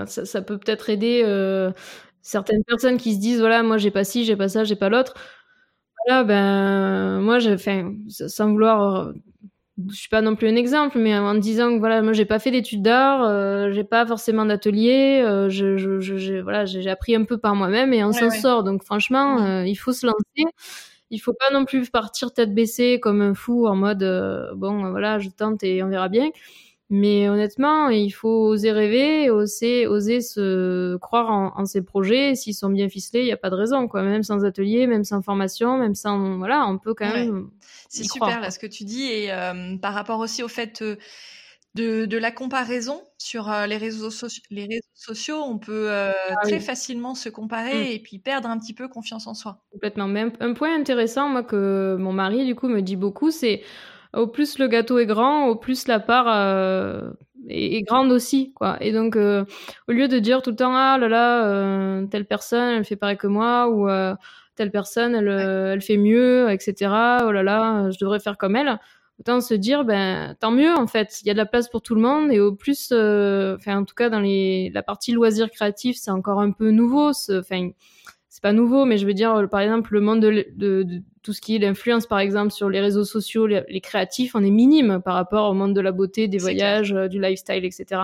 ça, 0.09 0.25
ça, 0.25 0.43
peut 0.43 0.59
peut-être 0.59 0.89
aider 0.89 1.23
certaines 2.23 2.65
personnes 2.65 2.97
qui 2.97 3.15
se 3.15 3.21
disent 3.21 3.41
voilà 3.41 3.63
moi 3.63 3.79
j'ai 3.79 3.91
pas 3.91 4.05
ci 4.05 4.25
j'ai 4.25 4.37
pas 4.37 4.49
ça 4.49 4.65
j'ai 4.65 4.77
pas 4.77 4.89
l'autre 4.89 5.15
voilà 6.07 6.25
ben 6.25 7.21
moi 7.21 7.39
j'ai 7.39 7.57
sans 8.09 8.51
vouloir 8.51 9.13
je 9.91 9.95
suis 9.97 10.09
pas 10.09 10.21
non 10.23 10.37
plus 10.37 10.49
un 10.49 10.57
exemple 10.57 10.99
mais 10.99 11.17
en 11.17 11.35
disant 11.35 11.73
que 11.75 11.79
voilà 11.79 12.03
moi 12.03 12.13
j'ai 12.13 12.25
pas 12.27 12.39
fait 12.39 12.51
d'études 12.51 12.83
d'art 12.83 13.23
euh, 13.25 13.71
j'ai 13.73 13.85
pas 13.85 14.07
forcément 14.07 14.45
d'atelier 14.47 15.23
euh, 15.25 15.49
je, 15.49 15.77
je, 15.79 16.01
je, 16.01 16.35
voilà 16.43 16.65
j'ai 16.67 16.89
appris 16.91 17.15
un 17.15 17.25
peu 17.25 17.39
par 17.39 17.55
moi-même 17.57 17.93
et 17.95 18.05
on 18.05 18.13
s'en 18.13 18.31
sort. 18.31 18.65
Donc 18.65 18.85
franchement 18.85 19.41
euh, 19.43 19.67
il 19.67 19.77
faut 19.77 19.93
se 19.93 20.07
lancer. 20.07 20.45
Il 21.11 21.19
faut 21.21 21.35
pas 21.35 21.53
non 21.53 21.65
plus 21.65 21.91
partir 21.91 22.33
tête 22.33 22.55
baissée 22.55 23.01
comme 23.01 23.21
un 23.23 23.35
fou 23.35 23.67
en 23.67 23.77
mode 23.77 24.05
bon 24.57 24.91
voilà 24.91 25.19
je 25.19 25.29
tente 25.31 25.63
et 25.65 25.83
on 25.83 25.89
verra 25.89 26.09
bien 26.09 26.31
mais 26.93 27.29
honnêtement, 27.29 27.89
il 27.89 28.11
faut 28.11 28.49
oser 28.49 28.73
rêver, 28.73 29.31
oser, 29.31 29.87
oser 29.87 30.21
se 30.21 30.97
croire 30.97 31.31
en, 31.31 31.53
en 31.57 31.65
ses 31.65 31.83
projets. 31.83 32.35
S'ils 32.35 32.55
sont 32.55 32.69
bien 32.69 32.89
ficelés, 32.89 33.21
il 33.21 33.27
n'y 33.27 33.33
a 33.33 33.37
pas 33.37 33.49
de 33.49 33.55
raison, 33.55 33.87
quoi. 33.87 34.03
Même 34.03 34.25
sans 34.25 34.45
atelier, 34.45 34.89
même 34.89 35.05
sans 35.05 35.23
formation, 35.23 35.79
même 35.79 35.95
sans, 35.95 36.39
voilà, 36.39 36.67
on 36.67 36.79
peut 36.79 36.93
quand 36.93 37.13
même. 37.13 37.49
C'est 37.89 38.03
super 38.03 38.41
là 38.41 38.51
ce 38.51 38.59
que 38.59 38.67
tu 38.67 38.83
dis 38.85 39.05
et 39.05 39.33
euh, 39.33 39.77
par 39.77 39.95
rapport 39.95 40.19
aussi 40.19 40.43
au 40.43 40.49
fait 40.49 40.83
euh, 40.83 40.97
de, 41.75 42.07
de, 42.07 42.19
la 42.19 42.33
comparaison 42.33 43.03
sur 43.19 43.51
euh, 43.51 43.67
les 43.67 43.77
réseaux 43.77 44.11
sociaux, 44.11 44.43
les 44.51 44.63
réseaux 44.67 44.83
sociaux, 44.95 45.43
on 45.45 45.59
peut 45.59 45.91
ah 45.91 46.13
très 46.43 46.59
facilement 46.59 47.15
se 47.15 47.29
comparer 47.29 47.85
mm. 47.85 47.93
et 47.93 47.99
puis 48.01 48.19
perdre 48.19 48.49
un 48.49 48.59
petit 48.59 48.75
peu 48.75 48.89
confiance 48.89 49.29
en 49.29 49.35
soi. 49.35 49.63
Complètement. 49.71 50.09
Même 50.09 50.33
un 50.41 50.55
point 50.55 50.75
intéressant, 50.75 51.29
moi 51.29 51.45
que 51.45 51.97
mon 52.01 52.13
mari 52.13 52.47
du 52.47 52.57
coup 52.57 52.67
me 52.67 52.81
dit 52.81 52.97
beaucoup, 52.97 53.31
c'est 53.31 53.63
au 54.15 54.27
plus 54.27 54.59
le 54.59 54.69
gâteau 54.69 54.99
est 54.99 55.07
grand, 55.07 55.47
au 55.47 55.57
plus 55.57 55.87
la 55.89 56.01
part 56.01 56.27
euh, 56.29 57.11
est, 57.49 57.83
grande 57.83 58.11
aussi, 58.13 58.53
quoi. 58.55 58.77
Et 58.81 58.93
donc, 58.93 59.17
euh, 59.17 59.45
au 59.89 59.93
lieu 59.93 60.09
de 60.09 60.19
dire 60.19 60.43
tout 60.43 60.51
le 60.51 60.57
temps 60.57 60.75
ah 60.75 60.99
là 60.99 61.09
là, 61.09 61.47
euh, 61.47 62.07
telle 62.07 62.27
personne 62.27 62.77
elle 62.77 62.85
fait 62.85 62.97
pareil 62.97 63.17
que 63.17 63.27
moi 63.27 63.69
ou 63.69 63.89
telle 64.57 64.71
personne 64.71 65.15
elle, 65.15 65.29
elle 65.29 65.83
fait 65.83 65.97
mieux, 65.97 66.51
etc. 66.51 66.75
Oh 67.25 67.33
là 67.33 67.43
là, 67.43 67.91
je 67.91 67.99
devrais 67.99 68.21
faire 68.21 68.37
comme 68.37 68.57
elle. 68.57 68.79
Autant 69.21 69.43
se 69.43 69.53
dire 69.53 69.85
ben 69.85 70.35
tant 70.41 70.51
mieux 70.51 70.73
en 70.75 70.87
fait, 70.87 71.21
il 71.23 71.29
y 71.29 71.31
a 71.31 71.35
de 71.35 71.39
la 71.39 71.47
place 71.47 71.69
pour 71.69 71.83
tout 71.83 71.95
le 71.95 72.01
monde 72.01 72.33
et 72.33 72.41
au 72.41 72.55
plus, 72.55 72.91
enfin 72.93 73.77
en 73.79 73.85
tout 73.85 73.95
cas 73.95 74.09
dans 74.09 74.21
les 74.21 74.71
la 74.73 74.83
partie 74.83 75.13
loisirs 75.13 75.51
créatifs 75.51 75.99
c'est 75.99 76.11
encore 76.11 76.41
un 76.41 76.53
peu 76.53 76.71
nouveau, 76.71 77.11
enfin 77.31 77.71
c'est 78.41 78.49
pas 78.49 78.53
nouveau, 78.55 78.87
mais 78.87 78.97
je 78.97 79.07
veux 79.07 79.13
dire, 79.13 79.49
par 79.51 79.61
exemple, 79.61 79.93
le 79.93 80.01
monde 80.01 80.21
de, 80.21 80.47
de, 80.57 80.83
de 80.83 81.03
tout 81.23 81.35
ce 81.35 81.43
qui 81.43 81.57
est 81.57 81.59
l'influence, 81.59 82.07
par 82.07 82.19
exemple, 82.19 82.53
sur 82.53 82.71
les 82.71 82.81
réseaux 82.81 83.05
sociaux, 83.05 83.47
les, 83.47 83.81
créatifs, 83.83 84.35
on 84.35 84.43
est 84.43 84.51
minime 84.51 85.03
par 85.05 85.15
rapport 85.15 85.51
au 85.51 85.53
monde 85.53 85.75
de 85.75 85.81
la 85.83 85.93
beauté, 85.93 86.27
des 86.27 86.39
voyages, 86.39 86.95
euh, 86.95 87.07
du 87.07 87.21
lifestyle, 87.21 87.67
etc. 87.67 88.03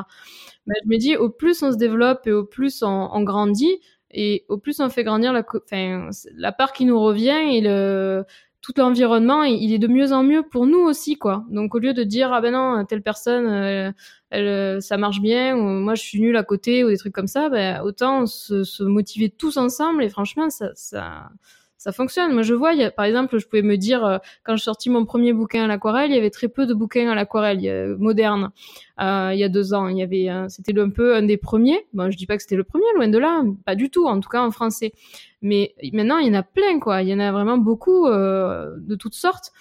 Mais 0.67 0.75
je 0.85 0.89
me 0.89 0.99
dis, 0.99 1.17
au 1.17 1.31
plus 1.31 1.63
on 1.63 1.73
se 1.73 1.79
développe 1.79 2.27
et 2.27 2.33
au 2.33 2.45
plus 2.45 2.83
on, 2.83 3.09
on 3.11 3.23
grandit, 3.23 3.81
et 4.11 4.45
au 4.51 4.59
plus 4.59 4.79
on 4.81 4.91
fait 4.91 5.05
grandir 5.05 5.33
la, 5.33 5.43
enfin, 5.55 6.11
la 6.35 6.53
part 6.53 6.75
qui 6.75 6.85
nous 6.85 7.01
revient 7.01 7.55
et 7.55 7.63
le, 7.63 8.25
tout 8.67 8.73
l'environnement, 8.79 9.45
il 9.45 9.73
est 9.73 9.79
de 9.79 9.87
mieux 9.87 10.13
en 10.13 10.25
mieux 10.25 10.43
pour 10.43 10.67
nous 10.67 10.81
aussi, 10.81 11.17
quoi. 11.17 11.45
Donc 11.51 11.77
au 11.77 11.79
lieu 11.79 11.95
de 11.95 12.03
dire 12.03 12.33
ah 12.33 12.41
ben 12.41 12.53
non 12.53 12.85
telle 12.85 13.01
personne, 13.01 13.47
euh, 13.47 13.93
elle, 14.31 14.47
euh, 14.49 14.81
ça 14.81 14.97
marche 14.97 15.21
bien, 15.21 15.57
ou 15.57 15.63
moi 15.63 15.95
je 15.95 16.03
suis 16.03 16.21
nulle 16.21 16.37
à 16.37 16.43
côté 16.43 16.83
ou 16.83 16.89
des 16.89 16.97
trucs 16.97 17.15
comme 17.15 17.29
ça, 17.29 17.49
ben 17.49 17.81
autant 17.83 18.27
se, 18.27 18.65
se 18.65 18.83
motiver 18.83 19.31
tous 19.31 19.57
ensemble 19.57 20.03
et 20.03 20.09
franchement 20.09 20.51
ça, 20.51 20.71
ça, 20.75 21.29
ça 21.79 21.93
fonctionne. 21.93 22.33
Moi, 22.33 22.43
je 22.43 22.55
vois, 22.55 22.73
par 22.91 23.05
exemple, 23.05 23.39
je 23.39 23.47
pouvais 23.47 23.63
me 23.63 23.77
dire, 23.77 24.05
euh, 24.05 24.19
quand 24.45 24.57
je 24.57 24.63
sortis 24.63 24.91
mon 24.91 25.05
premier 25.05 25.33
bouquin 25.33 25.65
à 25.65 25.67
l'aquarelle, 25.67 26.11
il 26.11 26.15
y 26.15 26.19
avait 26.19 26.31
très 26.31 26.49
peu 26.49 26.67
de 26.67 26.75
bouquins 26.75 27.11
à 27.11 27.15
l'aquarelle 27.15 27.61
euh, 27.65 27.97
moderne. 27.99 28.51
Euh, 29.01 29.31
il 29.33 29.39
y 29.39 29.45
a 29.45 29.49
deux 29.49 29.75
ans, 29.75 29.89
il 29.89 29.99
y 29.99 30.03
avait, 30.03 30.29
c'était 30.49 30.79
un 30.79 30.91
peu 30.91 31.15
un 31.17 31.23
des 31.23 31.37
premiers. 31.37 31.87
Bon, 31.93 32.11
je 32.11 32.17
dis 32.17 32.27
pas 32.27 32.37
que 32.37 32.43
c'était 32.43 32.57
le 32.57 32.65
premier, 32.65 32.87
loin 32.95 33.09
de 33.09 33.19
là, 33.19 33.43
pas 33.65 33.75
du 33.75 33.91
tout, 33.91 34.07
en 34.07 34.21
tout 34.21 34.29
cas 34.29 34.43
en 34.43 34.51
français. 34.51 34.93
Mais 35.43 35.75
maintenant, 35.93 36.19
il 36.19 36.29
y 36.29 36.31
en 36.31 36.35
a 36.35 36.43
plein, 36.43 36.79
quoi. 36.81 37.03
Il 37.03 37.09
y 37.09 37.15
en 37.15 37.21
a 37.21 37.31
vraiment 37.31 37.59
beaucoup 37.59 38.09
de 38.09 38.95
toutes 38.95 39.15
sortes 39.15 39.53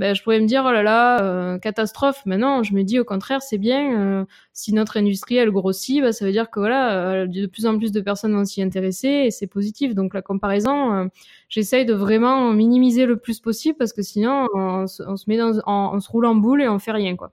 ben, 0.00 0.14
je 0.14 0.22
pourrais 0.22 0.40
me 0.40 0.46
dire 0.46 0.64
oh 0.66 0.72
là 0.72 0.82
là 0.82 1.22
euh, 1.22 1.58
catastrophe. 1.58 2.22
Mais 2.24 2.38
non 2.38 2.62
je 2.62 2.72
me 2.74 2.82
dis 2.84 2.98
au 2.98 3.04
contraire 3.04 3.42
c'est 3.42 3.58
bien 3.58 4.00
euh, 4.00 4.24
si 4.54 4.72
notre 4.72 4.96
industrie 4.96 5.36
elle 5.36 5.50
grossit 5.50 6.00
ben, 6.00 6.10
ça 6.10 6.24
veut 6.24 6.32
dire 6.32 6.50
que 6.50 6.58
voilà 6.58 7.22
euh, 7.22 7.26
de 7.26 7.44
plus 7.46 7.66
en 7.66 7.76
plus 7.76 7.92
de 7.92 8.00
personnes 8.00 8.32
vont 8.32 8.46
s'y 8.46 8.62
intéresser 8.62 9.08
et 9.08 9.30
c'est 9.30 9.46
positif. 9.46 9.94
Donc 9.94 10.14
la 10.14 10.22
comparaison 10.22 11.10
j'essaye 11.50 11.84
de 11.84 11.92
vraiment 11.92 12.50
minimiser 12.54 13.04
le 13.04 13.18
plus 13.18 13.40
possible 13.40 13.76
parce 13.76 13.92
que 13.92 14.00
sinon 14.00 14.46
on, 14.54 14.86
se 14.86 15.02
met 15.28 15.36
dans 15.36 15.60
on, 15.66 16.00
se 16.00 16.08
roule 16.10 16.24
en 16.24 16.34
boule 16.34 16.62
et 16.62 16.68
on 16.68 16.78
fait 16.78 16.92
rien 16.92 17.14
quoi 17.14 17.32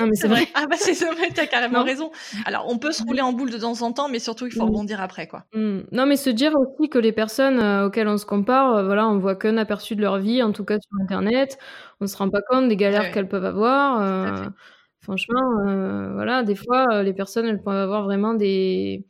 non, 0.00 0.06
mais 0.06 0.14
c'est 0.14 0.28
vrai. 0.28 0.46
Ah 0.54 0.66
bah 0.66 0.76
c'est 0.78 0.92
vrai, 1.04 1.28
t'as 1.34 1.46
carrément 1.46 1.82
raison. 1.84 2.10
Alors 2.46 2.66
on 2.68 2.78
peut 2.78 2.92
se 2.92 3.02
rouler 3.02 3.20
en 3.20 3.32
boule 3.32 3.50
de 3.50 3.58
temps 3.58 3.80
en 3.82 3.92
temps, 3.92 4.08
mais 4.08 4.18
surtout 4.18 4.46
il 4.46 4.52
faut 4.52 4.62
mmh. 4.62 4.68
rebondir 4.68 5.00
après 5.00 5.26
quoi. 5.26 5.44
Mmh. 5.54 5.80
Non, 5.92 6.06
mais 6.06 6.16
se 6.16 6.30
dire 6.30 6.52
aussi 6.56 6.88
que 6.88 6.98
les 6.98 7.12
personnes 7.12 7.60
euh, 7.60 7.86
auxquelles 7.86 8.08
on 8.08 8.16
se 8.16 8.26
compare, 8.26 8.76
euh, 8.76 8.84
voilà, 8.84 9.08
on 9.08 9.18
voit 9.18 9.36
qu'un 9.36 9.56
aperçu 9.56 9.94
de 9.96 10.00
leur 10.00 10.18
vie, 10.18 10.42
en 10.42 10.52
tout 10.52 10.64
cas 10.64 10.78
sur 10.80 11.02
Internet. 11.02 11.58
On 12.00 12.06
se 12.06 12.16
rend 12.16 12.30
pas 12.30 12.42
compte 12.42 12.68
des 12.68 12.76
galères 12.76 13.10
qu'elles 13.10 13.28
peuvent 13.28 13.44
avoir. 13.44 14.00
Euh, 14.00 14.48
franchement, 15.00 15.64
voilà, 16.14 16.42
des 16.42 16.54
fois 16.54 17.02
les 17.02 17.12
personnes 17.12 17.46
elles 17.46 17.62
peuvent 17.62 17.74
avoir 17.74 18.04
vraiment 18.04 18.34
des 18.34 19.04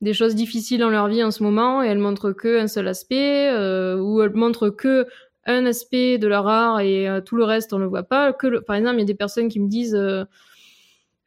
des 0.00 0.14
choses 0.14 0.34
difficiles 0.34 0.80
dans 0.80 0.88
leur 0.88 1.08
vie 1.08 1.22
en 1.22 1.30
ce 1.30 1.42
moment 1.42 1.82
et 1.82 1.88
elles 1.88 1.98
montrent 1.98 2.32
que 2.32 2.58
un 2.58 2.68
seul 2.68 2.88
aspect 2.88 3.50
ou 3.98 4.22
elles 4.22 4.34
montrent 4.34 4.70
que 4.70 5.06
un 5.52 5.66
aspect 5.66 6.18
de 6.18 6.26
leur 6.26 6.48
art 6.48 6.80
et 6.80 7.08
euh, 7.08 7.20
tout 7.20 7.36
le 7.36 7.44
reste 7.44 7.72
on 7.72 7.78
le 7.78 7.86
voit 7.86 8.02
pas. 8.02 8.32
Que 8.32 8.60
par 8.60 8.76
exemple, 8.76 8.96
il 8.96 9.00
y 9.00 9.02
a 9.02 9.06
des 9.06 9.14
personnes 9.14 9.48
qui 9.48 9.60
me 9.60 9.68
disent 9.68 9.94
euh, 9.94 10.24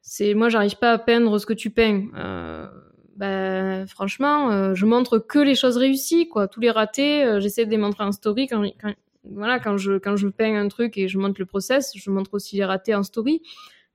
c'est 0.02 0.34
moi 0.34 0.50
j'arrive 0.50 0.78
pas 0.78 0.92
à 0.92 0.98
peindre 0.98 1.38
ce 1.40 1.46
que 1.46 1.54
tu 1.54 1.70
peins. 1.70 2.08
Euh, 2.16 2.68
ben, 3.16 3.86
franchement, 3.88 4.74
je 4.74 4.86
montre 4.88 5.20
que 5.20 5.38
les 5.38 5.54
choses 5.54 5.78
réussies, 5.78 6.28
quoi. 6.28 6.48
Tous 6.48 6.60
les 6.60 6.72
ratés, 6.72 7.40
j'essaie 7.40 7.64
de 7.64 7.70
les 7.70 7.78
montrer 7.78 8.04
en 8.04 8.12
story 8.12 8.48
quand, 8.48 8.64
voilà, 9.24 9.60
quand 9.60 9.78
je 9.78 10.00
quand 10.00 10.16
je 10.16 10.28
peins 10.30 10.60
un 10.60 10.68
truc 10.68 10.98
et 10.98 11.08
je 11.08 11.20
montre 11.20 11.40
le 11.40 11.46
process, 11.46 11.92
je 11.96 12.10
montre 12.10 12.34
aussi 12.34 12.56
les 12.56 12.66
ratés 12.66 12.96
en 12.96 13.04
story. 13.04 13.44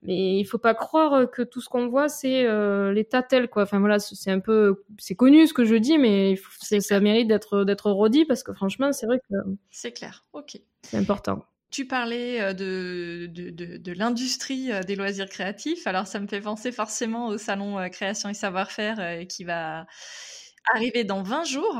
Mais 0.02 0.38
il 0.38 0.44
faut 0.44 0.58
pas 0.58 0.74
croire 0.74 1.28
que 1.30 1.42
tout 1.42 1.60
ce 1.60 1.68
qu'on 1.68 1.88
voit 1.88 2.08
c'est 2.08 2.46
euh, 2.46 2.92
l'état 2.92 3.22
tel 3.22 3.48
quoi. 3.48 3.64
Enfin 3.64 3.80
voilà, 3.80 3.98
c'est 3.98 4.30
un 4.30 4.38
peu 4.40 4.84
c'est 4.98 5.16
connu 5.16 5.46
ce 5.46 5.54
que 5.54 5.64
je 5.64 5.74
dis, 5.74 5.98
mais 5.98 6.36
ça 6.60 7.00
mérite 7.00 7.28
d'être 7.28 7.64
d'être 7.64 7.90
redit 7.90 8.24
parce 8.24 8.42
que 8.42 8.52
franchement 8.52 8.92
c'est 8.92 9.06
vrai 9.06 9.18
que 9.28 9.34
c'est 9.70 9.92
clair. 9.92 10.24
Ok. 10.32 10.60
C'est 10.82 10.96
important. 10.96 11.44
Tu 11.70 11.86
parlais 11.86 12.40
euh, 12.40 12.52
de, 12.54 13.26
de, 13.26 13.50
de, 13.50 13.76
de 13.76 13.92
l'industrie 13.92 14.72
euh, 14.72 14.82
des 14.82 14.96
loisirs 14.96 15.28
créatifs. 15.28 15.86
Alors, 15.86 16.06
ça 16.06 16.18
me 16.18 16.26
fait 16.26 16.40
penser 16.40 16.72
forcément 16.72 17.26
au 17.26 17.36
salon 17.36 17.90
Création 17.90 18.30
et 18.30 18.34
Savoir-faire 18.34 19.26
qui 19.28 19.44
va 19.44 19.84
arriver 20.72 21.04
dans 21.04 21.22
20 21.22 21.44
jours. 21.44 21.76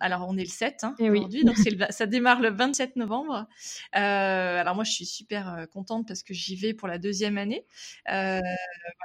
Alors, 0.00 0.26
on 0.28 0.36
est 0.36 0.44
le 0.44 0.48
7 0.48 0.84
hein, 0.84 0.94
eh 0.98 1.10
aujourd'hui, 1.10 1.44
donc 1.44 1.56
ça 1.90 2.06
démarre 2.06 2.40
le 2.40 2.50
27 2.50 2.96
novembre. 2.96 3.46
Euh, 3.96 4.60
alors, 4.60 4.74
moi, 4.74 4.84
je 4.84 4.92
suis 4.92 5.06
super 5.06 5.52
euh, 5.54 5.66
contente 5.66 6.06
parce 6.08 6.22
que 6.22 6.34
j'y 6.34 6.56
vais 6.56 6.74
pour 6.74 6.88
la 6.88 6.98
deuxième 6.98 7.38
année. 7.38 7.66
Euh, 8.10 8.40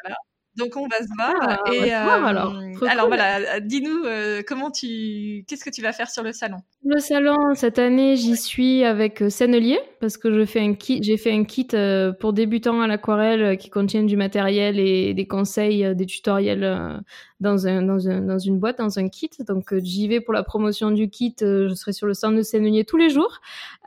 voilà. 0.04 0.18
Donc 0.60 0.76
on 0.76 0.88
va 0.88 0.98
se 0.98 1.08
voir. 1.18 1.34
Ah, 1.42 1.74
et, 1.74 1.92
alors. 1.92 2.56
alors 2.88 3.08
voilà, 3.08 3.60
dis-nous 3.60 4.04
comment 4.48 4.72
tu, 4.72 5.46
qu'est-ce 5.48 5.64
que 5.64 5.70
tu 5.70 5.82
vas 5.82 5.94
faire 5.94 6.10
sur 6.10 6.24
le 6.24 6.34
salon? 6.34 6.58
Le 6.86 7.00
salon 7.00 7.56
cette 7.56 7.80
année, 7.80 8.16
j'y 8.16 8.36
suis 8.36 8.84
avec 8.84 9.24
Sennelier 9.30 9.80
parce 10.00 10.18
que 10.18 10.32
je 10.32 10.46
fais 10.46 10.62
un 10.62 10.74
kit, 10.74 11.02
j'ai 11.02 11.18
fait 11.18 11.32
un 11.32 11.44
kit 11.44 11.68
pour 12.20 12.34
débutants 12.34 12.82
à 12.82 12.88
l'aquarelle 12.88 13.58
qui 13.58 13.70
contient 13.70 14.04
du 14.04 14.18
matériel 14.18 14.80
et 14.80 15.14
des 15.14 15.28
conseils, 15.28 15.96
des 15.96 16.06
tutoriels 16.06 17.02
dans, 17.40 17.68
un, 17.68 17.82
dans, 17.82 18.08
un, 18.08 18.22
dans 18.22 18.40
une 18.40 18.60
boîte, 18.60 18.80
dans 18.80 19.00
un 19.00 19.10
kit. 19.10 19.30
Donc 19.48 19.74
euh, 19.74 19.80
j'y 19.82 20.08
vais 20.08 20.20
pour 20.22 20.34
la 20.34 20.44
promotion 20.44 20.92
du 20.92 21.10
kit. 21.10 21.36
Euh, 21.42 21.70
je 21.70 21.74
serai 21.74 21.94
sur 21.94 22.08
le 22.08 22.14
stand 22.14 22.36
de 22.36 22.42
Sénenier 22.42 22.86
tous 22.86 22.98
les 22.98 23.10
jours, 23.10 23.40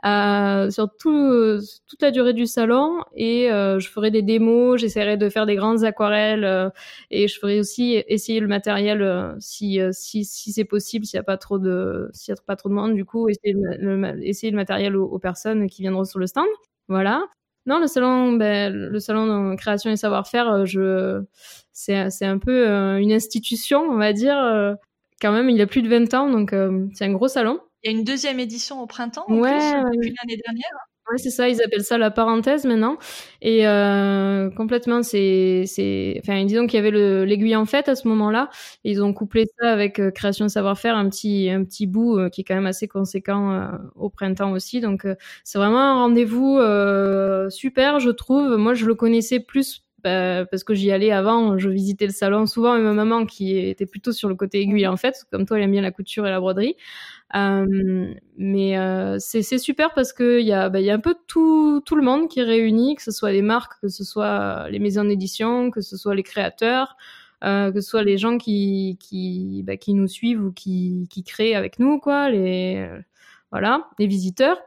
euh, 0.05 0.69
sur 0.69 0.89
tout, 0.97 1.59
toute 1.87 2.01
la 2.01 2.11
durée 2.11 2.33
du 2.33 2.45
salon. 2.45 2.99
Et 3.15 3.47
je 3.49 3.87
ferai 3.89 4.11
des 4.11 4.21
démos, 4.21 4.79
j'essaierai 4.79 5.17
de 5.17 5.29
faire 5.29 5.45
des 5.45 5.55
grandes 5.55 5.83
aquarelles 5.83 6.71
et 7.11 7.27
je 7.27 7.39
ferai 7.39 7.59
aussi 7.59 8.03
essayer 8.07 8.39
le 8.39 8.47
matériel 8.47 9.35
si, 9.39 9.79
si, 9.91 10.25
si 10.25 10.51
c'est 10.51 10.65
possible, 10.65 11.05
s'il 11.05 11.17
n'y 11.17 11.21
a 11.21 11.23
pas 11.23 11.37
trop 11.37 11.59
de 11.59 12.09
s'il 12.13 12.33
y 12.33 12.37
a 12.37 12.41
pas 12.45 12.55
trop 12.55 12.69
de 12.69 12.73
monde. 12.73 12.93
Du 12.95 13.05
coup, 13.05 13.29
essayer 13.29 13.53
le, 13.55 14.23
essayer 14.23 14.51
le 14.51 14.57
matériel 14.57 14.95
aux, 14.95 15.05
aux 15.05 15.19
personnes 15.19 15.67
qui 15.69 15.81
viendront 15.81 16.05
sur 16.05 16.19
le 16.19 16.27
stand. 16.27 16.47
Voilà. 16.87 17.25
Non, 17.65 17.79
le 17.79 17.87
salon, 17.87 18.33
ben, 18.33 18.73
le 18.73 18.99
salon 18.99 19.51
de 19.51 19.55
création 19.55 19.89
et 19.89 19.95
savoir-faire, 19.95 20.65
je, 20.65 21.23
c'est, 21.71 22.09
c'est 22.09 22.25
un 22.25 22.37
peu 22.37 22.67
une 22.99 23.11
institution, 23.13 23.81
on 23.83 23.97
va 23.97 24.11
dire. 24.13 24.75
quand 25.21 25.31
même, 25.31 25.49
il 25.49 25.61
a 25.61 25.67
plus 25.67 25.81
de 25.81 25.87
20 25.89 26.13
ans, 26.13 26.29
donc 26.29 26.53
c'est 26.93 27.05
un 27.05 27.13
gros 27.13 27.29
salon. 27.29 27.59
Il 27.83 27.91
y 27.91 27.93
a 27.93 27.97
une 27.97 28.03
deuxième 28.03 28.39
édition 28.39 28.81
au 28.81 28.87
printemps, 28.87 29.25
en 29.27 29.39
ouais, 29.39 29.51
plus, 29.51 29.97
depuis 29.97 30.13
l'année 30.21 30.41
dernière. 30.45 30.71
Oui, 31.11 31.19
c'est 31.19 31.31
ça, 31.31 31.49
ils 31.49 31.61
appellent 31.61 31.83
ça 31.83 31.97
la 31.97 32.11
parenthèse 32.11 32.63
maintenant. 32.63 32.97
Et 33.41 33.67
euh, 33.67 34.49
complètement, 34.51 35.03
c'est, 35.03 35.65
c'est, 35.67 36.17
enfin, 36.23 36.45
disons 36.45 36.65
qu'il 36.65 36.77
y 36.81 36.87
avait 36.87 37.25
l'aiguille 37.25 37.57
en 37.57 37.65
fait 37.65 37.89
à 37.89 37.95
ce 37.95 38.07
moment-là. 38.07 38.49
Ils 38.85 39.03
ont 39.03 39.11
couplé 39.11 39.45
ça 39.59 39.69
avec 39.69 39.99
euh, 39.99 40.11
création 40.11 40.45
de 40.45 40.49
savoir-faire, 40.49 40.95
un 40.95 41.09
petit, 41.09 41.49
un 41.49 41.65
petit 41.65 41.87
bout 41.87 42.17
euh, 42.17 42.29
qui 42.29 42.41
est 42.41 42.43
quand 42.45 42.55
même 42.55 42.65
assez 42.65 42.87
conséquent 42.87 43.51
euh, 43.51 43.67
au 43.95 44.09
printemps 44.09 44.53
aussi. 44.53 44.79
Donc, 44.79 45.05
c'est 45.43 45.57
vraiment 45.57 45.81
un 45.81 45.95
rendez-vous 45.95 46.59
super, 47.49 47.99
je 47.99 48.09
trouve. 48.09 48.55
Moi, 48.55 48.73
je 48.73 48.85
le 48.85 48.95
connaissais 48.95 49.41
plus 49.41 49.83
bah, 50.03 50.45
parce 50.45 50.63
que 50.63 50.73
j'y 50.73 50.91
allais 50.91 51.11
avant, 51.11 51.57
je 51.57 51.69
visitais 51.69 52.05
le 52.05 52.11
salon 52.11 52.45
souvent, 52.45 52.75
et 52.75 52.81
ma 52.81 52.93
maman 52.93 53.25
qui 53.25 53.57
était 53.57 53.85
plutôt 53.85 54.11
sur 54.11 54.29
le 54.29 54.35
côté 54.35 54.61
aiguille 54.61 54.87
en 54.87 54.97
fait, 54.97 55.25
comme 55.31 55.45
toi 55.45 55.57
elle 55.57 55.63
aime 55.63 55.71
bien 55.71 55.81
la 55.81 55.91
couture 55.91 56.27
et 56.27 56.29
la 56.29 56.39
broderie. 56.39 56.75
Euh, 57.35 58.13
mais 58.37 58.77
euh, 58.77 59.17
c'est 59.19 59.57
super 59.57 59.93
parce 59.93 60.13
qu'il 60.13 60.41
y, 60.41 60.53
a, 60.53 60.69
bah, 60.69 60.81
y 60.81 60.89
a 60.91 60.93
un 60.93 60.99
peu 60.99 61.15
tout, 61.27 61.81
tout 61.85 61.95
le 61.95 62.03
monde 62.03 62.29
qui 62.29 62.39
est 62.41 62.43
réuni, 62.43 62.95
que 62.95 63.01
ce 63.03 63.11
soit 63.11 63.31
les 63.31 63.41
marques, 63.41 63.79
que 63.81 63.87
ce 63.87 64.03
soit 64.03 64.69
les 64.69 64.79
maisons 64.79 65.05
d'édition, 65.05 65.71
que 65.71 65.81
ce 65.81 65.97
soit 65.97 66.15
les 66.15 66.23
créateurs, 66.23 66.95
euh, 67.43 67.71
que 67.71 67.81
ce 67.81 67.89
soit 67.89 68.03
les 68.03 68.17
gens 68.17 68.37
qui, 68.37 68.97
qui, 68.99 69.63
bah, 69.65 69.77
qui 69.77 69.93
nous 69.93 70.07
suivent 70.07 70.43
ou 70.45 70.51
qui, 70.51 71.07
qui 71.09 71.23
créent 71.23 71.55
avec 71.55 71.79
nous, 71.79 71.99
quoi, 71.99 72.29
les, 72.29 72.87
voilà, 73.51 73.89
les 73.99 74.07
visiteurs. 74.07 74.57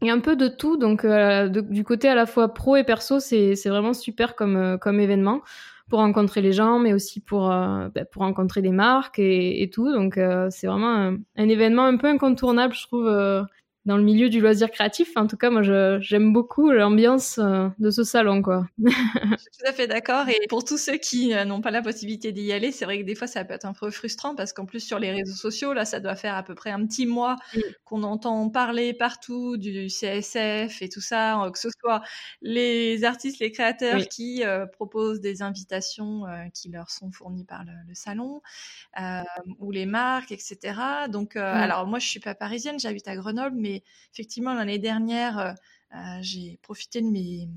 Et 0.00 0.10
un 0.10 0.20
peu 0.20 0.36
de 0.36 0.46
tout, 0.46 0.76
donc 0.76 1.04
euh, 1.04 1.48
du 1.48 1.82
côté 1.82 2.08
à 2.08 2.14
la 2.14 2.26
fois 2.26 2.54
pro 2.54 2.76
et 2.76 2.84
perso, 2.84 3.18
c'est 3.18 3.54
vraiment 3.66 3.92
super 3.92 4.36
comme, 4.36 4.56
euh, 4.56 4.76
comme 4.78 5.00
événement 5.00 5.42
pour 5.88 5.98
rencontrer 5.98 6.40
les 6.40 6.52
gens, 6.52 6.78
mais 6.78 6.92
aussi 6.92 7.20
pour, 7.20 7.50
euh, 7.50 7.88
bah, 7.92 8.04
pour 8.04 8.22
rencontrer 8.22 8.62
des 8.62 8.70
marques 8.70 9.18
et, 9.18 9.62
et 9.62 9.70
tout. 9.70 9.92
Donc 9.92 10.20
c'est 10.50 10.66
vraiment 10.66 10.94
un, 10.94 11.16
un, 11.36 11.48
événement 11.48 11.84
un 11.84 11.96
peu 11.96 12.06
incontournable, 12.06 12.74
je 12.74 12.86
trouve, 12.86 13.08
dans 13.88 13.96
le 13.96 14.02
milieu 14.02 14.28
du 14.28 14.40
loisir 14.40 14.70
créatif. 14.70 15.12
En 15.16 15.26
tout 15.26 15.38
cas, 15.38 15.48
moi, 15.48 15.62
j'aime 15.62 16.34
beaucoup 16.34 16.70
l'ambiance 16.70 17.38
euh, 17.38 17.68
de 17.78 17.90
ce 17.90 18.04
salon, 18.04 18.42
quoi. 18.42 18.66
je 18.84 18.90
suis 18.90 19.50
tout 19.58 19.66
à 19.66 19.72
fait 19.72 19.86
d'accord. 19.86 20.28
Et 20.28 20.46
pour 20.46 20.62
tous 20.62 20.76
ceux 20.76 20.98
qui 20.98 21.32
euh, 21.32 21.46
n'ont 21.46 21.62
pas 21.62 21.70
la 21.70 21.80
possibilité 21.80 22.30
d'y 22.30 22.52
aller, 22.52 22.70
c'est 22.70 22.84
vrai 22.84 23.00
que 23.00 23.04
des 23.04 23.14
fois, 23.14 23.26
ça 23.26 23.46
peut 23.46 23.54
être 23.54 23.64
un 23.64 23.72
peu 23.72 23.90
frustrant 23.90 24.34
parce 24.34 24.52
qu'en 24.52 24.66
plus, 24.66 24.80
sur 24.80 24.98
les 24.98 25.10
réseaux 25.10 25.34
sociaux, 25.34 25.72
là, 25.72 25.86
ça 25.86 26.00
doit 26.00 26.16
faire 26.16 26.36
à 26.36 26.42
peu 26.42 26.54
près 26.54 26.70
un 26.70 26.84
petit 26.84 27.06
mois 27.06 27.36
mm. 27.54 27.60
qu'on 27.86 28.02
entend 28.02 28.50
parler 28.50 28.92
partout 28.92 29.56
du 29.56 29.86
CSF 29.86 30.82
et 30.82 30.90
tout 30.90 31.00
ça, 31.00 31.42
euh, 31.42 31.50
que 31.50 31.58
ce 31.58 31.70
soit 31.80 32.02
les 32.42 33.04
artistes, 33.04 33.38
les 33.38 33.50
créateurs 33.52 34.06
qui 34.08 34.42
proposent 34.72 35.20
des 35.22 35.40
invitations 35.40 36.24
qui 36.52 36.68
leur 36.68 36.90
sont 36.90 37.10
fournies 37.10 37.44
par 37.44 37.64
le, 37.64 37.94
salon 37.94 38.42
ou 39.60 39.70
les 39.70 39.86
marques, 39.86 40.32
etc. 40.32 40.58
Donc, 41.08 41.36
alors 41.36 41.86
moi, 41.86 41.98
je 41.98 42.06
suis 42.06 42.20
pas 42.20 42.34
parisienne, 42.34 42.78
j'habite 42.78 43.08
à 43.08 43.16
Grenoble, 43.16 43.56
mais 43.56 43.77
effectivement, 44.12 44.54
l'année 44.54 44.78
dernière, 44.78 45.38
euh, 45.38 45.52
euh, 45.94 46.18
j'ai 46.20 46.58
profité 46.62 47.00
de 47.00 47.06
mes 47.06 47.48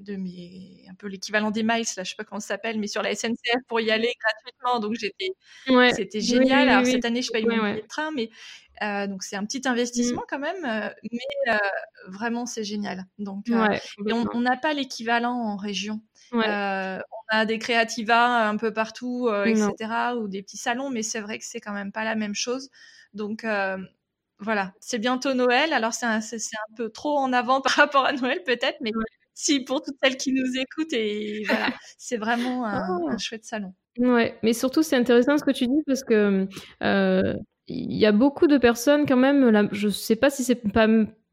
de 0.00 0.16
mes 0.16 0.86
un 0.90 0.94
peu 0.94 1.08
l'équivalent 1.08 1.50
des 1.50 1.62
miles 1.62 1.84
là 1.94 2.04
je 2.04 2.10
sais 2.10 2.16
pas 2.16 2.24
comment 2.24 2.40
ça 2.40 2.48
s'appelle 2.48 2.78
mais 2.78 2.86
sur 2.86 3.02
la 3.02 3.14
SNCF 3.14 3.62
pour 3.68 3.80
y 3.80 3.90
aller 3.90 4.10
gratuitement. 4.18 4.80
Donc 4.80 4.94
j'étais 4.98 5.28
c'était 5.94 6.20
génial. 6.22 6.70
alors 6.70 6.86
cette 6.86 7.04
année 7.04 7.20
je 7.20 7.30
paye 7.30 7.44
mon 7.44 7.56
billet 7.56 7.82
de 7.82 7.86
train 7.86 8.10
mais 8.10 8.30
euh, 8.82 9.06
donc 9.06 9.22
c'est 9.22 9.36
un 9.36 9.44
petit 9.44 9.60
investissement 9.68 10.22
mmh. 10.22 10.26
quand 10.28 10.38
même 10.38 10.92
mais 11.12 11.58
vraiment 12.08 12.46
c'est 12.46 12.64
génial. 12.64 13.04
Donc 13.18 13.44
on 13.50 14.40
n'a 14.40 14.56
pas 14.56 14.72
l'équivalent 14.72 15.34
en 15.34 15.56
région. 15.56 16.00
On 16.32 16.40
a 16.40 17.44
des 17.44 17.58
créativas 17.58 18.48
un 18.48 18.56
peu 18.56 18.72
partout 18.72 19.30
etc 19.44 20.14
ou 20.18 20.28
des 20.28 20.42
petits 20.42 20.56
salons 20.56 20.88
mais 20.88 21.02
c'est 21.02 21.20
vrai 21.20 21.38
que 21.38 21.44
c'est 21.44 21.60
quand 21.60 21.74
même 21.74 21.92
pas 21.92 22.04
la 22.04 22.14
même 22.14 22.34
chose. 22.34 22.70
Donc 23.12 23.44
voilà, 24.40 24.72
c'est 24.80 24.98
bientôt 24.98 25.34
Noël. 25.34 25.72
Alors 25.72 25.92
c'est 25.92 26.06
un, 26.06 26.18
un, 26.18 26.74
peu 26.76 26.90
trop 26.90 27.18
en 27.18 27.32
avant 27.32 27.60
par 27.62 27.72
rapport 27.72 28.04
à 28.04 28.12
Noël 28.12 28.42
peut-être, 28.44 28.78
mais 28.80 28.92
si 29.34 29.60
pour 29.60 29.82
toutes 29.82 29.96
celles 30.02 30.16
qui 30.16 30.32
nous 30.32 30.58
écoutent 30.58 30.92
et 30.92 31.44
voilà, 31.46 31.68
c'est 31.98 32.16
vraiment 32.16 32.64
un, 32.66 32.98
oh. 33.00 33.18
chouette 33.18 33.44
salon. 33.44 33.74
Ouais, 33.98 34.38
mais 34.42 34.52
surtout 34.52 34.82
c'est 34.82 34.96
intéressant 34.96 35.36
ce 35.38 35.44
que 35.44 35.50
tu 35.50 35.66
dis 35.66 35.82
parce 35.86 36.04
que 36.04 36.46
euh, 36.82 37.34
il 37.66 37.96
y 37.96 38.06
a 38.06 38.12
beaucoup 38.12 38.46
de 38.46 38.58
personnes 38.58 39.06
quand 39.06 39.16
même. 39.16 39.68
je 39.72 39.88
sais 39.88 40.16
pas 40.16 40.30
si 40.30 40.42
c'est 40.42 40.56
pas 40.56 40.88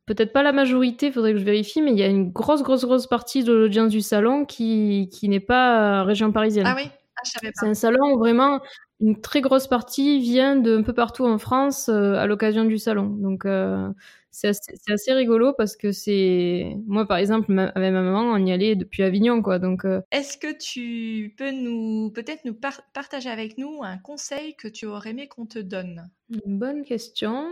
peut-être 0.06 0.32
pas 0.32 0.44
la 0.44 0.54
majorité, 0.54 1.08
il 1.08 1.14
faudrait 1.14 1.34
que 1.34 1.40
je 1.40 1.44
vérifie, 1.44 1.82
mais 1.82 1.92
il 1.92 1.98
y 1.98 2.04
a 2.04 2.08
une 2.08 2.32
grosse 2.32 2.64
grosse 2.64 2.86
grosse 2.86 3.08
partie 3.08 3.44
de 3.44 3.54
l'audience 3.54 3.92
du 3.92 4.02
salon 4.02 4.46
qui 4.46 5.10
qui 5.12 5.30
n'est 5.30 5.40
pas 5.40 6.04
région 6.04 6.32
parisienne. 6.32 6.66
Ah 6.68 6.76
oui? 6.76 6.90
Ah, 7.18 7.22
c'est 7.24 7.68
un 7.68 7.74
salon 7.74 8.14
où 8.14 8.20
vraiment 8.20 8.62
une 9.00 9.22
très 9.22 9.42
grosse 9.42 9.68
partie 9.68 10.20
vient 10.20 10.56
d'un 10.56 10.82
peu 10.82 10.94
partout 10.94 11.26
en 11.26 11.38
France 11.38 11.90
euh, 11.90 12.16
à 12.16 12.26
l'occasion 12.26 12.66
du 12.66 12.78
salon. 12.78 13.08
Donc 13.08 13.46
euh, 13.46 13.90
c'est 14.32 14.48
assez, 14.48 14.74
assez, 14.90 15.14
rigolo 15.14 15.54
parce 15.54 15.78
que 15.78 15.92
c'est 15.92 16.76
moi 16.88 17.08
par 17.08 17.18
exemple 17.18 17.58
avec 17.58 17.76
ma 17.76 18.02
maman 18.02 18.22
on 18.22 18.44
y 18.44 18.52
allait 18.52 18.76
depuis 18.76 19.04
Avignon 19.04 19.42
quoi. 19.42 19.60
Donc 19.60 19.86
euh, 19.86 20.02
est-ce 20.12 20.38
que 20.38 20.58
tu 20.58 21.36
peux 21.38 21.52
nous 21.52 22.12
peut-être 22.12 22.44
nous 22.46 22.58
partager 22.94 23.30
avec 23.30 23.58
nous 23.58 23.82
un 23.84 23.98
conseil 23.98 24.56
que 24.56 24.68
tu 24.68 24.88
aurais 24.88 25.12
aimé 25.12 25.28
qu'on 25.28 25.46
te 25.46 25.60
donne? 25.60 26.10
Une 26.46 26.58
bonne 26.58 26.84
question. 26.84 27.48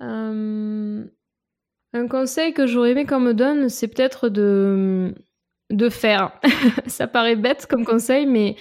Un 0.00 1.08
conseil 2.08 2.52
que 2.52 2.66
j'aurais 2.66 2.92
aimé 2.92 3.06
qu'on 3.06 3.20
me 3.20 3.32
donne, 3.32 3.68
c'est 3.68 3.88
peut-être 3.88 4.28
de 4.28 5.14
de 5.70 5.88
faire. 5.88 6.32
Ça 6.86 7.06
paraît 7.06 7.36
bête 7.36 7.66
comme 7.66 7.84
conseil, 7.84 8.26
mais 8.26 8.56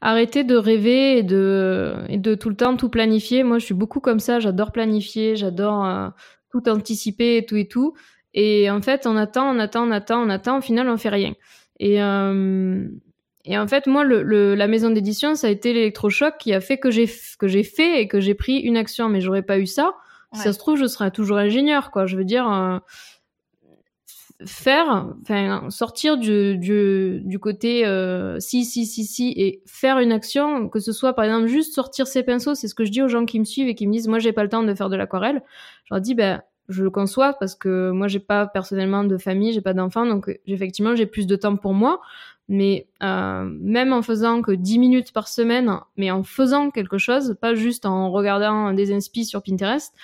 arrêter 0.00 0.44
de 0.44 0.56
rêver 0.56 1.18
et 1.18 1.22
de, 1.22 1.94
et 2.08 2.18
de 2.18 2.34
tout 2.34 2.48
le 2.48 2.56
temps 2.56 2.76
tout 2.76 2.88
planifier. 2.88 3.42
Moi, 3.42 3.58
je 3.58 3.64
suis 3.66 3.74
beaucoup 3.74 4.00
comme 4.00 4.20
ça. 4.20 4.40
J'adore 4.40 4.72
planifier, 4.72 5.36
j'adore 5.36 5.84
euh, 5.84 6.08
tout 6.50 6.68
anticiper 6.68 7.36
et 7.36 7.46
tout 7.46 7.56
et 7.56 7.68
tout. 7.68 7.94
Et 8.32 8.70
en 8.70 8.80
fait, 8.80 9.06
on 9.06 9.16
attend, 9.16 9.54
on 9.54 9.58
attend, 9.58 9.86
on 9.86 9.90
attend, 9.90 10.22
on 10.22 10.28
attend. 10.30 10.58
Au 10.58 10.60
final, 10.60 10.88
on 10.88 10.96
fait 10.96 11.08
rien. 11.08 11.34
Et, 11.78 12.02
euh, 12.02 12.86
et 13.44 13.58
en 13.58 13.66
fait, 13.66 13.86
moi, 13.86 14.04
le, 14.04 14.54
la 14.54 14.66
maison 14.66 14.90
d'édition, 14.90 15.34
ça 15.34 15.48
a 15.48 15.50
été 15.50 15.72
l'électrochoc 15.72 16.38
qui 16.38 16.52
a 16.52 16.60
fait 16.60 16.78
que 16.78 16.90
j'ai 16.90 17.08
que 17.38 17.48
j'ai 17.48 17.64
fait 17.64 18.00
et 18.00 18.08
que 18.08 18.20
j'ai 18.20 18.34
pris 18.34 18.58
une 18.58 18.76
action. 18.76 19.08
Mais 19.08 19.20
j'aurais 19.20 19.42
pas 19.42 19.58
eu 19.58 19.66
ça. 19.66 19.94
Si 20.32 20.42
ça 20.42 20.52
se 20.52 20.58
trouve, 20.58 20.76
je 20.76 20.86
serais 20.86 21.10
toujours 21.10 21.38
ingénieur, 21.38 21.90
quoi. 21.90 22.06
Je 22.06 22.16
veux 22.16 22.24
dire. 22.24 22.50
Euh, 22.50 22.78
faire, 24.46 25.08
enfin 25.22 25.68
sortir 25.70 26.16
du, 26.16 26.56
du, 26.56 27.20
du 27.24 27.38
côté 27.38 27.86
euh, 27.86 28.38
si 28.40 28.64
si 28.64 28.86
si 28.86 29.04
si 29.04 29.32
et 29.36 29.62
faire 29.66 29.98
une 29.98 30.12
action, 30.12 30.68
que 30.68 30.80
ce 30.80 30.92
soit 30.92 31.14
par 31.14 31.24
exemple 31.24 31.46
juste 31.46 31.74
sortir 31.74 32.06
ses 32.06 32.22
pinceaux, 32.22 32.54
c'est 32.54 32.68
ce 32.68 32.74
que 32.74 32.84
je 32.84 32.90
dis 32.90 33.02
aux 33.02 33.08
gens 33.08 33.26
qui 33.26 33.38
me 33.38 33.44
suivent 33.44 33.68
et 33.68 33.74
qui 33.74 33.86
me 33.86 33.92
disent 33.92 34.08
moi 34.08 34.18
j'ai 34.18 34.32
pas 34.32 34.42
le 34.42 34.48
temps 34.48 34.62
de 34.62 34.74
faire 34.74 34.88
de 34.88 34.96
l'aquarelle. 34.96 35.42
Je 35.84 35.94
leur 35.94 36.00
dis 36.00 36.14
ben 36.14 36.42
je 36.68 36.84
le 36.84 36.90
conçois 36.90 37.34
parce 37.34 37.54
que 37.54 37.90
moi 37.90 38.08
j'ai 38.08 38.20
pas 38.20 38.46
personnellement 38.46 39.04
de 39.04 39.18
famille, 39.18 39.52
j'ai 39.52 39.60
pas 39.60 39.74
d'enfants 39.74 40.06
donc 40.06 40.30
effectivement 40.46 40.94
j'ai 40.94 41.06
plus 41.06 41.26
de 41.26 41.36
temps 41.36 41.56
pour 41.56 41.74
moi. 41.74 42.00
Mais 42.48 42.88
euh, 43.04 43.44
même 43.60 43.92
en 43.92 44.02
faisant 44.02 44.42
que 44.42 44.50
10 44.50 44.80
minutes 44.80 45.12
par 45.12 45.28
semaine, 45.28 45.72
mais 45.96 46.10
en 46.10 46.24
faisant 46.24 46.70
quelque 46.70 46.98
chose, 46.98 47.36
pas 47.40 47.54
juste 47.54 47.86
en 47.86 48.10
regardant 48.10 48.72
des 48.72 48.92
inspi 48.92 49.24
sur 49.24 49.40
Pinterest, 49.40 49.94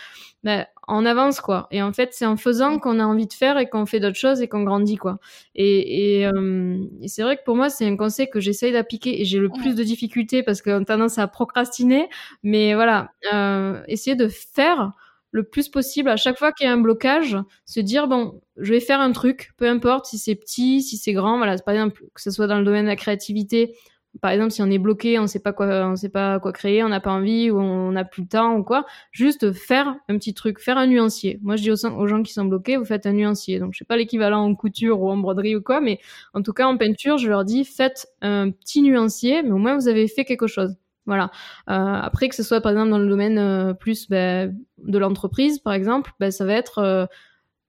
ben, 0.45 0.64
on 0.89 1.05
avance 1.05 1.41
quoi. 1.41 1.66
Et 1.70 1.82
en 1.82 1.93
fait, 1.93 2.11
c'est 2.12 2.26
en 2.26 2.37
faisant 2.37 2.78
qu'on 2.78 3.01
a 3.01 3.05
envie 3.05 3.26
de 3.26 3.32
faire 3.32 3.59
et 3.59 3.68
qu'on 3.68 3.87
fait 3.87 4.01
d'autres 4.01 4.16
choses 4.18 4.41
et 4.41 4.49
qu'on 4.49 4.62
grandit 4.62 4.97
quoi. 4.97 5.18
Et, 5.55 6.20
et, 6.20 6.26
euh, 6.26 6.78
et 7.03 7.09
c'est 7.09 7.22
vrai 7.22 7.37
que 7.37 7.43
pour 7.45 7.57
moi, 7.57 7.70
c'est 7.70 7.87
un 7.87 7.97
conseil 7.97 8.28
que 8.30 8.41
j'essaye 8.41 8.72
d'appliquer 8.72 9.20
et 9.20 9.24
j'ai 9.24 9.39
le 9.39 9.49
plus 9.49 9.74
de 9.74 9.82
difficultés 9.82 10.43
parce 10.43 10.62
qu'on 10.62 10.82
a 10.82 10.84
tendance 10.84 11.18
à 11.18 11.26
procrastiner. 11.28 12.09
Mais 12.43 12.74
voilà, 12.74 13.11
euh, 13.32 13.82
essayer 13.89 14.16
de 14.16 14.28
faire 14.28 14.93
le 15.32 15.43
plus 15.45 15.68
possible 15.68 16.09
à 16.09 16.16
chaque 16.16 16.39
fois 16.39 16.53
qu'il 16.53 16.66
y 16.66 16.70
a 16.70 16.72
un 16.72 16.78
blocage, 16.78 17.37
se 17.66 17.80
dire 17.80 18.09
bon, 18.09 18.41
je 18.57 18.72
vais 18.72 18.80
faire 18.80 19.01
un 19.01 19.12
truc, 19.12 19.51
peu 19.59 19.68
importe 19.68 20.07
si 20.07 20.18
c'est 20.18 20.34
petit, 20.34 20.82
si 20.82 20.97
c'est 20.97 21.12
grand, 21.12 21.37
voilà, 21.37 21.59
par 21.59 21.74
exemple 21.74 22.03
que 22.14 22.22
ce 22.22 22.30
soit 22.30 22.47
dans 22.47 22.59
le 22.59 22.64
domaine 22.64 22.84
de 22.84 22.89
la 22.91 22.97
créativité, 22.97 23.74
par 24.20 24.30
exemple 24.30 24.50
si 24.50 24.62
on 24.62 24.70
est 24.70 24.78
bloqué, 24.78 25.18
on 25.18 25.26
sait 25.26 25.40
pas 25.40 25.52
quoi, 25.52 25.66
on 25.86 25.96
sait 25.96 26.08
pas 26.08 26.38
quoi 26.40 26.52
créer, 26.52 26.82
on 26.82 26.88
n'a 26.88 27.00
pas 27.00 27.12
envie 27.12 27.50
ou 27.50 27.58
on 27.58 27.92
n'a 27.92 28.04
plus 28.04 28.22
le 28.22 28.28
temps 28.28 28.56
ou 28.56 28.64
quoi, 28.64 28.86
juste 29.12 29.52
faire 29.52 29.96
un 30.08 30.16
petit 30.18 30.34
truc, 30.34 30.58
faire 30.60 30.78
un 30.78 30.86
nuancier. 30.86 31.38
Moi 31.42 31.56
je 31.56 31.62
dis 31.62 31.70
aux, 31.70 32.06
gens 32.06 32.22
qui 32.22 32.32
sont 32.32 32.44
bloqués, 32.44 32.76
vous 32.76 32.84
faites 32.84 33.06
un 33.06 33.12
nuancier. 33.12 33.58
Donc 33.58 33.74
je 33.74 33.78
sais 33.78 33.84
pas 33.84 33.96
l'équivalent 33.96 34.44
en 34.44 34.54
couture 34.54 35.00
ou 35.00 35.10
en 35.10 35.16
broderie 35.16 35.56
ou 35.56 35.62
quoi, 35.62 35.80
mais 35.80 35.98
en 36.34 36.42
tout 36.42 36.52
cas 36.52 36.66
en 36.66 36.76
peinture, 36.76 37.18
je 37.18 37.28
leur 37.28 37.44
dis 37.44 37.64
faites 37.64 38.08
un 38.22 38.50
petit 38.50 38.82
nuancier, 38.82 39.42
mais 39.42 39.52
au 39.52 39.58
moins 39.58 39.76
vous 39.76 39.88
avez 39.88 40.08
fait 40.08 40.24
quelque 40.24 40.46
chose. 40.46 40.76
Voilà. 41.06 41.30
Euh, 41.70 42.00
après 42.02 42.28
que 42.28 42.34
ce 42.34 42.42
soit 42.42 42.60
par 42.60 42.72
exemple 42.72 42.90
dans 42.90 42.98
le 42.98 43.08
domaine 43.08 43.38
euh, 43.38 43.74
plus 43.74 44.08
ben, 44.08 44.56
de 44.78 44.98
l'entreprise, 44.98 45.60
par 45.60 45.72
exemple, 45.72 46.12
ben, 46.18 46.30
ça 46.32 46.44
va 46.44 46.54
être 46.54 46.78
euh, 46.78 47.06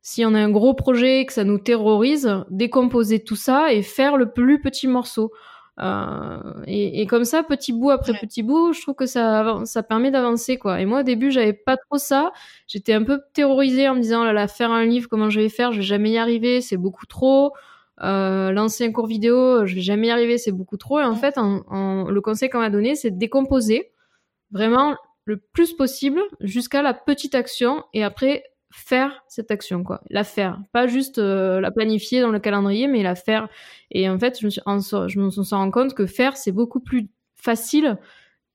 si 0.02 0.26
on 0.26 0.34
a 0.34 0.40
un 0.40 0.50
gros 0.50 0.74
projet 0.74 1.26
que 1.26 1.34
ça 1.34 1.44
nous 1.44 1.60
terrorise, 1.60 2.34
décomposer 2.50 3.24
tout 3.24 3.36
ça 3.36 3.74
et 3.74 3.82
faire 3.84 4.18
le 4.18 4.32
plus 4.32 4.62
petit 4.62 4.88
morceau. 4.88 5.32
Et, 5.80 7.02
et, 7.02 7.06
comme 7.06 7.24
ça, 7.24 7.44
petit 7.44 7.72
bout 7.72 7.92
après 7.92 8.14
petit 8.14 8.42
bout, 8.42 8.74
je 8.74 8.82
trouve 8.82 8.96
que 8.96 9.06
ça, 9.06 9.62
ça 9.66 9.84
permet 9.84 10.10
d'avancer 10.10 10.58
quoi. 10.58 10.82
Et 10.82 10.86
moi 10.86 11.02
au 11.02 11.04
début, 11.04 11.32
j'avais 11.32 11.54
pas 11.54 11.78
trop 11.78 11.98
ça. 11.98 12.32
J'étais 12.68 12.94
un 12.94 13.04
peu 13.04 13.22
terrorisée 13.34 13.88
en 13.88 13.96
me 13.96 14.02
disant 14.02 14.22
oh 14.22 14.26
là 14.26 14.34
là, 14.34 14.48
faire 14.48 14.72
un 14.72 14.86
livre, 14.86 15.08
comment 15.10 15.30
je 15.30 15.40
vais 15.40 15.50
faire? 15.50 15.72
Je 15.72 15.78
vais 15.78 15.86
jamais 15.86 16.12
y 16.12 16.18
arriver, 16.18 16.62
c'est 16.62 16.78
beaucoup 16.78 17.06
trop. 17.06 17.54
Euh, 18.04 18.52
lancer 18.52 18.86
un 18.86 18.92
cours 18.92 19.08
vidéo, 19.08 19.66
je 19.66 19.76
vais 19.76 19.82
jamais 19.82 20.08
y 20.08 20.12
arriver, 20.12 20.38
c'est 20.38 20.52
beaucoup 20.52 20.78
trop. 20.78 21.00
Et 21.00 21.04
en 21.04 21.16
fait, 21.16 21.36
le 21.38 22.20
conseil 22.22 22.50
qu'on 22.50 22.60
m'a 22.60 22.70
donné, 22.70 22.96
c'est 22.96 23.12
de 23.12 23.18
décomposer, 23.18 23.92
vraiment 24.52 24.96
le 25.26 25.38
plus 25.38 25.74
possible 25.74 26.22
jusqu'à 26.40 26.82
la 26.82 26.94
petite 26.94 27.36
action 27.36 27.84
et 27.94 28.04
après 28.04 28.44
faire 28.78 29.24
cette 29.28 29.50
action 29.50 29.84
quoi. 29.84 30.02
La 30.10 30.24
faire. 30.24 30.60
Pas 30.72 30.88
juste 30.88 31.18
euh, 31.18 31.60
la 31.60 31.72
planifier 31.72 32.22
dans 32.22 32.30
le 32.30 32.40
calendrier 32.40 32.88
mais 32.88 33.02
la 33.02 33.16
faire. 33.16 33.50
Et 33.92 34.08
en 34.08 34.20
fait 34.20 34.40
je 34.40 34.46
me 34.46 34.50
suis 34.52 34.62
je 34.66 35.20
me 35.20 35.30
suis 35.32 35.56
rendu 35.56 35.72
compte 35.72 35.94
que 35.96 36.06
faire 36.06 36.38
c'est 36.38 36.52
beaucoup 36.52 36.80
plus 36.80 37.10
facile 37.36 37.98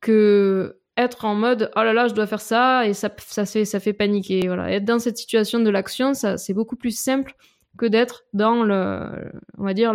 que 0.00 0.78
être 0.96 1.24
en 1.24 1.34
mode 1.34 1.70
oh 1.76 1.82
là 1.82 1.92
là 1.92 2.06
je 2.06 2.14
dois 2.14 2.26
faire 2.26 2.40
ça 2.40 2.86
et 2.86 2.94
ça 2.94 3.10
ça 3.18 3.46
fait 3.46 3.64
ça 3.64 3.80
fait 3.80 3.92
paniquer 3.92 4.46
voilà. 4.46 4.70
Être 4.70 4.84
dans 4.84 5.00
cette 5.00 5.18
situation 5.18 5.58
de 5.58 5.70
l'action 5.70 6.14
ça 6.14 6.38
c'est 6.38 6.54
beaucoup 6.54 6.76
plus 6.76 6.96
simple 6.96 7.34
que 7.76 7.86
d'être 7.86 8.24
dans 8.32 8.62
le 8.62 9.32
on 9.58 9.64
va 9.64 9.74
dire 9.74 9.92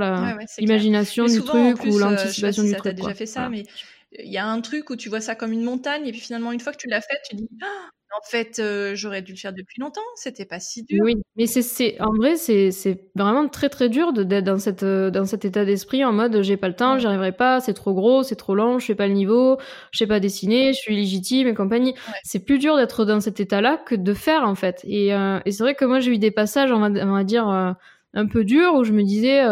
l'imagination 0.58 1.26
du 1.26 1.42
truc 1.42 1.84
ou 1.86 1.98
euh, 1.98 2.00
l'anticipation 2.00 2.64
du 2.64 2.76
truc. 2.76 2.96
Tu 2.96 3.02
déjà 3.02 3.14
fait 3.14 3.26
ça 3.26 3.48
mais 3.50 3.64
il 4.12 4.32
y 4.32 4.38
a 4.38 4.46
un 4.46 4.60
truc 4.60 4.90
où 4.90 4.98
tu 4.98 5.08
vois 5.08 5.22
ça 5.22 5.36
comme 5.36 5.54
une 5.54 5.64
montagne 5.64 6.06
et 6.06 6.12
puis 6.12 6.22
finalement 6.22 6.52
une 6.52 6.60
fois 6.60 6.74
que 6.74 6.78
tu 6.78 6.90
l'as 6.90 7.02
fait 7.02 7.20
tu 7.30 7.36
dis 7.38 7.50
«Ah, 7.62 7.90
en 8.18 8.30
fait, 8.30 8.60
euh, 8.60 8.94
j'aurais 8.96 9.22
dû 9.22 9.34
le 9.34 9.38
faire 9.38 9.54
depuis 9.54 9.80
longtemps, 9.80 10.02
c'était 10.16 10.46
pas 10.46 10.60
si 10.60 10.84
dur. 10.84 11.04
Oui, 11.04 11.16
mais 11.36 11.46
c'est 11.46 12.00
en 12.02 12.14
vrai, 12.14 12.36
c'est 12.36 12.72
vraiment 13.16 13.48
très 13.48 13.70
très 13.70 13.90
dur 13.90 14.14
d'être 14.14 14.44
dans, 14.44 14.58
cette, 14.58 14.84
euh, 14.84 15.12
dans 15.12 15.26
cet 15.26 15.46
état 15.46 15.66
d'esprit 15.66 16.04
en 16.04 16.14
mode 16.14 16.42
j'ai 16.42 16.58
pas 16.58 16.68
le 16.68 16.76
temps, 16.76 16.98
j'y 16.98 17.06
arriverai 17.06 17.32
pas, 17.32 17.60
c'est 17.60 17.74
trop 17.74 17.94
gros, 17.94 18.24
c'est 18.24 18.36
trop 18.36 18.56
long, 18.56 18.80
je 18.80 18.86
fais 18.86 18.96
pas 18.96 19.08
le 19.08 19.14
niveau, 19.14 19.58
je 19.92 20.00
sais 20.00 20.08
pas 20.08 20.20
dessiner, 20.20 20.74
je 20.74 20.80
suis 20.80 20.94
illégitime 20.94 21.48
et 21.48 21.54
compagnie. 21.54 21.94
C'est 22.24 22.44
plus 22.44 22.58
dur 22.58 22.76
d'être 22.78 23.06
dans 23.06 23.20
cet 23.20 23.40
état-là 23.40 23.78
que 23.78 23.96
de 23.96 24.14
faire 24.14 24.44
en 24.44 24.56
fait. 24.56 24.82
Et, 24.86 25.14
euh, 25.14 25.40
et 25.46 25.52
c'est 25.52 25.64
vrai 25.64 25.76
que 25.76 25.86
moi 25.86 26.00
j'ai 26.00 26.12
eu 26.12 26.18
des 26.18 26.32
passages, 26.32 26.72
on 26.72 26.80
va, 26.80 26.88
on 26.88 27.14
va 27.14 27.24
dire, 27.24 27.48
un 27.48 28.26
peu 28.26 28.44
durs 28.44 28.74
où 28.74 28.84
je 28.84 28.94
me 28.94 29.04
disais 29.04 29.44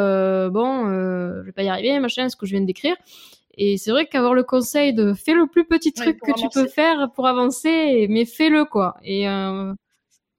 bon, 0.49 0.87
je 0.87 1.45
vais 1.45 1.51
pas 1.51 1.63
y 1.63 1.69
arriver, 1.69 1.99
machin, 1.99 2.29
ce 2.29 2.35
que 2.35 2.45
je 2.45 2.51
viens 2.51 2.61
de 2.61 2.67
décrire. 2.67 2.95
Et 3.57 3.77
c'est 3.77 3.91
vrai 3.91 4.07
qu'avoir 4.07 4.33
le 4.33 4.43
conseil 4.43 4.93
de 4.93 5.13
fais 5.13 5.33
le 5.33 5.47
plus 5.47 5.65
petit 5.65 5.93
truc 5.93 6.19
que 6.19 6.33
tu 6.39 6.47
peux 6.53 6.67
faire 6.67 7.11
pour 7.13 7.27
avancer, 7.27 8.07
mais 8.09 8.25
fais-le 8.25 8.65
quoi. 8.65 8.95
Et 9.03 9.29
euh, 9.29 9.73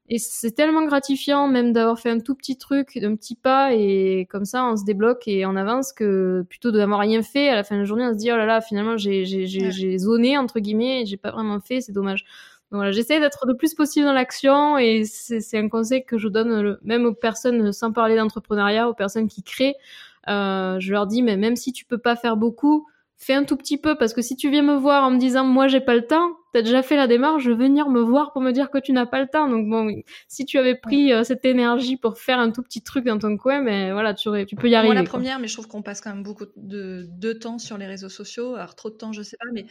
et 0.08 0.18
c'est 0.18 0.52
tellement 0.52 0.84
gratifiant 0.84 1.48
même 1.48 1.72
d'avoir 1.72 1.98
fait 1.98 2.10
un 2.10 2.20
tout 2.20 2.36
petit 2.36 2.56
truc, 2.56 2.96
un 2.96 3.16
petit 3.16 3.34
pas, 3.34 3.74
et 3.74 4.26
comme 4.30 4.44
ça 4.44 4.64
on 4.64 4.76
se 4.76 4.84
débloque 4.84 5.26
et 5.26 5.44
on 5.46 5.56
avance 5.56 5.92
que 5.92 6.44
plutôt 6.48 6.70
de 6.70 6.78
n'avoir 6.78 7.00
rien 7.00 7.22
fait 7.22 7.48
à 7.48 7.56
la 7.56 7.64
fin 7.64 7.74
de 7.74 7.80
la 7.80 7.86
journée, 7.86 8.04
on 8.04 8.12
se 8.12 8.18
dit 8.18 8.30
oh 8.30 8.36
là 8.36 8.46
là 8.46 8.60
finalement 8.60 8.96
j'ai 8.96 9.24
j'ai 9.24 9.46
j'ai 9.46 9.98
zoné 9.98 10.38
entre 10.38 10.60
guillemets, 10.60 11.04
j'ai 11.06 11.16
pas 11.16 11.32
vraiment 11.32 11.58
fait, 11.60 11.80
c'est 11.80 11.92
dommage. 11.92 12.24
Donc 12.70 12.78
voilà, 12.78 12.92
j'essaie 12.92 13.18
d'être 13.20 13.46
le 13.46 13.56
plus 13.56 13.74
possible 13.74 14.06
dans 14.06 14.12
l'action 14.12 14.78
et 14.78 15.04
c'est 15.04 15.58
un 15.58 15.68
conseil 15.68 16.04
que 16.04 16.18
je 16.18 16.28
donne 16.28 16.78
même 16.82 17.04
aux 17.04 17.14
personnes 17.14 17.72
sans 17.72 17.92
parler 17.92 18.16
d'entrepreneuriat, 18.16 18.88
aux 18.88 18.94
personnes 18.94 19.28
qui 19.28 19.42
créent. 19.42 19.76
Euh, 20.28 20.78
je 20.80 20.92
leur 20.92 21.06
dis 21.06 21.22
mais 21.22 21.36
même 21.36 21.56
si 21.56 21.72
tu 21.72 21.84
peux 21.84 21.98
pas 21.98 22.16
faire 22.16 22.36
beaucoup, 22.36 22.86
fais 23.18 23.34
un 23.34 23.44
tout 23.44 23.56
petit 23.56 23.78
peu 23.78 23.96
parce 23.96 24.12
que 24.12 24.22
si 24.22 24.36
tu 24.36 24.50
viens 24.50 24.62
me 24.62 24.74
voir 24.74 25.04
en 25.04 25.10
me 25.10 25.18
disant 25.18 25.44
moi 25.44 25.68
j'ai 25.68 25.80
pas 25.80 25.94
le 25.94 26.06
temps, 26.06 26.36
t'as 26.52 26.62
déjà 26.62 26.82
fait 26.82 26.96
la 26.96 27.06
démarche 27.06 27.44
de 27.44 27.54
venir 27.54 27.88
me 27.88 28.00
voir 28.00 28.32
pour 28.32 28.42
me 28.42 28.52
dire 28.52 28.70
que 28.70 28.78
tu 28.78 28.92
n'as 28.92 29.06
pas 29.06 29.20
le 29.20 29.28
temps. 29.28 29.48
Donc 29.48 29.68
bon, 29.68 30.02
si 30.28 30.44
tu 30.44 30.58
avais 30.58 30.74
pris 30.74 31.12
euh, 31.12 31.24
cette 31.24 31.44
énergie 31.44 31.96
pour 31.96 32.18
faire 32.18 32.38
un 32.38 32.50
tout 32.50 32.62
petit 32.62 32.82
truc 32.82 33.04
dans 33.04 33.18
ton 33.18 33.36
coin, 33.36 33.62
mais 33.62 33.92
voilà, 33.92 34.14
tu, 34.14 34.28
aurais, 34.28 34.46
tu 34.46 34.56
peux 34.56 34.68
y 34.68 34.74
arriver. 34.74 34.94
Moi 34.94 35.02
la 35.02 35.08
première, 35.08 35.38
mais 35.38 35.48
je 35.48 35.54
trouve 35.54 35.68
qu'on 35.68 35.82
passe 35.82 36.00
quand 36.00 36.12
même 36.12 36.22
beaucoup 36.22 36.46
de, 36.56 37.06
de, 37.08 37.32
temps 37.32 37.58
sur 37.58 37.78
les 37.78 37.86
réseaux 37.86 38.08
sociaux. 38.08 38.54
Alors 38.54 38.74
trop 38.74 38.90
de 38.90 38.96
temps, 38.96 39.12
je 39.12 39.22
sais 39.22 39.36
pas, 39.38 39.48
mais 39.52 39.66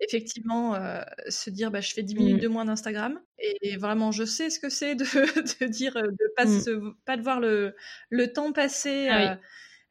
effectivement 0.00 0.74
euh, 0.74 1.02
se 1.28 1.50
dire 1.50 1.70
bah, 1.70 1.80
je 1.80 1.92
fais 1.92 2.02
10 2.02 2.14
minutes 2.14 2.36
mmh. 2.36 2.40
de 2.40 2.48
moins 2.48 2.64
d'Instagram 2.64 3.20
et 3.38 3.76
vraiment 3.76 4.12
je 4.12 4.24
sais 4.24 4.50
ce 4.50 4.58
que 4.58 4.70
c'est 4.70 4.94
de, 4.94 5.04
de 5.64 5.66
dire 5.66 5.96
euh, 5.96 6.08
de 6.08 6.32
pas, 6.36 6.46
mmh. 6.46 6.94
pas 7.04 7.16
de 7.16 7.22
voir 7.22 7.40
le, 7.40 7.74
le 8.08 8.32
temps 8.32 8.52
passer. 8.52 9.08
Ah 9.08 9.32
euh, 9.32 9.36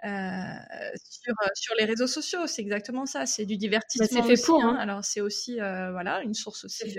sur, 0.03 1.33
euh, 1.43 1.47
sur 1.55 1.75
les 1.77 1.85
réseaux 1.85 2.07
sociaux. 2.07 2.47
C'est 2.47 2.61
exactement 2.61 3.05
ça. 3.05 3.25
C'est 3.25 3.45
du 3.45 3.55
bah, 3.55 3.59
divertissement. 3.59 4.07
c'est 4.09 4.35
fait 4.35 4.45
pour. 4.45 4.63
Hein. 4.63 4.75
Hein. 4.77 4.81
Alors 4.81 5.03
c'est 5.03 5.21
aussi 5.21 5.59
euh, 5.59 5.91
voilà 5.91 6.21
une 6.21 6.33
source 6.33 6.65
aussi 6.65 6.95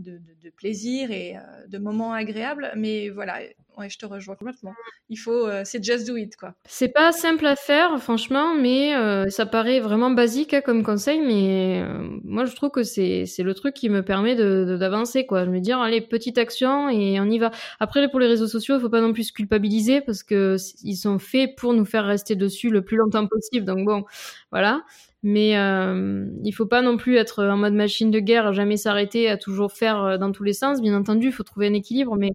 de, 0.00 0.20
de, 0.42 0.50
plaisir 0.50 1.10
et 1.10 1.36
de 1.68 1.78
moments 1.78 2.12
agréables. 2.12 2.72
Mais 2.76 3.08
voilà, 3.08 3.40
je 3.88 3.98
te 3.98 4.06
rejoins 4.06 4.34
complètement. 4.34 4.74
Il 5.08 5.16
faut, 5.16 5.48
c'est 5.64 5.82
just 5.82 6.06
do 6.06 6.16
it 6.16 6.36
quoi. 6.36 6.54
C'est 6.66 6.88
pas 6.88 7.12
simple 7.12 7.46
à 7.46 7.56
faire, 7.56 8.00
franchement, 8.02 8.54
mais 8.54 8.92
ça 9.30 9.46
paraît 9.46 9.80
vraiment 9.80 10.10
basique 10.10 10.54
hein, 10.54 10.60
comme 10.60 10.82
conseil. 10.82 11.20
Mais 11.20 11.82
moi, 12.24 12.44
je 12.44 12.54
trouve 12.54 12.70
que 12.70 12.82
c'est 12.82 13.26
le 13.38 13.54
truc 13.54 13.74
qui 13.74 13.88
me 13.88 14.02
permet 14.02 14.34
d'avancer 14.34 15.26
quoi. 15.26 15.44
Je 15.44 15.50
me 15.50 15.60
dire 15.60 15.78
allez 15.80 16.00
petite 16.00 16.38
action 16.38 16.88
et 16.88 17.20
on 17.20 17.26
y 17.26 17.38
va. 17.38 17.50
Après 17.78 18.08
pour 18.08 18.20
les 18.20 18.26
réseaux 18.26 18.48
sociaux, 18.48 18.76
il 18.76 18.80
faut 18.80 18.90
pas 18.90 19.00
non 19.00 19.12
plus 19.12 19.24
se 19.24 19.32
culpabiliser 19.32 20.00
parce 20.00 20.22
que 20.22 20.56
ils 20.82 20.96
sont 20.96 21.18
faits 21.18 21.56
pour 21.56 21.72
nous 21.72 21.84
faire 21.84 22.04
rester 22.04 22.36
dessus 22.36 22.70
le 22.70 22.82
plus 22.82 22.96
longtemps 22.96 23.26
possible. 23.26 23.64
Donc 23.64 23.84
bon, 23.84 24.04
voilà. 24.50 24.82
Mais 25.22 25.56
euh, 25.58 26.26
il 26.44 26.52
faut 26.52 26.66
pas 26.66 26.80
non 26.80 26.96
plus 26.96 27.16
être 27.16 27.44
en 27.44 27.56
mode 27.56 27.74
machine 27.74 28.10
de 28.10 28.20
guerre, 28.20 28.52
jamais 28.52 28.76
s'arrêter, 28.76 29.28
à 29.28 29.36
toujours 29.36 29.72
faire 29.72 30.18
dans 30.18 30.32
tous 30.32 30.44
les 30.44 30.54
sens. 30.54 30.80
Bien 30.80 30.96
entendu, 30.96 31.26
il 31.26 31.32
faut 31.32 31.42
trouver 31.42 31.66
un 31.68 31.74
équilibre, 31.74 32.16
mais 32.16 32.32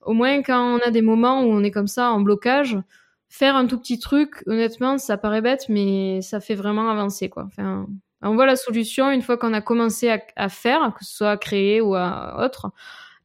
au 0.00 0.12
moins 0.12 0.42
quand 0.42 0.76
on 0.76 0.78
a 0.78 0.90
des 0.90 1.02
moments 1.02 1.42
où 1.42 1.46
on 1.46 1.62
est 1.62 1.70
comme 1.70 1.86
ça 1.86 2.10
en 2.10 2.20
blocage, 2.20 2.76
faire 3.28 3.56
un 3.56 3.66
tout 3.66 3.78
petit 3.78 3.98
truc, 3.98 4.42
honnêtement, 4.46 4.98
ça 4.98 5.16
paraît 5.16 5.40
bête, 5.40 5.66
mais 5.68 6.22
ça 6.22 6.40
fait 6.40 6.54
vraiment 6.54 6.88
avancer, 6.88 7.28
quoi. 7.28 7.44
Enfin, 7.46 7.86
on 8.22 8.34
voit 8.34 8.46
la 8.46 8.56
solution 8.56 9.10
une 9.10 9.22
fois 9.22 9.36
qu'on 9.36 9.52
a 9.52 9.60
commencé 9.60 10.08
à, 10.36 10.48
faire, 10.48 10.94
que 10.96 11.04
ce 11.04 11.16
soit 11.16 11.32
à 11.32 11.36
créer 11.36 11.80
ou 11.80 11.94
à 11.94 12.44
autre. 12.44 12.70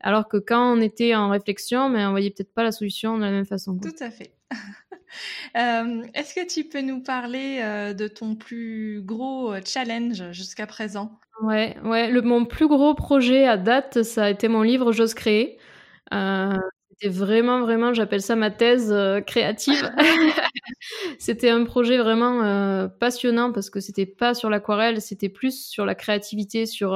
Alors 0.02 0.28
que 0.28 0.38
quand 0.38 0.74
on 0.76 0.82
était 0.82 1.14
en 1.14 1.30
réflexion, 1.30 1.90
mais 1.90 2.06
on 2.06 2.12
voyait 2.12 2.32
peut-être 2.32 2.54
pas 2.54 2.64
la 2.64 2.72
solution 2.72 3.18
de 3.18 3.24
la 3.24 3.32
même 3.32 3.46
façon. 3.46 3.78
Tout 3.78 3.96
à 4.00 4.10
fait. 4.10 4.34
Euh, 5.58 6.04
est-ce 6.14 6.34
que 6.34 6.48
tu 6.48 6.64
peux 6.66 6.82
nous 6.82 7.02
parler 7.02 7.60
euh, 7.62 7.94
de 7.94 8.08
ton 8.08 8.36
plus 8.36 9.02
gros 9.04 9.54
euh, 9.54 9.62
challenge 9.66 10.32
jusqu'à 10.32 10.68
présent? 10.68 11.20
Ouais, 11.42 11.78
ouais. 11.84 12.10
Le, 12.10 12.22
mon 12.22 12.46
plus 12.46 12.68
gros 12.68 12.94
projet 12.94 13.46
à 13.46 13.58
date, 13.58 14.04
ça 14.04 14.26
a 14.26 14.30
été 14.30 14.48
mon 14.48 14.62
livre 14.62 14.92
J'ose 14.92 15.14
créer. 15.14 15.58
Euh, 16.14 16.54
c'était 16.92 17.14
vraiment, 17.14 17.62
vraiment, 17.62 17.94
j'appelle 17.94 18.22
ça 18.22 18.36
ma 18.36 18.52
thèse 18.52 18.94
créative. 19.26 19.90
c'était 21.20 21.50
un 21.50 21.64
projet 21.64 21.98
vraiment 21.98 22.44
euh, 22.44 22.88
passionnant 22.88 23.54
parce 23.54 23.70
que 23.70 23.80
c'était 23.80 24.06
pas 24.06 24.34
sur 24.34 24.50
l'aquarelle, 24.50 25.02
c'était 25.02 25.30
plus 25.30 25.66
sur 25.66 25.86
la 25.86 25.96
créativité, 25.96 26.66
sur 26.66 26.92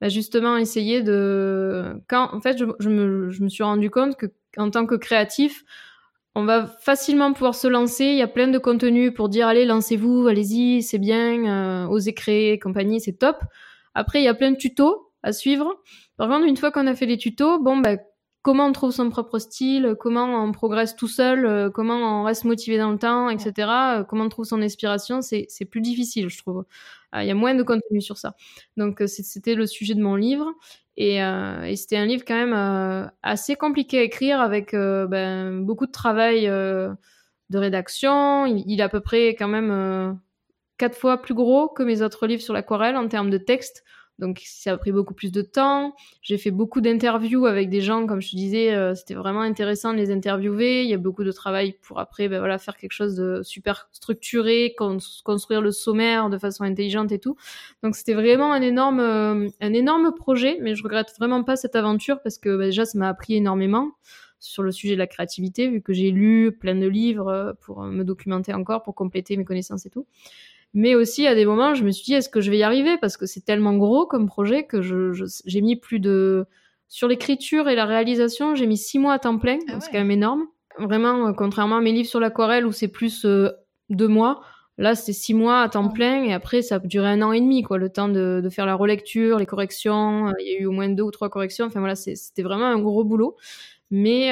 bah, 0.00 0.08
justement 0.08 0.56
essayer 0.56 1.02
de. 1.02 2.00
Quand, 2.08 2.34
en 2.34 2.40
fait, 2.40 2.56
je, 2.58 2.64
je, 2.78 2.88
me, 2.88 3.28
je 3.28 3.42
me 3.42 3.48
suis 3.48 3.64
rendu 3.64 3.90
compte 3.90 4.16
que 4.16 4.26
en 4.56 4.70
tant 4.70 4.86
que 4.86 4.94
créatif, 4.94 5.64
on 6.38 6.44
va 6.44 6.68
facilement 6.68 7.32
pouvoir 7.32 7.56
se 7.56 7.66
lancer. 7.66 8.04
Il 8.04 8.16
y 8.16 8.22
a 8.22 8.28
plein 8.28 8.46
de 8.46 8.58
contenus 8.58 9.12
pour 9.12 9.28
dire 9.28 9.48
allez, 9.48 9.64
lancez-vous, 9.64 10.28
allez-y, 10.28 10.82
c'est 10.84 10.98
bien, 10.98 11.44
euh, 11.44 11.88
osez 11.88 12.14
créer, 12.14 12.60
compagnie, 12.60 13.00
c'est 13.00 13.18
top. 13.18 13.42
Après, 13.94 14.20
il 14.20 14.24
y 14.24 14.28
a 14.28 14.34
plein 14.34 14.52
de 14.52 14.56
tutos 14.56 15.10
à 15.24 15.32
suivre. 15.32 15.82
Par 16.16 16.28
contre, 16.28 16.46
une 16.46 16.56
fois 16.56 16.70
qu'on 16.70 16.86
a 16.86 16.94
fait 16.94 17.06
les 17.06 17.18
tutos, 17.18 17.58
bon, 17.58 17.78
bah, 17.78 17.96
comment 18.42 18.66
on 18.66 18.72
trouve 18.72 18.92
son 18.92 19.10
propre 19.10 19.38
style, 19.38 19.96
comment 19.98 20.42
on 20.44 20.52
progresse 20.52 20.96
tout 20.96 21.08
seul, 21.08 21.44
euh, 21.46 21.70
comment 21.70 22.20
on 22.20 22.24
reste 22.24 22.44
motivé 22.44 22.78
dans 22.78 22.90
le 22.90 22.98
temps, 22.98 23.28
etc. 23.30 23.52
Euh, 23.68 24.04
comment 24.04 24.24
on 24.24 24.28
trouve 24.28 24.44
son 24.44 24.62
inspiration, 24.62 25.20
c'est 25.22 25.64
plus 25.70 25.80
difficile, 25.80 26.28
je 26.28 26.38
trouve. 26.38 26.64
Euh, 27.14 27.22
il 27.22 27.26
y 27.26 27.30
a 27.30 27.34
moins 27.34 27.54
de 27.54 27.62
contenu 27.62 28.00
sur 28.00 28.18
ça. 28.18 28.34
Donc 28.76 29.02
c'était 29.06 29.54
le 29.54 29.66
sujet 29.66 29.94
de 29.94 30.02
mon 30.02 30.14
livre. 30.14 30.52
Et, 30.96 31.20
c'était 31.76 31.96
un 31.96 32.06
livre 32.06 32.24
quand 32.26 32.34
même 32.34 33.08
assez 33.22 33.54
compliqué 33.54 34.00
à 34.00 34.02
écrire 34.02 34.40
avec 34.40 34.72
ben, 34.72 35.60
beaucoup 35.64 35.86
de 35.86 35.92
travail 35.92 36.46
de 36.46 37.58
rédaction. 37.58 38.46
Il, 38.46 38.80
est 38.80 38.82
à 38.82 38.88
peu 38.88 39.00
près 39.00 39.28
quand 39.36 39.46
même 39.46 40.18
quatre 40.76 40.98
fois 40.98 41.22
plus 41.22 41.34
gros 41.34 41.68
que 41.68 41.84
mes 41.84 42.02
autres 42.02 42.26
livres 42.26 42.42
sur 42.42 42.52
l'aquarelle 42.52 42.96
en 42.96 43.06
termes 43.06 43.30
de 43.30 43.38
texte. 43.38 43.84
Donc 44.18 44.42
ça 44.44 44.72
a 44.72 44.76
pris 44.76 44.90
beaucoup 44.90 45.14
plus 45.14 45.30
de 45.30 45.42
temps. 45.42 45.94
J'ai 46.22 46.38
fait 46.38 46.50
beaucoup 46.50 46.80
d'interviews 46.80 47.46
avec 47.46 47.70
des 47.70 47.80
gens, 47.80 48.06
comme 48.06 48.20
je 48.20 48.30
te 48.30 48.36
disais, 48.36 48.74
euh, 48.74 48.94
c'était 48.94 49.14
vraiment 49.14 49.42
intéressant 49.42 49.92
de 49.92 49.98
les 49.98 50.10
interviewer. 50.10 50.82
Il 50.82 50.88
y 50.88 50.94
a 50.94 50.98
beaucoup 50.98 51.22
de 51.22 51.30
travail 51.30 51.76
pour 51.82 52.00
après, 52.00 52.28
ben 52.28 52.40
voilà, 52.40 52.58
faire 52.58 52.76
quelque 52.76 52.92
chose 52.92 53.14
de 53.14 53.42
super 53.44 53.88
structuré, 53.92 54.74
construire 55.24 55.60
le 55.60 55.70
sommaire 55.70 56.30
de 56.30 56.38
façon 56.38 56.64
intelligente 56.64 57.12
et 57.12 57.20
tout. 57.20 57.36
Donc 57.84 57.94
c'était 57.94 58.14
vraiment 58.14 58.52
un 58.52 58.60
énorme, 58.60 59.00
euh, 59.00 59.48
un 59.60 59.72
énorme 59.72 60.12
projet, 60.12 60.58
mais 60.60 60.74
je 60.74 60.82
regrette 60.82 61.14
vraiment 61.16 61.44
pas 61.44 61.54
cette 61.54 61.76
aventure 61.76 62.20
parce 62.20 62.38
que 62.38 62.56
ben, 62.56 62.66
déjà 62.66 62.84
ça 62.84 62.98
m'a 62.98 63.08
appris 63.08 63.34
énormément 63.34 63.92
sur 64.40 64.62
le 64.62 64.72
sujet 64.72 64.94
de 64.94 64.98
la 64.98 65.06
créativité, 65.06 65.68
vu 65.68 65.80
que 65.82 65.92
j'ai 65.92 66.10
lu 66.10 66.52
plein 66.52 66.74
de 66.74 66.86
livres 66.86 67.28
euh, 67.28 67.52
pour 67.60 67.82
me 67.82 68.02
documenter 68.02 68.52
encore, 68.52 68.82
pour 68.82 68.96
compléter 68.96 69.36
mes 69.36 69.44
connaissances 69.44 69.86
et 69.86 69.90
tout. 69.90 70.06
Mais 70.74 70.94
aussi, 70.94 71.26
à 71.26 71.34
des 71.34 71.44
moments, 71.44 71.74
je 71.74 71.84
me 71.84 71.90
suis 71.90 72.04
dit, 72.04 72.14
est-ce 72.14 72.28
que 72.28 72.40
je 72.40 72.50
vais 72.50 72.58
y 72.58 72.62
arriver? 72.62 72.98
Parce 72.98 73.16
que 73.16 73.26
c'est 73.26 73.44
tellement 73.44 73.74
gros 73.76 74.06
comme 74.06 74.26
projet 74.26 74.64
que 74.64 74.82
je, 74.82 75.12
j'ai 75.44 75.60
mis 75.60 75.76
plus 75.76 76.00
de... 76.00 76.46
Sur 76.90 77.06
l'écriture 77.06 77.68
et 77.68 77.74
la 77.74 77.84
réalisation, 77.84 78.54
j'ai 78.54 78.66
mis 78.66 78.78
six 78.78 78.98
mois 78.98 79.12
à 79.12 79.18
temps 79.18 79.36
plein, 79.36 79.58
ah 79.68 79.78
c'est 79.78 79.90
quand 79.90 79.98
même 79.98 80.10
énorme. 80.10 80.46
Vraiment, 80.78 81.28
euh, 81.28 81.32
contrairement 81.32 81.76
à 81.76 81.80
mes 81.82 81.92
livres 81.92 82.08
sur 82.08 82.20
l'aquarelle 82.20 82.64
où 82.64 82.72
c'est 82.72 82.88
plus 82.88 83.26
euh, 83.26 83.50
deux 83.90 84.08
mois, 84.08 84.40
là 84.78 84.94
c'est 84.94 85.12
six 85.12 85.34
mois 85.34 85.60
à 85.60 85.68
temps 85.68 85.88
plein 85.88 86.24
et 86.24 86.32
après 86.32 86.62
ça 86.62 86.76
a 86.76 86.78
duré 86.78 87.08
un 87.08 87.20
an 87.20 87.32
et 87.32 87.40
demi, 87.40 87.62
quoi, 87.62 87.76
le 87.76 87.90
temps 87.90 88.08
de, 88.08 88.40
de 88.42 88.48
faire 88.48 88.64
la 88.64 88.74
relecture, 88.74 89.38
les 89.38 89.44
corrections. 89.44 90.28
Euh, 90.28 90.32
il 90.40 90.46
y 90.50 90.56
a 90.56 90.60
eu 90.60 90.66
au 90.66 90.72
moins 90.72 90.88
deux 90.88 91.02
ou 91.02 91.10
trois 91.10 91.28
corrections. 91.28 91.66
Enfin 91.66 91.80
voilà, 91.80 91.94
c'était 91.94 92.42
vraiment 92.42 92.66
un 92.66 92.78
gros 92.78 93.04
boulot, 93.04 93.36
mais, 93.90 94.30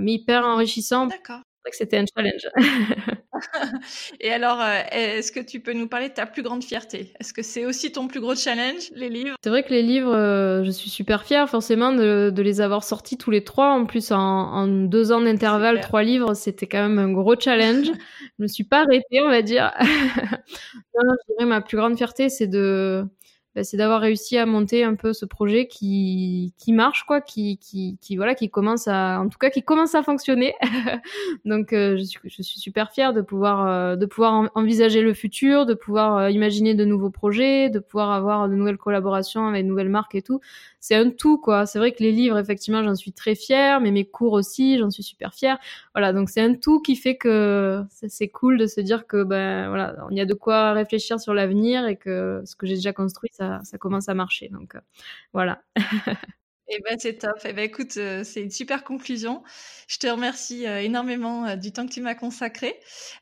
mais 0.00 0.12
hyper 0.14 0.44
enrichissant. 0.44 1.06
D'accord 1.06 1.42
que 1.70 1.76
c'était 1.76 1.98
un 1.98 2.04
challenge. 2.14 2.48
Et 4.20 4.32
alors, 4.32 4.60
euh, 4.60 4.80
est-ce 4.90 5.32
que 5.32 5.40
tu 5.40 5.60
peux 5.60 5.72
nous 5.72 5.88
parler 5.88 6.08
de 6.08 6.14
ta 6.14 6.26
plus 6.26 6.42
grande 6.42 6.64
fierté? 6.64 7.12
Est-ce 7.20 7.32
que 7.32 7.42
c'est 7.42 7.64
aussi 7.66 7.92
ton 7.92 8.08
plus 8.08 8.20
gros 8.20 8.34
challenge, 8.34 8.90
les 8.94 9.08
livres? 9.08 9.36
C'est 9.42 9.50
vrai 9.50 9.62
que 9.62 9.70
les 9.70 9.82
livres, 9.82 10.14
euh, 10.14 10.64
je 10.64 10.70
suis 10.70 10.90
super 10.90 11.24
fière 11.24 11.48
forcément 11.48 11.92
de, 11.92 12.32
les 12.36 12.60
avoir 12.60 12.84
sortis 12.84 13.16
tous 13.16 13.30
les 13.30 13.44
trois. 13.44 13.70
En 13.70 13.86
plus, 13.86 14.12
en, 14.12 14.66
deux 14.66 15.12
ans 15.12 15.20
d'intervalle, 15.20 15.80
trois 15.80 16.02
livres, 16.02 16.34
c'était 16.34 16.66
quand 16.66 16.88
même 16.88 16.98
un 16.98 17.12
gros 17.12 17.38
challenge. 17.38 17.86
je 18.38 18.42
me 18.42 18.48
suis 18.48 18.64
pas 18.64 18.82
arrêtée, 18.82 19.20
on 19.22 19.28
va 19.28 19.42
dire. 19.42 19.72
non, 19.80 21.14
je 21.28 21.34
dirais 21.34 21.46
ma 21.46 21.60
plus 21.60 21.76
grande 21.76 21.96
fierté, 21.96 22.28
c'est 22.28 22.46
de 22.46 23.04
bah, 23.56 23.64
c'est 23.64 23.78
d'avoir 23.78 24.02
réussi 24.02 24.36
à 24.36 24.44
monter 24.44 24.84
un 24.84 24.96
peu 24.96 25.14
ce 25.14 25.24
projet 25.24 25.66
qui, 25.66 26.52
qui 26.58 26.74
marche, 26.74 27.04
quoi, 27.04 27.22
qui, 27.22 27.56
qui, 27.56 27.96
qui, 28.02 28.16
voilà, 28.16 28.34
qui 28.34 28.50
commence 28.50 28.86
à, 28.86 29.18
en 29.18 29.30
tout 29.30 29.38
cas, 29.38 29.48
qui 29.48 29.62
commence 29.62 29.94
à 29.94 30.02
fonctionner. 30.02 30.54
Donc, 31.46 31.72
euh, 31.72 31.96
je, 31.96 32.04
suis, 32.04 32.20
je 32.24 32.42
suis 32.42 32.60
super 32.60 32.92
fière 32.92 33.14
de 33.14 33.22
pouvoir, 33.22 33.66
euh, 33.66 33.96
de 33.96 34.04
pouvoir 34.04 34.50
envisager 34.54 35.00
le 35.00 35.14
futur, 35.14 35.64
de 35.64 35.72
pouvoir 35.72 36.18
euh, 36.18 36.30
imaginer 36.30 36.74
de 36.74 36.84
nouveaux 36.84 37.08
projets, 37.08 37.70
de 37.70 37.78
pouvoir 37.78 38.10
avoir 38.10 38.46
de 38.50 38.54
nouvelles 38.54 38.76
collaborations 38.76 39.48
avec 39.48 39.64
de 39.64 39.68
nouvelles 39.70 39.88
marques 39.88 40.14
et 40.14 40.22
tout 40.22 40.40
c'est 40.86 40.94
un 40.94 41.10
tout 41.10 41.36
quoi. 41.38 41.66
C'est 41.66 41.80
vrai 41.80 41.90
que 41.90 42.00
les 42.00 42.12
livres, 42.12 42.38
effectivement, 42.38 42.84
j'en 42.84 42.94
suis 42.94 43.12
très 43.12 43.34
fière, 43.34 43.80
mais 43.80 43.90
mes 43.90 44.04
cours 44.04 44.34
aussi, 44.34 44.78
j'en 44.78 44.88
suis 44.88 45.02
super 45.02 45.34
fière. 45.34 45.58
Voilà, 45.96 46.12
donc 46.12 46.30
c'est 46.30 46.40
un 46.40 46.54
tout 46.54 46.80
qui 46.80 46.94
fait 46.94 47.16
que 47.16 47.82
c'est 47.90 48.28
cool 48.28 48.56
de 48.56 48.66
se 48.68 48.80
dire 48.80 49.08
que 49.08 49.24
ben 49.24 49.68
voilà, 49.68 49.96
on 50.08 50.14
y 50.14 50.20
a 50.20 50.26
de 50.26 50.34
quoi 50.34 50.72
réfléchir 50.74 51.18
sur 51.18 51.34
l'avenir 51.34 51.86
et 51.88 51.96
que 51.96 52.40
ce 52.44 52.54
que 52.54 52.68
j'ai 52.68 52.76
déjà 52.76 52.92
construit, 52.92 53.30
ça, 53.32 53.45
ça 53.64 53.78
commence 53.78 54.08
à 54.08 54.14
marcher. 54.14 54.48
Donc 54.48 54.74
euh, 54.74 54.80
voilà. 55.32 55.62
Eh 56.68 56.80
ben 56.82 56.98
c'est 56.98 57.18
top. 57.18 57.38
Eh 57.44 57.52
ben 57.52 57.62
écoute, 57.62 57.96
euh, 57.96 58.24
c'est 58.24 58.42
une 58.42 58.50
super 58.50 58.82
conclusion. 58.82 59.44
Je 59.86 59.98
te 59.98 60.08
remercie 60.08 60.66
euh, 60.66 60.82
énormément 60.82 61.54
du 61.54 61.70
temps 61.70 61.86
que 61.86 61.92
tu 61.92 62.00
m'as 62.00 62.16
consacré. 62.16 62.74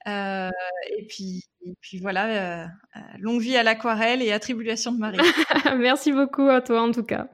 et 0.06 1.06
puis 1.10 1.44
et 1.60 1.74
puis 1.82 1.98
voilà, 1.98 2.70
longue 3.18 3.42
vie 3.42 3.58
à 3.58 3.62
l'aquarelle 3.62 4.22
et 4.22 4.32
à 4.32 4.40
Tribulation 4.40 4.92
de 4.92 4.98
Marie. 4.98 5.18
Merci 5.76 6.10
beaucoup 6.12 6.48
à 6.48 6.62
toi 6.62 6.80
en 6.80 6.90
tout 6.90 7.02
cas. 7.02 7.28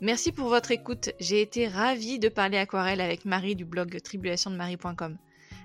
Merci 0.00 0.32
pour 0.32 0.48
votre 0.48 0.72
écoute. 0.72 1.10
J'ai 1.20 1.42
été 1.42 1.68
ravie 1.68 2.18
de 2.18 2.28
parler 2.28 2.56
aquarelle 2.56 3.00
avec 3.02 3.26
Marie 3.26 3.54
du 3.54 3.66
blog 3.66 4.00
tribulationdemarie.com. 4.02 5.16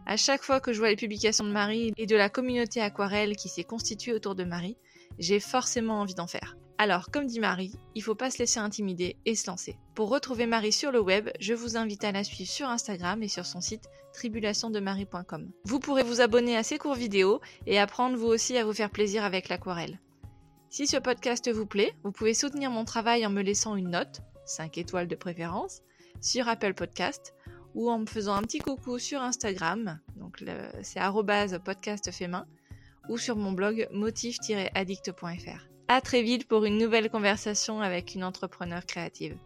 À 0.10 0.16
chaque 0.16 0.42
fois 0.42 0.62
que 0.62 0.72
je 0.72 0.80
vois 0.80 0.88
les 0.88 0.96
publications 0.96 1.44
de 1.44 1.52
Marie 1.52 1.92
et 1.98 2.06
de 2.06 2.16
la 2.16 2.30
communauté 2.30 2.80
aquarelle 2.80 3.36
qui 3.36 3.50
s'est 3.50 3.66
constituée 3.66 4.14
autour 4.14 4.36
de 4.36 4.46
Marie, 4.46 4.78
j'ai 5.20 5.42
forcément 5.42 6.00
envie 6.00 6.16
d'en 6.16 6.28
faire. 6.28 6.56
Alors, 6.78 7.12
comme 7.12 7.26
dit 7.26 7.42
Marie, 7.42 7.76
il 7.94 8.02
faut 8.02 8.16
pas 8.16 8.32
se 8.32 8.38
laisser 8.38 8.62
intimider 8.62 9.18
et 9.26 9.36
se 9.36 9.52
lancer. 9.52 9.78
Pour 9.96 10.08
retrouver 10.08 10.46
Marie 10.46 10.72
sur 10.72 10.94
le 10.94 11.02
web, 11.02 11.30
je 11.42 11.54
vous 11.54 11.76
invite 11.76 12.06
à 12.06 12.14
la 12.14 12.24
suivre 12.24 12.50
sur 12.50 12.70
Instagram 12.70 13.22
et 13.22 13.28
sur 13.28 13.46
son 13.46 13.60
site 13.60 13.90
tribulationdemarie.com. 14.14 15.52
Vous 15.66 15.80
pourrez 15.80 16.04
vous 16.04 16.22
abonner 16.22 16.56
à 16.56 16.64
ses 16.64 16.78
cours 16.78 16.96
vidéo 16.96 17.42
et 17.66 17.78
apprendre 17.78 18.16
vous 18.16 18.28
aussi 18.28 18.56
à 18.58 18.64
vous 18.64 18.74
faire 18.74 18.92
plaisir 18.92 19.26
avec 19.26 19.50
l'aquarelle. 19.50 20.00
Si 20.70 20.88
ce 20.88 20.96
podcast 20.96 21.52
vous 21.52 21.66
plaît, 21.66 21.94
vous 22.06 22.14
pouvez 22.14 22.34
soutenir 22.34 22.72
mon 22.72 22.86
travail 22.86 23.26
en 23.26 23.30
me 23.30 23.42
laissant 23.42 23.76
une 23.76 23.90
note, 23.90 24.22
5 24.46 24.78
étoiles 24.78 25.10
de 25.10 25.16
préférence, 25.18 25.82
sur 26.22 26.48
Apple 26.48 26.76
Podcast 26.76 27.34
ou 27.78 27.92
en 27.92 28.00
me 28.00 28.08
faisant 28.08 28.34
un 28.34 28.42
petit 28.42 28.58
coucou 28.58 28.98
sur 28.98 29.22
Instagram, 29.22 30.00
donc 30.16 30.44
c'est 30.82 31.00
podcast 31.64 32.10
ou 33.08 33.20
sur 33.20 33.36
mon 33.36 33.52
blog 33.52 33.88
motif-addict.fr. 33.92 35.68
À 35.88 36.02
très 36.02 36.24
vite 36.24 36.48
pour 36.48 36.66
une 36.66 36.80
nouvelle 36.80 37.12
conversation 37.12 37.80
avec 37.80 38.16
une 38.16 38.24
entrepreneur 38.24 38.84
créative. 38.84 39.38